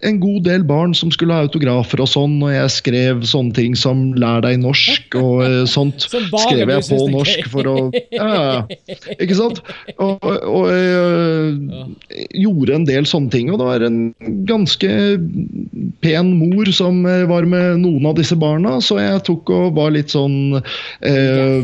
en 0.06 0.20
god 0.22 0.46
del 0.46 0.64
barn 0.66 0.94
som 0.94 1.10
skulle 1.14 1.34
ha 1.34 1.46
autografer 1.46 2.02
og 2.02 2.10
sånn, 2.10 2.38
og 2.44 2.52
jeg 2.52 2.72
skrev 2.74 3.22
sånne 3.26 3.54
ting 3.56 3.74
som 3.78 4.12
'lær 4.14 4.44
deg 4.44 4.60
norsk' 4.62 5.18
og 5.18 5.44
eh, 5.46 5.60
sånt. 5.70 6.06
skrev 6.46 6.70
jeg 6.70 6.83
på 6.88 6.98
norsk 7.12 7.48
for 7.52 7.68
å 7.70 7.76
ja, 8.14 8.64
Ikke 9.18 9.36
sant? 9.38 9.60
Og, 9.96 10.24
og 10.24 10.68
jeg 10.70 10.90
øh, 10.98 11.88
gjorde 12.44 12.78
en 12.78 12.86
del 12.88 13.08
sånne 13.08 13.32
ting. 13.32 13.50
Og 13.52 13.60
det 13.60 13.68
var 13.68 13.84
en 13.86 13.98
ganske 14.48 14.90
pen 16.04 16.32
mor 16.40 16.70
som 16.74 17.02
øh, 17.08 17.24
var 17.30 17.48
med 17.50 17.80
noen 17.84 18.10
av 18.10 18.18
disse 18.18 18.36
barna, 18.38 18.76
så 18.84 18.98
jeg 19.02 19.24
tok 19.28 19.52
og 19.54 19.78
var 19.78 19.94
litt 19.94 20.12
sånn 20.14 20.58
eh, 20.58 21.60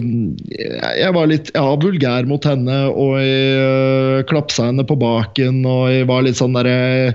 Jeg 0.57 1.15
var 1.17 1.31
litt 1.31 1.53
ja, 1.57 1.67
vulgær 1.81 2.29
mot 2.31 2.45
henne, 2.47 2.83
og 2.91 3.19
jeg 3.21 3.61
øh, 3.61 4.25
klapsa 4.31 4.71
henne 4.71 4.87
på 4.87 4.99
baken, 5.01 5.63
og 5.69 5.91
jeg 5.93 6.09
var 6.11 6.27
litt 6.27 6.41
sånn 6.41 6.57
derre 6.57 6.81
Eh, 6.81 7.13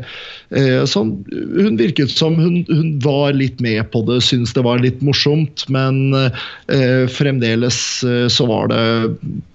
sånn, 0.90 1.12
hun 1.32 1.78
virket 1.80 2.12
som 2.14 2.36
hun, 2.40 2.62
hun, 2.70 3.00
var 3.04 3.34
litt 3.34 3.60
med 3.64 3.82
på 3.92 4.04
det, 4.08 4.20
syntes 4.26 4.54
det 4.56 4.64
var 4.66 4.82
litt 4.84 5.02
morsomt. 5.06 5.66
Men 5.74 6.14
eh, 6.16 7.06
fremdeles 7.12 7.80
eh, 8.06 8.28
så 8.32 8.48
var 8.50 8.70
det 8.72 8.84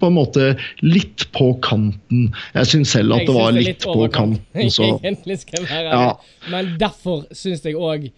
på 0.00 0.10
en 0.10 0.18
måte 0.18 0.52
litt 0.82 1.26
på 1.36 1.52
kanten. 1.66 2.28
Jeg 2.56 2.72
syns 2.72 2.94
selv 2.96 3.16
at 3.16 3.26
det 3.28 3.36
var 3.36 3.54
litt, 3.56 3.72
litt 3.72 3.86
på 3.86 4.10
kanten. 4.12 4.70
Så. 4.72 4.92
ja. 5.70 6.04
Men 6.50 6.76
derfor 6.80 7.26
syns 7.36 7.64
jeg 7.66 7.78
òg 7.78 8.10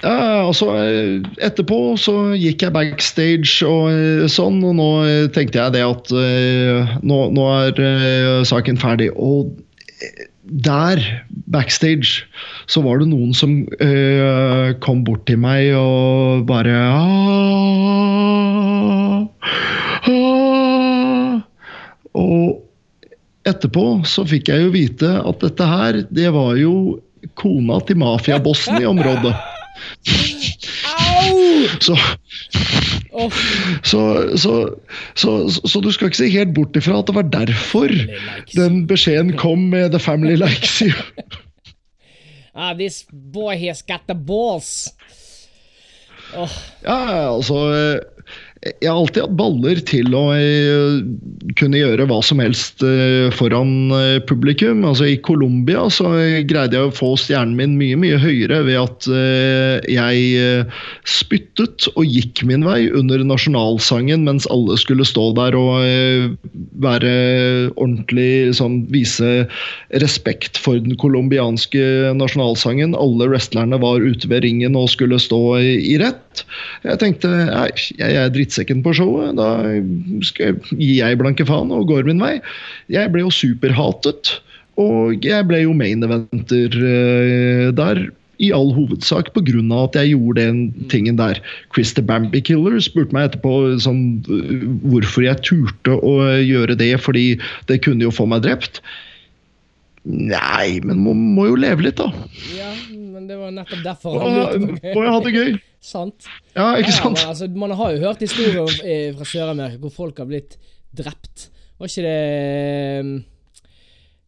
ja, 0.00 0.46
altså 0.46 0.70
Etterpå 1.44 1.76
så 2.00 2.14
gikk 2.32 2.62
jeg 2.64 2.72
backstage 2.72 3.66
og 3.68 3.90
eh, 3.92 4.24
sånn, 4.32 4.62
og 4.64 4.78
nå 4.78 4.90
tenkte 5.36 5.60
jeg 5.60 5.74
det 5.76 5.82
at 5.84 6.14
nå, 7.04 7.18
nå, 7.36 7.48
er 7.66 8.46
saken 8.48 8.80
ferdig. 8.80 9.10
Og 9.12 9.52
der, 10.50 10.98
backstage, 11.46 12.24
så 12.66 12.82
var 12.82 12.98
det 12.98 13.08
noen 13.10 13.34
som 13.36 13.68
øh, 13.80 14.74
kom 14.82 15.04
bort 15.06 15.26
til 15.30 15.38
meg 15.42 15.74
og 15.78 16.46
bare 16.50 16.74
aah, 16.90 18.10
aah. 20.10 21.40
Og 22.18 22.58
etterpå 23.46 24.02
så 24.08 24.24
fikk 24.28 24.50
jeg 24.50 24.64
jo 24.64 24.74
vite 24.74 25.10
at 25.22 25.40
dette 25.44 25.64
her, 25.70 26.02
det 26.10 26.32
var 26.34 26.58
jo 26.58 26.98
kona 27.38 27.78
til 27.86 28.00
mafiabossen 28.00 28.82
i 28.82 28.88
området. 28.88 29.34
Så 31.80 31.94
så, 33.82 34.02
så, 34.36 34.54
så, 35.14 35.30
så, 35.66 35.80
du 35.80 35.90
skal 35.92 36.10
ikke 36.10 36.20
se 36.20 36.30
helt 36.30 36.54
bort 36.54 36.76
ifra 36.76 36.98
at 36.98 37.08
det 37.10 37.14
var 37.14 37.26
derfor 37.32 37.90
den 38.54 38.86
beskjeden 38.86 39.36
kom 39.36 39.58
med 39.72 39.90
'The 39.90 39.98
Family 39.98 40.36
Likes 40.38 40.82
You'. 40.82 41.02
ah, 42.54 42.74
this 42.74 43.04
boy 43.10 43.58
has 43.58 43.82
got 43.82 44.06
the 44.06 44.14
balls. 44.14 44.88
Oh. 46.36 46.50
Ja, 46.84 47.34
altså 47.36 48.00
jeg 48.60 48.90
har 48.90 48.98
alltid 48.98 49.22
hatt 49.24 49.36
baller 49.38 49.78
til 49.88 50.12
å 50.12 50.22
eh, 50.36 50.98
kunne 51.56 51.80
gjøre 51.80 52.04
hva 52.10 52.18
som 52.24 52.42
helst 52.42 52.82
eh, 52.84 53.32
foran 53.32 53.88
eh, 53.96 54.18
publikum. 54.28 54.82
Altså 54.84 55.06
I 55.08 55.14
Colombia 55.24 55.86
greide 56.44 56.76
jeg 56.76 56.90
å 56.90 56.92
få 56.92 57.14
stjernen 57.16 57.56
min 57.56 57.78
mye 57.80 57.96
mye 57.96 58.18
høyere 58.20 58.60
ved 58.66 58.76
at 58.76 59.08
jeg 59.88 60.66
spyttet 61.08 61.86
og 61.94 62.04
gikk 62.04 62.42
min 62.48 62.66
vei 62.66 62.90
under 62.96 63.22
nasjonalsangen 63.24 64.26
mens 64.28 64.48
alle 64.52 64.76
skulle 64.80 65.06
stå 65.08 65.30
der 65.38 65.56
og 65.56 65.80
være 66.84 67.12
ordentlig 67.80 68.52
sånn 68.58 68.82
vise 68.92 69.46
respekt 70.04 70.60
for 70.60 70.80
den 70.84 70.98
colombianske 71.00 72.12
nasjonalsangen. 72.18 72.92
Alle 72.98 73.30
wrestlerne 73.32 73.80
var 73.80 74.04
ute 74.04 74.28
ved 74.28 74.44
ringen 74.44 74.76
og 74.78 74.92
skulle 74.92 75.20
stå 75.22 75.42
i 75.64 75.96
rett. 76.02 76.20
Jeg 76.86 77.00
tenkte 77.02 77.30
nei, 77.30 77.68
jeg 77.98 78.20
er 78.20 78.30
drittsekken 78.34 78.84
på 78.84 78.94
showet. 78.96 79.34
Da 79.38 79.48
gir 80.76 80.94
jeg 81.00 81.18
blanke 81.20 81.46
faen 81.48 81.72
og 81.74 81.88
går 81.90 82.08
min 82.08 82.22
vei. 82.22 82.36
Jeg 82.92 83.12
ble 83.14 83.24
jo 83.24 83.34
superhatet, 83.34 84.36
og 84.80 85.26
jeg 85.26 85.48
ble 85.48 85.64
jo 85.64 85.76
main 85.76 86.06
eventer 86.06 86.80
uh, 86.80 87.68
der. 87.76 88.08
I 88.40 88.48
all 88.56 88.70
hovedsak 88.72 89.34
pga. 89.34 89.60
at 89.84 89.96
jeg 89.98 90.14
gjorde 90.14 90.40
den 90.40 90.88
tingen 90.88 91.18
der. 91.18 91.36
Chris 91.74 91.92
the 91.92 92.00
Bambi 92.00 92.40
Killer 92.40 92.80
spurte 92.80 93.12
meg 93.12 93.28
etterpå 93.28 93.76
sånn, 93.84 94.24
hvorfor 94.88 95.26
jeg 95.26 95.44
turte 95.44 95.98
å 96.00 96.14
gjøre 96.40 96.78
det, 96.80 96.94
fordi 97.04 97.36
det 97.68 97.82
kunne 97.84 98.08
jo 98.08 98.14
få 98.14 98.24
meg 98.24 98.40
drept. 98.48 98.80
Nei, 100.08 100.80
men 100.80 101.02
man 101.04 101.20
må 101.36 101.50
jo 101.50 101.58
leve 101.60 101.84
litt, 101.84 102.00
da. 102.00 102.08
Ja, 102.56 102.70
men 102.88 103.28
det 103.28 103.36
var 103.36 103.52
nettopp 103.52 103.82
derfor. 103.84 104.16
Må 104.16 104.94
og 104.96 105.10
ha 105.12 105.18
det 105.26 105.34
gøy. 105.34 105.58
Sant. 105.80 106.28
Ja, 106.52 106.74
ikke 106.76 106.92
sant? 106.92 107.18
Ja, 107.22 107.32
altså, 107.32 107.48
man 107.56 107.72
har 107.72 107.94
jo 107.94 108.04
hørt 108.04 108.20
historier 108.20 108.68
eh, 108.84 109.16
fra 109.16 109.26
Sør-Amerika 109.26 109.80
hvor 109.80 109.94
folk 109.94 110.20
har 110.20 110.28
blitt 110.28 110.58
drept. 110.96 111.48
Var 111.80 111.88
ikke 111.88 112.04
det 112.04 113.22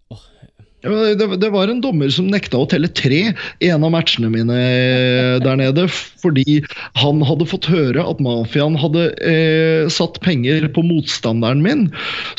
oh. 0.08 0.22
det, 1.20 1.26
det, 1.42 1.50
var 1.52 1.68
en 1.68 1.82
dommer 1.84 2.08
som 2.14 2.30
nekta 2.32 2.56
å 2.56 2.68
telle 2.72 2.88
tre 2.96 3.20
i 3.60 3.68
en 3.68 3.84
av 3.84 3.92
matchene 3.92 4.32
mine 4.32 4.56
eh, 4.56 5.36
der 5.44 5.60
nede. 5.60 5.84
Fordi 6.24 6.62
han 6.96 7.20
hadde 7.28 7.50
fått 7.52 7.68
høre 7.68 8.00
at 8.00 8.24
mafiaen 8.24 8.80
hadde 8.80 9.10
eh, 9.20 9.92
satt 9.92 10.22
penger 10.24 10.70
på 10.72 10.86
motstanderen 10.88 11.60
min. 11.60 11.90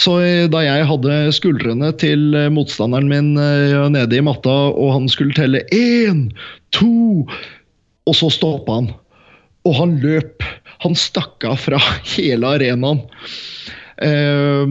Så 0.02 0.18
eh, 0.26 0.50
da 0.50 0.66
jeg 0.66 0.90
hadde 0.90 1.22
skuldrene 1.38 1.94
til 2.02 2.34
motstanderen 2.58 3.14
min 3.14 3.36
eh, 3.38 3.78
nede 3.94 4.18
i 4.18 4.26
matta, 4.26 4.58
og 4.74 4.96
han 4.98 5.12
skulle 5.12 5.38
telle 5.38 5.62
én, 5.70 6.32
to 6.74 7.30
og 8.10 8.18
så 8.18 8.30
stoppa 8.34 8.82
han. 8.82 8.92
Og 9.68 9.78
han 9.78 9.98
løp. 10.04 10.44
Han 10.84 10.98
stakk 11.00 11.46
av 11.48 11.62
fra 11.64 11.80
hele 12.16 12.56
arenaen. 12.58 13.04
Uh, 14.04 14.66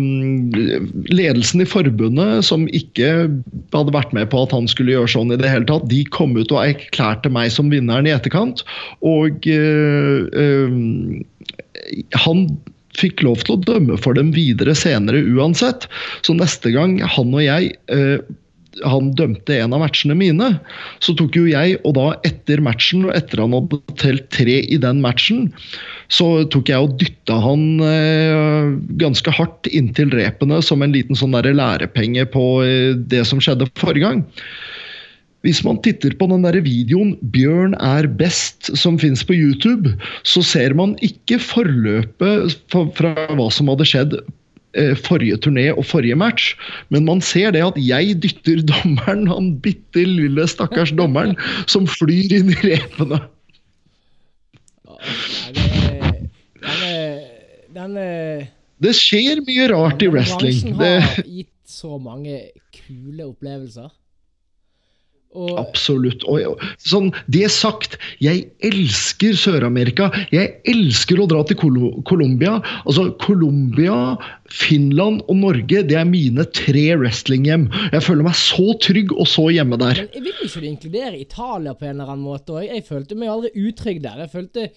ledelsen 1.14 1.62
i 1.62 1.68
forbundet, 1.68 2.42
som 2.44 2.66
ikke 2.74 3.30
hadde 3.72 3.94
vært 3.94 4.12
med 4.16 4.28
på 4.32 4.42
at 4.44 4.52
han 4.52 4.66
skulle 4.68 4.96
gjøre 4.96 5.12
sånn 5.14 5.32
i 5.32 5.38
det 5.40 5.48
hele 5.48 5.68
tatt, 5.70 5.86
de 5.88 6.02
kom 6.12 6.34
ut 6.36 6.52
og 6.52 6.64
erklærte 6.64 7.30
meg 7.32 7.54
som 7.54 7.70
vinneren 7.72 8.10
i 8.10 8.12
etterkant. 8.12 8.64
Og 9.06 9.46
uh, 9.46 10.26
uh, 10.36 12.12
han 12.26 12.44
fikk 12.98 13.22
lov 13.24 13.40
til 13.46 13.56
å 13.56 13.62
dømme 13.62 13.96
for 14.02 14.18
dem 14.18 14.34
videre 14.36 14.74
senere 14.76 15.22
uansett. 15.24 15.86
Så 16.26 16.36
neste 16.36 16.74
gang 16.74 16.98
han 17.00 17.32
og 17.32 17.40
jeg 17.40 17.72
han 18.80 19.10
dømte 19.18 19.56
en 19.60 19.74
av 19.76 19.82
matchene 19.82 20.16
mine, 20.18 20.48
så 21.04 21.14
tok 21.18 21.36
jo 21.36 21.44
jeg, 21.50 21.78
og 21.86 21.96
da 21.98 22.06
etter 22.28 22.62
matchen, 22.64 23.06
og 23.06 23.14
etter 23.16 23.42
han 23.44 23.56
hadde 23.56 23.80
telt 24.00 24.28
tre 24.34 24.58
i 24.62 24.78
den 24.80 25.02
matchen, 25.04 25.50
så 26.12 26.44
tok 26.52 26.72
jeg 26.72 26.86
og 26.86 26.96
dytta 27.00 27.38
han 27.44 27.64
eh, 27.86 28.72
ganske 29.00 29.36
hardt 29.36 29.70
inntil 29.72 30.12
repene 30.16 30.60
som 30.64 30.84
en 30.84 30.94
liten 30.96 31.18
sånn 31.18 31.36
der 31.36 31.52
lærepenge 31.56 32.26
på 32.32 32.46
eh, 32.66 32.92
det 32.96 33.24
som 33.28 33.42
skjedde 33.42 33.70
forrige 33.80 34.08
gang. 34.08 34.24
Hvis 35.42 35.64
man 35.66 35.80
titter 35.82 36.14
på 36.14 36.28
den 36.30 36.44
der 36.46 36.60
videoen 36.62 37.16
'Bjørn 37.34 37.74
er 37.82 38.06
best' 38.06 38.70
som 38.78 38.98
fins 39.02 39.24
på 39.26 39.34
YouTube, 39.34 39.90
så 40.22 40.42
ser 40.46 40.74
man 40.78 40.94
ikke 41.02 41.40
forløpet 41.42 42.54
fra 42.70 43.10
hva 43.34 43.48
som 43.50 43.72
hadde 43.72 43.88
skjedd 43.90 44.14
forrige 45.04 45.36
turné 45.44 45.68
og 45.72 45.84
forrige 45.86 46.16
match. 46.16 46.54
Men 46.88 47.04
man 47.08 47.20
ser 47.20 47.52
det 47.52 47.62
at 47.64 47.78
jeg 47.80 48.16
dytter 48.22 48.62
dommeren, 48.68 49.26
han 49.28 49.52
bitte 49.64 50.04
lille 50.08 50.46
stakkars 50.48 50.94
dommeren, 50.96 51.36
som 51.66 51.86
flyr 51.90 52.32
inn 52.38 52.52
i 52.54 52.58
repene. 52.64 53.20
det 58.82 58.92
skjer 58.98 59.42
mye 59.46 59.66
rart 59.72 60.02
i 60.02 60.10
wrestling. 60.12 60.76
Bransjen 60.76 60.78
har 60.78 61.26
gitt 61.26 61.50
så 61.68 61.98
mange 61.98 62.38
kule 62.74 63.26
opplevelser. 63.28 63.90
Og... 65.32 65.52
Absolutt. 65.60 66.24
Og, 66.28 66.60
sånn, 66.82 67.10
det 67.32 67.48
sagt, 67.54 67.96
jeg 68.22 68.44
elsker 68.64 69.36
Sør-Amerika. 69.38 70.10
Jeg 70.34 70.58
elsker 70.68 71.22
å 71.22 71.28
dra 71.30 71.42
til 71.48 71.58
Col 71.60 71.78
Colombia. 72.08 72.58
Altså, 72.84 73.08
Colombia, 73.22 74.16
Finland 74.52 75.22
og 75.26 75.38
Norge 75.40 75.84
det 75.88 75.96
er 75.98 76.08
mine 76.08 76.44
tre 76.52 76.86
wrestlinghjem. 77.00 77.68
Jeg 77.94 78.04
føler 78.04 78.28
meg 78.28 78.36
så 78.38 78.74
trygg 78.84 79.14
og 79.16 79.28
så 79.30 79.48
hjemme 79.54 79.80
der. 79.80 80.04
Jeg 80.04 80.24
vil 80.26 80.44
ikke 80.48 80.66
inkludere 80.68 81.20
Italia 81.20 81.76
på 81.76 81.88
en 81.88 81.96
eller 81.96 82.12
annen 82.12 82.26
måte? 82.26 82.60
Jeg, 82.60 82.82
jeg 82.82 82.88
følte 82.90 83.18
meg 83.18 83.32
aldri 83.32 83.68
utrygg 83.68 84.02
der. 84.04 84.26
Jeg 84.26 84.34
følte 84.34 84.68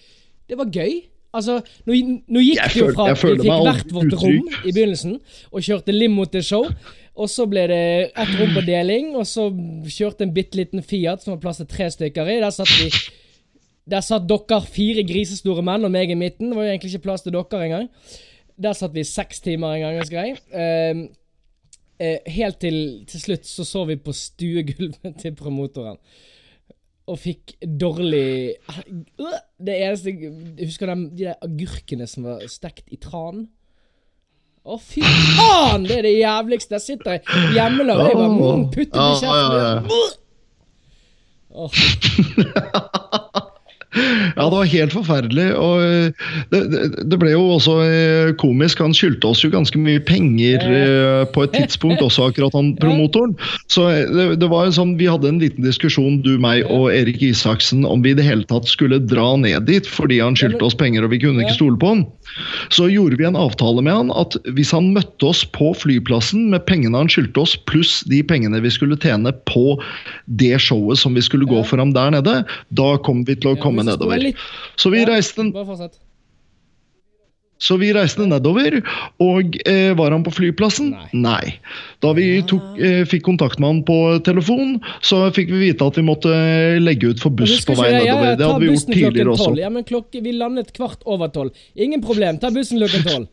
det 0.46 0.58
var 0.60 0.70
gøy. 0.70 1.00
Altså, 1.36 1.58
nå, 1.86 1.96
nå 2.32 2.42
gikk 2.44 2.62
det 2.72 2.80
jo 2.80 2.92
fra 2.94 3.10
at 3.12 3.20
vi 3.20 3.34
fikk 3.44 3.66
hvert 3.66 3.90
vårt 3.94 4.14
rom 4.22 4.46
i 4.62 4.72
begynnelsen 4.72 5.18
og 5.52 5.66
kjørte 5.66 5.94
limo 5.94 6.24
til 6.30 6.44
show. 6.46 6.70
Og 7.16 7.30
så 7.32 7.46
ble 7.48 7.64
det 7.70 7.82
ett 8.12 8.32
rom 8.36 8.52
på 8.52 8.62
deling, 8.66 9.14
og 9.16 9.24
så 9.28 9.48
kjørte 9.88 10.26
en 10.26 10.34
bitte 10.36 10.58
liten 10.58 10.84
Fiat 10.84 11.24
som 11.24 11.34
var 11.34 11.40
plass 11.46 11.62
til 11.62 11.68
tre 11.70 11.88
stykker 11.92 12.28
i. 12.28 12.40
Der 12.44 12.52
satt 12.52 12.72
vi 12.76 12.90
Der 13.86 14.02
satt 14.02 14.24
dere 14.26 14.58
fire 14.66 15.04
grisestore 15.06 15.62
menn 15.62 15.86
og 15.86 15.92
meg 15.94 16.10
i 16.10 16.18
midten. 16.18 16.50
Det 16.50 16.56
var 16.58 16.64
jo 16.66 16.72
egentlig 16.72 16.94
ikke 16.94 17.04
plass 17.04 17.22
til 17.22 17.36
dere 17.36 17.60
engang. 17.68 17.86
Der 18.58 18.74
satt 18.74 18.96
vi 18.96 19.04
seks 19.06 19.40
timer 19.40 19.76
en 19.76 19.84
gang. 19.84 19.98
ganske 20.00 20.16
grei. 20.16 20.32
Uh, 20.50 21.06
uh, 22.02 22.18
helt 22.26 22.58
til, 22.58 23.04
til 23.06 23.20
slutt 23.20 23.46
så 23.46 23.64
så 23.64 23.84
vi 23.86 23.96
på 23.96 24.12
stuegulvet 24.12 25.14
til 25.22 25.36
promotoren. 25.38 26.00
Og 27.06 27.18
fikk 27.22 27.52
dårlig 27.62 28.56
Det 29.62 29.74
eneste 29.76 30.10
jeg 30.10 30.32
Husker 30.64 30.90
de, 30.90 30.96
de 31.14 31.28
der 31.28 31.36
agurkene 31.46 32.08
som 32.10 32.26
var 32.26 32.42
stekt 32.50 32.90
i 32.90 32.98
tran? 32.98 33.44
Å, 34.66 34.80
fy 34.82 35.04
faen! 35.06 35.84
Det 35.86 36.00
er 36.00 36.06
det 36.08 36.16
jævligste. 36.16 36.74
Der 36.74 36.82
sitter 36.82 37.10
jeg 37.14 37.52
hjemmelagd. 37.54 38.00
Jeg 38.02 38.16
bare 38.18 38.32
mm, 38.34 38.64
putter 38.74 38.98
i 38.98 39.20
kjeften. 39.20 39.86
Åh, 41.56 41.70
Ja, 43.96 44.44
det 44.44 44.52
var 44.52 44.68
helt 44.70 44.94
forferdelig. 44.94 45.46
Og 45.56 45.82
eh, 45.82 46.26
det, 46.52 46.62
det, 47.08 47.18
ble 47.20 47.32
jo 47.32 47.44
også 47.56 47.76
eh, 47.84 48.32
komisk. 48.40 48.82
Han 48.84 48.94
skyldte 48.96 49.30
oss 49.30 49.42
jo 49.44 49.52
ganske 49.52 49.80
mye 49.80 50.02
penger 50.04 50.64
eh, 50.66 51.22
på 51.32 51.46
et 51.46 51.54
tidspunkt 51.56 52.04
også, 52.04 52.28
akkurat 52.30 52.56
han 52.56 52.74
promotoren. 52.82 53.36
Så 53.72 53.88
det, 54.12 54.28
det 54.42 54.50
var 54.52 54.68
jo 54.68 54.76
sånn, 54.76 54.96
Vi 55.00 55.08
hadde 55.10 55.30
en 55.30 55.40
liten 55.42 55.64
diskusjon, 55.66 56.20
du, 56.26 56.36
meg 56.42 56.66
og 56.72 56.90
Erik 56.92 57.22
Isaksen, 57.24 57.86
om 57.88 58.04
vi 58.04 58.12
i 58.12 58.18
det 58.18 58.26
hele 58.26 58.46
tatt 58.48 58.68
skulle 58.70 59.00
dra 59.02 59.34
ned 59.40 59.66
dit 59.66 59.86
fordi 59.88 60.18
han 60.20 60.36
skyldte 60.38 60.64
oss 60.66 60.76
penger 60.76 61.04
og 61.06 61.12
vi 61.12 61.20
kunne 61.22 61.44
ikke 61.44 61.56
stole 61.56 61.78
på 61.80 61.94
han. 61.94 62.04
Så 62.74 62.88
gjorde 62.90 63.18
vi 63.18 63.26
en 63.28 63.38
avtale 63.38 63.82
med 63.84 63.94
han 63.94 64.12
at 64.14 64.36
hvis 64.56 64.72
han 64.74 64.92
møtte 64.96 65.30
oss 65.30 65.42
på 65.56 65.72
flyplassen 65.78 66.50
med 66.52 66.64
pengene 66.68 66.98
han 66.98 67.10
skyldte 67.12 67.42
oss, 67.42 67.56
pluss 67.70 68.00
de 68.10 68.20
pengene 68.26 68.60
vi 68.64 68.72
skulle 68.72 68.98
tjene 69.00 69.32
på 69.48 69.78
det 70.40 70.56
showet 70.62 71.00
som 71.00 71.16
vi 71.16 71.24
skulle 71.24 71.48
gå 71.48 71.62
for 71.66 71.80
ham 71.80 71.94
der 71.96 72.12
nede, 72.16 72.38
da 72.76 72.88
kom 73.06 73.24
vi 73.28 73.38
til 73.38 73.54
å 73.54 73.60
komme 73.62 73.85
nedover. 73.86 74.26
Så 74.76 74.92
vi 74.92 75.04
reiste, 75.08 75.46
så 77.58 77.78
vi 77.80 77.88
reiste 77.96 78.26
nedover, 78.28 78.82
og 79.22 79.54
eh, 79.64 79.94
var 79.96 80.12
han 80.12 80.24
på 80.26 80.32
flyplassen? 80.36 80.90
Nei. 81.16 81.54
Da 82.04 82.12
vi 82.16 82.42
tok, 82.48 82.74
eh, 82.76 83.00
fikk 83.08 83.24
kontakt 83.24 83.62
med 83.62 83.70
han 83.70 83.80
på 83.88 83.96
telefon, 84.26 84.76
så 85.00 85.22
fikk 85.32 85.54
vi 85.54 85.62
vite 85.70 85.86
at 85.88 85.96
vi 85.96 86.04
måtte 86.04 86.34
legge 86.82 87.14
ut 87.14 87.22
for 87.22 87.32
buss 87.32 87.64
på 87.64 87.78
vei 87.78 87.94
nedover. 87.94 88.10
Ja, 88.10 88.18
ja, 88.18 88.34
Det 88.36 88.50
hadde 88.50 88.60
vi 88.60 88.74
gjort 88.74 88.92
tidligere 88.92 89.32
også. 89.38 89.54
Ja, 89.62 89.72
men 89.72 89.88
klokke, 89.88 90.20
vi 90.20 90.36
landet 90.36 90.74
kvart 90.76 91.06
over 91.08 91.32
tolv. 91.32 91.56
Ingen 91.74 92.04
problem, 92.04 92.42
ta 92.42 92.52
bussen 92.52 92.82
klokken 92.82 93.08
tolv. 93.08 93.32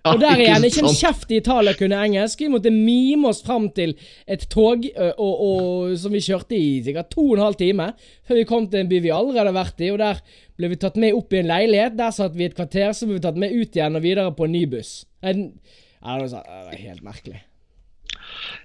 Ja, 0.00 0.14
Og 0.14 0.20
der 0.22 0.40
igjen, 0.40 0.64
ikke 0.64 0.80
en 0.86 0.94
kjeft 0.96 1.32
i 1.32 1.38
Italia 1.42 1.74
kunne 1.76 1.98
engelsk. 2.00 2.40
Vi 2.40 2.48
måtte 2.48 2.70
mime 2.72 3.28
oss 3.28 3.42
fram 3.44 3.66
til 3.76 3.92
et 4.24 4.46
tog 4.48 4.86
og, 4.96 5.34
og, 5.34 5.90
som 6.00 6.14
vi 6.16 6.22
kjørte 6.24 6.56
i 6.56 6.78
sikkert 6.86 7.10
to 7.12 7.26
og 7.26 7.34
en 7.36 7.44
halv 7.44 7.58
time, 7.60 7.90
før 8.24 8.40
vi 8.40 8.46
kom 8.48 8.70
til 8.72 8.80
en 8.80 8.88
by 8.88 9.02
vi 9.04 9.12
allerede 9.12 9.52
har 9.52 9.58
vært 9.58 9.84
i. 9.84 9.90
Og 9.92 10.00
der 10.00 10.22
ble 10.56 10.72
vi 10.72 10.80
tatt 10.80 10.96
med 11.00 11.18
opp 11.18 11.36
i 11.36 11.42
en 11.42 11.52
leilighet. 11.52 11.98
Der 12.00 12.16
satt 12.16 12.38
vi 12.38 12.48
et 12.48 12.56
kvarter, 12.56 12.94
så 12.96 13.10
ble 13.10 13.18
vi 13.18 13.26
tatt 13.28 13.40
med 13.44 13.52
ut 13.52 13.76
igjen 13.76 14.00
og 14.00 14.06
videre 14.06 14.32
på 14.36 14.48
en 14.48 14.56
ny 14.56 14.64
buss. 14.72 14.94
En, 15.20 15.46
ja, 16.00 16.16
det 16.16 16.30
var 16.32 16.48
det 16.48 16.64
var 16.70 16.82
helt 16.88 17.04
merkelig. 17.04 17.44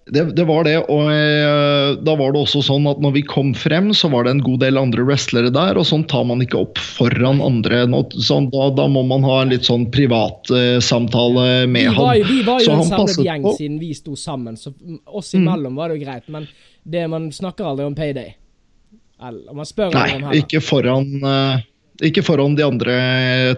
Det, 0.05 0.21
det 0.37 0.43
var 0.45 0.63
det, 0.67 0.75
og 0.93 1.07
eh, 1.09 1.95
da 2.05 2.13
var 2.19 2.33
det 2.35 2.41
også 2.43 2.61
sånn 2.67 2.85
at 2.91 2.99
når 3.01 3.13
vi 3.15 3.23
kom 3.25 3.53
frem, 3.57 3.87
så 3.97 4.09
var 4.13 4.27
det 4.27 4.35
en 4.35 4.43
god 4.45 4.59
del 4.61 4.77
andre 4.77 5.01
wrestlere 5.07 5.49
der, 5.53 5.79
og 5.81 5.87
sånn 5.89 6.03
tar 6.11 6.27
man 6.29 6.43
ikke 6.45 6.59
opp 6.61 6.77
foran 6.77 7.41
andre. 7.41 7.83
Sånn, 8.21 8.51
da, 8.53 8.67
da 8.77 8.85
må 8.91 9.01
man 9.09 9.25
ha 9.25 9.39
en 9.41 9.49
litt 9.55 9.65
sånn 9.65 9.87
privat 9.93 10.51
eh, 10.53 10.77
samtale 10.85 11.47
Vi 11.65 11.71
med 11.73 11.91
var, 11.97 12.11
han. 12.13 12.29
vi 12.29 12.41
var 12.45 12.61
jo 12.61 12.69
Så 12.69 12.77
en 12.77 12.89
samlet 12.91 13.21
gjeng 13.25 13.45
på. 13.49 13.55
siden 13.57 13.79
vi 13.81 13.91
sto 13.97 14.13
sammen, 14.19 14.57
så 14.61 14.73
mm, 14.77 15.01
oss 15.17 15.33
imellom 15.37 15.75
var 15.81 15.89
det 15.89 15.97
jo 15.99 16.05
greit. 16.05 16.29
Men 16.29 16.45
det 16.85 17.07
man 17.09 17.31
snakker 17.33 17.65
aldri 17.73 17.85
om 17.89 17.97
payday. 17.97 18.35
Eller 19.25 19.55
man 19.57 19.65
spør 19.65 19.93
Nei, 19.95 20.09
om 20.19 20.25
heller. 20.27 20.41
ikke 20.43 20.61
foran 20.61 21.07
eh, 21.23 21.65
ikke 22.03 22.23
foran 22.25 22.57
de 22.57 22.65
andre 22.65 22.95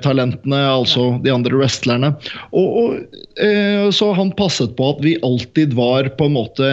talentene, 0.03 0.59
altså 0.69 1.15
de 1.23 1.31
andre 1.33 1.57
wrestlerne. 1.57 2.11
Og, 2.51 2.67
og, 2.81 3.21
eh, 3.41 3.87
så 3.95 4.11
han 4.17 4.33
passet 4.37 4.75
på 4.77 4.91
at 4.93 5.01
vi 5.05 5.17
alltid 5.25 5.73
var 5.77 6.11
på 6.19 6.29
en 6.29 6.37
måte 6.37 6.69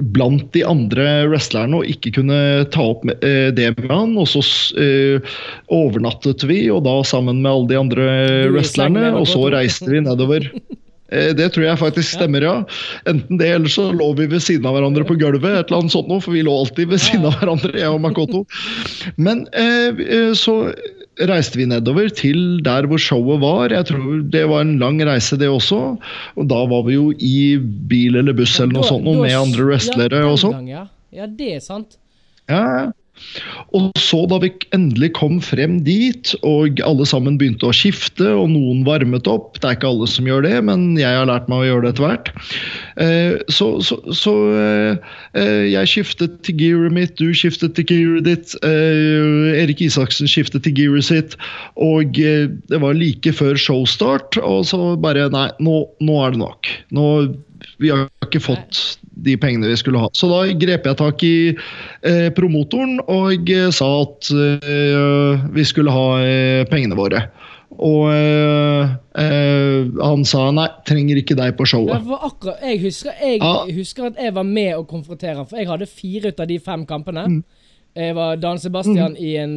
blant 0.00 0.52
de 0.52 0.62
andre 0.66 1.06
wrestlerne 1.30 1.80
og 1.80 1.88
ikke 1.88 2.12
kunne 2.18 2.38
ta 2.74 2.84
opp 2.92 3.04
med, 3.06 3.22
eh, 3.24 3.48
det 3.54 3.72
med 3.78 3.90
han. 3.90 4.16
Og 4.18 4.28
så 4.30 4.42
eh, 4.80 5.32
overnattet 5.72 6.44
vi, 6.48 6.64
og 6.72 6.84
da 6.88 7.00
sammen 7.06 7.42
med 7.42 7.52
alle 7.52 7.70
de 7.70 7.80
andre 7.80 8.10
wrestlerne, 8.50 9.12
og 9.14 9.28
så 9.30 9.46
reiste 9.54 9.90
vi 9.90 10.04
nedover. 10.06 10.50
Eh, 11.10 11.32
Det 11.36 11.50
tror 11.54 11.66
jeg 11.66 11.80
faktisk 11.80 12.16
stemmer, 12.16 12.44
ja. 12.46 12.54
Enten 13.10 13.40
det, 13.40 13.50
eller 13.56 13.72
så 13.72 13.90
lå 13.94 14.12
vi 14.18 14.28
ved 14.30 14.42
siden 14.44 14.66
av 14.66 14.76
hverandre 14.76 15.06
på 15.08 15.18
gulvet. 15.20 15.50
et 15.58 15.68
eller 15.70 15.82
annet 15.82 15.94
sånt 15.94 16.08
noe, 16.08 16.20
For 16.20 16.32
vi 16.36 16.44
lå 16.46 16.54
alltid 16.54 16.88
ved 16.88 17.02
siden 17.02 17.26
av 17.26 17.38
hverandre, 17.40 17.74
jeg 17.78 17.90
og 17.90 18.00
Makoto. 18.04 18.44
Men 19.16 19.46
eh, 19.52 19.90
eh, 20.06 20.32
så 20.38 20.72
reiste 21.20 21.58
vi 21.60 21.66
nedover 21.68 22.08
til 22.16 22.60
der 22.64 22.86
hvor 22.88 23.00
showet 23.00 23.42
var. 23.42 23.74
Jeg 23.74 23.90
tror 23.90 24.22
Det 24.30 24.46
var 24.48 24.62
en 24.64 24.78
lang 24.78 25.00
reise, 25.04 25.36
det 25.36 25.50
også. 25.50 25.98
Og 26.36 26.48
da 26.48 26.62
var 26.70 26.86
vi 26.86 26.96
jo 26.96 27.10
i 27.18 27.58
bil 27.58 28.16
eller 28.16 28.36
buss 28.36 28.58
eller 28.60 28.78
noe 28.78 28.88
sånt 28.88 29.04
noe 29.04 29.20
med 29.26 29.36
andre 29.36 29.66
wrestlere 29.68 30.24
og 30.28 30.38
sånn. 30.40 30.68
Ja. 30.70 30.86
det 31.26 31.56
er 31.56 31.60
sant. 31.64 31.98
Ja. 32.48 32.92
Og 33.76 33.90
så 34.00 34.24
da 34.30 34.40
vi 34.42 34.50
endelig 34.74 35.12
kom 35.18 35.38
frem 35.44 35.78
dit, 35.86 36.32
og 36.46 36.80
alle 36.86 37.06
sammen 37.06 37.38
begynte 37.40 37.68
å 37.68 37.74
skifte, 37.76 38.26
og 38.34 38.50
noen 38.52 38.82
varmet 38.86 39.28
opp 39.30 39.60
Det 39.60 39.68
er 39.68 39.76
ikke 39.78 39.90
alle 39.90 40.08
som 40.10 40.28
gjør 40.28 40.44
det, 40.46 40.54
men 40.66 40.86
jeg 40.98 41.14
har 41.14 41.28
lært 41.30 41.50
meg 41.50 41.62
å 41.62 41.68
gjøre 41.68 41.84
det 41.84 41.92
etter 41.92 42.06
hvert. 42.06 42.30
Eh, 43.04 43.34
så 43.52 43.70
så, 43.84 44.00
så 44.16 44.34
eh, 44.58 45.12
eh, 45.38 45.66
jeg 45.70 45.92
skiftet 45.92 46.40
til 46.46 46.58
gearet 46.60 46.96
mitt, 46.96 47.14
du 47.20 47.34
skiftet 47.36 47.76
til 47.78 47.86
gearet 47.90 48.26
ditt. 48.26 48.56
Erik 48.64 49.82
Isaksen 49.84 50.30
skiftet 50.30 50.64
til 50.66 50.74
gearet 50.76 51.06
sitt. 51.06 51.36
Og 51.80 52.16
det 52.16 52.80
var 52.82 52.98
like 52.98 53.32
før 53.36 53.58
showstart, 53.60 54.40
og 54.42 54.66
så 54.68 54.94
bare 55.00 55.28
Nei, 55.30 55.46
nå, 55.62 55.84
nå 56.02 56.16
er 56.24 56.34
det 56.34 56.40
nok. 56.42 56.70
Nå 56.96 57.06
vi 57.80 57.92
har 57.92 58.08
ikke 58.24 58.42
fått 58.42 58.80
de 59.26 59.36
pengene 59.40 59.68
vi 59.70 59.76
skulle 59.80 60.00
ha. 60.02 60.08
Så 60.16 60.28
da 60.30 60.40
grep 60.58 60.86
jeg 60.88 60.98
tak 61.00 61.22
i 61.26 61.34
eh, 61.52 62.28
promotoren 62.36 62.98
og 63.06 63.50
eh, 63.50 63.68
sa 63.74 63.88
at 64.04 64.30
eh, 64.32 65.46
vi 65.54 65.64
skulle 65.68 65.94
ha 65.94 66.06
eh, 66.24 66.64
pengene 66.70 66.98
våre. 66.98 67.24
Og 67.80 68.10
eh, 68.12 68.90
eh, 69.22 69.86
han 70.02 70.24
sa 70.28 70.48
nei, 70.52 70.66
trenger 70.88 71.20
ikke 71.22 71.36
deg 71.38 71.54
på 71.56 71.64
showet. 71.70 71.94
showet. 71.94 72.08
var 72.10 72.26
akkurat, 72.28 72.64
jeg, 72.66 72.80
husker, 72.82 73.14
jeg 73.22 73.38
Ja. 73.40 73.52
husker 73.76 74.10
at 74.10 74.18
jeg 74.20 74.34
var 74.36 74.44
med 74.48 74.74
å 74.76 74.84
konfrontere 74.90 75.36
han, 75.38 75.46
for 75.48 75.60
jeg 75.60 75.70
hadde 75.70 75.86
fire 75.88 76.32
ut 76.34 76.40
av 76.42 76.50
de 76.50 76.58
fem 76.58 76.84
kampene. 76.88 77.24
Mm. 77.30 77.40
Jeg 77.96 78.14
var 78.14 78.36
Dan 78.38 78.58
Sebastian 78.62 79.16
i, 79.18 79.32
en, 79.40 79.54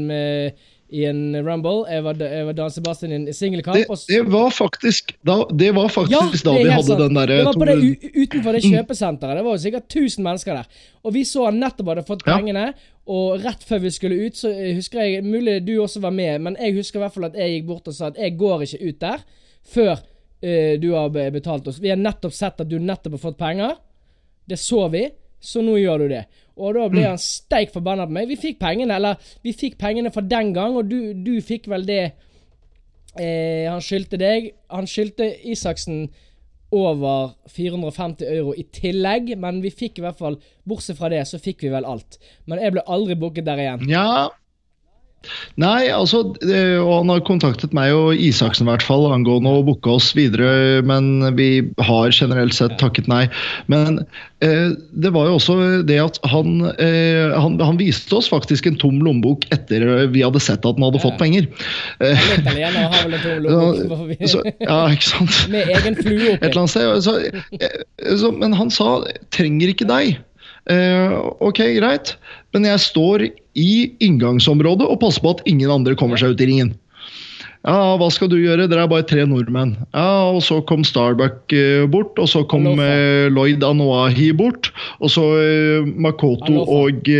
i 0.93 1.03
en 1.09 1.33
Rumble, 1.41 1.87
jeg 1.89 2.03
var, 2.05 2.19
jeg 2.21 2.45
var 2.45 2.55
Dan 2.57 2.71
Sebastian 2.73 3.13
i 3.13 3.15
en 3.15 3.25
singelkamp. 3.33 3.79
Det, 3.79 3.97
det 4.11 4.19
var 4.29 4.51
faktisk 4.53 5.15
da, 5.25 5.39
det 5.49 5.71
var 5.73 5.89
faktisk 5.89 6.45
da 6.45 6.53
det 6.53 6.61
er 6.61 6.67
vi 6.67 6.73
hadde 6.75 6.87
sant. 6.91 7.01
den 7.01 7.17
derre 7.17 7.37
Det 7.39 7.45
var 7.47 7.57
på 7.57 7.67
det, 7.69 7.77
utenfor 8.13 8.57
det 8.57 8.61
kjøpesenteret. 8.67 9.39
Det 9.39 9.45
var 9.47 9.57
jo 9.57 9.63
sikkert 9.63 9.87
1000 9.97 10.27
mennesker 10.27 10.59
der. 10.59 10.83
Og 11.01 11.15
vi 11.15 11.23
så 11.25 11.47
han 11.47 11.57
nettopp 11.63 11.89
hadde 11.93 12.05
fått 12.09 12.25
Ja. 12.27 12.35
pengene, 12.37 12.65
og 13.09 13.41
rett 13.43 13.65
før 13.67 13.81
vi 13.83 13.91
skulle 13.91 14.27
ut, 14.27 14.37
så 14.37 14.51
eh, 14.53 14.75
husker 14.77 15.01
jeg 15.01 15.25
Mulig 15.25 15.57
du 15.65 15.73
også 15.81 15.99
var 16.03 16.13
med, 16.13 16.41
men 16.45 16.59
jeg 16.61 16.77
husker 16.77 17.01
i 17.01 17.03
hvert 17.03 17.17
fall 17.17 17.27
at 17.31 17.39
jeg 17.41 17.57
gikk 17.57 17.67
bort 17.71 17.89
og 17.89 17.97
sa 17.97 18.11
at 18.13 18.21
jeg 18.21 18.37
går 18.37 18.67
ikke 18.67 18.89
ut 18.89 18.99
der 19.01 19.25
før 19.73 19.91
uh, 19.97 20.73
du 20.79 20.89
har 20.93 21.09
betalt 21.33 21.67
oss. 21.67 21.81
Vi 21.81 21.89
har 21.89 21.97
nettopp 21.97 22.33
sett 22.35 22.61
at 22.61 22.69
du 22.69 22.77
nettopp 22.79 23.17
har 23.17 23.25
fått 23.25 23.37
penger. 23.39 23.75
Det 24.45 24.59
så 24.59 24.85
vi, 24.93 25.07
så 25.39 25.63
nå 25.63 25.77
gjør 25.79 26.05
du 26.05 26.07
det. 26.13 26.25
Og 26.57 26.75
da 26.77 26.89
ble 26.91 27.07
han 27.07 27.21
steik 27.21 27.73
forbanna 27.73 28.05
på 28.09 28.15
meg. 28.17 28.29
Vi 28.29 28.39
fikk 28.39 28.59
pengene, 28.61 28.99
eller 28.99 29.31
vi 29.45 29.55
fikk 29.57 29.79
pengene 29.81 30.11
fra 30.13 30.21
den 30.25 30.53
gang, 30.55 30.77
og 30.77 30.91
du, 30.91 31.13
du 31.13 31.33
fikk 31.41 31.69
vel 31.71 31.87
det 31.87 32.03
eh, 33.17 33.65
han 33.69 33.81
skyldte 33.81 34.19
deg. 34.21 34.51
Han 34.73 34.89
skyldte 34.89 35.31
Isaksen 35.49 36.05
over 36.73 37.33
450 37.53 38.29
euro 38.33 38.53
i 38.57 38.65
tillegg, 38.73 39.35
men 39.37 39.61
vi 39.65 39.73
fikk 39.73 39.99
i 39.99 40.05
hvert 40.05 40.17
fall 40.17 40.39
Bortsett 40.65 40.97
fra 40.97 41.09
det, 41.13 41.21
så 41.29 41.41
fikk 41.41 41.65
vi 41.65 41.73
vel 41.73 41.85
alt. 41.89 42.17
Men 42.49 42.61
jeg 42.61 42.73
ble 42.75 42.85
aldri 42.89 43.17
booket 43.19 43.49
der 43.49 43.61
igjen. 43.61 43.85
Ja 43.91 44.31
Nei, 45.61 45.87
altså 45.93 46.23
Og 46.33 46.91
han 46.91 47.11
har 47.11 47.23
kontaktet 47.27 47.73
meg 47.75 47.93
og 47.95 48.19
Isaksen 48.19 48.67
i 48.67 48.71
hvert 48.71 48.85
fall 48.85 49.05
angående 49.11 49.51
å 49.51 49.63
booke 49.65 49.95
oss 49.95 50.11
videre, 50.17 50.81
men 50.85 51.23
vi 51.37 51.63
har 51.83 52.11
generelt 52.15 52.55
sett 52.57 52.75
takket 52.81 53.07
nei. 53.11 53.23
Men 53.71 54.01
eh, 54.43 54.73
det 54.91 55.13
var 55.15 55.29
jo 55.29 55.37
også 55.37 55.57
det 55.87 55.99
at 56.01 56.19
han, 56.29 56.65
eh, 56.75 57.33
han 57.37 57.59
Han 57.63 57.79
viste 57.79 58.17
oss 58.17 58.29
faktisk 58.31 58.67
en 58.67 58.79
tom 58.81 58.99
lommebok 59.05 59.47
etter 59.55 59.85
vi 60.13 60.23
hadde 60.25 60.41
sett 60.43 60.65
at 60.65 60.75
han 60.77 60.87
hadde 60.87 61.03
fått 61.03 61.19
penger. 61.21 61.47
Lommebok 63.43 64.27
så, 64.33 64.43
ja, 64.59 64.79
ikke 64.91 65.09
sant? 65.09 65.39
med 65.53 65.71
egen 65.77 65.97
flue 65.99 66.35
Et 66.35 66.49
eller 66.49 66.65
annet 66.65 66.75
sted. 66.75 67.07
Så, 67.07 67.17
eh, 67.59 67.79
så, 68.19 68.33
men 68.35 68.55
han 68.57 68.71
sa 68.73 68.99
'trenger 69.31 69.73
ikke 69.73 69.89
deg'. 69.89 70.17
Eh, 70.71 71.15
ok, 71.43 71.59
greit, 71.75 72.13
men 72.55 72.67
jeg 72.69 72.79
står 72.79 73.25
i 73.59 73.71
inngangsområdet 74.03 74.87
og 74.87 75.01
passer 75.01 75.23
på 75.23 75.33
at 75.35 75.43
ingen 75.49 75.71
andre 75.73 75.95
kommer 75.99 76.19
seg 76.19 76.33
ut 76.33 76.43
i 76.43 76.47
ringen. 76.47 76.71
Ja, 77.63 77.95
hva 77.95 78.09
skal 78.11 78.27
du 78.31 78.35
gjøre? 78.41 78.67
Dere 78.67 78.83
er 78.83 78.91
bare 78.91 79.05
tre 79.07 79.23
nordmenn. 79.27 79.77
Ja, 79.95 80.31
og 80.35 80.41
så 80.43 80.59
kom 80.67 80.83
Starbuck 80.87 81.51
eh, 81.55 81.85
bort, 81.87 82.19
og 82.19 82.27
så 82.31 82.43
kom 82.47 82.67
Alofa. 82.67 82.87
eh, 82.91 83.27
Lloyd 83.31 83.63
Anoahi 83.63 84.31
bort, 84.35 84.71
og 84.99 85.11
så 85.11 85.23
Makoto 85.95 86.63
Alofa. 86.63 86.71
og 86.83 87.11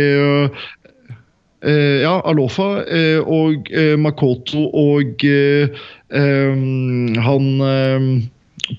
Ja, 1.64 2.18
Alofa 2.28 2.68
og 3.24 3.70
Makoto 3.96 4.66
og 4.76 5.22
han 7.24 7.46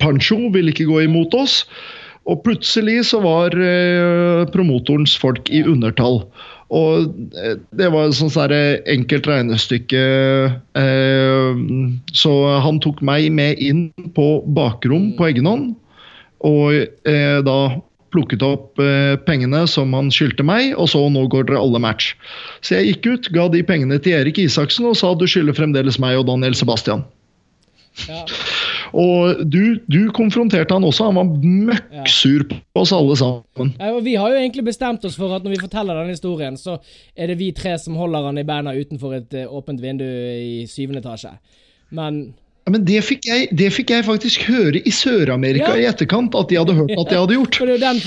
Pancho 0.01 0.37
ville 0.53 0.69
ikke 0.69 0.85
gå 0.89 0.99
imot 1.07 1.33
oss. 1.33 1.63
Og 2.25 2.41
plutselig 2.45 3.03
så 3.11 3.19
var 3.21 3.53
eh, 3.53 4.43
promotorens 4.53 5.13
folk 5.21 5.49
i 5.53 5.61
undertall. 5.61 6.23
Og 6.73 7.11
eh, 7.37 7.57
det 7.77 7.89
var 7.93 8.07
et 8.07 8.17
sånt 8.17 8.37
der 8.37 8.81
enkelt 8.89 9.29
regnestykke. 9.29 10.05
Eh, 10.81 11.65
så 12.17 12.35
han 12.65 12.81
tok 12.81 13.03
meg 13.05 13.29
med 13.33 13.61
inn 13.61 13.89
på 14.17 14.29
bakrom 14.57 15.11
på 15.19 15.29
egen 15.29 15.49
hånd. 15.49 15.67
Og 16.45 16.81
eh, 16.81 17.41
da 17.45 17.59
plukket 18.15 18.43
opp 18.45 18.79
eh, 18.81 19.13
pengene 19.27 19.65
som 19.69 19.93
han 19.93 20.09
skyldte 20.13 20.45
meg, 20.47 20.73
og 20.79 20.89
så 20.91 21.03
nå 21.11 21.27
går 21.31 21.49
dere 21.49 21.61
alle 21.61 21.81
match. 21.83 22.13
Så 22.65 22.79
jeg 22.79 22.93
gikk 22.95 23.11
ut, 23.11 23.29
ga 23.35 23.49
de 23.53 23.61
pengene 23.67 23.99
til 24.01 24.17
Erik 24.17 24.39
Isaksen 24.41 24.87
og 24.89 24.97
sa 24.99 25.13
du 25.13 25.27
skylder 25.29 25.57
fremdeles 25.57 25.99
meg 26.01 26.17
og 26.21 26.29
Daniel 26.31 26.57
Sebastian. 26.57 27.05
Ja. 28.07 28.23
Og 28.95 29.41
du, 29.51 29.75
du 29.91 29.99
konfronterte 30.15 30.71
han 30.77 30.85
også, 30.87 31.09
han 31.09 31.17
var 31.19 31.31
møkksur 31.43 32.45
på 32.47 32.79
oss 32.79 32.93
alle 32.95 33.17
sammen. 33.19 33.73
Ja, 33.79 33.91
og 33.91 34.05
Vi 34.05 34.15
har 34.15 34.31
jo 34.31 34.39
egentlig 34.39 34.63
bestemt 34.69 35.03
oss 35.07 35.17
for 35.19 35.35
at 35.35 35.43
når 35.43 35.57
vi 35.57 35.63
forteller 35.65 35.99
denne 35.99 36.15
historien, 36.15 36.55
så 36.59 36.77
er 37.17 37.27
det 37.33 37.37
vi 37.41 37.51
tre 37.55 37.75
som 37.81 37.97
holder 37.99 38.29
han 38.29 38.39
i 38.39 38.47
beina 38.47 38.71
utenfor 38.77 39.17
et 39.19 39.35
eh, 39.35 39.51
åpent 39.51 39.83
vindu 39.83 40.05
i 40.07 40.63
syvende 40.71 41.03
etasje. 41.03 41.33
Men 41.95 42.23
Men 42.65 42.81
det 42.87 43.03
fikk, 43.05 43.27
jeg, 43.29 43.49
det 43.53 43.67
fikk 43.75 43.91
jeg 43.93 44.05
faktisk 44.07 44.47
høre 44.49 44.79
i 44.81 44.91
Sør-Amerika 44.95 45.75
Ja. 45.75 45.81
i 45.83 45.89
etterkant 45.91 46.33
at 46.39 46.49
de 46.49 46.57
hadde 46.57 46.73
hørt 46.73 46.95
at 46.95 47.11
jeg 47.11 47.19
hadde 47.21 47.35
gjort. 47.35 47.59
Men, 47.65 47.99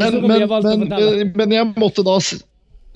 men, 0.00 0.22
men, 0.30 0.48
fortelle. 0.48 1.32
men 1.36 1.52
jeg 1.52 1.72
måtte 1.76 2.04
da 2.06 2.14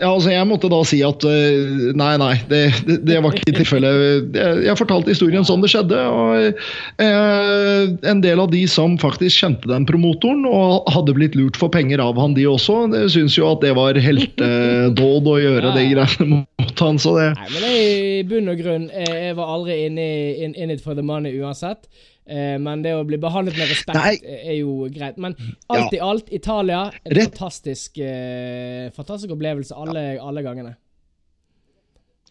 ja, 0.00 0.08
altså 0.08 0.30
jeg 0.32 0.46
måtte 0.48 0.70
da 0.72 0.78
si 0.88 0.98
at 1.04 1.24
øh, 1.28 1.90
nei, 1.98 2.14
nei, 2.20 2.32
det, 2.48 2.60
det, 2.88 2.96
det 3.04 3.18
var 3.20 3.34
ikke 3.36 3.52
tilfellet. 3.58 4.30
Jeg, 4.36 4.62
jeg 4.64 4.78
fortalte 4.80 5.12
historien 5.12 5.44
sånn 5.46 5.60
det 5.60 5.70
skjedde. 5.74 5.98
og 6.08 6.60
eh, 7.04 8.10
En 8.10 8.22
del 8.24 8.40
av 8.40 8.50
de 8.54 8.62
som 8.70 8.96
faktisk 9.00 9.42
kjente 9.44 9.68
den 9.70 9.84
promotoren 9.88 10.46
og 10.48 10.88
hadde 10.94 11.14
blitt 11.16 11.36
lurt 11.38 11.58
for 11.60 11.72
penger 11.72 12.00
av 12.02 12.18
han, 12.20 12.34
de 12.38 12.46
også, 12.48 12.86
de 12.94 13.04
syns 13.12 13.36
jo 13.38 13.50
at 13.50 13.60
det 13.64 13.74
var 13.76 13.98
heltedåd 14.00 15.30
å 15.30 15.38
gjøre 15.40 15.68
Ja, 15.70 15.74
de 15.76 15.86
greiene 15.92 16.40
mot 16.40 16.84
han. 16.86 17.00
så 17.02 17.14
det 17.18 17.28
Nei, 17.36 17.48
men 17.52 17.66
jeg, 17.68 17.90
i 18.20 18.22
bunn 18.30 18.50
og 18.52 18.60
grunn 18.64 18.88
eh, 18.90 19.16
Jeg 19.28 19.36
var 19.38 19.52
aldri 19.58 19.82
inne 19.90 20.08
in, 20.46 20.56
in 20.56 20.72
it 20.72 20.80
for 20.84 20.96
the 20.96 21.04
money 21.04 21.36
uansett. 21.40 21.84
Eh, 22.30 22.56
men 22.62 22.84
det 22.86 22.92
å 22.94 23.02
bli 23.08 23.18
behandlet 23.20 23.56
med 23.58 23.68
respekt 23.72 23.98
Nei. 23.98 24.14
er 24.22 24.54
jo 24.60 24.86
greit. 24.94 25.18
Men 25.18 25.34
alt 25.68 25.90
Ja. 25.92 25.98
i 25.98 26.04
alt, 26.12 26.30
Italia 26.30 26.84
er 27.04 27.16
Rett. 27.18 27.34
fantastisk 27.34 27.98
eh, 27.98 28.90
Fantastisk 28.94 29.34
opplevelse 29.34 29.74
alle, 29.76 30.04
alle 30.22 30.42
gangene. 30.46 30.76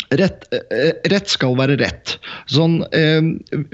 Rett, 0.09 0.47
eh, 0.55 0.93
rett 1.11 1.27
skal 1.29 1.53
være 1.59 1.75
rett. 1.77 2.15
Sånn, 2.49 2.79
eh, 2.97 3.19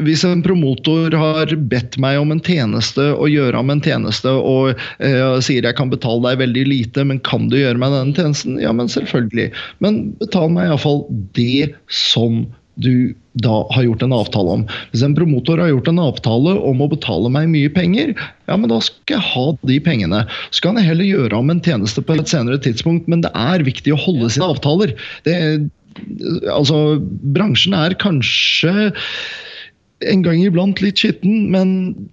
hvis 0.04 0.26
en 0.28 0.42
promotor 0.44 1.14
har 1.16 1.54
bedt 1.72 1.96
meg 2.02 2.18
om 2.20 2.34
en 2.34 2.42
tjeneste 2.44 3.06
og 3.14 3.30
gjøre 3.32 3.56
ham 3.62 3.70
en 3.72 3.84
tjeneste 3.86 4.34
og 4.34 4.74
eh, 5.00 5.40
sier 5.46 5.64
jeg 5.64 5.78
kan 5.78 5.94
betale 5.94 6.26
deg 6.34 6.42
veldig 6.42 6.66
lite, 6.68 7.06
men 7.08 7.22
kan 7.24 7.48
du 7.48 7.56
gjøre 7.62 7.80
meg 7.80 7.94
denne 7.96 8.18
tjenesten? 8.18 8.60
Ja, 8.60 8.74
men 8.76 8.92
selvfølgelig. 8.92 9.52
Men 9.86 10.02
betal 10.20 10.50
meg 10.52 10.68
iallfall 10.74 11.06
det 11.38 11.76
som 11.88 12.48
du 12.82 13.14
da 13.40 13.62
har 13.76 13.84
gjort 13.84 14.04
en 14.06 14.14
avtale 14.16 14.52
om. 14.58 14.64
Hvis 14.92 15.04
en 15.06 15.16
promotor 15.16 15.60
har 15.60 15.72
gjort 15.72 15.90
en 15.92 16.02
avtale 16.04 16.56
om 16.60 16.84
å 16.84 16.90
betale 16.92 17.32
meg 17.32 17.50
mye 17.52 17.72
penger, 17.76 18.14
ja, 18.48 18.56
men 18.58 18.72
da 18.72 18.82
skal 18.84 19.18
jeg 19.18 19.28
ha 19.34 19.46
de 19.68 19.80
pengene. 19.84 20.22
Så 20.56 20.64
kan 20.66 20.80
jeg 20.80 20.88
heller 20.90 21.08
gjøre 21.08 21.40
om 21.40 21.52
en 21.52 21.64
tjeneste 21.64 22.04
på 22.04 22.16
et 22.20 22.32
senere 22.32 22.60
tidspunkt, 22.64 23.10
men 23.12 23.24
det 23.26 23.32
er 23.36 23.66
viktig 23.68 23.96
å 23.96 24.00
holde 24.06 24.32
sine 24.36 24.48
avtaler. 24.56 24.96
Det, 25.28 25.36
altså, 26.52 27.00
bransjen 27.36 27.76
er 27.78 27.98
kanskje 28.02 28.92
en 30.06 30.22
gang 30.26 30.42
iblant 30.44 30.82
litt 30.84 31.00
skitten, 31.00 31.46
men 31.54 31.70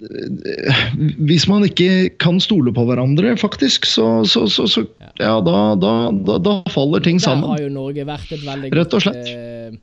eh, 0.07 0.83
hvis 1.27 1.49
man 1.51 1.67
ikke 1.67 2.13
kan 2.23 2.39
stole 2.41 2.71
på 2.75 2.85
hverandre, 2.89 3.35
faktisk, 3.41 3.89
så, 3.91 4.23
så, 4.29 4.47
så, 4.47 4.69
så 4.71 4.85
ja, 5.19 5.35
da, 5.43 5.57
da, 5.83 5.95
da, 6.15 6.39
da 6.41 6.55
faller 6.73 7.03
ting 7.05 7.19
Der 7.19 7.27
sammen. 7.27 7.51
har 7.51 7.65
jo 7.65 7.73
Norge 7.75 8.07
vært 8.09 8.31
et 8.33 8.47
veldig 8.47 8.71
Rett 8.79 8.95
og 8.95 9.03
godt, 9.03 9.09
slett. 9.11 9.33
eh, 9.35 9.82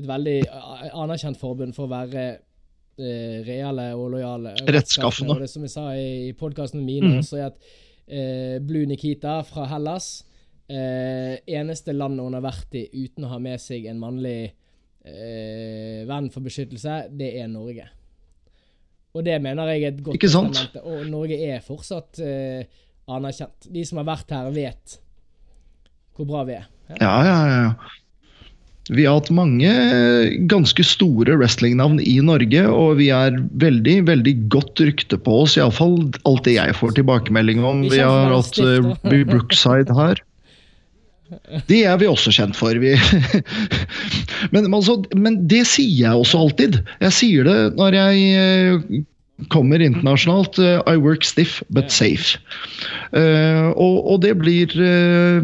Et 0.00 0.08
veldig 0.08 0.38
anerkjent 0.96 1.38
forbund 1.40 1.76
for 1.76 1.88
å 1.88 1.92
være 1.92 2.24
eh, 2.30 3.40
reale 3.46 3.90
og 3.98 4.10
lojale. 4.16 4.54
Rettskaffende. 4.64 5.36
Og 5.36 5.44
det 5.44 5.50
som 5.52 5.66
jeg 5.66 5.74
sa 5.74 5.86
i 5.96 6.10
i 6.30 6.34
podkasten 6.38 6.84
min 6.84 7.06
mm. 7.10 7.20
også, 7.20 7.40
er 7.40 7.50
at 7.50 7.70
eh, 8.08 8.56
Blue 8.64 8.88
Nikita 8.88 9.40
fra 9.46 9.68
Hellas 9.70 10.12
eh, 10.70 11.36
Eneste 11.46 11.94
landet 11.96 12.24
hun 12.26 12.38
har 12.38 12.44
vært 12.44 12.80
i 12.80 12.86
uten 13.04 13.26
å 13.26 13.34
ha 13.34 13.40
med 13.42 13.60
seg 13.62 13.88
en 13.90 14.00
mannlig 14.02 14.40
eh, 14.48 16.02
venn 16.08 16.30
for 16.32 16.46
beskyttelse, 16.46 17.02
det 17.16 17.34
er 17.42 17.50
Norge. 17.50 17.88
Og 19.10 19.26
det 19.26 19.40
mener 19.42 19.72
jeg 19.72 19.84
er 19.88 19.94
et 19.94 20.02
godt 20.06 20.26
sant? 20.30 20.78
Og 20.84 21.06
Norge 21.10 21.38
er 21.50 21.64
fortsatt 21.66 22.20
eh, 22.22 22.62
anerkjent. 23.10 23.66
De 23.74 23.82
som 23.86 23.98
har 24.00 24.06
vært 24.12 24.36
her, 24.36 24.52
vet 24.54 25.00
hvor 26.14 26.28
bra 26.28 26.44
vi 26.46 26.54
er. 26.58 26.68
Ja, 27.00 27.16
ja, 27.24 27.38
ja. 27.48 27.90
Vi 28.88 29.04
har 29.06 29.20
hatt 29.20 29.28
mange 29.30 29.70
ganske 30.50 30.82
store 30.86 31.36
wrestlingnavn 31.38 32.00
i 32.02 32.16
Norge, 32.24 32.64
og 32.72 32.96
vi 32.98 33.10
er 33.14 33.36
veldig 33.62 34.00
veldig 34.08 34.34
godt 34.50 34.82
rykte 34.82 35.18
på 35.20 35.42
oss. 35.44 35.54
Iallfall 35.60 36.08
alt 36.26 36.42
det 36.48 36.56
jeg 36.56 36.74
får 36.78 36.96
tilbakemelding 36.96 37.62
om. 37.62 37.84
Vi 37.92 38.00
har 38.02 38.32
hatt 38.32 38.58
uh, 38.58 38.90
Brookside 39.04 39.94
her. 39.94 40.24
Det 41.70 41.84
er 41.86 42.00
vi 42.00 42.08
også 42.10 42.32
kjent 42.34 42.58
for. 42.58 42.74
Vi. 42.82 42.96
men, 44.52 44.64
men 44.64 44.74
altså, 44.80 44.98
men 45.14 45.38
det 45.50 45.62
sier 45.70 46.08
jeg 46.08 46.24
også 46.24 46.40
alltid. 46.46 46.80
Jeg 47.04 47.14
sier 47.14 47.46
det 47.46 47.58
når 47.78 47.98
jeg 48.00 48.24
eh, 48.40 49.04
kommer 49.48 49.80
internasjonalt. 49.80 50.58
eh, 50.58 50.80
I 50.86 50.96
work 50.96 51.24
stiff, 51.24 51.62
but 51.70 51.90
safe. 51.90 52.38
Uh, 53.10 53.70
og, 53.74 53.96
og 54.12 54.20
det 54.22 54.36
blir 54.38 54.70
uh, 54.78 55.42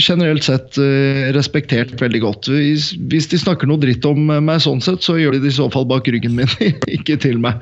generelt 0.00 0.46
sett 0.46 0.78
uh, 0.80 1.28
respektert 1.36 1.94
veldig 2.00 2.20
godt. 2.24 2.48
Hvis, 2.48 2.92
hvis 3.12 3.28
de 3.32 3.40
snakker 3.42 3.68
noe 3.68 3.80
dritt 3.82 4.04
om 4.08 4.24
meg 4.30 4.62
sånn 4.64 4.80
sett, 4.84 5.02
så 5.04 5.18
gjør 5.20 5.36
de 5.36 5.42
det 5.44 5.52
i 5.52 5.58
så 5.58 5.68
fall 5.72 5.86
bak 5.90 6.08
ryggen 6.08 6.36
min, 6.38 6.48
ikke 6.96 7.18
til 7.22 7.38
meg. 7.42 7.60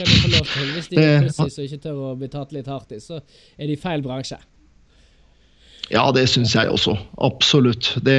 Hvis 0.00 0.90
de 0.90 1.00
er 1.00 1.28
Det- 1.28 1.36
og 1.40 1.60
ikke 1.64 1.82
tør 1.82 2.00
å 2.10 2.14
bli 2.18 2.28
tatt 2.32 2.52
litt 2.56 2.68
hardt 2.70 2.92
i, 2.96 3.00
så 3.00 3.20
er 3.58 3.66
de 3.70 3.76
i 3.76 3.80
feil 3.80 4.02
bransje. 4.04 4.38
Ja, 5.90 6.04
det 6.14 6.22
syns 6.30 6.52
jeg 6.54 6.70
også. 6.70 6.92
Absolutt. 7.26 7.96
Det 8.06 8.14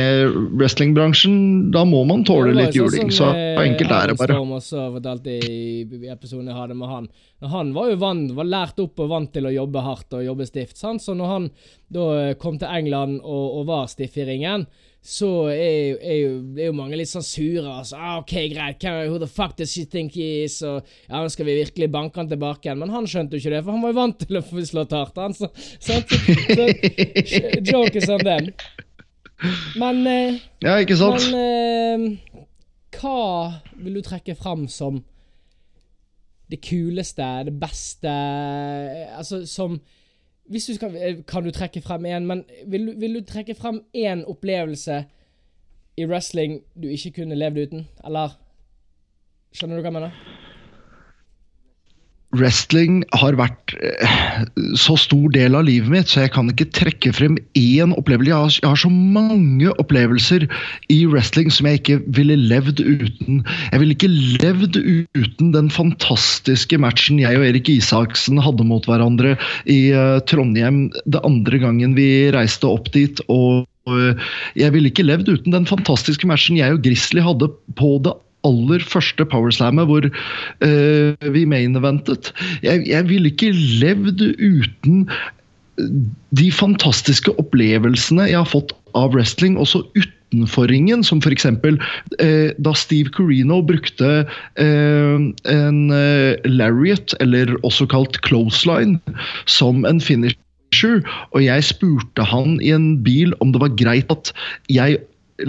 Wrestlingbransjen, 0.59 1.35
da 1.71 1.85
må 1.87 2.01
man 2.07 2.25
tåle 2.27 2.51
litt 2.51 2.73
sånn 2.75 2.81
juling. 2.81 3.11
Så 3.15 3.29
eh, 3.31 3.59
enkelt 3.63 3.93
er 3.95 4.11
det 4.11 4.17
bare. 4.19 4.35
Også 4.43 4.89
fortalte 4.97 5.37
i, 5.37 5.61
i 5.87 6.11
episoden 6.11 6.51
jeg 6.51 6.57
hadde 6.57 6.75
med 6.75 6.91
han. 6.91 7.07
Han 7.53 7.71
var 7.75 7.93
jo 7.93 8.01
vant, 8.01 8.35
var 8.35 8.49
lært 8.49 8.81
opp 8.83 8.99
og 8.99 9.13
vant 9.13 9.31
til 9.31 9.47
å 9.47 9.53
jobbe 9.55 9.85
hardt 9.85 10.19
og 10.19 10.25
jobbe 10.25 10.49
stift. 10.49 10.75
Sant? 10.81 11.03
Så 11.03 11.15
når 11.15 11.31
han 11.31 11.47
da 11.91 12.07
eh, 12.19 12.33
kom 12.41 12.59
til 12.59 12.67
England 12.67 13.21
og, 13.23 13.45
og 13.61 13.69
var 13.71 13.87
stiff 13.91 14.19
i 14.19 14.27
ringen, 14.27 14.67
så 15.01 15.49
er 15.49 15.97
er 15.97 16.17
jo, 16.19 16.33
er 16.59 16.67
jo 16.67 16.73
mange 16.77 16.97
litt 16.99 17.09
sånn 17.09 17.25
sure. 17.25 17.65
Altså, 17.65 17.97
ah, 17.97 18.19
OK, 18.21 18.35
greit, 18.53 18.85
who 19.09 19.17
the 19.17 19.27
fuck 19.27 19.55
does 19.57 19.73
she 19.73 19.83
think 19.85 20.13
he 20.13 20.43
is? 20.43 20.59
Og 20.61 20.85
ja, 21.09 21.23
skal 21.33 21.47
vi 21.47 21.57
virkelig 21.57 21.89
banke 21.91 22.21
han 22.21 22.29
tilbake 22.29 22.67
igjen. 22.67 22.77
Men 22.83 22.93
han 22.93 23.09
skjønte 23.09 23.33
jo 23.35 23.41
ikke 23.41 23.55
det, 23.55 23.63
for 23.65 23.73
han 23.73 23.81
var 23.81 23.95
jo 23.95 23.97
vant 23.97 24.21
til 24.21 24.37
å 24.37 24.43
få 24.45 24.65
slått 24.69 24.93
hardt. 24.93 25.17
Han, 25.17 25.33
så, 25.33 25.49
sant? 25.81 26.13
så, 26.13 26.67
joke 27.71 27.97
is 27.97 28.09
on 28.13 28.21
them. 28.25 28.51
Men 29.81 30.05
eh, 30.05 30.37
Ja, 30.61 30.77
ikke 30.77 30.99
sant? 30.99 31.31
men 31.33 32.11
eh, 32.13 32.45
hva 32.99 33.61
vil 33.81 33.97
du 33.97 34.05
trekke 34.05 34.35
fram 34.37 34.67
som 34.69 35.01
det 36.51 36.59
kuleste, 36.61 37.25
det 37.47 37.53
beste 37.57 38.11
eh, 38.11 39.17
Altså 39.17 39.45
som 39.49 39.79
hvis 40.51 40.67
du 40.67 40.75
skal, 40.75 40.95
eh, 40.95 41.23
Kan 41.27 41.43
du 41.43 41.51
trekke 41.51 41.81
frem 41.81 42.05
én, 42.05 42.27
men 42.27 42.43
vil, 42.67 42.93
vil 42.99 43.15
du 43.15 43.25
trekke 43.25 43.55
frem 43.55 43.81
én 43.95 44.25
opplevelse 44.27 45.05
i 45.97 46.05
wrestling 46.05 46.61
du 46.75 46.87
ikke 46.87 47.11
kunne 47.21 47.35
levd 47.35 47.57
uten? 47.57 47.87
Eller 48.05 48.37
Skjønner 49.51 49.75
du 49.75 49.83
hva 49.83 49.89
jeg 49.91 49.97
mener? 49.97 50.50
Wrestling 52.37 53.01
har 53.19 53.35
vært 53.35 53.73
eh, 53.83 54.43
så 54.79 54.95
stor 54.99 55.31
del 55.35 55.57
av 55.57 55.65
livet 55.67 55.91
mitt, 55.91 56.11
så 56.11 56.23
jeg 56.23 56.31
kan 56.35 56.47
ikke 56.51 56.69
trekke 56.71 57.11
frem 57.15 57.35
én 57.59 57.91
opplevelse. 57.97 58.29
Jeg 58.31 58.37
har, 58.37 58.53
jeg 58.61 58.69
har 58.69 58.81
så 58.83 58.91
mange 58.91 59.73
opplevelser 59.83 60.45
i 60.93 60.99
wrestling 61.11 61.51
som 61.51 61.67
jeg 61.67 61.81
ikke 61.81 61.99
ville 62.15 62.37
levd 62.39 62.79
uten. 62.79 63.41
Jeg 63.73 63.81
ville 63.83 63.97
ikke 63.97 64.11
levd 64.43 64.79
uten 64.79 65.51
den 65.55 65.67
fantastiske 65.73 66.79
matchen 66.81 67.19
jeg 67.19 67.39
og 67.39 67.49
Erik 67.49 67.71
Isaksen 67.73 68.39
hadde 68.41 68.67
mot 68.67 68.87
hverandre 68.87 69.35
i 69.67 69.81
eh, 69.91 70.17
Trondheim 70.31 70.85
det 71.03 71.23
andre 71.27 71.59
gangen 71.61 71.99
vi 71.99 72.07
reiste 72.35 72.69
opp 72.69 72.93
dit. 72.95 73.19
og 73.27 73.67
og 73.89 74.19
jeg 74.53 74.69
ville 74.75 74.91
ikke 74.91 75.07
levd 75.07 75.31
uten 75.31 75.55
den 75.55 75.63
fantastiske 75.65 76.27
matchen 76.29 76.59
jeg 76.59 76.75
og 76.75 76.83
Grizzly 76.85 77.23
hadde 77.25 77.47
på 77.79 77.95
det 78.05 78.13
aller 78.47 78.81
første 78.87 79.25
Powerslammet 79.29 79.89
hvor 79.89 80.07
uh, 80.07 81.29
vi 81.35 81.45
main-eventet. 81.45 82.31
Jeg, 82.65 82.87
jeg 82.89 83.07
ville 83.09 83.31
ikke 83.33 83.53
levd 83.83 84.25
uten 84.39 85.05
de 86.37 86.49
fantastiske 86.53 87.31
opplevelsene 87.41 88.27
jeg 88.29 88.39
har 88.41 88.49
fått 88.49 88.73
av 88.97 89.13
wrestling, 89.15 89.55
også 89.59 89.83
utenfor 89.95 90.69
ringen, 90.71 91.03
som 91.03 91.21
f.eks. 91.23 91.47
Eh, 91.47 92.51
da 92.59 92.73
Steve 92.77 93.11
Corino 93.15 93.61
brukte 93.65 94.25
eh, 94.59 95.25
en 95.53 95.81
eh, 95.95 96.49
lariat, 96.49 97.15
eller 97.23 97.55
også 97.67 97.87
kalt 97.91 98.19
clothesline, 98.27 98.99
som 99.45 99.85
en 99.87 100.01
finisher, 100.03 101.01
og 101.31 101.43
jeg 101.43 101.67
spurte 101.67 102.25
han 102.27 102.59
i 102.63 102.73
en 102.75 102.93
bil 103.03 103.35
om 103.43 103.55
det 103.55 103.63
var 103.63 103.75
greit 103.79 104.11
at 104.13 104.31
jeg 104.71 104.99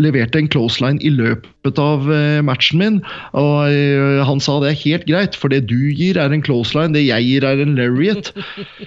leverte 0.01 0.41
en 0.41 0.49
close 0.53 0.83
line 0.83 1.03
i 1.03 1.13
løpet 1.13 1.81
av 1.81 2.09
eh, 2.13 2.41
matchen 2.45 2.81
min. 2.83 2.99
Og 3.39 3.69
eh, 3.69 4.23
han 4.27 4.43
sa 4.43 4.59
det 4.63 4.73
er 4.73 4.83
helt 4.85 5.07
greit, 5.11 5.39
for 5.39 5.53
det 5.53 5.67
du 5.71 5.93
gir 5.93 6.21
er 6.21 6.33
en 6.33 6.45
close 6.45 6.77
line, 6.79 6.95
det 6.97 7.07
jeg 7.07 7.29
gir 7.29 7.47
er 7.49 7.63
en 7.63 7.77
lariat. 7.79 8.33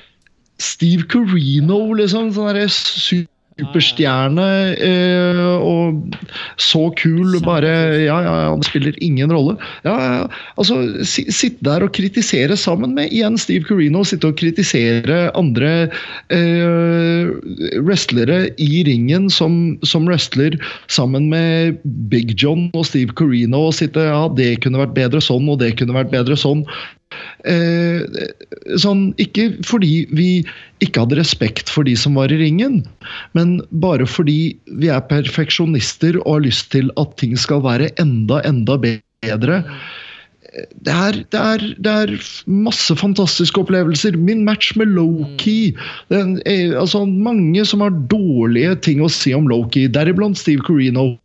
Steve 0.71 1.07
Corino, 1.11 1.79
liksom. 1.97 2.31
Sånn 2.35 3.25
superstjerne 3.55 4.45
eh, 4.83 5.39
og 5.63 6.15
så 6.59 6.89
kul. 6.99 7.37
Bare 7.45 7.71
Ja, 8.03 8.17
ja, 8.25 8.33
han 8.51 8.63
spiller 8.67 8.95
ingen 9.03 9.31
rolle. 9.31 9.55
Ja, 9.87 10.25
altså, 10.59 10.81
Sitte 11.05 11.63
der 11.65 11.85
og 11.85 11.93
kritisere 11.95 12.57
sammen 12.59 12.95
med 12.97 13.13
igjen 13.15 13.39
Steve 13.39 13.65
Carino. 13.67 14.03
Sitte 14.03 14.31
og 14.31 14.39
kritisere 14.41 15.29
andre 15.39 15.87
eh, 16.33 17.31
wrestlere 17.79 18.49
i 18.59 18.83
ringen 18.87 19.29
som, 19.31 19.77
som 19.87 20.09
wrestler 20.09 20.59
sammen 20.91 21.29
med 21.31 21.79
Big 22.11 22.35
John 22.41 22.67
og 22.73 22.85
Steve 22.89 23.15
Carino. 23.15 23.69
Og 23.69 23.79
sitte 23.79 24.03
ja, 24.09 24.25
det 24.35 24.57
kunne 24.65 24.83
vært 24.83 24.97
bedre 24.97 25.23
sånn, 25.23 25.47
og 25.51 25.61
det 25.63 25.77
kunne 25.79 25.95
vært 25.95 26.11
bedre 26.13 26.37
sånn. 26.39 26.65
Eh, 27.45 28.01
sånn, 28.82 29.07
ikke 29.22 29.51
fordi 29.68 30.05
vi 30.16 30.30
ikke 30.84 31.03
hadde 31.03 31.20
respekt 31.20 31.72
for 31.72 31.88
de 31.88 31.95
som 31.99 32.18
var 32.20 32.34
i 32.34 32.39
ringen, 32.41 32.82
men 33.38 33.59
bare 33.84 34.07
fordi 34.09 34.55
vi 34.82 34.89
er 34.93 35.05
perfeksjonister 35.09 36.20
og 36.24 36.39
har 36.39 36.47
lyst 36.47 36.72
til 36.76 36.91
at 37.01 37.16
ting 37.22 37.38
skal 37.39 37.63
være 37.66 37.91
enda, 38.01 38.41
enda 38.47 38.80
bedre 38.82 39.63
det 40.55 40.93
er, 40.93 41.17
det, 41.33 41.39
er, 41.39 41.63
det 41.83 41.91
er, 41.91 42.11
masse 42.47 42.95
fantastiske 42.95 43.59
opplevelser. 43.59 44.15
Min 44.15 44.45
match 44.47 44.71
med 44.79 44.93
Loki 44.95 45.75
altså 46.11 47.03
Mange 47.05 47.65
som 47.67 47.83
har 47.83 47.95
dårlige 48.11 48.75
ting 48.85 49.01
å 49.03 49.09
si 49.11 49.33
om 49.35 49.49
Loki, 49.51 49.85
deriblant 49.91 50.39
Steve 50.39 50.63
Corino. 50.65 51.17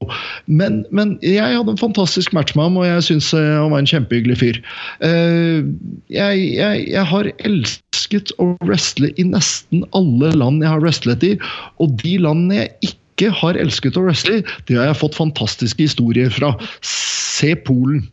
Men, 0.47 0.83
men, 0.91 1.17
jeg 1.23 1.59
hadde 1.59 1.77
en 1.77 1.81
fantastisk 1.81 2.35
match 2.37 2.57
med 2.57 2.67
ham, 2.69 2.79
og 2.81 2.89
jeg 2.89 3.07
syns 3.11 3.31
eh, 3.37 3.55
han 3.61 3.71
var 3.73 3.85
en 3.85 3.91
kjempehyggelig 3.91 4.39
fyr. 4.43 4.61
Eh, 5.07 5.63
jeg, 6.11 6.45
jeg, 6.59 6.87
jeg 6.91 7.07
har 7.13 7.31
elsket 7.39 8.35
å 8.43 8.53
wrestle 8.67 9.13
i 9.15 9.27
nesten 9.31 9.85
alle 9.97 10.35
land 10.35 10.65
jeg 10.65 10.75
har 10.75 10.83
wrestlet 10.83 11.27
i, 11.27 11.37
og 11.83 11.95
de 12.03 12.17
landene 12.23 12.65
jeg 12.65 12.95
ikke 12.95 13.35
har 13.37 13.59
elsket 13.61 13.99
å 14.01 14.07
wrestle 14.07 14.41
det 14.67 14.79
har 14.79 14.89
jeg 14.91 15.03
fått 15.03 15.19
fantastiske 15.19 15.85
historier 15.85 16.33
fra. 16.33 16.55
Se 16.87 17.53
Polen. 17.67 18.09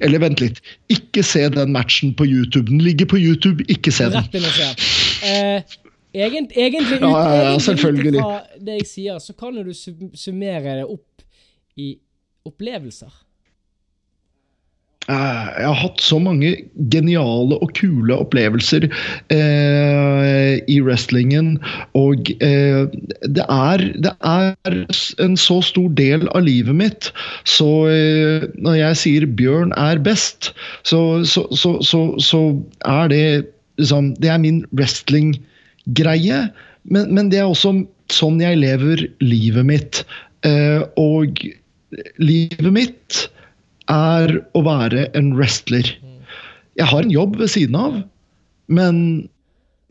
Eller 0.00 0.22
vent 0.22 0.42
litt. 0.42 0.60
Ikke 0.92 1.24
se 1.26 1.44
den 1.52 1.72
matchen 1.74 2.14
på 2.16 2.26
YouTube. 2.28 2.70
Den 2.70 2.82
ligger 2.84 3.08
på 3.10 3.18
YouTube, 3.20 3.64
ikke 3.72 3.92
se 3.94 4.08
den. 4.12 4.22
Rett 4.22 4.38
inn 4.38 4.46
og 4.46 4.56
se. 4.56 4.70
Eh, 5.26 5.76
egent, 6.26 6.54
egentlig, 6.56 7.00
ut, 7.00 7.06
ja, 7.08 7.22
ja, 7.50 7.58
selvfølgelig. 7.62 8.22
fra 8.22 8.64
det 8.68 8.80
jeg 8.80 8.88
sier, 8.92 9.20
så 9.22 9.36
kan 9.38 9.56
du 9.56 9.72
summere 9.74 10.80
det 10.80 10.88
opp 10.88 11.24
i 11.76 11.94
opplevelser. 12.46 13.25
Eh, 15.06 15.48
jeg 15.60 15.66
har 15.68 15.78
hatt 15.78 16.02
så 16.02 16.18
mange 16.18 16.52
geniale 16.90 17.58
og 17.62 17.70
kule 17.78 18.16
opplevelser 18.16 18.88
eh, 19.30 20.54
i 20.66 20.78
wrestlingen. 20.82 21.56
Og 21.98 22.32
eh, 22.42 22.90
det, 23.22 23.44
er, 23.46 23.84
det, 24.02 24.14
er, 24.26 24.80
en 25.22 25.36
så 25.38 25.60
stor 25.62 25.92
del 25.98 26.26
av 26.32 26.46
livet 26.48 26.74
mitt. 26.74 27.10
Så 27.46 27.70
eh, 27.92 28.48
når 28.58 28.80
jeg 28.80 29.00
sier 29.02 29.28
Bjørn 29.38 29.74
er 29.78 30.02
best, 30.02 30.50
så, 30.88 31.22
så, 31.24 31.46
så, 31.54 32.06
så 32.18 32.42
er 32.86 33.12
det 33.14 33.26
liksom 33.76 34.14
Det 34.16 34.30
er 34.32 34.40
min 34.40 34.64
wrestlinggreie. 34.72 36.46
Men, 36.88 37.14
men 37.14 37.30
det 37.30 37.42
er 37.42 37.50
også 37.50 37.76
sånn 38.14 38.40
jeg 38.42 38.58
lever 38.58 39.06
livet 39.22 39.66
mitt. 39.68 40.02
Eh, 40.46 40.82
og 40.98 41.42
livet 42.18 42.72
mitt 42.74 43.26
er 43.92 44.34
å 44.56 44.64
være 44.66 45.06
en 45.18 45.34
wrestler. 45.36 45.88
Jeg 46.76 46.90
har 46.90 47.04
en 47.04 47.12
jobb 47.12 47.38
ved 47.40 47.52
siden 47.52 47.78
av, 47.78 48.00
men 48.68 48.98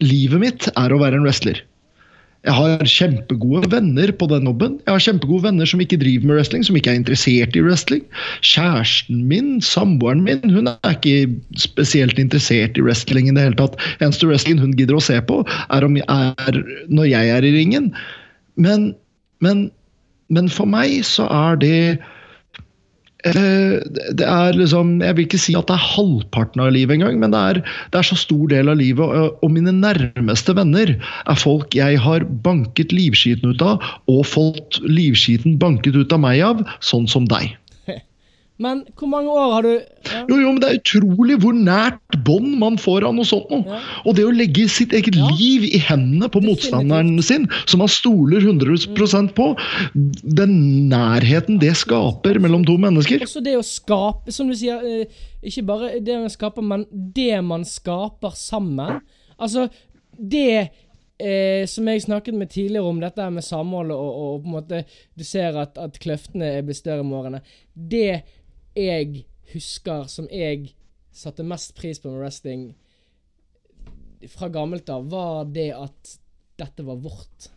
livet 0.04 0.42
mitt 0.42 0.68
er 0.76 0.94
å 0.94 1.00
være 1.02 1.20
en 1.20 1.26
wrestler. 1.26 1.62
Jeg 2.46 2.54
har 2.54 2.84
kjempegode 2.86 3.72
venner 3.72 4.12
på 4.14 4.28
den 4.30 4.46
jobben. 4.46 4.76
Jeg 4.86 4.94
har 4.94 5.02
kjempegode 5.02 5.48
venner 5.48 5.66
som 5.66 5.82
ikke 5.82 5.98
driver 5.98 6.30
med 6.30 6.38
wrestling, 6.38 6.66
som 6.68 6.76
ikke 6.78 6.92
er 6.94 7.00
interessert 7.00 7.56
i 7.58 7.64
wrestling. 7.66 8.04
Kjæresten 8.46 9.24
min, 9.32 9.56
samboeren 9.66 10.22
min, 10.28 10.44
hun 10.54 10.70
er 10.70 10.92
ikke 10.94 11.32
spesielt 11.58 12.22
interessert 12.22 12.78
i 12.78 12.86
wrestling 12.86 13.32
i 13.32 13.34
det 13.34 13.48
hele 13.48 13.58
tatt. 13.58 13.80
Eneste 13.98 14.30
wrestling 14.30 14.62
hun 14.62 14.76
gidder 14.78 15.00
å 15.00 15.02
se 15.02 15.18
på, 15.26 15.42
er, 15.74 15.88
om 15.88 15.98
er 15.98 16.62
når 16.86 17.10
jeg 17.10 17.34
er 17.34 17.50
i 17.50 17.54
ringen. 17.56 17.90
Men, 18.62 18.92
men, 19.42 19.66
men 20.30 20.52
for 20.54 20.70
meg 20.70 21.02
så 21.08 21.26
er 21.34 21.58
det 21.64 21.80
det 23.26 24.26
er 24.26 24.54
liksom 24.54 25.00
Jeg 25.02 25.16
vil 25.18 25.26
ikke 25.26 25.40
si 25.42 25.56
at 25.58 25.66
det 25.70 25.76
er 25.76 25.88
halvparten 25.96 26.62
av 26.62 26.74
livet 26.76 27.00
engang, 27.00 27.18
men 27.20 27.34
det 27.34 27.42
er, 27.42 27.60
det 27.94 28.00
er 28.00 28.08
så 28.08 28.18
stor 28.20 28.46
del 28.52 28.70
av 28.70 28.78
livet. 28.78 29.34
Og 29.42 29.52
mine 29.52 29.74
nærmeste 29.74 30.56
venner 30.58 30.94
er 30.94 31.42
folk 31.42 31.74
jeg 31.76 32.00
har 32.02 32.28
banket 32.46 32.94
livskiten 32.94 33.56
ut 33.56 33.66
av, 33.66 33.82
og 34.12 34.26
fått 34.30 34.82
livskiten 34.86 35.58
banket 35.62 35.98
ut 35.98 36.14
av 36.14 36.22
meg 36.22 36.44
av, 36.46 36.66
sånn 36.86 37.10
som 37.10 37.26
deg. 37.30 37.56
Men 38.62 38.86
hvor 38.96 39.10
mange 39.12 39.32
år 39.36 39.50
har 39.52 39.66
du 39.66 39.72
ja. 39.74 40.22
Jo, 40.30 40.38
jo, 40.40 40.52
men 40.54 40.62
Det 40.64 40.68
er 40.70 40.78
utrolig 40.80 41.36
hvor 41.44 41.56
nært 41.58 42.18
bånd 42.28 42.54
man 42.62 42.78
får 42.80 43.04
av 43.08 43.16
noe 43.18 43.28
sånt. 43.28 43.50
Noe. 43.52 43.66
Ja. 43.68 43.82
Og 44.08 44.16
det 44.16 44.24
å 44.28 44.32
legge 44.32 44.68
sitt 44.72 44.96
eget 44.96 45.18
ja. 45.20 45.28
liv 45.36 45.66
i 45.68 45.82
hendene 45.84 46.30
på 46.32 46.40
motstanderen 46.46 47.18
sin, 47.26 47.50
som 47.68 47.84
man 47.84 47.92
stoler 47.92 48.46
100% 48.46 49.34
på, 49.36 49.50
den 50.40 50.56
nærheten 50.92 51.60
det 51.60 51.74
skaper 51.82 52.40
mellom 52.44 52.64
to 52.68 52.78
mennesker 52.80 53.26
Også 53.26 53.44
det 53.44 53.58
å 53.60 53.66
skape, 53.66 54.32
som 54.36 54.48
du 54.52 54.56
sier, 54.58 54.80
eh, 54.86 55.28
ikke 55.46 55.66
bare 55.68 55.92
det 56.00 56.22
man 56.24 56.32
skaper, 56.32 56.66
men 56.66 56.88
det 56.92 57.42
man 57.44 57.68
skaper 57.68 58.36
sammen. 58.40 59.02
Altså, 59.36 59.68
det 60.16 60.72
Eh, 61.16 61.64
som 61.72 61.88
jeg 61.88 62.02
snakket 62.04 62.36
med 62.36 62.50
tidligere 62.52 62.90
om 62.92 62.98
dette 63.00 63.30
med 63.32 63.44
samholdet, 63.44 63.96
og, 63.96 64.16
og, 64.20 64.42
på 64.42 64.50
en 64.50 64.56
måte 64.58 64.82
du 65.16 65.24
ser 65.24 65.56
at, 65.56 65.78
at 65.80 65.96
kløftene 66.04 66.50
er 66.58 66.66
blitt 66.68 66.82
større 66.82 67.06
med 67.08 67.16
årene. 67.16 67.40
Det 67.72 68.26
jeg 68.76 69.26
husker 69.54 70.10
som 70.12 70.28
jeg 70.32 70.74
satte 71.16 71.46
mest 71.48 71.76
pris 71.78 72.02
på 72.02 72.12
med 72.12 72.20
wrestling 72.24 72.70
fra 74.32 74.50
gammelt 74.50 74.90
av, 74.90 75.06
var 75.10 75.46
det 75.46 75.70
at 75.76 76.16
dette 76.60 76.84
var 76.84 76.98
vårt. 77.04 77.50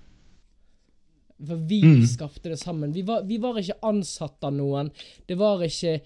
For 1.39 1.59
vi 1.71 1.81
mm. 1.85 2.07
skapte 2.07 2.51
det 2.51 2.59
sammen. 2.61 2.93
Vi 2.93 3.03
var, 3.07 3.23
vi 3.23 3.39
var, 3.39 3.59
ikke 3.61 3.79
ansatt 3.87 4.45
av 4.45 4.55
noen. 4.55 4.91
Det 5.27 5.39
var 5.39 5.63
ikke 5.65 6.01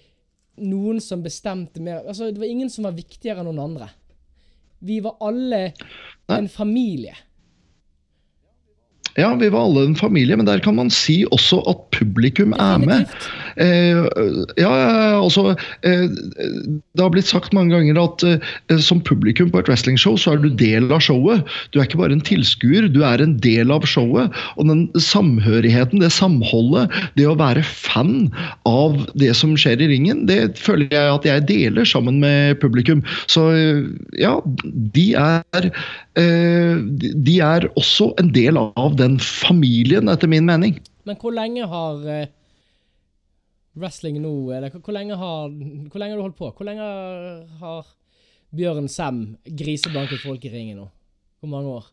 noen 0.61 0.99
som 1.01 1.23
bestemte 1.25 1.81
mer 1.81 2.03
Altså, 2.05 2.29
det 2.29 2.37
var 2.37 2.49
ingen 2.49 2.69
som 2.69 2.85
var 2.85 2.93
viktigere 2.93 3.41
enn 3.41 3.49
noen 3.49 3.63
andre. 3.63 3.89
Vi 4.83 4.99
var 5.01 5.17
alle 5.23 5.71
en 6.31 6.49
familie. 6.51 7.15
Ja, 9.17 9.33
vi 9.37 9.49
var 9.53 9.65
alle 9.65 9.85
en 9.87 9.95
familie, 9.95 10.37
men 10.37 10.45
der 10.45 10.61
kan 10.61 10.75
man 10.75 10.89
si 10.93 11.21
også 11.25 11.61
at 11.69 11.89
publikum 11.93 12.53
er 12.57 12.81
med. 12.81 13.05
Eh, 13.05 13.42
ja, 13.57 14.71
altså 15.19 15.53
eh, 15.85 16.05
Det 16.07 17.01
har 17.01 17.11
blitt 17.13 17.29
sagt 17.29 17.53
mange 17.55 17.75
ganger 17.75 17.99
at 18.01 18.25
eh, 18.27 18.79
som 18.81 19.01
publikum 19.03 19.51
på 19.53 19.61
et 19.61 19.69
wrestlingshow, 19.69 20.17
så 20.19 20.33
er 20.33 20.43
du 20.43 20.49
del 20.49 20.89
av 20.93 21.03
showet. 21.05 21.43
Du 21.71 21.79
er 21.79 21.87
ikke 21.87 22.01
bare 22.01 22.17
en 22.17 22.25
tilskuer, 22.25 22.87
du 22.89 23.01
er 23.05 23.23
en 23.23 23.35
del 23.43 23.73
av 23.73 23.85
showet. 23.89 24.33
Og 24.57 24.69
den 24.69 24.85
samhørigheten, 24.97 26.01
det 26.03 26.11
samholdet, 26.15 26.93
det 27.19 27.27
å 27.29 27.37
være 27.39 27.65
fan 27.67 28.31
av 28.69 28.99
det 29.19 29.33
som 29.37 29.55
skjer 29.59 29.83
i 29.83 29.91
ringen, 29.93 30.25
det 30.29 30.55
føler 30.61 30.89
jeg 30.93 31.13
at 31.17 31.27
jeg 31.29 31.47
deler 31.49 31.87
sammen 31.89 32.21
med 32.23 32.59
publikum. 32.63 33.03
Så 33.31 33.49
ja, 34.17 34.37
de 34.95 35.07
er 35.19 35.71
Eh, 36.13 36.77
de 37.25 37.39
er 37.41 37.65
også 37.73 38.11
en 38.21 38.29
del 38.35 38.59
av 38.61 38.97
den 38.99 39.17
familien, 39.23 40.11
etter 40.11 40.29
min 40.29 40.45
mening. 40.45 40.77
Men 41.09 41.17
hvor 41.21 41.33
lenge 41.33 41.65
har 41.67 42.03
wrestling 43.79 44.19
nå 44.21 44.33
eller 44.53 44.73
hvor 44.73 44.95
lenge 44.95 45.17
har, 45.17 45.49
hvor 45.89 46.01
lenge 46.01 46.13
har 46.13 46.19
du 46.19 46.25
holdt 46.27 46.39
på? 46.39 46.51
Hvor 46.57 46.67
lenge 46.67 46.87
har 47.61 47.89
Bjørn 48.53 48.89
Sem 48.91 49.25
grisebanket 49.45 50.21
folk 50.23 50.45
i 50.45 50.53
ringen 50.53 50.83
nå? 50.83 50.87
Hvor 51.41 51.51
mange 51.51 51.75
år? 51.79 51.89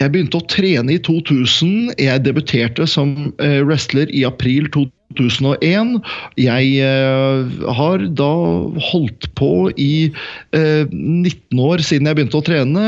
Jeg 0.00 0.14
begynte 0.14 0.38
å 0.40 0.48
trene 0.48 0.94
i 0.94 1.02
2000. 1.04 1.92
Jeg 2.00 2.24
debuterte 2.24 2.86
som 2.88 3.12
uh, 3.36 3.60
wrestler 3.66 4.08
i 4.16 4.24
april 4.24 4.70
2001. 5.18 5.98
Jeg 6.40 6.68
eh, 6.86 7.64
har 7.76 8.04
da 8.16 8.30
holdt 8.90 9.26
på 9.38 9.70
i 9.74 10.10
eh, 10.54 10.86
19 10.86 11.60
år 11.64 11.82
siden 11.84 12.08
jeg 12.08 12.18
begynte 12.18 12.38
å 12.38 12.46
trene. 12.46 12.84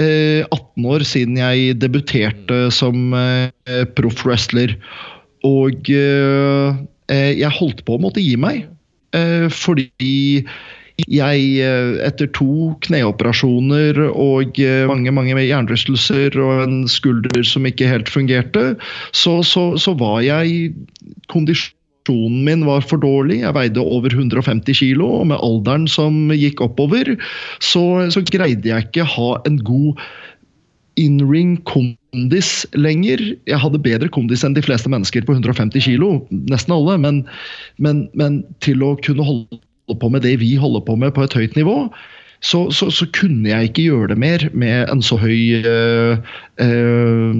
Eh, 0.00 0.42
18 0.48 0.88
år 0.94 1.04
siden 1.06 1.36
jeg 1.40 1.76
debuterte 1.82 2.66
som 2.74 3.12
eh, 3.14 3.84
proff 3.98 4.24
wrestler. 4.24 4.74
Og 5.46 5.90
eh, 5.92 6.80
eh, 7.12 7.32
jeg 7.38 7.58
holdt 7.58 7.84
på 7.86 7.96
å 7.96 8.02
måtte 8.02 8.24
gi 8.24 8.34
meg. 8.40 8.64
Eh, 9.16 9.46
fordi 9.52 10.42
jeg, 11.12 11.40
etter 12.06 12.28
to 12.32 12.70
kneoperasjoner 12.86 13.98
og 14.08 14.56
mange 14.88 15.12
mange 15.12 15.42
hjernerystelser 15.44 16.38
og 16.40 16.62
en 16.62 16.78
skulder 16.88 17.44
som 17.44 17.68
ikke 17.68 17.90
helt 17.90 18.08
fungerte, 18.08 18.70
så, 19.12 19.42
så, 19.44 19.74
så 19.76 19.92
var 20.00 20.22
jeg 20.24 20.72
Kondisjonen 21.28 22.40
min 22.46 22.64
var 22.64 22.80
for 22.88 23.02
dårlig. 23.02 23.42
Jeg 23.42 23.52
veide 23.58 23.84
over 23.84 24.16
150 24.16 24.72
kg, 24.72 25.04
og 25.04 25.28
med 25.34 25.44
alderen 25.44 25.84
som 25.90 26.32
gikk 26.32 26.64
oppover, 26.64 27.12
så, 27.60 27.84
så 28.08 28.24
greide 28.32 28.72
jeg 28.72 28.88
ikke 28.88 29.04
ha 29.18 29.34
en 29.44 29.60
god 29.68 30.00
in-ring 31.00 31.56
kondis 31.68 32.64
lenger. 32.76 33.20
Jeg 33.48 33.60
hadde 33.62 33.82
bedre 33.84 34.08
kondis 34.12 34.44
enn 34.46 34.56
de 34.56 34.64
fleste 34.64 34.90
mennesker 34.92 35.26
på 35.26 35.36
150 35.36 35.86
kg, 35.86 36.06
nesten 36.50 36.74
alle, 36.76 36.96
men, 37.02 37.22
men, 37.82 38.06
men 38.16 38.42
til 38.64 38.84
å 38.84 38.94
kunne 39.04 39.26
holde 39.26 39.98
på 40.00 40.10
med 40.12 40.24
det 40.26 40.38
vi 40.42 40.54
holder 40.60 40.84
på 40.86 40.96
med 40.98 41.14
på 41.16 41.26
et 41.26 41.36
høyt 41.36 41.58
nivå, 41.58 41.84
så, 42.40 42.70
så, 42.70 42.90
så, 42.90 43.06
kunne 43.16 43.48
jeg 43.48 43.70
ikke 43.70 43.86
gjøre 43.88 44.08
det 44.12 44.18
mer 44.20 44.44
med 44.52 44.90
en 44.92 45.02
så 45.02 45.16
høy 45.20 45.62
øh, 45.64 46.16
øh, 46.60 47.34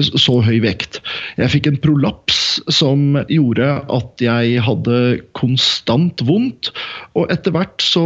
så 0.00 0.38
høy 0.44 0.60
vekt. 0.64 1.00
Jeg 1.40 1.52
fikk 1.54 1.68
en 1.68 1.80
prolaps 1.82 2.60
som 2.72 3.16
gjorde 3.30 3.68
at 3.92 4.24
jeg 4.24 4.62
hadde 4.64 5.20
konstant 5.38 6.22
vondt. 6.28 6.72
Og 7.18 7.32
etter 7.32 7.54
hvert 7.54 7.82
så 7.82 8.04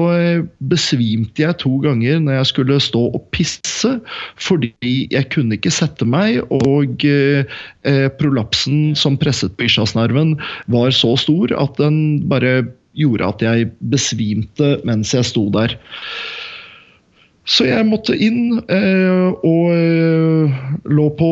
besvimte 0.71 1.43
jeg 1.43 1.59
to 1.63 1.77
ganger 1.85 2.21
når 2.23 2.41
jeg 2.41 2.51
skulle 2.53 2.81
stå 2.83 3.07
og 3.19 3.27
pisse, 3.35 3.97
fordi 4.39 5.09
jeg 5.11 5.31
kunne 5.35 5.59
ikke 5.59 5.75
sette 5.75 6.07
meg, 6.07 6.41
og 6.51 7.05
øh, 7.07 7.45
prolapsen 8.21 8.95
som 8.99 9.19
presset 9.19 9.55
på 9.57 9.67
ischiasnerven 9.67 10.37
var 10.71 10.91
så 10.95 11.17
stor 11.21 11.55
at 11.57 11.79
den 11.81 12.29
bare 12.31 12.65
gjorde 12.97 13.29
at 13.29 13.45
jeg 13.45 13.71
besvimte 13.93 14.77
mens 14.89 15.15
jeg 15.15 15.29
sto 15.29 15.47
der. 15.55 15.77
Så 17.47 17.69
jeg 17.69 17.87
måtte 17.87 18.17
inn 18.19 18.59
eh, 18.73 19.29
og 19.47 19.71
eh, 19.71 20.57
lå 20.91 21.07
på 21.19 21.31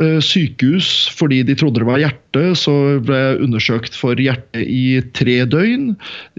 sykehus 0.00 0.86
fordi 1.12 1.42
de 1.44 1.56
trodde 1.58 1.82
det 1.82 1.88
var 1.88 2.00
hjerte. 2.00 2.42
Så 2.56 2.72
ble 3.04 3.18
jeg 3.18 3.40
undersøkt 3.44 3.96
for 3.98 4.16
hjerte 4.16 4.62
i 4.64 5.02
tre 5.16 5.42
døgn. 5.44 5.90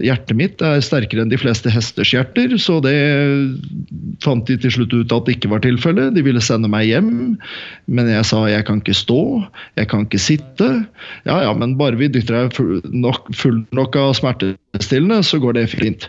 Hjertet 0.02 0.38
mitt 0.38 0.64
er 0.64 0.82
sterkere 0.82 1.22
enn 1.22 1.30
de 1.30 1.38
fleste 1.38 1.70
hesters 1.70 2.10
hjerter, 2.14 2.56
så 2.58 2.80
det 2.82 2.96
fant 4.24 4.46
de 4.50 4.58
til 4.58 4.74
slutt 4.74 4.96
ut 4.96 5.14
at 5.14 5.28
det 5.28 5.36
ikke 5.38 5.52
var 5.52 5.62
tilfellet. 5.64 6.16
De 6.16 6.24
ville 6.26 6.42
sende 6.42 6.70
meg 6.70 6.88
hjem, 6.90 7.12
men 7.86 8.10
jeg 8.10 8.26
sa 8.26 8.42
jeg 8.50 8.66
kan 8.66 8.82
ikke 8.82 8.96
stå, 8.98 9.20
jeg 9.78 9.90
kan 9.92 10.08
ikke 10.08 10.22
sitte. 10.22 10.70
Ja 11.28 11.40
ja, 11.46 11.54
men 11.54 11.78
bare 11.80 11.98
vi 12.00 12.10
dytter 12.10 12.42
deg 12.42 12.58
full 12.58 12.80
nok, 12.90 13.30
full 13.38 13.62
nok 13.76 13.98
av 14.00 14.16
smertestillende, 14.18 15.22
så 15.22 15.38
går 15.42 15.60
det 15.60 15.68
fint. 15.74 16.08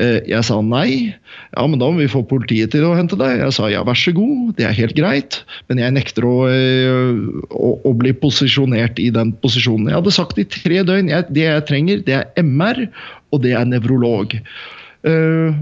Jeg 0.00 0.40
sa 0.48 0.56
nei. 0.64 1.12
Ja, 1.52 1.66
men 1.68 1.76
da 1.80 1.90
må 1.92 2.00
vi 2.00 2.08
få 2.08 2.22
politiet 2.24 2.72
til 2.72 2.86
å 2.88 2.94
hente 2.96 3.18
deg. 3.20 3.42
Jeg 3.42 3.52
sa 3.56 3.68
ja, 3.68 3.82
vær 3.84 3.98
så 3.98 4.14
god, 4.16 4.54
det 4.56 4.64
er 4.64 4.78
helt 4.78 4.96
greit, 4.96 5.42
men 5.68 5.82
jeg 5.82 5.92
nekter 5.92 6.24
å, 6.24 6.36
å, 6.48 7.72
å 7.84 7.92
bli 8.00 8.14
posisjonert 8.16 9.02
i 9.02 9.10
den 9.12 9.34
posisjonen. 9.44 9.90
Jeg 9.92 10.00
hadde 10.00 10.14
sagt 10.16 10.40
i 10.40 10.46
tre 10.48 10.80
døgn 10.88 11.12
jeg, 11.12 11.28
det 11.36 11.44
jeg 11.44 11.66
trenger, 11.68 12.00
det 12.08 12.16
er 12.22 12.40
MR, 12.40 12.86
og 13.32 13.44
det 13.44 13.52
er 13.58 13.68
nevrolog. 13.68 14.38
Uh, 15.04 15.60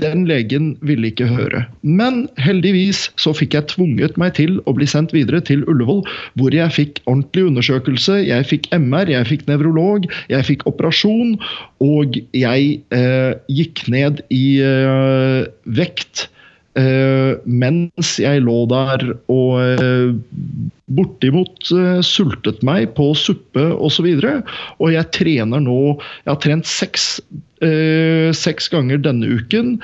den 0.00 0.24
legen 0.26 0.74
ville 0.82 1.10
ikke 1.10 1.26
høre. 1.30 1.64
Men 1.82 2.24
heldigvis 2.42 3.06
så 3.20 3.34
fikk 3.36 3.54
jeg 3.54 3.68
tvunget 3.70 4.18
meg 4.20 4.34
til 4.38 4.58
å 4.66 4.74
bli 4.76 4.88
sendt 4.90 5.14
videre 5.14 5.40
til 5.44 5.62
Ullevål, 5.70 6.02
hvor 6.40 6.54
jeg 6.54 6.74
fikk 6.74 7.00
ordentlig 7.06 7.46
undersøkelse. 7.50 8.18
Jeg 8.26 8.48
fikk 8.50 8.68
MR, 8.74 9.10
jeg 9.12 9.30
fikk 9.30 9.46
nevrolog, 9.50 10.08
jeg 10.32 10.48
fikk 10.50 10.66
operasjon, 10.70 11.36
og 11.84 12.18
jeg 12.34 12.78
eh, 12.96 13.32
gikk 13.52 13.86
ned 13.92 14.24
i 14.34 14.44
eh, 14.64 15.42
vekt. 15.78 16.28
Uh, 16.74 17.38
mens 17.46 18.16
jeg 18.18 18.40
lå 18.42 18.64
der 18.66 19.04
og 19.30 19.60
uh, 19.78 20.08
bortimot 20.90 21.68
uh, 21.70 22.00
sultet 22.02 22.64
meg 22.66 22.88
på 22.96 23.12
suppe 23.14 23.68
osv. 23.78 24.08
Og, 24.10 24.24
så 24.24 24.34
og 24.82 24.90
jeg 24.90 25.10
trener 25.14 25.62
nå 25.62 25.78
Jeg 26.24 26.32
har 26.32 26.40
trent 26.42 26.66
seks, 26.68 27.06
seks 28.36 28.66
ganger 28.68 28.98
denne 29.00 29.24
uken. 29.38 29.78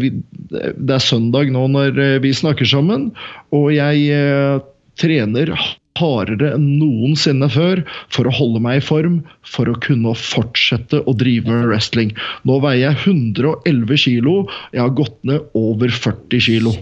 Vi, 0.00 0.08
det 0.48 0.94
er 0.94 1.02
søndag 1.02 1.50
nå 1.52 1.66
når 1.74 1.98
vi 2.24 2.30
snakker 2.32 2.64
sammen, 2.70 3.10
og 3.52 3.68
jeg 3.74 4.62
trener 4.96 5.52
hardere 5.98 6.54
enn 6.56 6.68
noensinne 6.80 7.48
før 7.52 7.82
for 8.14 8.28
å 8.28 8.34
holde 8.34 8.62
meg 8.64 8.80
i 8.80 8.84
form, 8.84 9.20
for 9.46 9.70
å 9.70 9.76
kunne 9.84 10.14
fortsette 10.18 11.02
å 11.04 11.16
drive 11.18 11.60
wrestling. 11.68 12.14
Nå 12.48 12.60
veier 12.64 12.88
jeg 12.88 13.14
111 13.14 14.02
kilo, 14.04 14.38
jeg 14.74 14.84
har 14.84 14.96
gått 14.98 15.18
ned 15.28 15.46
over 15.58 15.92
40 15.92 16.46
kilo. 16.48 16.74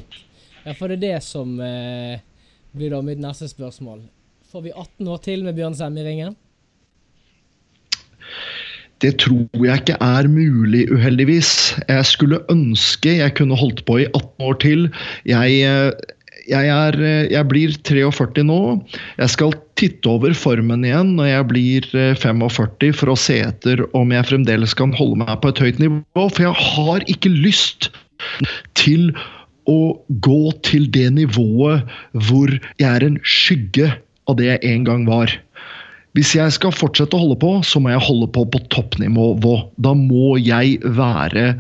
Ja, 0.66 0.74
for 0.74 0.90
det 0.90 0.98
er 0.98 1.04
det 1.04 1.22
som 1.26 1.58
eh, 1.62 2.18
blir 2.76 2.92
da 2.92 3.02
mitt 3.04 3.22
neste 3.22 3.48
spørsmål. 3.50 4.02
Får 4.50 4.66
vi 4.66 4.74
18 4.74 5.08
år 5.12 5.22
til 5.24 5.46
med 5.46 5.56
Bjørn 5.58 5.76
Sem 5.78 5.96
i 5.98 6.06
ringen? 6.06 6.36
Det 9.04 9.12
tror 9.20 9.66
jeg 9.66 9.82
ikke 9.82 9.98
er 10.00 10.28
mulig, 10.32 10.86
uheldigvis. 10.88 11.50
Jeg 11.84 12.04
skulle 12.08 12.40
ønske 12.52 13.18
jeg 13.18 13.34
kunne 13.36 13.58
holdt 13.60 13.82
på 13.88 13.98
i 14.00 14.06
18 14.08 14.46
år 14.48 14.56
til. 14.62 14.86
Jeg 15.28 15.58
eh, 15.68 15.90
jeg, 16.50 16.68
er, 16.70 16.98
eh, 17.02 17.28
jeg, 17.32 17.46
blir 17.50 17.74
43 17.86 18.44
nå. 18.46 18.58
Jeg 19.20 19.32
skal 19.32 19.54
titte 19.78 20.10
over 20.10 20.34
formen 20.36 20.84
igjen 20.86 21.14
når 21.18 21.30
jeg 21.30 21.48
blir 21.52 21.88
45 22.22 22.88
eh, 22.88 22.96
for 22.96 23.12
å 23.12 23.18
se 23.20 23.38
etter 23.44 23.84
om 23.96 24.14
jeg 24.14 24.28
fremdeles 24.30 24.76
kan 24.78 24.94
holde 24.96 25.20
meg 25.24 25.34
på 25.42 25.52
et 25.52 25.62
høyt 25.62 25.80
nivå. 25.82 26.26
For 26.28 26.46
jeg 26.46 26.56
har 26.60 27.06
ikke 27.12 27.32
lyst 27.34 27.90
til 28.78 29.10
å 29.66 29.96
gå 30.22 30.42
til 30.66 30.86
det 30.94 31.08
nivået 31.16 31.86
hvor 32.28 32.52
jeg 32.78 32.86
er 32.88 33.06
en 33.06 33.18
skygge 33.26 33.90
av 34.30 34.38
det 34.38 34.50
jeg 34.52 34.62
en 34.70 34.86
gang 34.86 35.06
var. 35.08 35.32
Hvis 36.16 36.32
jeg 36.32 36.54
skal 36.54 36.72
fortsette 36.72 37.12
å 37.18 37.24
holde 37.26 37.36
på, 37.42 37.50
så 37.66 37.80
må 37.82 37.90
jeg 37.92 38.04
holde 38.06 38.30
på 38.32 38.46
på 38.48 38.62
toppnivå. 38.72 39.26
Da 39.84 39.92
må 39.92 40.38
jeg 40.40 40.78
være 40.96 41.50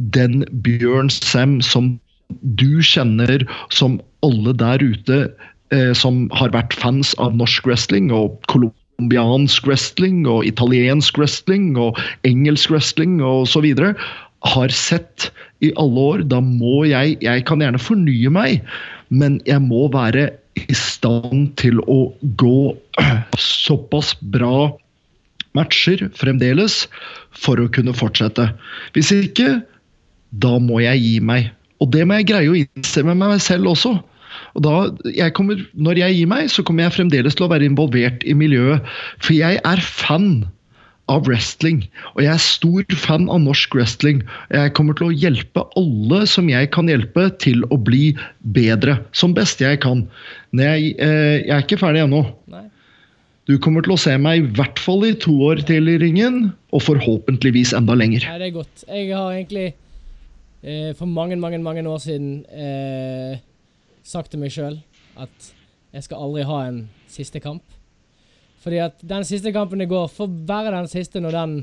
den 0.00 0.46
Bjørn 0.64 1.10
Sem 1.12 1.58
som 1.60 1.98
du 2.42 2.82
kjenner, 2.84 3.44
som 3.74 3.98
alle 4.26 4.54
der 4.56 4.82
ute 4.82 5.22
eh, 5.74 5.92
som 5.96 6.28
har 6.36 6.52
vært 6.54 6.76
fans 6.76 7.14
av 7.22 7.36
norsk 7.38 7.66
wrestling 7.68 8.10
og 8.14 8.38
colombiansk 8.52 9.68
wrestling 9.68 10.24
og 10.28 10.46
italiensk 10.48 11.20
wrestling 11.20 11.72
og 11.80 11.98
engelsk 12.28 12.72
wrestling 12.72 13.20
osv. 13.24 13.70
har 14.40 14.74
sett 14.74 15.30
i 15.60 15.72
alle 15.76 16.00
år. 16.14 16.22
Da 16.28 16.40
må 16.40 16.84
jeg 16.88 17.18
Jeg 17.20 17.44
kan 17.44 17.60
gjerne 17.60 17.80
fornye 17.80 18.30
meg, 18.30 18.60
men 19.08 19.40
jeg 19.46 19.60
må 19.60 19.88
være 19.92 20.30
i 20.56 20.74
stand 20.74 21.56
til 21.56 21.80
å 21.86 22.12
gå 22.36 22.76
såpass 23.38 24.14
bra 24.20 24.70
matcher 25.56 26.06
fremdeles 26.14 26.84
for 27.34 27.60
å 27.60 27.68
kunne 27.72 27.94
fortsette. 27.96 28.50
Hvis 28.94 29.10
ikke, 29.14 29.60
da 30.30 30.58
må 30.62 30.82
jeg 30.84 31.02
gi 31.02 31.16
meg. 31.24 31.50
Og 31.80 31.90
det 31.94 32.06
må 32.06 32.20
jeg 32.20 32.30
greie 32.30 32.52
å 32.52 32.58
innse 32.60 33.04
med 33.06 33.20
meg 33.20 33.40
selv 33.44 33.72
også. 33.72 33.96
Og 34.58 34.64
da, 34.64 34.76
jeg 35.14 35.34
kommer, 35.36 35.60
når 35.78 36.00
jeg 36.02 36.16
gir 36.18 36.30
meg, 36.30 36.48
så 36.52 36.64
kommer 36.66 36.86
jeg 36.86 36.96
fremdeles 36.98 37.36
til 37.38 37.46
å 37.46 37.52
være 37.52 37.68
involvert 37.68 38.24
i 38.28 38.34
miljøet. 38.36 38.86
For 39.22 39.36
jeg 39.36 39.60
er 39.66 39.84
fan 39.84 40.42
av 41.10 41.26
wrestling. 41.26 41.82
Og 42.14 42.22
jeg 42.24 42.32
er 42.32 42.42
stor 42.42 42.96
fan 43.02 43.28
av 43.32 43.42
norsk 43.44 43.74
wrestling. 43.74 44.22
Jeg 44.54 44.74
kommer 44.78 44.96
til 44.98 45.08
å 45.08 45.14
hjelpe 45.14 45.64
alle 45.78 46.22
som 46.30 46.50
jeg 46.50 46.70
kan 46.74 46.90
hjelpe, 46.90 47.28
til 47.42 47.64
å 47.74 47.78
bli 47.80 48.12
bedre. 48.56 48.98
Som 49.16 49.34
best 49.36 49.62
jeg 49.62 49.82
kan. 49.84 50.04
Jeg, 50.56 50.94
eh, 50.98 51.40
jeg, 51.42 51.54
er 51.56 51.64
ikke 51.66 51.80
ferdig 51.82 52.04
ennå. 52.06 52.24
Du 53.48 53.56
kommer 53.58 53.82
til 53.82 53.96
å 53.96 53.98
se 53.98 54.14
meg 54.20 54.44
i 54.44 54.50
hvert 54.54 54.78
fall 54.78 55.02
i 55.08 55.14
to 55.18 55.32
år 55.48 55.62
til 55.66 55.88
i 55.90 55.98
ringen, 55.98 56.52
og 56.70 56.84
forhåpentligvis 56.86 57.72
enda 57.74 57.96
lenger. 57.98 58.28
Nei, 58.30 58.38
det 58.38 58.50
er 58.50 58.58
godt. 58.60 58.84
Jeg 58.86 59.08
har 59.10 59.32
egentlig 59.34 59.72
eh, 60.62 60.92
for 60.98 61.06
mange, 61.10 61.36
mange, 61.40 61.58
mange 61.62 61.84
år 61.88 62.00
siden 62.02 62.44
eh, 62.50 63.40
sagt 64.06 64.32
til 64.32 64.42
meg 64.42 64.54
sjøl 64.54 64.78
at 65.20 65.50
jeg 65.90 66.06
skal 66.06 66.22
aldri 66.26 66.46
ha 66.46 66.62
en 66.68 66.80
siste 67.10 67.40
kamp. 67.42 67.64
Fordi 68.60 68.80
at 68.84 69.00
den 69.06 69.24
siste 69.26 69.52
kampen 69.52 69.80
i 69.82 69.88
går 69.90 70.08
får 70.12 70.32
være 70.48 70.74
den 70.76 70.88
siste 70.92 71.20
når 71.22 71.36
den 71.36 71.54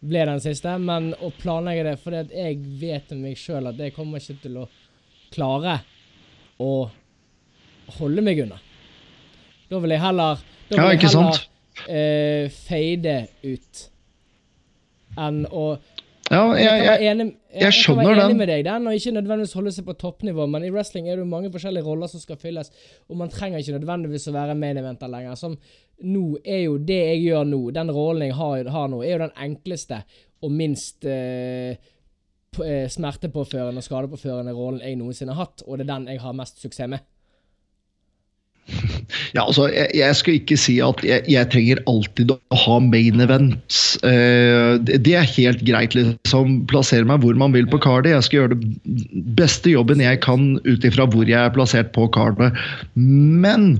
ble 0.00 0.24
den 0.26 0.40
siste, 0.42 0.72
men 0.80 1.10
å 1.20 1.28
planlegge 1.40 1.84
det 1.90 1.98
fordi 2.00 2.22
at 2.24 2.32
jeg 2.34 2.58
vet 2.80 3.12
med 3.12 3.28
meg 3.28 3.38
sjøl 3.40 3.68
at 3.70 3.80
jeg 3.80 3.94
kommer 3.96 4.22
ikke 4.22 4.38
til 4.46 4.56
å 4.62 4.66
klare 5.34 5.76
å 6.60 6.72
holde 7.98 8.24
meg 8.24 8.40
unna. 8.46 8.58
Da 9.70 9.78
vil 9.82 9.94
jeg 9.94 10.02
heller 10.02 10.40
Da 10.70 10.76
Ja, 10.76 10.82
vil 10.82 10.92
jeg 10.94 11.00
ikke 11.00 11.12
heller 11.14 11.44
eh, 11.90 12.50
fade 12.54 13.16
ut 13.44 13.86
enn 15.20 15.40
å 15.46 15.64
Ja, 16.30 16.44
jeg, 16.54 16.62
jeg, 16.62 16.70
kan 16.70 16.86
være 16.86 17.02
jeg, 17.02 17.10
enig, 17.10 17.24
den. 17.24 17.30
jeg 17.58 17.74
kan 17.74 17.96
være 17.98 18.24
enig 18.24 18.36
med 18.38 18.46
deg 18.52 18.60
den, 18.62 18.84
og 18.86 18.94
ikke 18.94 19.12
nødvendigvis 19.16 19.54
holde 19.58 19.72
seg 19.74 19.86
på 19.88 19.96
toppnivå, 19.98 20.44
men 20.46 20.62
i 20.62 20.70
wrestling 20.70 21.08
er 21.08 21.18
det 21.18 21.24
jo 21.24 21.30
mange 21.32 21.50
forskjellige 21.50 21.82
roller 21.82 22.10
som 22.12 22.22
skal 22.22 22.38
fylles, 22.38 22.70
og 23.10 23.18
man 23.18 23.32
trenger 23.34 23.58
ikke 23.58 23.74
nødvendigvis 23.80 24.28
å 24.30 24.34
være 24.36 24.54
main 24.54 24.78
eventer 24.78 25.10
lenger. 25.10 25.34
Som 25.40 25.56
nå 26.06 26.24
er 26.44 26.62
jo 26.68 26.76
det 26.78 27.00
jeg 27.00 27.24
gjør 27.24 27.48
nå, 27.50 27.60
den 27.74 27.90
rollen 27.96 28.28
jeg 28.28 28.36
har, 28.38 28.70
har 28.76 28.92
nå, 28.92 29.02
er 29.02 29.16
jo 29.16 29.24
den 29.24 29.34
enkleste 29.48 30.04
og 30.46 30.54
minst 30.54 31.08
eh, 31.08 31.74
eh, 31.74 32.86
smertepåførende 32.94 33.82
og 33.82 33.88
skadepåførende 33.88 34.54
rollen 34.54 34.84
jeg 34.86 35.00
noensinne 35.02 35.34
har 35.34 35.48
hatt, 35.48 35.66
og 35.66 35.80
det 35.80 35.88
er 35.88 35.94
den 35.96 36.12
jeg 36.14 36.22
har 36.22 36.38
mest 36.38 36.62
suksess 36.62 36.94
med. 36.94 37.02
Ja, 39.36 39.44
altså, 39.44 39.68
jeg, 39.70 39.90
jeg 39.94 40.16
skal 40.18 40.36
ikke 40.38 40.56
si 40.58 40.76
at 40.82 41.02
jeg, 41.06 41.24
jeg 41.30 41.48
trenger 41.52 41.80
alltid 41.90 42.32
å 42.34 42.58
ha 42.64 42.76
main 42.82 43.22
events. 43.22 43.98
Eh, 44.06 44.76
det, 44.86 45.00
det 45.06 45.16
er 45.18 45.32
helt 45.36 45.64
greit, 45.66 45.96
liksom. 45.98 46.60
Plassere 46.70 47.06
meg 47.08 47.24
hvor 47.24 47.38
man 47.38 47.54
vil 47.56 47.68
på 47.70 47.80
kartet. 47.82 48.12
Jeg 48.14 48.26
skal 48.26 48.40
gjøre 48.40 48.58
det 48.60 49.24
beste 49.38 49.74
jobben 49.74 50.02
jeg 50.02 50.22
kan 50.26 50.54
ut 50.66 50.86
ifra 50.86 51.08
hvor 51.10 51.28
jeg 51.28 51.38
er 51.40 51.54
plassert 51.54 51.92
på 51.96 52.08
kartet. 52.14 52.56
Men 52.94 53.76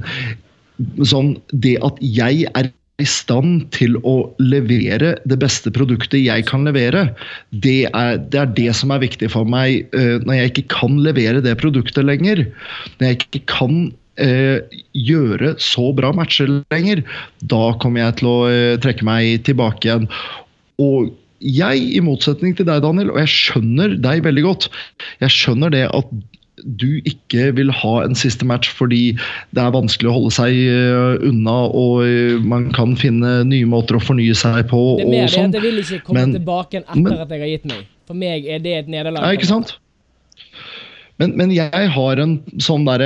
sånn, 1.06 1.34
det 1.50 1.76
at 1.86 1.98
jeg 2.02 2.46
er 2.54 2.70
i 3.00 3.06
stand 3.08 3.64
til 3.72 3.96
å 4.04 4.28
levere 4.42 5.14
det 5.28 5.38
beste 5.40 5.72
produktet 5.72 6.20
jeg 6.20 6.44
kan 6.50 6.66
levere, 6.68 7.06
det 7.64 7.88
er 7.96 8.18
det, 8.20 8.42
er 8.42 8.50
det 8.58 8.68
som 8.76 8.92
er 8.92 9.00
viktig 9.00 9.30
for 9.32 9.48
meg 9.48 9.86
uh, 9.96 10.20
når 10.26 10.36
jeg 10.36 10.52
ikke 10.52 10.66
kan 10.74 10.98
levere 11.00 11.40
det 11.44 11.56
produktet 11.62 12.04
lenger. 12.04 12.44
Når 13.00 13.08
jeg 13.08 13.20
ikke 13.22 13.44
kan 13.56 13.88
eh, 14.20 14.80
gjøre 14.96 15.54
så 15.62 15.90
bra 15.96 16.12
matcher 16.16 16.50
lenger, 16.72 17.02
da 17.50 17.62
kommer 17.82 18.04
jeg 18.06 18.20
til 18.20 18.30
å 18.30 18.36
eh, 18.50 18.76
trekke 18.82 19.06
meg 19.08 19.44
tilbake 19.48 19.88
igjen. 19.88 20.08
Og 20.80 21.10
jeg, 21.40 21.80
i 21.96 22.00
motsetning 22.04 22.52
til 22.56 22.68
deg, 22.68 22.82
Daniel, 22.84 23.14
og 23.14 23.22
jeg 23.22 23.32
skjønner 23.32 23.94
deg 24.04 24.20
veldig 24.26 24.42
godt 24.44 24.66
Jeg 25.22 25.32
skjønner 25.32 25.72
det 25.72 25.86
at 25.88 26.10
du 26.76 27.00
ikke 27.08 27.46
vil 27.56 27.70
ha 27.72 27.92
en 28.04 28.16
siste 28.18 28.44
match 28.44 28.68
fordi 28.76 29.14
det 29.56 29.62
er 29.62 29.72
vanskelig 29.72 30.10
å 30.10 30.16
holde 30.18 30.32
seg 30.36 30.56
eh, 30.68 31.22
unna, 31.24 31.54
og 31.72 32.02
eh, 32.04 32.36
man 32.44 32.68
kan 32.76 32.92
finne 33.00 33.38
nye 33.48 33.68
måter 33.68 33.96
å 33.96 34.02
fornye 34.04 34.36
seg 34.36 34.66
på. 34.68 34.82
Det 35.00 35.06
er 35.06 35.08
og 35.08 35.14
mer 35.14 35.24
det 35.24 35.32
sånn. 35.32 35.48
at 35.48 35.56
jeg 35.56 35.64
vil 35.64 35.80
ikke 35.80 36.02
komme 36.10 36.26
Men- 36.26 36.34
tilbake 36.36 36.82
etter 36.82 37.00
men- 37.00 37.16
at 37.16 37.32
jeg 37.32 37.40
har 37.40 37.52
gitt 37.54 37.64
meg. 37.72 37.86
For 38.10 38.18
meg 38.18 38.44
er 38.44 38.58
det 38.58 38.74
et 38.82 38.88
nederlag. 38.92 39.24
Ja, 39.24 39.38
ikke 39.38 39.48
sant? 39.48 39.76
Men, 41.20 41.34
men 41.36 41.50
jeg 41.52 41.88
har 41.92 42.20
en 42.22 42.38
sånn 42.64 42.86
der 42.88 43.02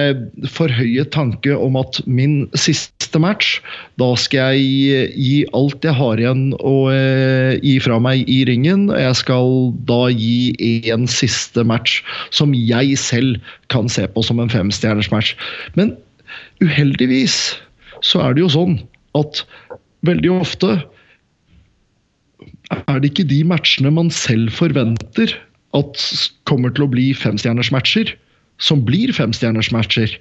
forhøyet 0.55 1.11
tanke 1.15 1.57
om 1.59 1.75
at 1.81 1.99
min 2.07 2.45
siste 2.55 3.19
match, 3.19 3.59
da 3.99 4.13
skal 4.19 4.55
jeg 4.55 5.11
gi 5.19 5.41
alt 5.57 5.83
jeg 5.87 5.99
har 5.99 6.23
igjen 6.23 6.45
å 6.63 6.77
eh, 6.95 7.59
gi 7.59 7.75
fra 7.83 7.99
meg 8.03 8.23
i 8.31 8.45
ringen. 8.47 8.87
og 8.93 9.01
Jeg 9.03 9.19
skal 9.19 9.51
da 9.91 10.01
gi 10.15 10.79
en 10.95 11.09
siste 11.11 11.67
match 11.67 12.01
som 12.31 12.55
jeg 12.55 12.95
selv 13.03 13.43
kan 13.75 13.91
se 13.91 14.07
på 14.07 14.23
som 14.23 14.39
en 14.43 14.53
femstjerners 14.53 15.11
match. 15.11 15.35
Men 15.75 15.97
uheldigvis 16.63 17.57
så 18.05 18.23
er 18.23 18.37
det 18.37 18.45
jo 18.45 18.53
sånn 18.55 18.79
at 19.19 19.43
veldig 20.07 20.37
ofte 20.37 20.77
er 22.75 23.01
det 23.01 23.11
ikke 23.11 23.27
de 23.29 23.43
matchene 23.47 23.91
man 23.95 24.11
selv 24.15 24.55
forventer 24.55 25.35
at 25.75 26.05
kommer 26.49 26.75
til 26.75 26.87
å 26.87 26.93
bli 26.93 27.11
femstjerners 27.19 27.73
matcher, 27.75 28.13
som 28.63 28.85
blir 28.87 29.13
femstjerners 29.15 29.73
matcher. 29.75 30.15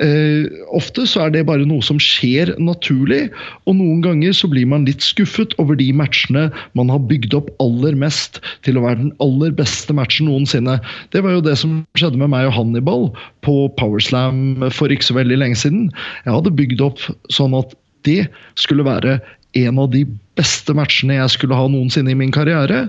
Eh, 0.00 0.46
ofte 0.72 1.02
så 1.04 1.26
er 1.26 1.32
det 1.34 1.42
bare 1.48 1.66
noe 1.68 1.84
som 1.84 1.98
skjer 2.00 2.54
naturlig, 2.62 3.26
og 3.68 3.76
noen 3.76 4.00
ganger 4.04 4.32
så 4.36 4.48
blir 4.48 4.68
man 4.70 4.86
litt 4.88 5.04
skuffet 5.04 5.52
over 5.60 5.76
de 5.76 5.90
matchene 5.92 6.46
man 6.78 6.92
har 6.92 7.02
bygd 7.10 7.34
opp 7.36 7.50
aller 7.60 7.98
mest 7.98 8.40
til 8.64 8.78
å 8.78 8.86
være 8.86 9.02
den 9.02 9.12
aller 9.20 9.52
beste 9.58 9.92
matchen 9.96 10.30
noensinne. 10.30 10.78
Det 11.12 11.24
var 11.26 11.36
jo 11.36 11.44
det 11.44 11.58
som 11.60 11.82
skjedde 12.00 12.22
med 12.22 12.32
meg 12.32 12.48
og 12.48 12.56
Hannibal 12.56 13.10
på 13.44 13.66
Powerslam 13.80 14.70
for 14.72 14.94
ikke 14.94 15.10
så 15.10 15.18
veldig 15.18 15.42
lenge 15.42 15.60
siden. 15.60 15.90
Jeg 16.24 16.36
hadde 16.38 16.56
bygd 16.62 16.86
opp 16.86 17.04
sånn 17.34 17.58
at 17.58 17.76
det 18.08 18.22
skulle 18.56 18.86
være 18.86 19.18
en 19.58 19.80
av 19.82 19.90
de 19.92 20.04
beste 20.38 20.74
matchene 20.76 21.16
jeg 21.16 21.34
skulle 21.34 21.58
ha 21.58 21.66
noensinne 21.70 22.12
i 22.12 22.18
min 22.18 22.32
karriere. 22.34 22.84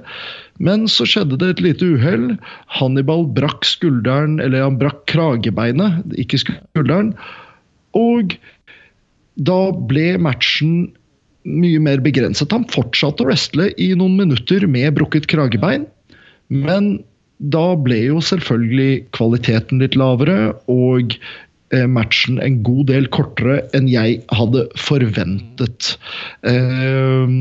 Men 0.62 0.88
så 0.92 1.08
skjedde 1.10 1.40
det 1.42 1.50
et 1.56 1.64
lite 1.66 1.92
uhell. 1.96 2.36
Hannibal 2.70 3.26
brakk 3.38 3.66
skulderen, 3.68 4.40
eller 4.44 4.68
han 4.68 4.80
brakk 4.82 5.04
kragebeinet, 5.12 6.04
ikke 6.22 6.44
skulderen. 6.44 7.14
Og 7.98 8.36
da 9.42 9.60
ble 9.90 10.16
matchen 10.22 10.92
mye 11.48 11.82
mer 11.82 12.02
begrenset. 12.04 12.52
Han 12.54 12.68
fortsatte 12.72 13.24
å 13.24 13.30
wrestle 13.30 13.72
i 13.82 13.92
noen 13.98 14.20
minutter 14.20 14.68
med 14.70 14.94
brukket 15.00 15.30
kragebein, 15.32 15.88
men 16.52 17.00
da 17.52 17.72
ble 17.80 17.98
jo 18.04 18.20
selvfølgelig 18.22 19.08
kvaliteten 19.18 19.82
litt 19.82 19.98
lavere, 19.98 20.52
og 20.70 21.16
matchen 21.88 22.42
en 22.44 22.60
god 22.66 22.90
del 22.92 23.08
kortere 23.14 23.62
enn 23.78 23.88
jeg 23.92 24.20
hadde 24.36 24.66
forventet. 24.80 25.94
Eh, 26.48 27.32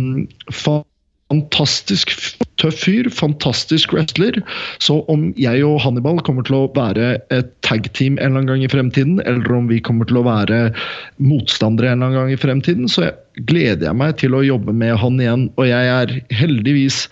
fantastisk 1.31 2.15
tøff 2.61 2.83
fyr, 2.85 3.09
fantastisk 3.15 3.95
wrestler. 3.95 4.37
Så 4.83 5.01
om 5.13 5.31
jeg 5.41 5.65
og 5.67 5.81
Hannibal 5.85 6.21
kommer 6.27 6.47
til 6.47 6.59
å 6.59 6.65
være 6.77 7.15
et 7.35 7.53
tag-team 7.67 8.19
en 8.19 8.33
eller 8.33 8.43
annen 8.43 8.51
gang 8.51 8.65
i 8.67 8.73
fremtiden, 8.73 9.21
eller 9.25 9.57
om 9.57 9.71
vi 9.71 9.81
kommer 9.85 10.09
til 10.11 10.21
å 10.21 10.27
være 10.27 10.63
motstandere 11.23 11.93
en 11.93 12.01
eller 12.01 12.11
annen 12.11 12.21
gang 12.21 12.35
i 12.35 12.41
fremtiden, 12.41 12.91
så 12.91 13.13
gleder 13.51 13.89
jeg 13.89 14.01
meg 14.01 14.19
til 14.21 14.37
å 14.37 14.45
jobbe 14.47 14.75
med 14.77 14.99
han 15.01 15.23
igjen. 15.23 15.49
Og 15.57 15.71
jeg 15.71 15.95
er 15.95 16.17
heldigvis 16.43 17.07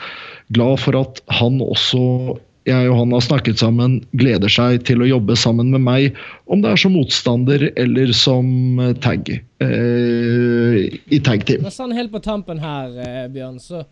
glad 0.56 0.82
for 0.82 0.98
at 0.98 1.22
han 1.38 1.62
også 1.64 2.38
jeg 2.68 2.90
og 2.90 2.98
han 3.00 3.12
har 3.16 3.24
snakket 3.24 3.60
sammen, 3.60 3.98
gleder 4.16 4.52
seg 4.52 4.82
til 4.88 5.02
å 5.02 5.08
jobbe 5.08 5.36
sammen 5.38 5.70
med 5.72 5.82
meg, 5.84 6.18
om 6.46 6.62
det 6.62 6.72
er 6.74 6.80
som 6.80 6.94
motstander 6.96 7.68
eller 7.74 8.12
som 8.16 8.48
eh, 8.84 8.94
tag. 9.02 9.30
Eh, 9.64 10.98
I 11.10 11.20
tag 11.24 11.46
team. 11.48 11.64
Men 11.66 11.74
sånn 11.74 11.96
helt 11.96 12.12
på 12.14 12.22
tampen 12.24 12.60
her, 12.62 12.94
eh, 13.04 13.24
Bjørn, 13.32 13.58
så 13.62 13.84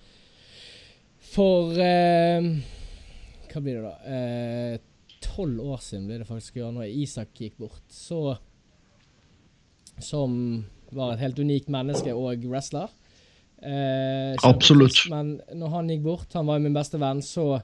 For 1.37 1.77
eh, 1.83 2.47
Hva 3.51 3.61
blir 3.65 3.81
det 3.81 3.89
da? 3.89 3.97
Eh, 4.07 4.77
Tolv 5.27 5.65
år 5.75 5.81
siden 5.83 6.07
ble 6.09 6.21
det 6.21 6.29
faktisk 6.29 6.61
gjort, 6.61 6.77
når 6.77 6.93
Isak 7.03 7.41
gikk 7.41 7.57
bort. 7.61 7.83
Så 7.93 8.37
Som 10.01 10.65
var 10.95 11.15
et 11.15 11.25
helt 11.25 11.41
unikt 11.41 11.69
menneske 11.73 12.13
og 12.15 12.45
wrestler. 12.47 12.93
Eh, 13.65 14.37
Absolutt. 14.47 15.07
Men 15.11 15.39
når 15.57 15.73
han 15.73 15.89
gikk 15.91 16.05
bort, 16.05 16.29
han 16.37 16.47
var 16.47 16.61
jo 16.61 16.67
min 16.69 16.77
beste 16.77 17.01
venn, 17.01 17.23
så 17.25 17.57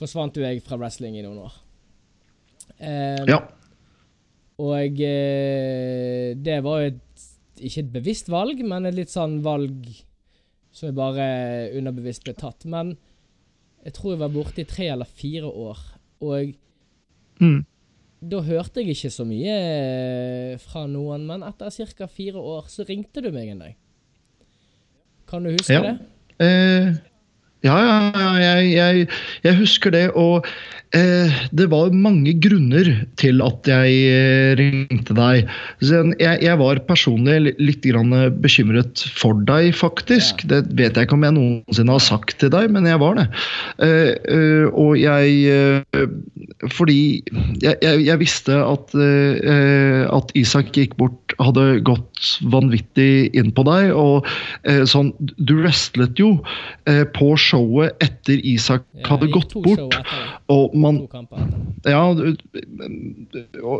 forsvant 0.00 0.36
jo 0.38 0.42
jeg 0.46 0.62
fra 0.64 0.78
wrestling 0.80 1.16
i 1.20 1.22
noen 1.26 1.42
år. 1.46 1.58
Eh, 2.80 3.24
Ja. 3.28 3.40
og 4.60 5.00
eh, 5.00 6.34
det 6.40 6.58
var 6.64 6.80
jo 6.82 6.86
et, 6.94 7.26
ikke 7.60 7.82
et 7.84 7.92
bevisst 7.92 8.30
valg, 8.32 8.62
men 8.64 8.86
et 8.88 8.96
litt 8.96 9.12
sånn 9.12 9.40
valg 9.44 9.84
som 10.72 10.88
jeg 10.88 10.96
bare 10.96 11.26
underbevisst 11.76 12.24
ble 12.24 12.34
tatt. 12.38 12.64
Men 12.64 12.94
jeg 13.84 13.92
tror 13.96 14.12
jeg 14.14 14.20
var 14.22 14.32
borte 14.34 14.62
i 14.62 14.68
tre 14.68 14.88
eller 14.94 15.08
fire 15.08 15.48
år, 15.50 15.78
og 16.22 16.54
Mm. 17.40 17.64
da 18.28 18.40
hørte 18.44 18.82
jeg 18.82 18.90
ikke 18.94 19.10
så 19.10 19.24
mye 19.24 19.52
eh, 19.56 20.56
fra 20.60 20.82
noen, 20.86 21.22
men 21.26 21.42
etter 21.42 21.70
ca. 21.96 22.06
fire 22.06 22.36
år 22.36 22.66
så 22.68 22.84
ringte 22.86 23.22
du 23.24 23.30
meg 23.32 23.48
en 23.48 23.58
dag. 23.64 23.76
Kan 25.26 25.44
du 25.44 25.50
huske 25.54 25.72
Ja. 25.72 25.80
det? 25.80 25.98
Eh, 26.38 26.94
ja, 27.64 27.78
ja, 27.78 28.12
ja 28.14 28.30
jeg, 28.38 28.72
jeg, 28.72 29.08
jeg 29.44 29.56
husker 29.56 29.90
det. 29.90 30.10
Og 30.10 30.44
det 30.90 31.66
var 31.70 31.92
mange 31.94 32.32
grunner 32.42 32.88
til 33.20 33.38
at 33.44 33.68
jeg 33.68 33.98
eh, 34.10 34.52
ringte 34.58 35.14
deg. 35.14 35.50
Jeg, 36.18 36.56
var 36.58 36.80
personlig 36.88 37.54
litt 37.62 37.86
grann 37.86 38.10
bekymret 38.42 39.04
for 39.14 39.38
deg, 39.46 39.70
faktisk. 39.78 40.42
Det 40.50 40.64
vet 40.74 40.98
jeg 40.98 41.06
ikke 41.06 41.14
om 41.14 41.26
jeg 41.26 41.36
noensinne 41.36 41.94
har 41.94 42.02
sagt 42.02 42.40
til 42.42 42.50
deg, 42.50 42.72
men 42.74 42.88
jeg 42.90 42.98
var 43.02 43.20
det. 43.20 43.26
Eh, 43.86 44.10
eh, 44.34 44.66
og 44.70 44.96
jeg 44.98 45.36
eh, 45.50 46.08
Fordi 46.74 46.98
jeg, 47.62 47.76
jeg, 47.80 48.02
jeg 48.08 48.20
visste 48.20 48.58
at, 48.58 48.94
eh, 48.98 50.02
at 50.10 50.34
Isak 50.38 50.74
gikk 50.76 50.96
bort, 50.98 51.36
hadde 51.40 51.80
gått 51.86 52.34
vanvittig 52.52 53.30
inn 53.38 53.54
på 53.54 53.64
deg. 53.68 53.92
Og 53.94 54.26
eh, 54.66 54.82
sånn 54.88 55.12
Du 55.38 55.54
wrestlet 55.62 56.18
jo 56.20 56.32
eh, 56.90 57.04
på 57.14 57.32
showet 57.40 57.94
etter 58.04 58.42
Isak 58.42 58.86
hadde 59.06 59.30
gått 59.32 59.54
bort. 59.62 59.98
Og 60.50 60.74
man 60.82 61.02
To 61.02 61.10
kamper 61.10 61.42
etter. 61.42 61.90
Ja, 61.90 62.04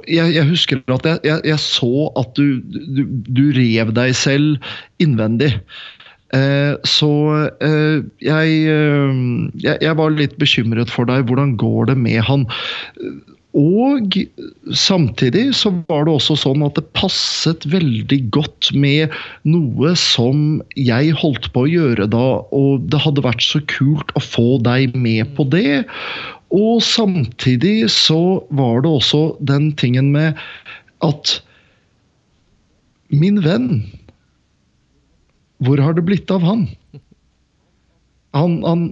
jeg, 0.08 0.34
jeg 0.36 0.48
husker 0.48 0.82
at 0.94 1.08
jeg, 1.08 1.22
jeg, 1.26 1.40
jeg 1.52 1.62
så 1.62 2.10
at 2.20 2.36
du, 2.38 2.60
du, 2.96 3.02
du 3.28 3.44
rev 3.56 3.94
deg 3.96 4.14
selv 4.16 4.72
innvendig. 5.02 5.54
Eh, 6.36 6.76
så 6.86 7.10
eh, 7.58 8.04
jeg, 8.22 8.50
eh, 8.70 9.22
jeg 9.58 9.82
Jeg 9.82 9.98
var 9.98 10.14
litt 10.14 10.38
bekymret 10.38 10.92
for 10.92 11.08
deg. 11.10 11.26
Hvordan 11.26 11.56
går 11.58 11.90
det 11.90 11.98
med 11.98 12.22
han? 12.22 12.46
Og 13.58 14.14
samtidig 14.78 15.48
så 15.58 15.72
var 15.88 16.04
det 16.06 16.12
også 16.14 16.36
sånn 16.38 16.62
at 16.62 16.76
det 16.78 16.86
passet 16.94 17.64
veldig 17.66 18.20
godt 18.30 18.70
med 18.78 19.10
noe 19.42 19.96
som 19.98 20.60
jeg 20.78 21.16
holdt 21.18 21.48
på 21.50 21.64
å 21.64 21.70
gjøre 21.70 22.06
da, 22.12 22.28
og 22.54 22.86
det 22.92 23.00
hadde 23.02 23.26
vært 23.26 23.42
så 23.42 23.58
kult 23.72 24.14
å 24.14 24.22
få 24.22 24.60
deg 24.62 24.94
med 24.94 25.34
på 25.34 25.48
det. 25.50 25.82
Og 26.50 26.82
samtidig 26.82 27.90
så 27.94 28.42
var 28.50 28.82
det 28.82 28.90
også 28.90 29.22
den 29.46 29.70
tingen 29.78 30.10
med 30.14 30.38
at 31.06 31.38
Min 33.10 33.40
venn, 33.42 33.80
hvor 35.66 35.80
har 35.82 35.96
det 35.96 36.04
blitt 36.06 36.30
av 36.30 36.44
han? 36.46 36.68
Han, 38.38 38.60
han 38.62 38.84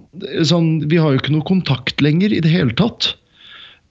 sånn, 0.42 0.88
Vi 0.90 0.98
har 0.98 1.14
jo 1.14 1.20
ikke 1.20 1.36
noe 1.36 1.46
kontakt 1.46 2.02
lenger 2.02 2.34
i 2.34 2.40
det 2.42 2.50
hele 2.50 2.74
tatt. 2.74 3.12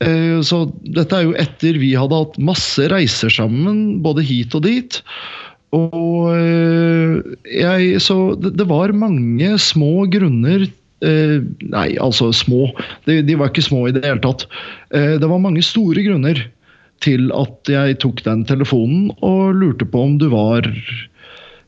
Eh, 0.04 0.38
så 0.46 0.66
dette 0.84 1.16
er 1.16 1.30
jo 1.30 1.38
etter 1.40 1.80
vi 1.80 1.94
hadde 1.98 2.20
hatt 2.20 2.36
masse 2.38 2.90
reiser 2.92 3.32
sammen, 3.34 4.02
både 4.04 4.26
hit 4.28 4.58
og 4.58 4.66
dit. 4.68 5.00
Og 5.76 6.30
eh, 6.36 7.18
jeg 7.52 8.02
Så 8.04 8.36
det, 8.40 8.68
var 8.70 8.94
mange 8.96 9.56
små 9.60 10.08
grunner 10.12 10.68
eh, 11.06 11.40
Nei, 11.74 11.90
altså 12.02 12.32
små. 12.36 12.72
De, 13.06 13.22
de, 13.26 13.38
var 13.40 13.52
ikke 13.52 13.66
små 13.66 13.88
i 13.88 13.96
det 13.96 14.06
hele 14.06 14.24
tatt. 14.24 14.48
Det 14.92 15.28
var 15.28 15.44
mange 15.44 15.64
store 15.66 16.04
grunner 16.06 16.40
til 17.04 17.30
at 17.36 17.70
jeg 17.70 18.00
tok 18.02 18.24
den 18.26 18.46
telefonen 18.50 19.12
og 19.26 19.58
lurte 19.60 19.86
på 19.86 20.06
om 20.08 20.16
du 20.18 20.30
var 20.32 20.66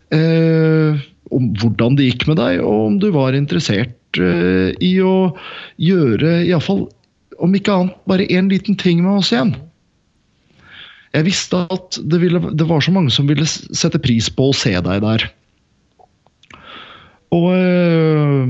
Om 0.09 1.49
hvordan 1.61 1.97
det 1.99 2.07
gikk 2.07 2.25
med 2.31 2.39
deg, 2.39 2.63
og 2.65 2.85
om 2.87 2.95
du 2.97 3.11
var 3.13 3.37
interessert 3.37 4.17
i 4.17 4.93
å 5.05 5.35
gjøre 5.77 6.39
iallfall 6.47 6.87
om 7.39 7.55
ikke 7.55 7.75
annet 7.75 8.07
bare 8.09 8.27
én 8.27 8.49
liten 8.51 8.77
ting 8.79 9.03
med 9.03 9.21
oss 9.21 9.31
igjen. 9.33 9.53
Jeg 11.15 11.25
visste 11.25 11.63
at 11.73 11.97
det, 12.05 12.19
ville, 12.21 12.41
det, 12.53 12.67
var 12.69 12.83
så 12.85 12.93
mange 12.93 13.11
som 13.13 13.29
ville 13.29 13.47
sette 13.47 14.01
pris 14.01 14.29
på 14.29 14.49
å 14.51 14.55
se 14.55 14.75
deg 14.75 15.01
der. 15.05 15.25
Og 17.35 17.51
øh, 17.53 18.49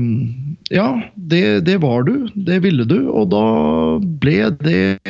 ja, 0.70 0.86
det, 1.30 1.66
det, 1.66 1.76
var 1.82 2.04
du. 2.06 2.28
Det 2.34 2.60
ville 2.62 2.86
du. 2.88 3.10
Og 3.10 3.28
da 3.32 3.42
ble 4.22 4.50
det, 4.62 5.00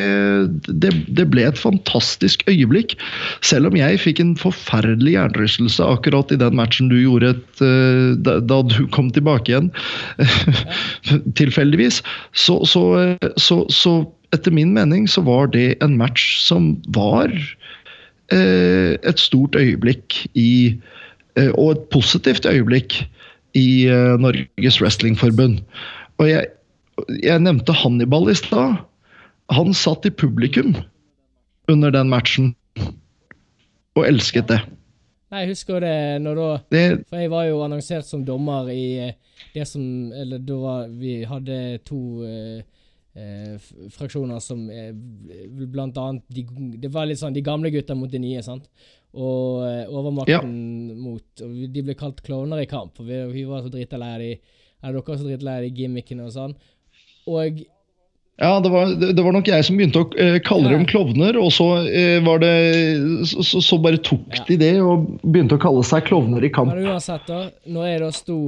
det 0.66 0.92
Det 1.16 1.26
ble 1.30 1.44
et 1.47 1.59
fantastisk 1.60 2.42
øyeblikk. 2.48 2.97
Selv 3.44 3.70
om 3.70 3.76
jeg 3.78 4.01
fikk 4.01 4.22
en 4.22 4.34
forferdelig 4.40 5.14
hjernerystelse 5.18 5.84
akkurat 5.84 6.32
i 6.32 6.40
den 6.40 6.56
matchen 6.56 6.88
du 6.90 6.97
gjorde 6.98 7.34
et, 7.36 7.62
øh, 7.62 8.16
da, 8.18 8.38
da, 8.40 8.62
du 8.66 8.88
kom 8.97 9.12
tilbake 9.14 9.52
igjen. 9.52 9.70
Tilfeldigvis. 11.40 12.02
Så, 12.32 12.62
så, 12.64 13.14
så, 13.36 13.62
så, 13.70 13.94
etter 14.34 14.55
min 14.55 14.72
mening 14.74 15.09
så 15.10 15.22
var 15.26 15.51
det 15.52 15.74
en 15.82 15.97
match 15.98 16.38
som 16.38 16.76
var 16.94 17.32
eh, 18.30 18.94
et 18.94 19.18
stort 19.18 19.59
øyeblikk 19.59 20.22
i 20.38 20.78
eh, 21.36 21.51
Og 21.59 21.72
et 21.72 21.88
positivt 21.90 22.47
øyeblikk 22.47 23.02
i 23.59 23.89
uh, 23.90 24.16
Norges 24.20 24.81
Wrestlingforbund. 24.81 25.60
Og 26.20 26.28
jeg, 26.28 26.51
jeg 27.22 27.43
nevnte 27.43 27.74
Hannibal 27.77 28.31
i 28.31 28.36
stad. 28.39 28.81
Han 29.51 29.74
satt 29.74 30.06
i 30.06 30.14
publikum 30.14 30.74
under 31.70 31.94
den 31.94 32.10
matchen 32.12 32.52
og 33.98 34.06
elsket 34.06 34.51
det. 34.51 34.60
Nei, 35.31 35.44
jeg 35.44 35.52
husker 35.52 35.82
det 35.82 35.97
når 36.24 36.39
da 36.39 36.48
det, 36.74 36.85
For 37.06 37.22
jeg 37.22 37.31
var 37.31 37.47
jo 37.47 37.62
annonsert 37.62 38.06
som 38.06 38.24
dommer 38.27 38.66
i 38.74 38.85
eh, 38.98 39.12
det 39.55 39.66
som 39.68 40.10
Eller 40.10 40.43
da 40.43 40.56
var 40.59 40.89
Vi 40.90 41.20
hadde 41.22 41.59
to 41.86 42.01
eh, 42.27 42.64
eh, 43.14 43.68
fraksjoner 43.94 44.43
som 44.43 44.64
eh, 44.74 44.90
blant 45.70 45.98
annet 46.02 46.24
de, 46.35 46.44
Det 46.82 46.90
var 46.90 47.06
litt 47.06 47.22
sånn 47.22 47.36
de 47.36 47.44
gamle 47.47 47.70
gutta 47.70 47.94
mot 47.94 48.10
de 48.10 48.18
nye, 48.22 48.43
sant? 48.43 48.66
Og 49.11 49.65
uh, 49.65 49.91
overmakten 49.91 50.31
ja. 50.93 50.95
mot 50.95 51.43
og 51.43 51.59
De 51.74 51.82
ble 51.82 51.97
kalt 51.99 52.23
klovner 52.23 52.62
i 52.62 52.70
kamp, 52.70 52.95
for 52.95 53.09
vi, 53.09 53.19
vi 53.32 53.45
var 53.49 53.65
så 53.65 53.73
drita 53.73 53.99
lei 53.99 54.11
av 54.15 54.23
de 54.23 54.31
Er 54.39 54.95
dere 54.95 55.19
så 55.19 55.27
drita 55.27 55.47
lei 55.49 55.59
av 55.59 55.66
de 55.66 55.70
gimmickene 55.74 56.27
og 56.28 56.35
sånn? 56.37 56.57
Og 57.31 57.62
ja, 58.41 58.55
det 58.65 58.70
var, 58.73 58.95
det 58.97 59.20
var, 59.20 59.35
nok 59.37 59.49
jeg 59.51 59.65
som 59.66 59.77
begynte 59.77 60.01
å 60.01 60.07
uh, 60.15 60.39
kalle 60.47 60.70
ja. 60.70 60.78
dem 60.78 60.87
klovner, 60.89 61.37
og 61.37 61.51
så 61.53 61.66
uh, 61.85 62.20
var 62.24 62.41
det 62.41 62.55
så, 63.28 63.61
så 63.61 63.77
bare 63.82 64.01
tok 64.01 64.39
ja. 64.39 64.47
de 64.49 64.57
det 64.62 64.70
og 64.81 65.11
begynte 65.27 65.59
å 65.59 65.61
kalle 65.61 65.82
seg 65.85 66.07
klovner 66.07 66.47
i 66.47 66.53
kamp. 66.55 66.73
Men 66.73 66.89
uansett, 66.95 67.27
da, 67.28 67.51
når 67.69 67.91
jeg 67.91 68.03
da 68.05 68.11
sto 68.16 68.41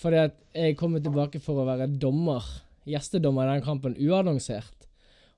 Fordi 0.00 0.22
at 0.22 0.36
jeg 0.56 0.78
kom 0.78 0.94
tilbake 0.96 1.42
for 1.44 1.60
å 1.60 1.66
være 1.66 1.90
dommer, 2.00 2.46
gjestedommer 2.88 3.50
i 3.50 3.58
den 3.58 3.66
kampen, 3.66 3.98
uannonsert, 4.00 4.88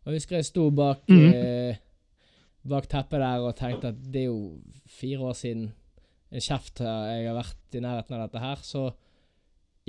og 0.04 0.12
jeg 0.12 0.20
husker 0.20 0.38
jeg 0.38 0.46
sto 0.52 0.68
bak 0.70 1.02
mm 1.10 1.80
bak 2.68 2.86
teppet 2.90 3.22
der 3.22 3.42
og 3.42 3.56
tenkte 3.58 3.90
at 3.92 4.02
det 4.12 4.24
er 4.24 4.30
jo 4.30 4.58
fire 4.86 5.30
år 5.30 5.38
siden 5.38 5.70
en 6.32 6.44
kjeft 6.44 6.80
jeg 6.80 7.26
har 7.26 7.36
vært 7.36 7.76
i 7.76 7.82
nærheten 7.82 8.16
av 8.16 8.24
dette 8.24 8.42
her, 8.42 8.62
så 8.64 8.86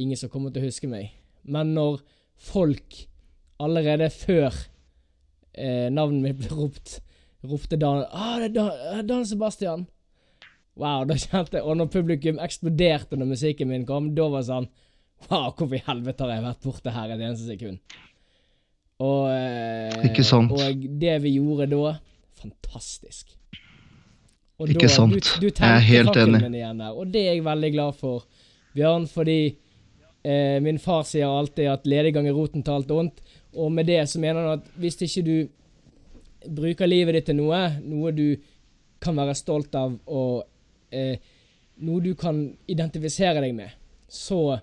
ingen 0.01 0.19
som 0.19 0.31
kommer 0.33 0.51
til 0.51 0.63
å 0.63 0.67
huske 0.67 0.89
meg. 0.91 1.13
Men 1.43 1.73
når 1.75 2.01
folk 2.49 3.03
allerede 3.63 4.09
før 4.11 4.51
eh, 5.53 5.89
navnet 5.93 6.25
mitt 6.25 6.39
ble 6.41 6.51
ropt, 6.57 6.97
ropte 7.43 7.79
Dan 7.79 8.05
ah, 8.09 8.37
det 8.41 8.49
er 8.51 8.55
Dan, 8.57 9.07
Dan 9.07 9.27
Sebastian. 9.27 9.85
Wow, 10.79 11.03
da 11.05 11.13
kjente 11.21 11.59
jeg 11.59 11.67
Og 11.69 11.75
når 11.77 11.91
publikum 11.93 12.39
eksploderte 12.41 13.13
når 13.19 13.27
musikken 13.29 13.69
min 13.69 13.83
kom, 13.85 14.07
da 14.17 14.25
var 14.25 14.41
det 14.41 14.47
sånn 14.47 14.65
Wow, 15.27 15.51
hvorfor 15.53 15.77
i 15.77 15.83
helvete 15.85 16.25
har 16.25 16.33
jeg 16.33 16.43
vært 16.47 16.65
borte 16.65 16.93
her 16.95 17.11
et 17.13 17.21
eneste 17.21 17.45
sekund? 17.45 17.93
Og, 19.03 19.29
eh, 19.31 20.07
Ikke 20.09 20.25
sant. 20.25 20.51
og 20.51 20.81
det 20.99 21.13
vi 21.23 21.35
gjorde 21.37 21.69
da 21.71 21.93
fantastisk. 22.43 23.33
Og 24.61 24.69
Ikke 24.69 24.87
da, 24.87 24.93
sant. 24.93 25.15
Du, 25.15 25.47
du 25.47 25.49
jeg 25.49 25.65
er 25.65 25.83
helt 25.87 26.17
enig. 26.19 26.43
Igjen 26.53 26.81
og 26.91 27.11
det 27.11 27.25
er 27.25 27.37
jeg 27.37 27.45
veldig 27.45 27.71
glad 27.73 27.99
for, 27.99 28.25
Bjørn, 28.73 29.07
fordi 29.09 29.39
eh, 30.23 30.57
min 30.63 30.79
far 30.81 31.03
sier 31.07 31.29
alltid 31.29 31.69
at 31.71 31.87
lediggang 31.89 32.27
er 32.29 32.37
roten 32.37 32.63
til 32.65 32.77
alt 32.77 32.91
ondt. 32.93 33.21
Og 33.53 33.71
med 33.71 33.89
det 33.89 34.01
så 34.09 34.21
mener 34.21 34.41
han 34.41 34.59
at 34.61 34.71
hvis 34.81 34.97
ikke 35.05 35.25
du 35.27 35.35
bruker 36.57 36.89
livet 36.89 37.17
ditt 37.17 37.29
til 37.29 37.37
noe, 37.37 37.61
noe 37.85 38.11
du 38.15 38.27
kan 39.03 39.17
være 39.19 39.35
stolt 39.37 39.75
av, 39.75 39.95
og 40.07 40.43
eh, 40.95 41.17
noe 41.83 42.03
du 42.03 42.13
kan 42.19 42.45
identifisere 42.71 43.43
deg 43.43 43.55
med, 43.57 43.73
så 44.07 44.59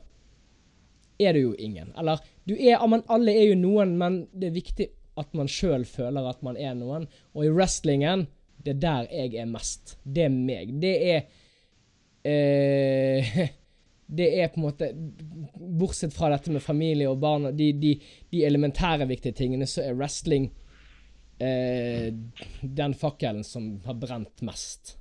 er 1.21 1.37
du 1.37 1.43
jo 1.43 1.53
ingen. 1.59 1.93
Eller 1.99 2.23
du 2.49 2.55
er, 2.57 2.81
alle 2.81 3.35
er 3.35 3.51
jo 3.51 3.59
noen, 3.61 3.97
men 4.01 4.25
det 4.33 4.51
er 4.51 4.57
viktig 4.57 4.89
at 5.21 5.33
man 5.37 5.51
sjøl 5.51 5.85
føler 5.89 6.27
at 6.31 6.43
man 6.47 6.59
er 6.59 6.75
noen. 6.79 7.07
Og 7.37 7.47
i 7.47 7.53
wrestlingen, 7.53 8.27
det 8.65 8.77
er 8.77 8.83
der 8.83 9.09
jeg 9.13 9.39
er 9.41 9.49
mest. 9.51 9.97
Det 10.05 10.27
er 10.27 10.35
meg. 10.35 10.75
Det 10.83 10.95
er 11.15 11.25
eh, 12.27 13.49
Det 14.11 14.27
er 14.43 14.49
på 14.51 14.59
en 14.59 14.65
måte 14.65 14.89
Bortsett 15.55 16.11
fra 16.11 16.33
dette 16.33 16.51
med 16.51 16.65
familie 16.65 17.07
og 17.07 17.21
barn 17.23 17.45
og 17.47 17.55
de, 17.55 17.69
de, 17.79 17.93
de 18.35 18.41
elementære 18.43 19.07
viktige 19.07 19.37
tingene, 19.39 19.69
så 19.71 19.85
er 19.85 19.95
wrestling 19.95 20.49
eh, 21.39 22.09
den 22.61 22.97
fakkelen 22.99 23.45
som 23.47 23.77
har 23.87 23.95
brent 24.03 24.43
mest 24.43 24.97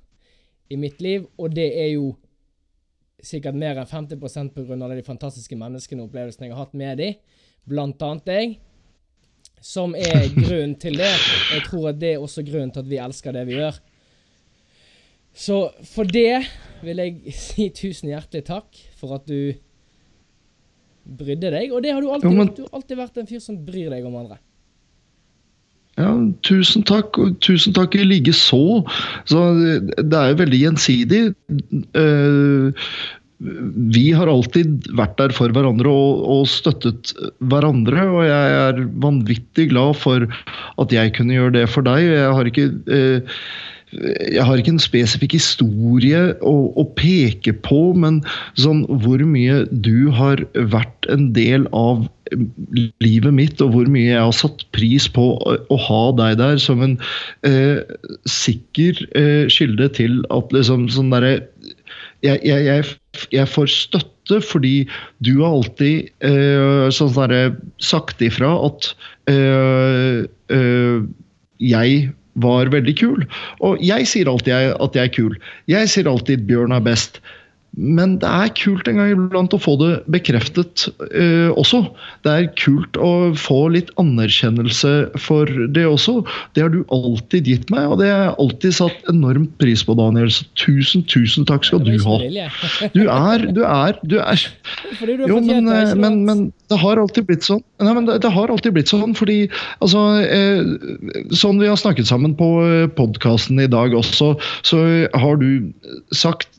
i 0.70 0.78
mitt 0.78 1.02
liv. 1.02 1.26
Og 1.42 1.50
det 1.58 1.66
er 1.74 1.90
jo 1.96 2.12
sikkert 3.18 3.58
mer 3.58 3.82
enn 3.82 3.90
50% 3.90 4.54
pga. 4.54 4.78
de 4.94 5.02
fantastiske 5.10 5.58
menneskene 5.58 6.04
og 6.04 6.12
opplevelsene 6.12 6.46
jeg 6.46 6.54
har 6.54 6.64
hatt 6.64 6.78
med 6.78 7.02
dem, 7.02 7.18
blant 7.66 8.02
annet 8.06 8.30
deg 8.30 8.58
som 9.60 9.94
er 9.94 10.28
grunnen 10.34 10.74
til 10.80 10.96
det. 10.98 11.12
Jeg 11.52 11.64
tror 11.68 11.90
at 11.92 12.00
det 12.00 12.14
er 12.14 12.24
også 12.24 12.44
grunnen 12.46 12.72
til 12.74 12.84
at 12.84 12.90
vi 12.90 13.00
elsker 13.00 13.36
det 13.36 13.46
vi 13.48 13.58
gjør. 13.58 13.80
Så 15.36 15.62
for 15.86 16.08
det 16.08 16.42
vil 16.84 17.02
jeg 17.02 17.34
si 17.46 17.70
tusen 17.76 18.12
hjertelig 18.12 18.46
takk 18.48 18.84
for 19.00 19.18
at 19.20 19.28
du 19.28 19.52
brydde 21.04 21.52
deg. 21.52 21.72
Og 21.72 21.82
det 21.84 21.94
har 21.94 22.00
du 22.02 22.10
alltid 22.10 22.30
gjort. 22.36 22.56
Du 22.56 22.62
har 22.66 22.78
alltid 22.80 23.02
vært 23.02 23.20
en 23.20 23.28
fyr 23.30 23.42
som 23.42 23.58
bryr 23.66 23.92
deg 23.92 24.06
om 24.08 24.16
andre. 24.20 24.40
Ja, 25.98 26.14
tusen 26.46 26.84
takk, 26.86 27.18
og 27.20 27.34
tusen 27.44 27.74
takk 27.76 27.96
i 27.98 28.06
like 28.06 28.32
så. 28.32 28.80
så 29.28 29.40
det 29.58 30.16
er 30.16 30.30
jo 30.30 30.38
veldig 30.38 30.60
gjensidig. 30.62 31.22
Uh, 31.98 32.72
vi 33.40 34.10
har 34.12 34.28
alltid 34.28 34.90
vært 34.96 35.16
der 35.20 35.32
for 35.32 35.52
hverandre 35.54 35.88
og, 35.88 36.20
og, 36.28 36.44
støttet 36.50 37.14
hverandre. 37.52 38.04
Og 38.12 38.28
jeg 38.28 38.54
er 38.60 38.84
vanvittig 39.00 39.70
glad 39.72 39.96
for 40.00 40.28
at 40.80 40.94
jeg 40.94 41.16
kunne 41.16 41.38
gjøre 41.38 41.56
det 41.56 41.66
for 41.72 41.86
deg. 41.86 42.04
Jeg 42.04 42.34
har 42.36 42.50
ikke, 42.50 42.66
eh, 42.92 43.40
jeg 44.36 44.44
har 44.46 44.60
ikke 44.60 44.74
en 44.76 44.82
spesifikk 44.82 45.38
historie 45.38 46.20
å, 46.44 46.54
å, 46.76 46.86
peke 47.00 47.56
på, 47.64 47.80
men 47.96 48.20
sånn 48.60 48.84
hvor 49.02 49.24
mye 49.24 49.64
du 49.72 50.10
har 50.14 50.44
vært 50.54 51.08
en 51.10 51.30
del 51.36 51.64
av 51.72 52.04
livet 53.02 53.34
mitt, 53.34 53.64
og 53.64 53.72
hvor 53.74 53.88
mye 53.90 54.12
jeg 54.12 54.20
har 54.20 54.36
satt 54.36 54.66
pris 54.76 55.08
på 55.10 55.32
å, 55.40 55.56
å 55.56 55.80
ha 55.88 56.02
deg 56.20 56.36
der 56.44 56.60
som 56.62 56.84
en 56.84 56.98
eh, 57.48 57.80
sikker 58.28 59.00
eh, 59.18 59.48
kilde 59.50 59.88
til 59.96 60.20
at 60.30 60.52
liksom 60.54 60.90
sånn 60.92 61.10
derre 61.16 61.38
jeg, 62.20 62.36
jeg, 62.44 62.66
jeg, 62.68 62.84
jeg, 63.34 63.48
får 63.50 63.70
støtte 63.72 64.40
fordi 64.46 64.84
du 65.26 65.32
har 65.40 65.56
alltid 65.58 66.10
eh, 66.26 66.86
sånn 66.94 67.12
der, 67.16 67.54
sagt 67.82 68.22
ifra 68.22 68.52
at 68.68 68.92
eh, 69.30 70.22
eh, 70.54 71.02
jeg 71.60 72.00
var 72.40 72.70
veldig 72.72 72.94
kul. 73.00 73.26
Og 73.66 73.80
jeg 73.84 74.06
sier 74.08 74.30
alltid 74.30 74.54
at 74.72 74.96
jeg 74.96 75.10
er 75.10 75.14
kul. 75.14 75.34
Jeg 75.70 75.90
sier 75.92 76.08
alltid 76.08 76.46
Bjørn 76.48 76.72
er 76.76 76.84
best. 76.84 77.20
Men 77.78 78.16
det 78.18 78.26
er 78.26 78.50
kult 78.58 78.88
en 78.90 78.98
gang 78.98 79.12
iblant 79.14 79.54
å 79.54 79.60
få 79.62 79.76
det 79.78 79.92
bekreftet 80.10 80.88
eh, 81.14 81.50
også. 81.54 81.84
Det 82.26 82.32
er 82.32 82.48
kult 82.58 82.98
å 82.98 83.30
få 83.38 83.60
litt 83.76 83.92
anerkjennelse 84.00 84.92
for 85.22 85.46
det 85.76 85.84
også. 85.86 86.16
Det 86.58 86.64
har 86.64 86.74
du 86.74 86.80
alltid 86.90 87.46
gitt 87.46 87.70
meg, 87.70 87.86
og 87.86 88.00
det 88.02 88.10
har 88.10 88.24
jeg 88.24 88.34
alltid 88.42 88.76
satt 88.80 89.12
enormt 89.12 89.54
pris 89.62 89.84
på, 89.86 89.94
Daniel. 90.00 90.32
Så 90.34 90.48
tusen, 90.58 91.06
tusen 91.06 91.46
takk 91.46 91.68
skal 91.68 91.84
du 91.86 91.94
ha. 92.02 92.18
Du 92.96 93.04
er 93.06 93.46
Du 93.54 93.62
er, 93.62 93.98
du 94.02 94.16
er 94.18 94.42
Jo, 95.30 95.38
men, 95.38 95.70
eh, 95.70 95.94
men, 95.94 96.20
men 96.26 96.44
det 96.72 96.78
har 96.82 96.98
alltid 96.98 97.28
blitt 97.30 97.46
sånn. 97.46 97.62
Nei, 97.82 97.94
men 97.94 98.08
det, 98.08 98.18
det, 98.24 98.32
har 98.34 98.50
alltid 98.50 98.74
blitt 98.76 98.90
sånn, 98.90 99.14
fordi 99.18 99.44
altså 99.84 100.02
eh, 100.24 100.66
Sånn 101.36 101.60
vi 101.62 101.70
har 101.70 101.78
snakket 101.78 102.10
sammen 102.10 102.34
på 102.38 102.50
eh, 102.66 102.86
podkasten 102.98 103.62
i 103.62 103.70
dag 103.70 103.94
også, 103.96 104.34
så 104.66 104.82
har 105.14 105.38
du 105.40 105.70
sagt 106.14 106.50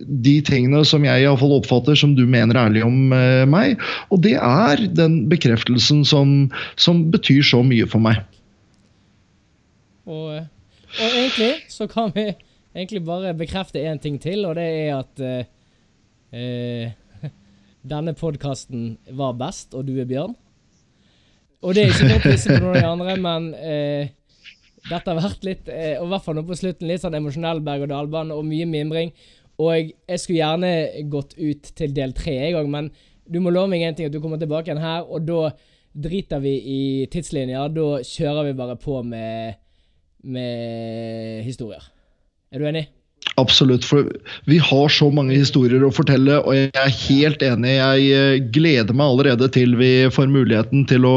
de 0.00 0.36
tingene 0.44 0.82
som 0.88 1.04
jeg 1.04 1.22
i 1.22 1.26
alle 1.28 1.40
fall 1.40 1.54
oppfatter 1.58 1.98
som 1.98 2.14
du 2.16 2.24
mener 2.28 2.58
ærlig 2.58 2.84
om 2.86 3.12
eh, 3.16 3.44
meg. 3.48 3.80
Og 4.10 4.22
det 4.24 4.36
er 4.38 4.86
den 4.96 5.22
bekreftelsen 5.30 6.04
som, 6.08 6.50
som 6.80 7.04
betyr 7.12 7.42
så 7.46 7.62
mye 7.66 7.88
for 7.90 8.02
meg. 8.04 8.22
Og, 10.08 10.40
og, 10.40 11.04
egentlig 11.06 11.52
så 11.70 11.86
kan 11.90 12.10
vi 12.14 12.32
egentlig 12.72 13.04
bare 13.06 13.34
bekrefte 13.38 13.82
én 13.84 14.00
ting 14.02 14.18
til, 14.22 14.46
og 14.48 14.56
det 14.58 14.66
er 14.66 14.96
at 14.96 15.22
eh, 15.22 15.52
eh, 16.32 17.28
denne 17.92 18.16
podkasten 18.18 18.96
var 19.12 19.36
best, 19.38 19.76
og 19.76 19.86
du 19.86 19.98
er 20.00 20.08
Bjørn. 20.08 20.34
Og 21.62 21.76
det 21.76 21.84
er 21.84 21.92
ikke 21.92 22.08
for 22.08 22.16
å 22.16 22.24
pisse 22.24 22.50
på 22.50 22.64
noen 22.64 22.74
av 22.74 22.80
de 22.80 22.88
andre, 22.90 23.16
men 23.22 23.52
eh, 23.54 24.10
dette 24.88 25.12
har 25.12 25.18
vært 25.20 25.44
litt, 25.46 25.68
eh, 25.70 25.94
og 26.00 26.08
i 26.08 26.10
hvert 26.10 26.24
fall 26.24 26.36
nå 26.40 26.42
på 26.48 26.58
slutten, 26.58 26.88
litt 26.90 27.04
sånn 27.04 27.14
emosjonell 27.14 27.62
berg-og-dal-bane 27.62 28.34
og 28.34 28.48
mye 28.48 28.66
mimring. 28.66 29.12
Og 29.62 29.74
jeg, 29.78 30.20
skulle 30.20 30.40
gjerne 30.40 31.08
gått 31.12 31.36
ut 31.38 31.72
til 31.78 31.94
del 31.96 32.14
tre 32.16 32.38
en 32.48 32.56
gang, 32.58 32.70
men 32.72 32.90
du 33.32 33.38
må 33.42 33.52
love 33.54 33.70
meg 33.70 33.84
en 33.86 33.98
ting, 33.98 34.08
at 34.10 34.14
du 34.14 34.20
kommer 34.22 34.40
tilbake 34.40 34.70
igjen 34.70 34.82
her, 34.82 35.06
og 35.06 35.28
da 35.28 35.52
driter 35.92 36.40
vi 36.42 36.56
i 36.58 36.80
tidslinjer. 37.12 37.70
Da 37.76 37.88
kjører 38.06 38.48
vi 38.48 38.56
bare 38.58 38.78
på 38.80 39.02
med, 39.06 39.60
med 40.24 41.46
historier. 41.46 41.84
Er 42.52 42.60
du 42.60 42.68
enig? 42.68 42.88
Absolutt, 43.40 43.84
for 43.86 44.08
vi 44.44 44.58
har 44.60 44.90
så 44.92 45.06
mange 45.14 45.36
historier 45.38 45.84
å 45.86 45.92
fortelle, 45.94 46.40
og 46.42 46.56
jeg 46.56 46.72
er 46.76 46.96
helt 47.06 47.44
enig. 47.46 47.70
Jeg 47.78 48.10
eh, 48.12 48.42
gleder 48.52 48.96
meg 48.98 49.08
allerede 49.14 49.48
til 49.54 49.76
vi 49.78 49.92
får 50.12 50.28
muligheten 50.28 50.84
til 50.90 51.06
å 51.08 51.14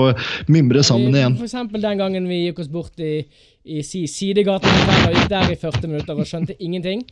mimre 0.51 0.83
sammen 0.85 1.17
igjen. 1.17 1.35
Eksempel 1.43 1.83
den 1.83 1.99
gangen 1.99 2.29
vi 2.31 2.45
gikk 2.45 2.61
oss 2.63 2.71
bort 2.71 3.03
i, 3.03 3.25
i 3.67 3.83
Sidegaten 3.83 5.27
der 5.31 5.51
i 5.51 5.59
40 5.59 5.89
minutter 5.91 6.15
og 6.15 6.29
skjønte 6.29 6.55
ingenting. 6.55 7.03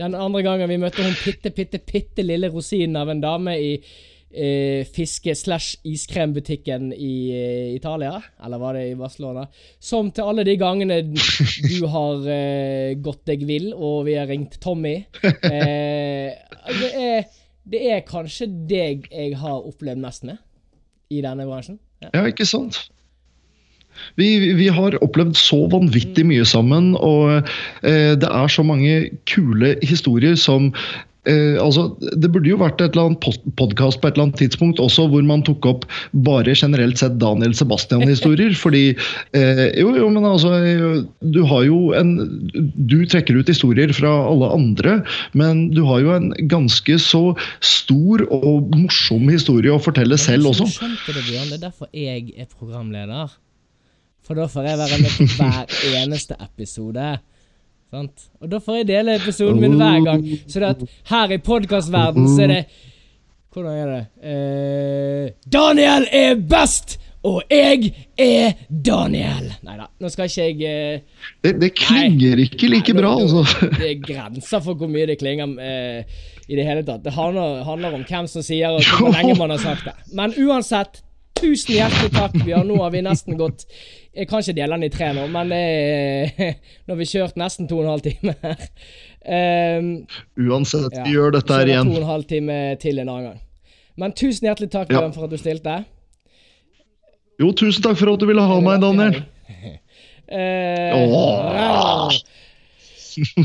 Den 0.00 0.14
andre 0.16 0.40
gangen 0.44 0.70
vi 0.70 0.78
møtte 0.80 1.04
hun 1.04 1.16
pitte, 1.20 1.50
pitte, 1.52 1.78
pitte 1.84 2.24
lille 2.24 2.48
rosinen 2.52 2.96
av 2.96 3.10
en 3.12 3.20
dame 3.20 3.56
i 3.60 3.72
eh, 4.32 4.86
fiske-slash-iskrembutikken 4.88 6.92
i 6.92 7.30
eh, 7.36 7.74
Italia. 7.76 8.22
Eller 8.44 8.58
var 8.58 8.74
det 8.78 8.86
i 8.88 8.96
Barcelona? 8.96 9.46
Som 9.78 10.10
til 10.10 10.30
alle 10.30 10.44
de 10.48 10.56
gangene 10.60 11.02
du 11.12 11.86
har 11.92 12.28
eh, 12.32 12.94
gått 13.04 13.26
deg 13.28 13.44
vill, 13.48 13.72
og 13.74 14.06
vi 14.08 14.16
har 14.16 14.26
ringt 14.32 14.60
Tommy. 14.62 14.96
Eh, 15.22 16.32
det, 16.80 16.90
er, 16.96 17.24
det 17.68 17.80
er 17.92 18.08
kanskje 18.08 18.46
deg 18.48 19.06
jeg 19.10 19.36
har 19.42 19.68
opplevd 19.68 20.00
mest 20.00 20.24
med 20.28 20.36
i 21.12 21.20
denne 21.24 21.46
bransjen. 21.48 21.78
Ja, 22.02 22.08
ja 22.16 22.26
ikke 22.32 22.48
sant? 22.48 22.86
Vi, 24.20 24.52
vi, 24.58 24.68
har 24.72 24.98
opplevd 25.04 25.36
så 25.38 25.64
vanvittig 25.72 26.26
mye 26.28 26.44
sammen, 26.48 26.92
og 26.98 27.40
eh, 27.86 28.12
det 28.18 28.28
er 28.28 28.52
så 28.52 28.64
mange 28.66 29.08
kule 29.30 29.76
historier 29.84 30.36
som 30.38 30.70
eh, 31.28 31.56
altså, 31.62 31.86
Det 32.00 32.28
burde 32.32 32.50
jo 32.50 32.58
vært 32.60 32.82
et 32.82 32.92
eller 32.96 33.12
annet 33.12 33.54
podkast 33.58 34.02
på 34.02 34.08
et 34.08 34.16
eller 34.16 34.28
annet 34.28 34.40
tidspunkt 34.42 34.82
også 34.82 35.06
hvor 35.12 35.24
man 35.26 35.44
tok 35.46 35.68
opp 35.70 35.86
bare 36.26 36.56
generelt 36.58 37.00
sett 37.00 37.16
Daniel 37.22 37.54
Sebastian-historier. 37.56 38.56
fordi 38.64 38.84
eh, 39.38 39.64
Jo, 39.80 39.94
jo, 39.96 40.10
men 40.12 40.26
altså 40.28 40.52
Du 41.22 41.42
har 41.48 41.64
jo 41.68 41.92
en 41.98 42.12
Du 42.76 42.98
trekker 43.06 43.38
ut 43.38 43.52
historier 43.52 43.94
fra 43.96 44.12
alle 44.28 44.50
andre, 44.56 44.98
men 45.38 45.68
du 45.72 45.84
har 45.88 46.02
jo 46.04 46.16
en 46.16 46.32
ganske 46.50 46.98
så 47.00 47.24
stor 47.64 48.26
og 48.28 48.74
morsom 48.76 49.30
historie 49.32 49.72
å 49.72 49.80
fortelle 49.82 50.18
selv 50.20 50.52
også. 50.52 50.68
Skjønte 50.74 51.16
det, 51.16 51.24
Bjørn. 51.30 51.48
Det 51.54 51.58
er 51.60 51.64
derfor 51.70 51.90
jeg 51.96 52.34
er 52.36 52.50
programleder. 52.50 53.32
For 54.26 54.38
da 54.38 54.46
får 54.50 54.70
jeg 54.70 54.78
være 54.78 55.02
med 55.02 55.14
på 55.18 55.26
hver 55.36 55.76
eneste 55.98 56.38
episode. 56.38 57.10
Sant? 57.92 58.28
Og 58.40 58.48
da 58.48 58.60
får 58.62 58.80
jeg 58.80 58.88
dele 58.88 59.18
episoden 59.18 59.60
min 59.60 59.76
hver 59.80 60.00
gang. 60.06 60.24
Så 60.48 60.62
det 60.62 60.70
at 60.70 60.84
her 61.10 61.34
i 61.34 61.40
podkastverden 61.42 62.28
så 62.30 62.46
er 62.46 62.52
det 62.56 62.64
Hvordan 63.52 63.72
er 63.76 63.88
det? 63.90 64.04
Eh, 64.24 65.50
Daniel 65.52 66.06
er 66.08 66.38
best! 66.40 66.96
Og 67.22 67.42
jeg 67.52 67.92
er 68.18 68.56
Daniel! 68.66 69.52
Nei 69.62 69.76
da, 69.76 69.86
nå 70.00 70.08
skal 70.10 70.30
ikke 70.30 70.46
jeg 70.48 70.56
eh, 70.66 71.26
det, 71.44 71.52
det, 71.60 71.68
klinger 71.78 72.40
nei, 72.40 72.46
ikke 72.48 72.70
like 72.72 72.94
nei, 72.96 73.02
bra, 73.02 73.12
altså. 73.20 73.44
Det 73.78 73.90
er 73.90 74.00
grenser 74.02 74.64
for 74.64 74.80
hvor 74.80 74.90
mye 74.90 75.06
det 75.12 75.20
klinger 75.20 75.52
eh, 75.62 76.16
i 76.48 76.58
det 76.58 76.64
hele 76.66 76.82
tatt. 76.86 77.04
Det 77.04 77.12
handler, 77.14 77.60
handler, 77.68 77.94
om 78.00 78.06
hvem 78.08 78.30
som 78.32 78.42
sier 78.46 78.74
og 78.74 78.82
hvor 78.96 79.12
lenge 79.14 79.36
man 79.38 79.54
har 79.54 79.62
sagt 79.62 79.86
det. 79.86 79.94
Men 80.16 80.34
uansett, 80.34 81.02
tusen 81.42 81.76
hjertelig 81.76 82.14
takk, 82.14 82.38
Bjørn. 82.44 82.70
Nå 82.70 82.78
har 82.82 82.94
vi 82.94 83.02
nesten 83.04 83.36
gått 83.40 83.66
jeg 84.12 84.28
kan 84.28 84.42
ikke 84.42 84.52
dele 84.56 84.76
den 84.76 84.84
i 84.84 84.92
tre 84.92 85.06
nå, 85.16 85.22
men 85.32 85.52
eh, 85.56 86.42
nå 86.84 86.92
har 86.92 86.98
vi 86.98 87.08
kjørt 87.08 87.38
nesten 87.40 87.68
to 87.68 87.78
og 87.80 87.86
en 87.86 87.92
halv 87.94 88.04
time 88.04 88.34
her. 88.42 88.66
Um, 89.22 89.88
Uansett, 90.36 90.92
ja, 90.92 91.06
vi 91.06 91.14
gjør 91.14 91.32
dette 91.38 91.56
her 91.56 91.70
igjen. 91.70 91.88
To 91.88 91.96
og 91.96 92.02
en 92.02 92.10
halv 92.10 92.28
time 92.28 92.58
til 92.82 93.00
en 93.00 93.08
annen 93.08 93.30
gang. 93.30 93.40
Men 93.96 94.12
tusen 94.16 94.48
hjertelig 94.48 94.68
takk 94.72 94.92
ja. 94.92 95.06
for 95.14 95.28
at 95.28 95.32
du 95.32 95.40
stilte. 95.40 95.78
Jo, 97.40 97.52
tusen 97.56 97.84
takk 97.84 97.96
for 98.00 98.12
at 98.12 98.20
du 98.20 98.28
ville 98.28 98.44
ha 98.44 98.58
meg, 98.64 98.84
Daniel. 98.84 99.22
uh, 100.36 100.92
oh. 101.00 102.12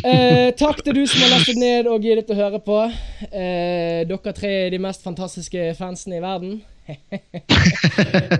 Eh, 0.03 0.49
takk 0.57 0.81
til 0.85 0.97
du 0.97 1.03
som 1.09 1.23
har 1.23 1.33
lastet 1.35 1.59
ned 1.59 1.89
og 1.91 2.03
giddet 2.05 2.31
å 2.33 2.37
høre 2.37 2.61
på. 2.63 2.79
Eh, 3.27 4.03
dere 4.09 4.33
tre 4.37 4.53
er 4.65 4.73
de 4.73 4.81
mest 4.83 5.05
fantastiske 5.05 5.71
fansene 5.79 6.19
i 6.19 6.23
verden. 6.23 6.59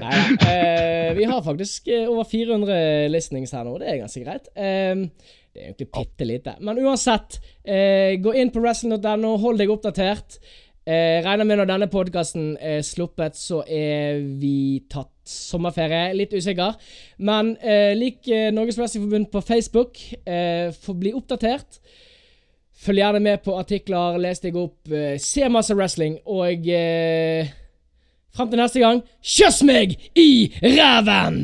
Nei 0.03 0.19
eh, 0.47 1.09
vi 1.17 1.25
har 1.27 1.41
faktisk 1.43 1.89
eh, 1.91 2.07
over 2.07 2.27
400 2.29 3.09
listenings 3.11 3.51
her 3.55 3.67
nå. 3.67 3.75
Det 3.81 3.91
er 3.91 3.99
ganske 4.03 4.23
greit. 4.23 4.47
Eh, 4.55 4.95
det 5.57 5.63
er 5.63 5.71
egentlig 5.71 5.89
bitte 5.89 6.29
lite. 6.29 6.53
Men 6.61 6.79
uansett, 6.85 7.39
eh, 7.65 8.15
gå 8.21 8.33
inn 8.37 8.53
på 8.53 8.61
wrestling.no, 8.63 9.35
hold 9.41 9.59
deg 9.61 9.73
oppdatert. 9.73 10.39
Eh, 10.87 11.19
regner 11.25 11.43
med 11.43 11.59
når 11.59 11.67
denne 11.67 11.89
podkasten 11.91 12.53
er 12.63 12.79
sluppet, 12.87 13.35
så 13.35 13.59
er 13.67 14.21
vi 14.39 14.85
tatt 14.87 15.11
sommerferie. 15.27 16.13
Litt 16.15 16.31
usikker. 16.31 16.77
Men 17.19 17.57
eh, 17.59 17.91
lik 17.97 18.27
eh, 18.31 18.47
Norges 18.55 18.79
Wrestlingforbund 18.79 19.27
på 19.33 19.43
Facebook. 19.43 19.99
Eh, 20.23 20.71
for 20.79 20.95
bli 20.95 21.11
oppdatert. 21.17 21.81
Følg 22.77 23.01
gjerne 23.01 23.23
med 23.25 23.43
på 23.43 23.57
artikler, 23.57 24.19
les 24.21 24.39
deg 24.43 24.55
opp, 24.55 24.77
eh, 24.93 25.17
se 25.19 25.47
masse 25.49 25.75
wrestling, 25.75 26.19
og 26.29 26.69
eh, 26.69 27.55
Fram 28.37 28.51
til 28.51 28.59
neste 28.61 28.83
gang, 28.83 28.99
kjøss 29.25 29.63
meg 29.65 29.95
i 30.13 30.51
ræven! 30.61 31.41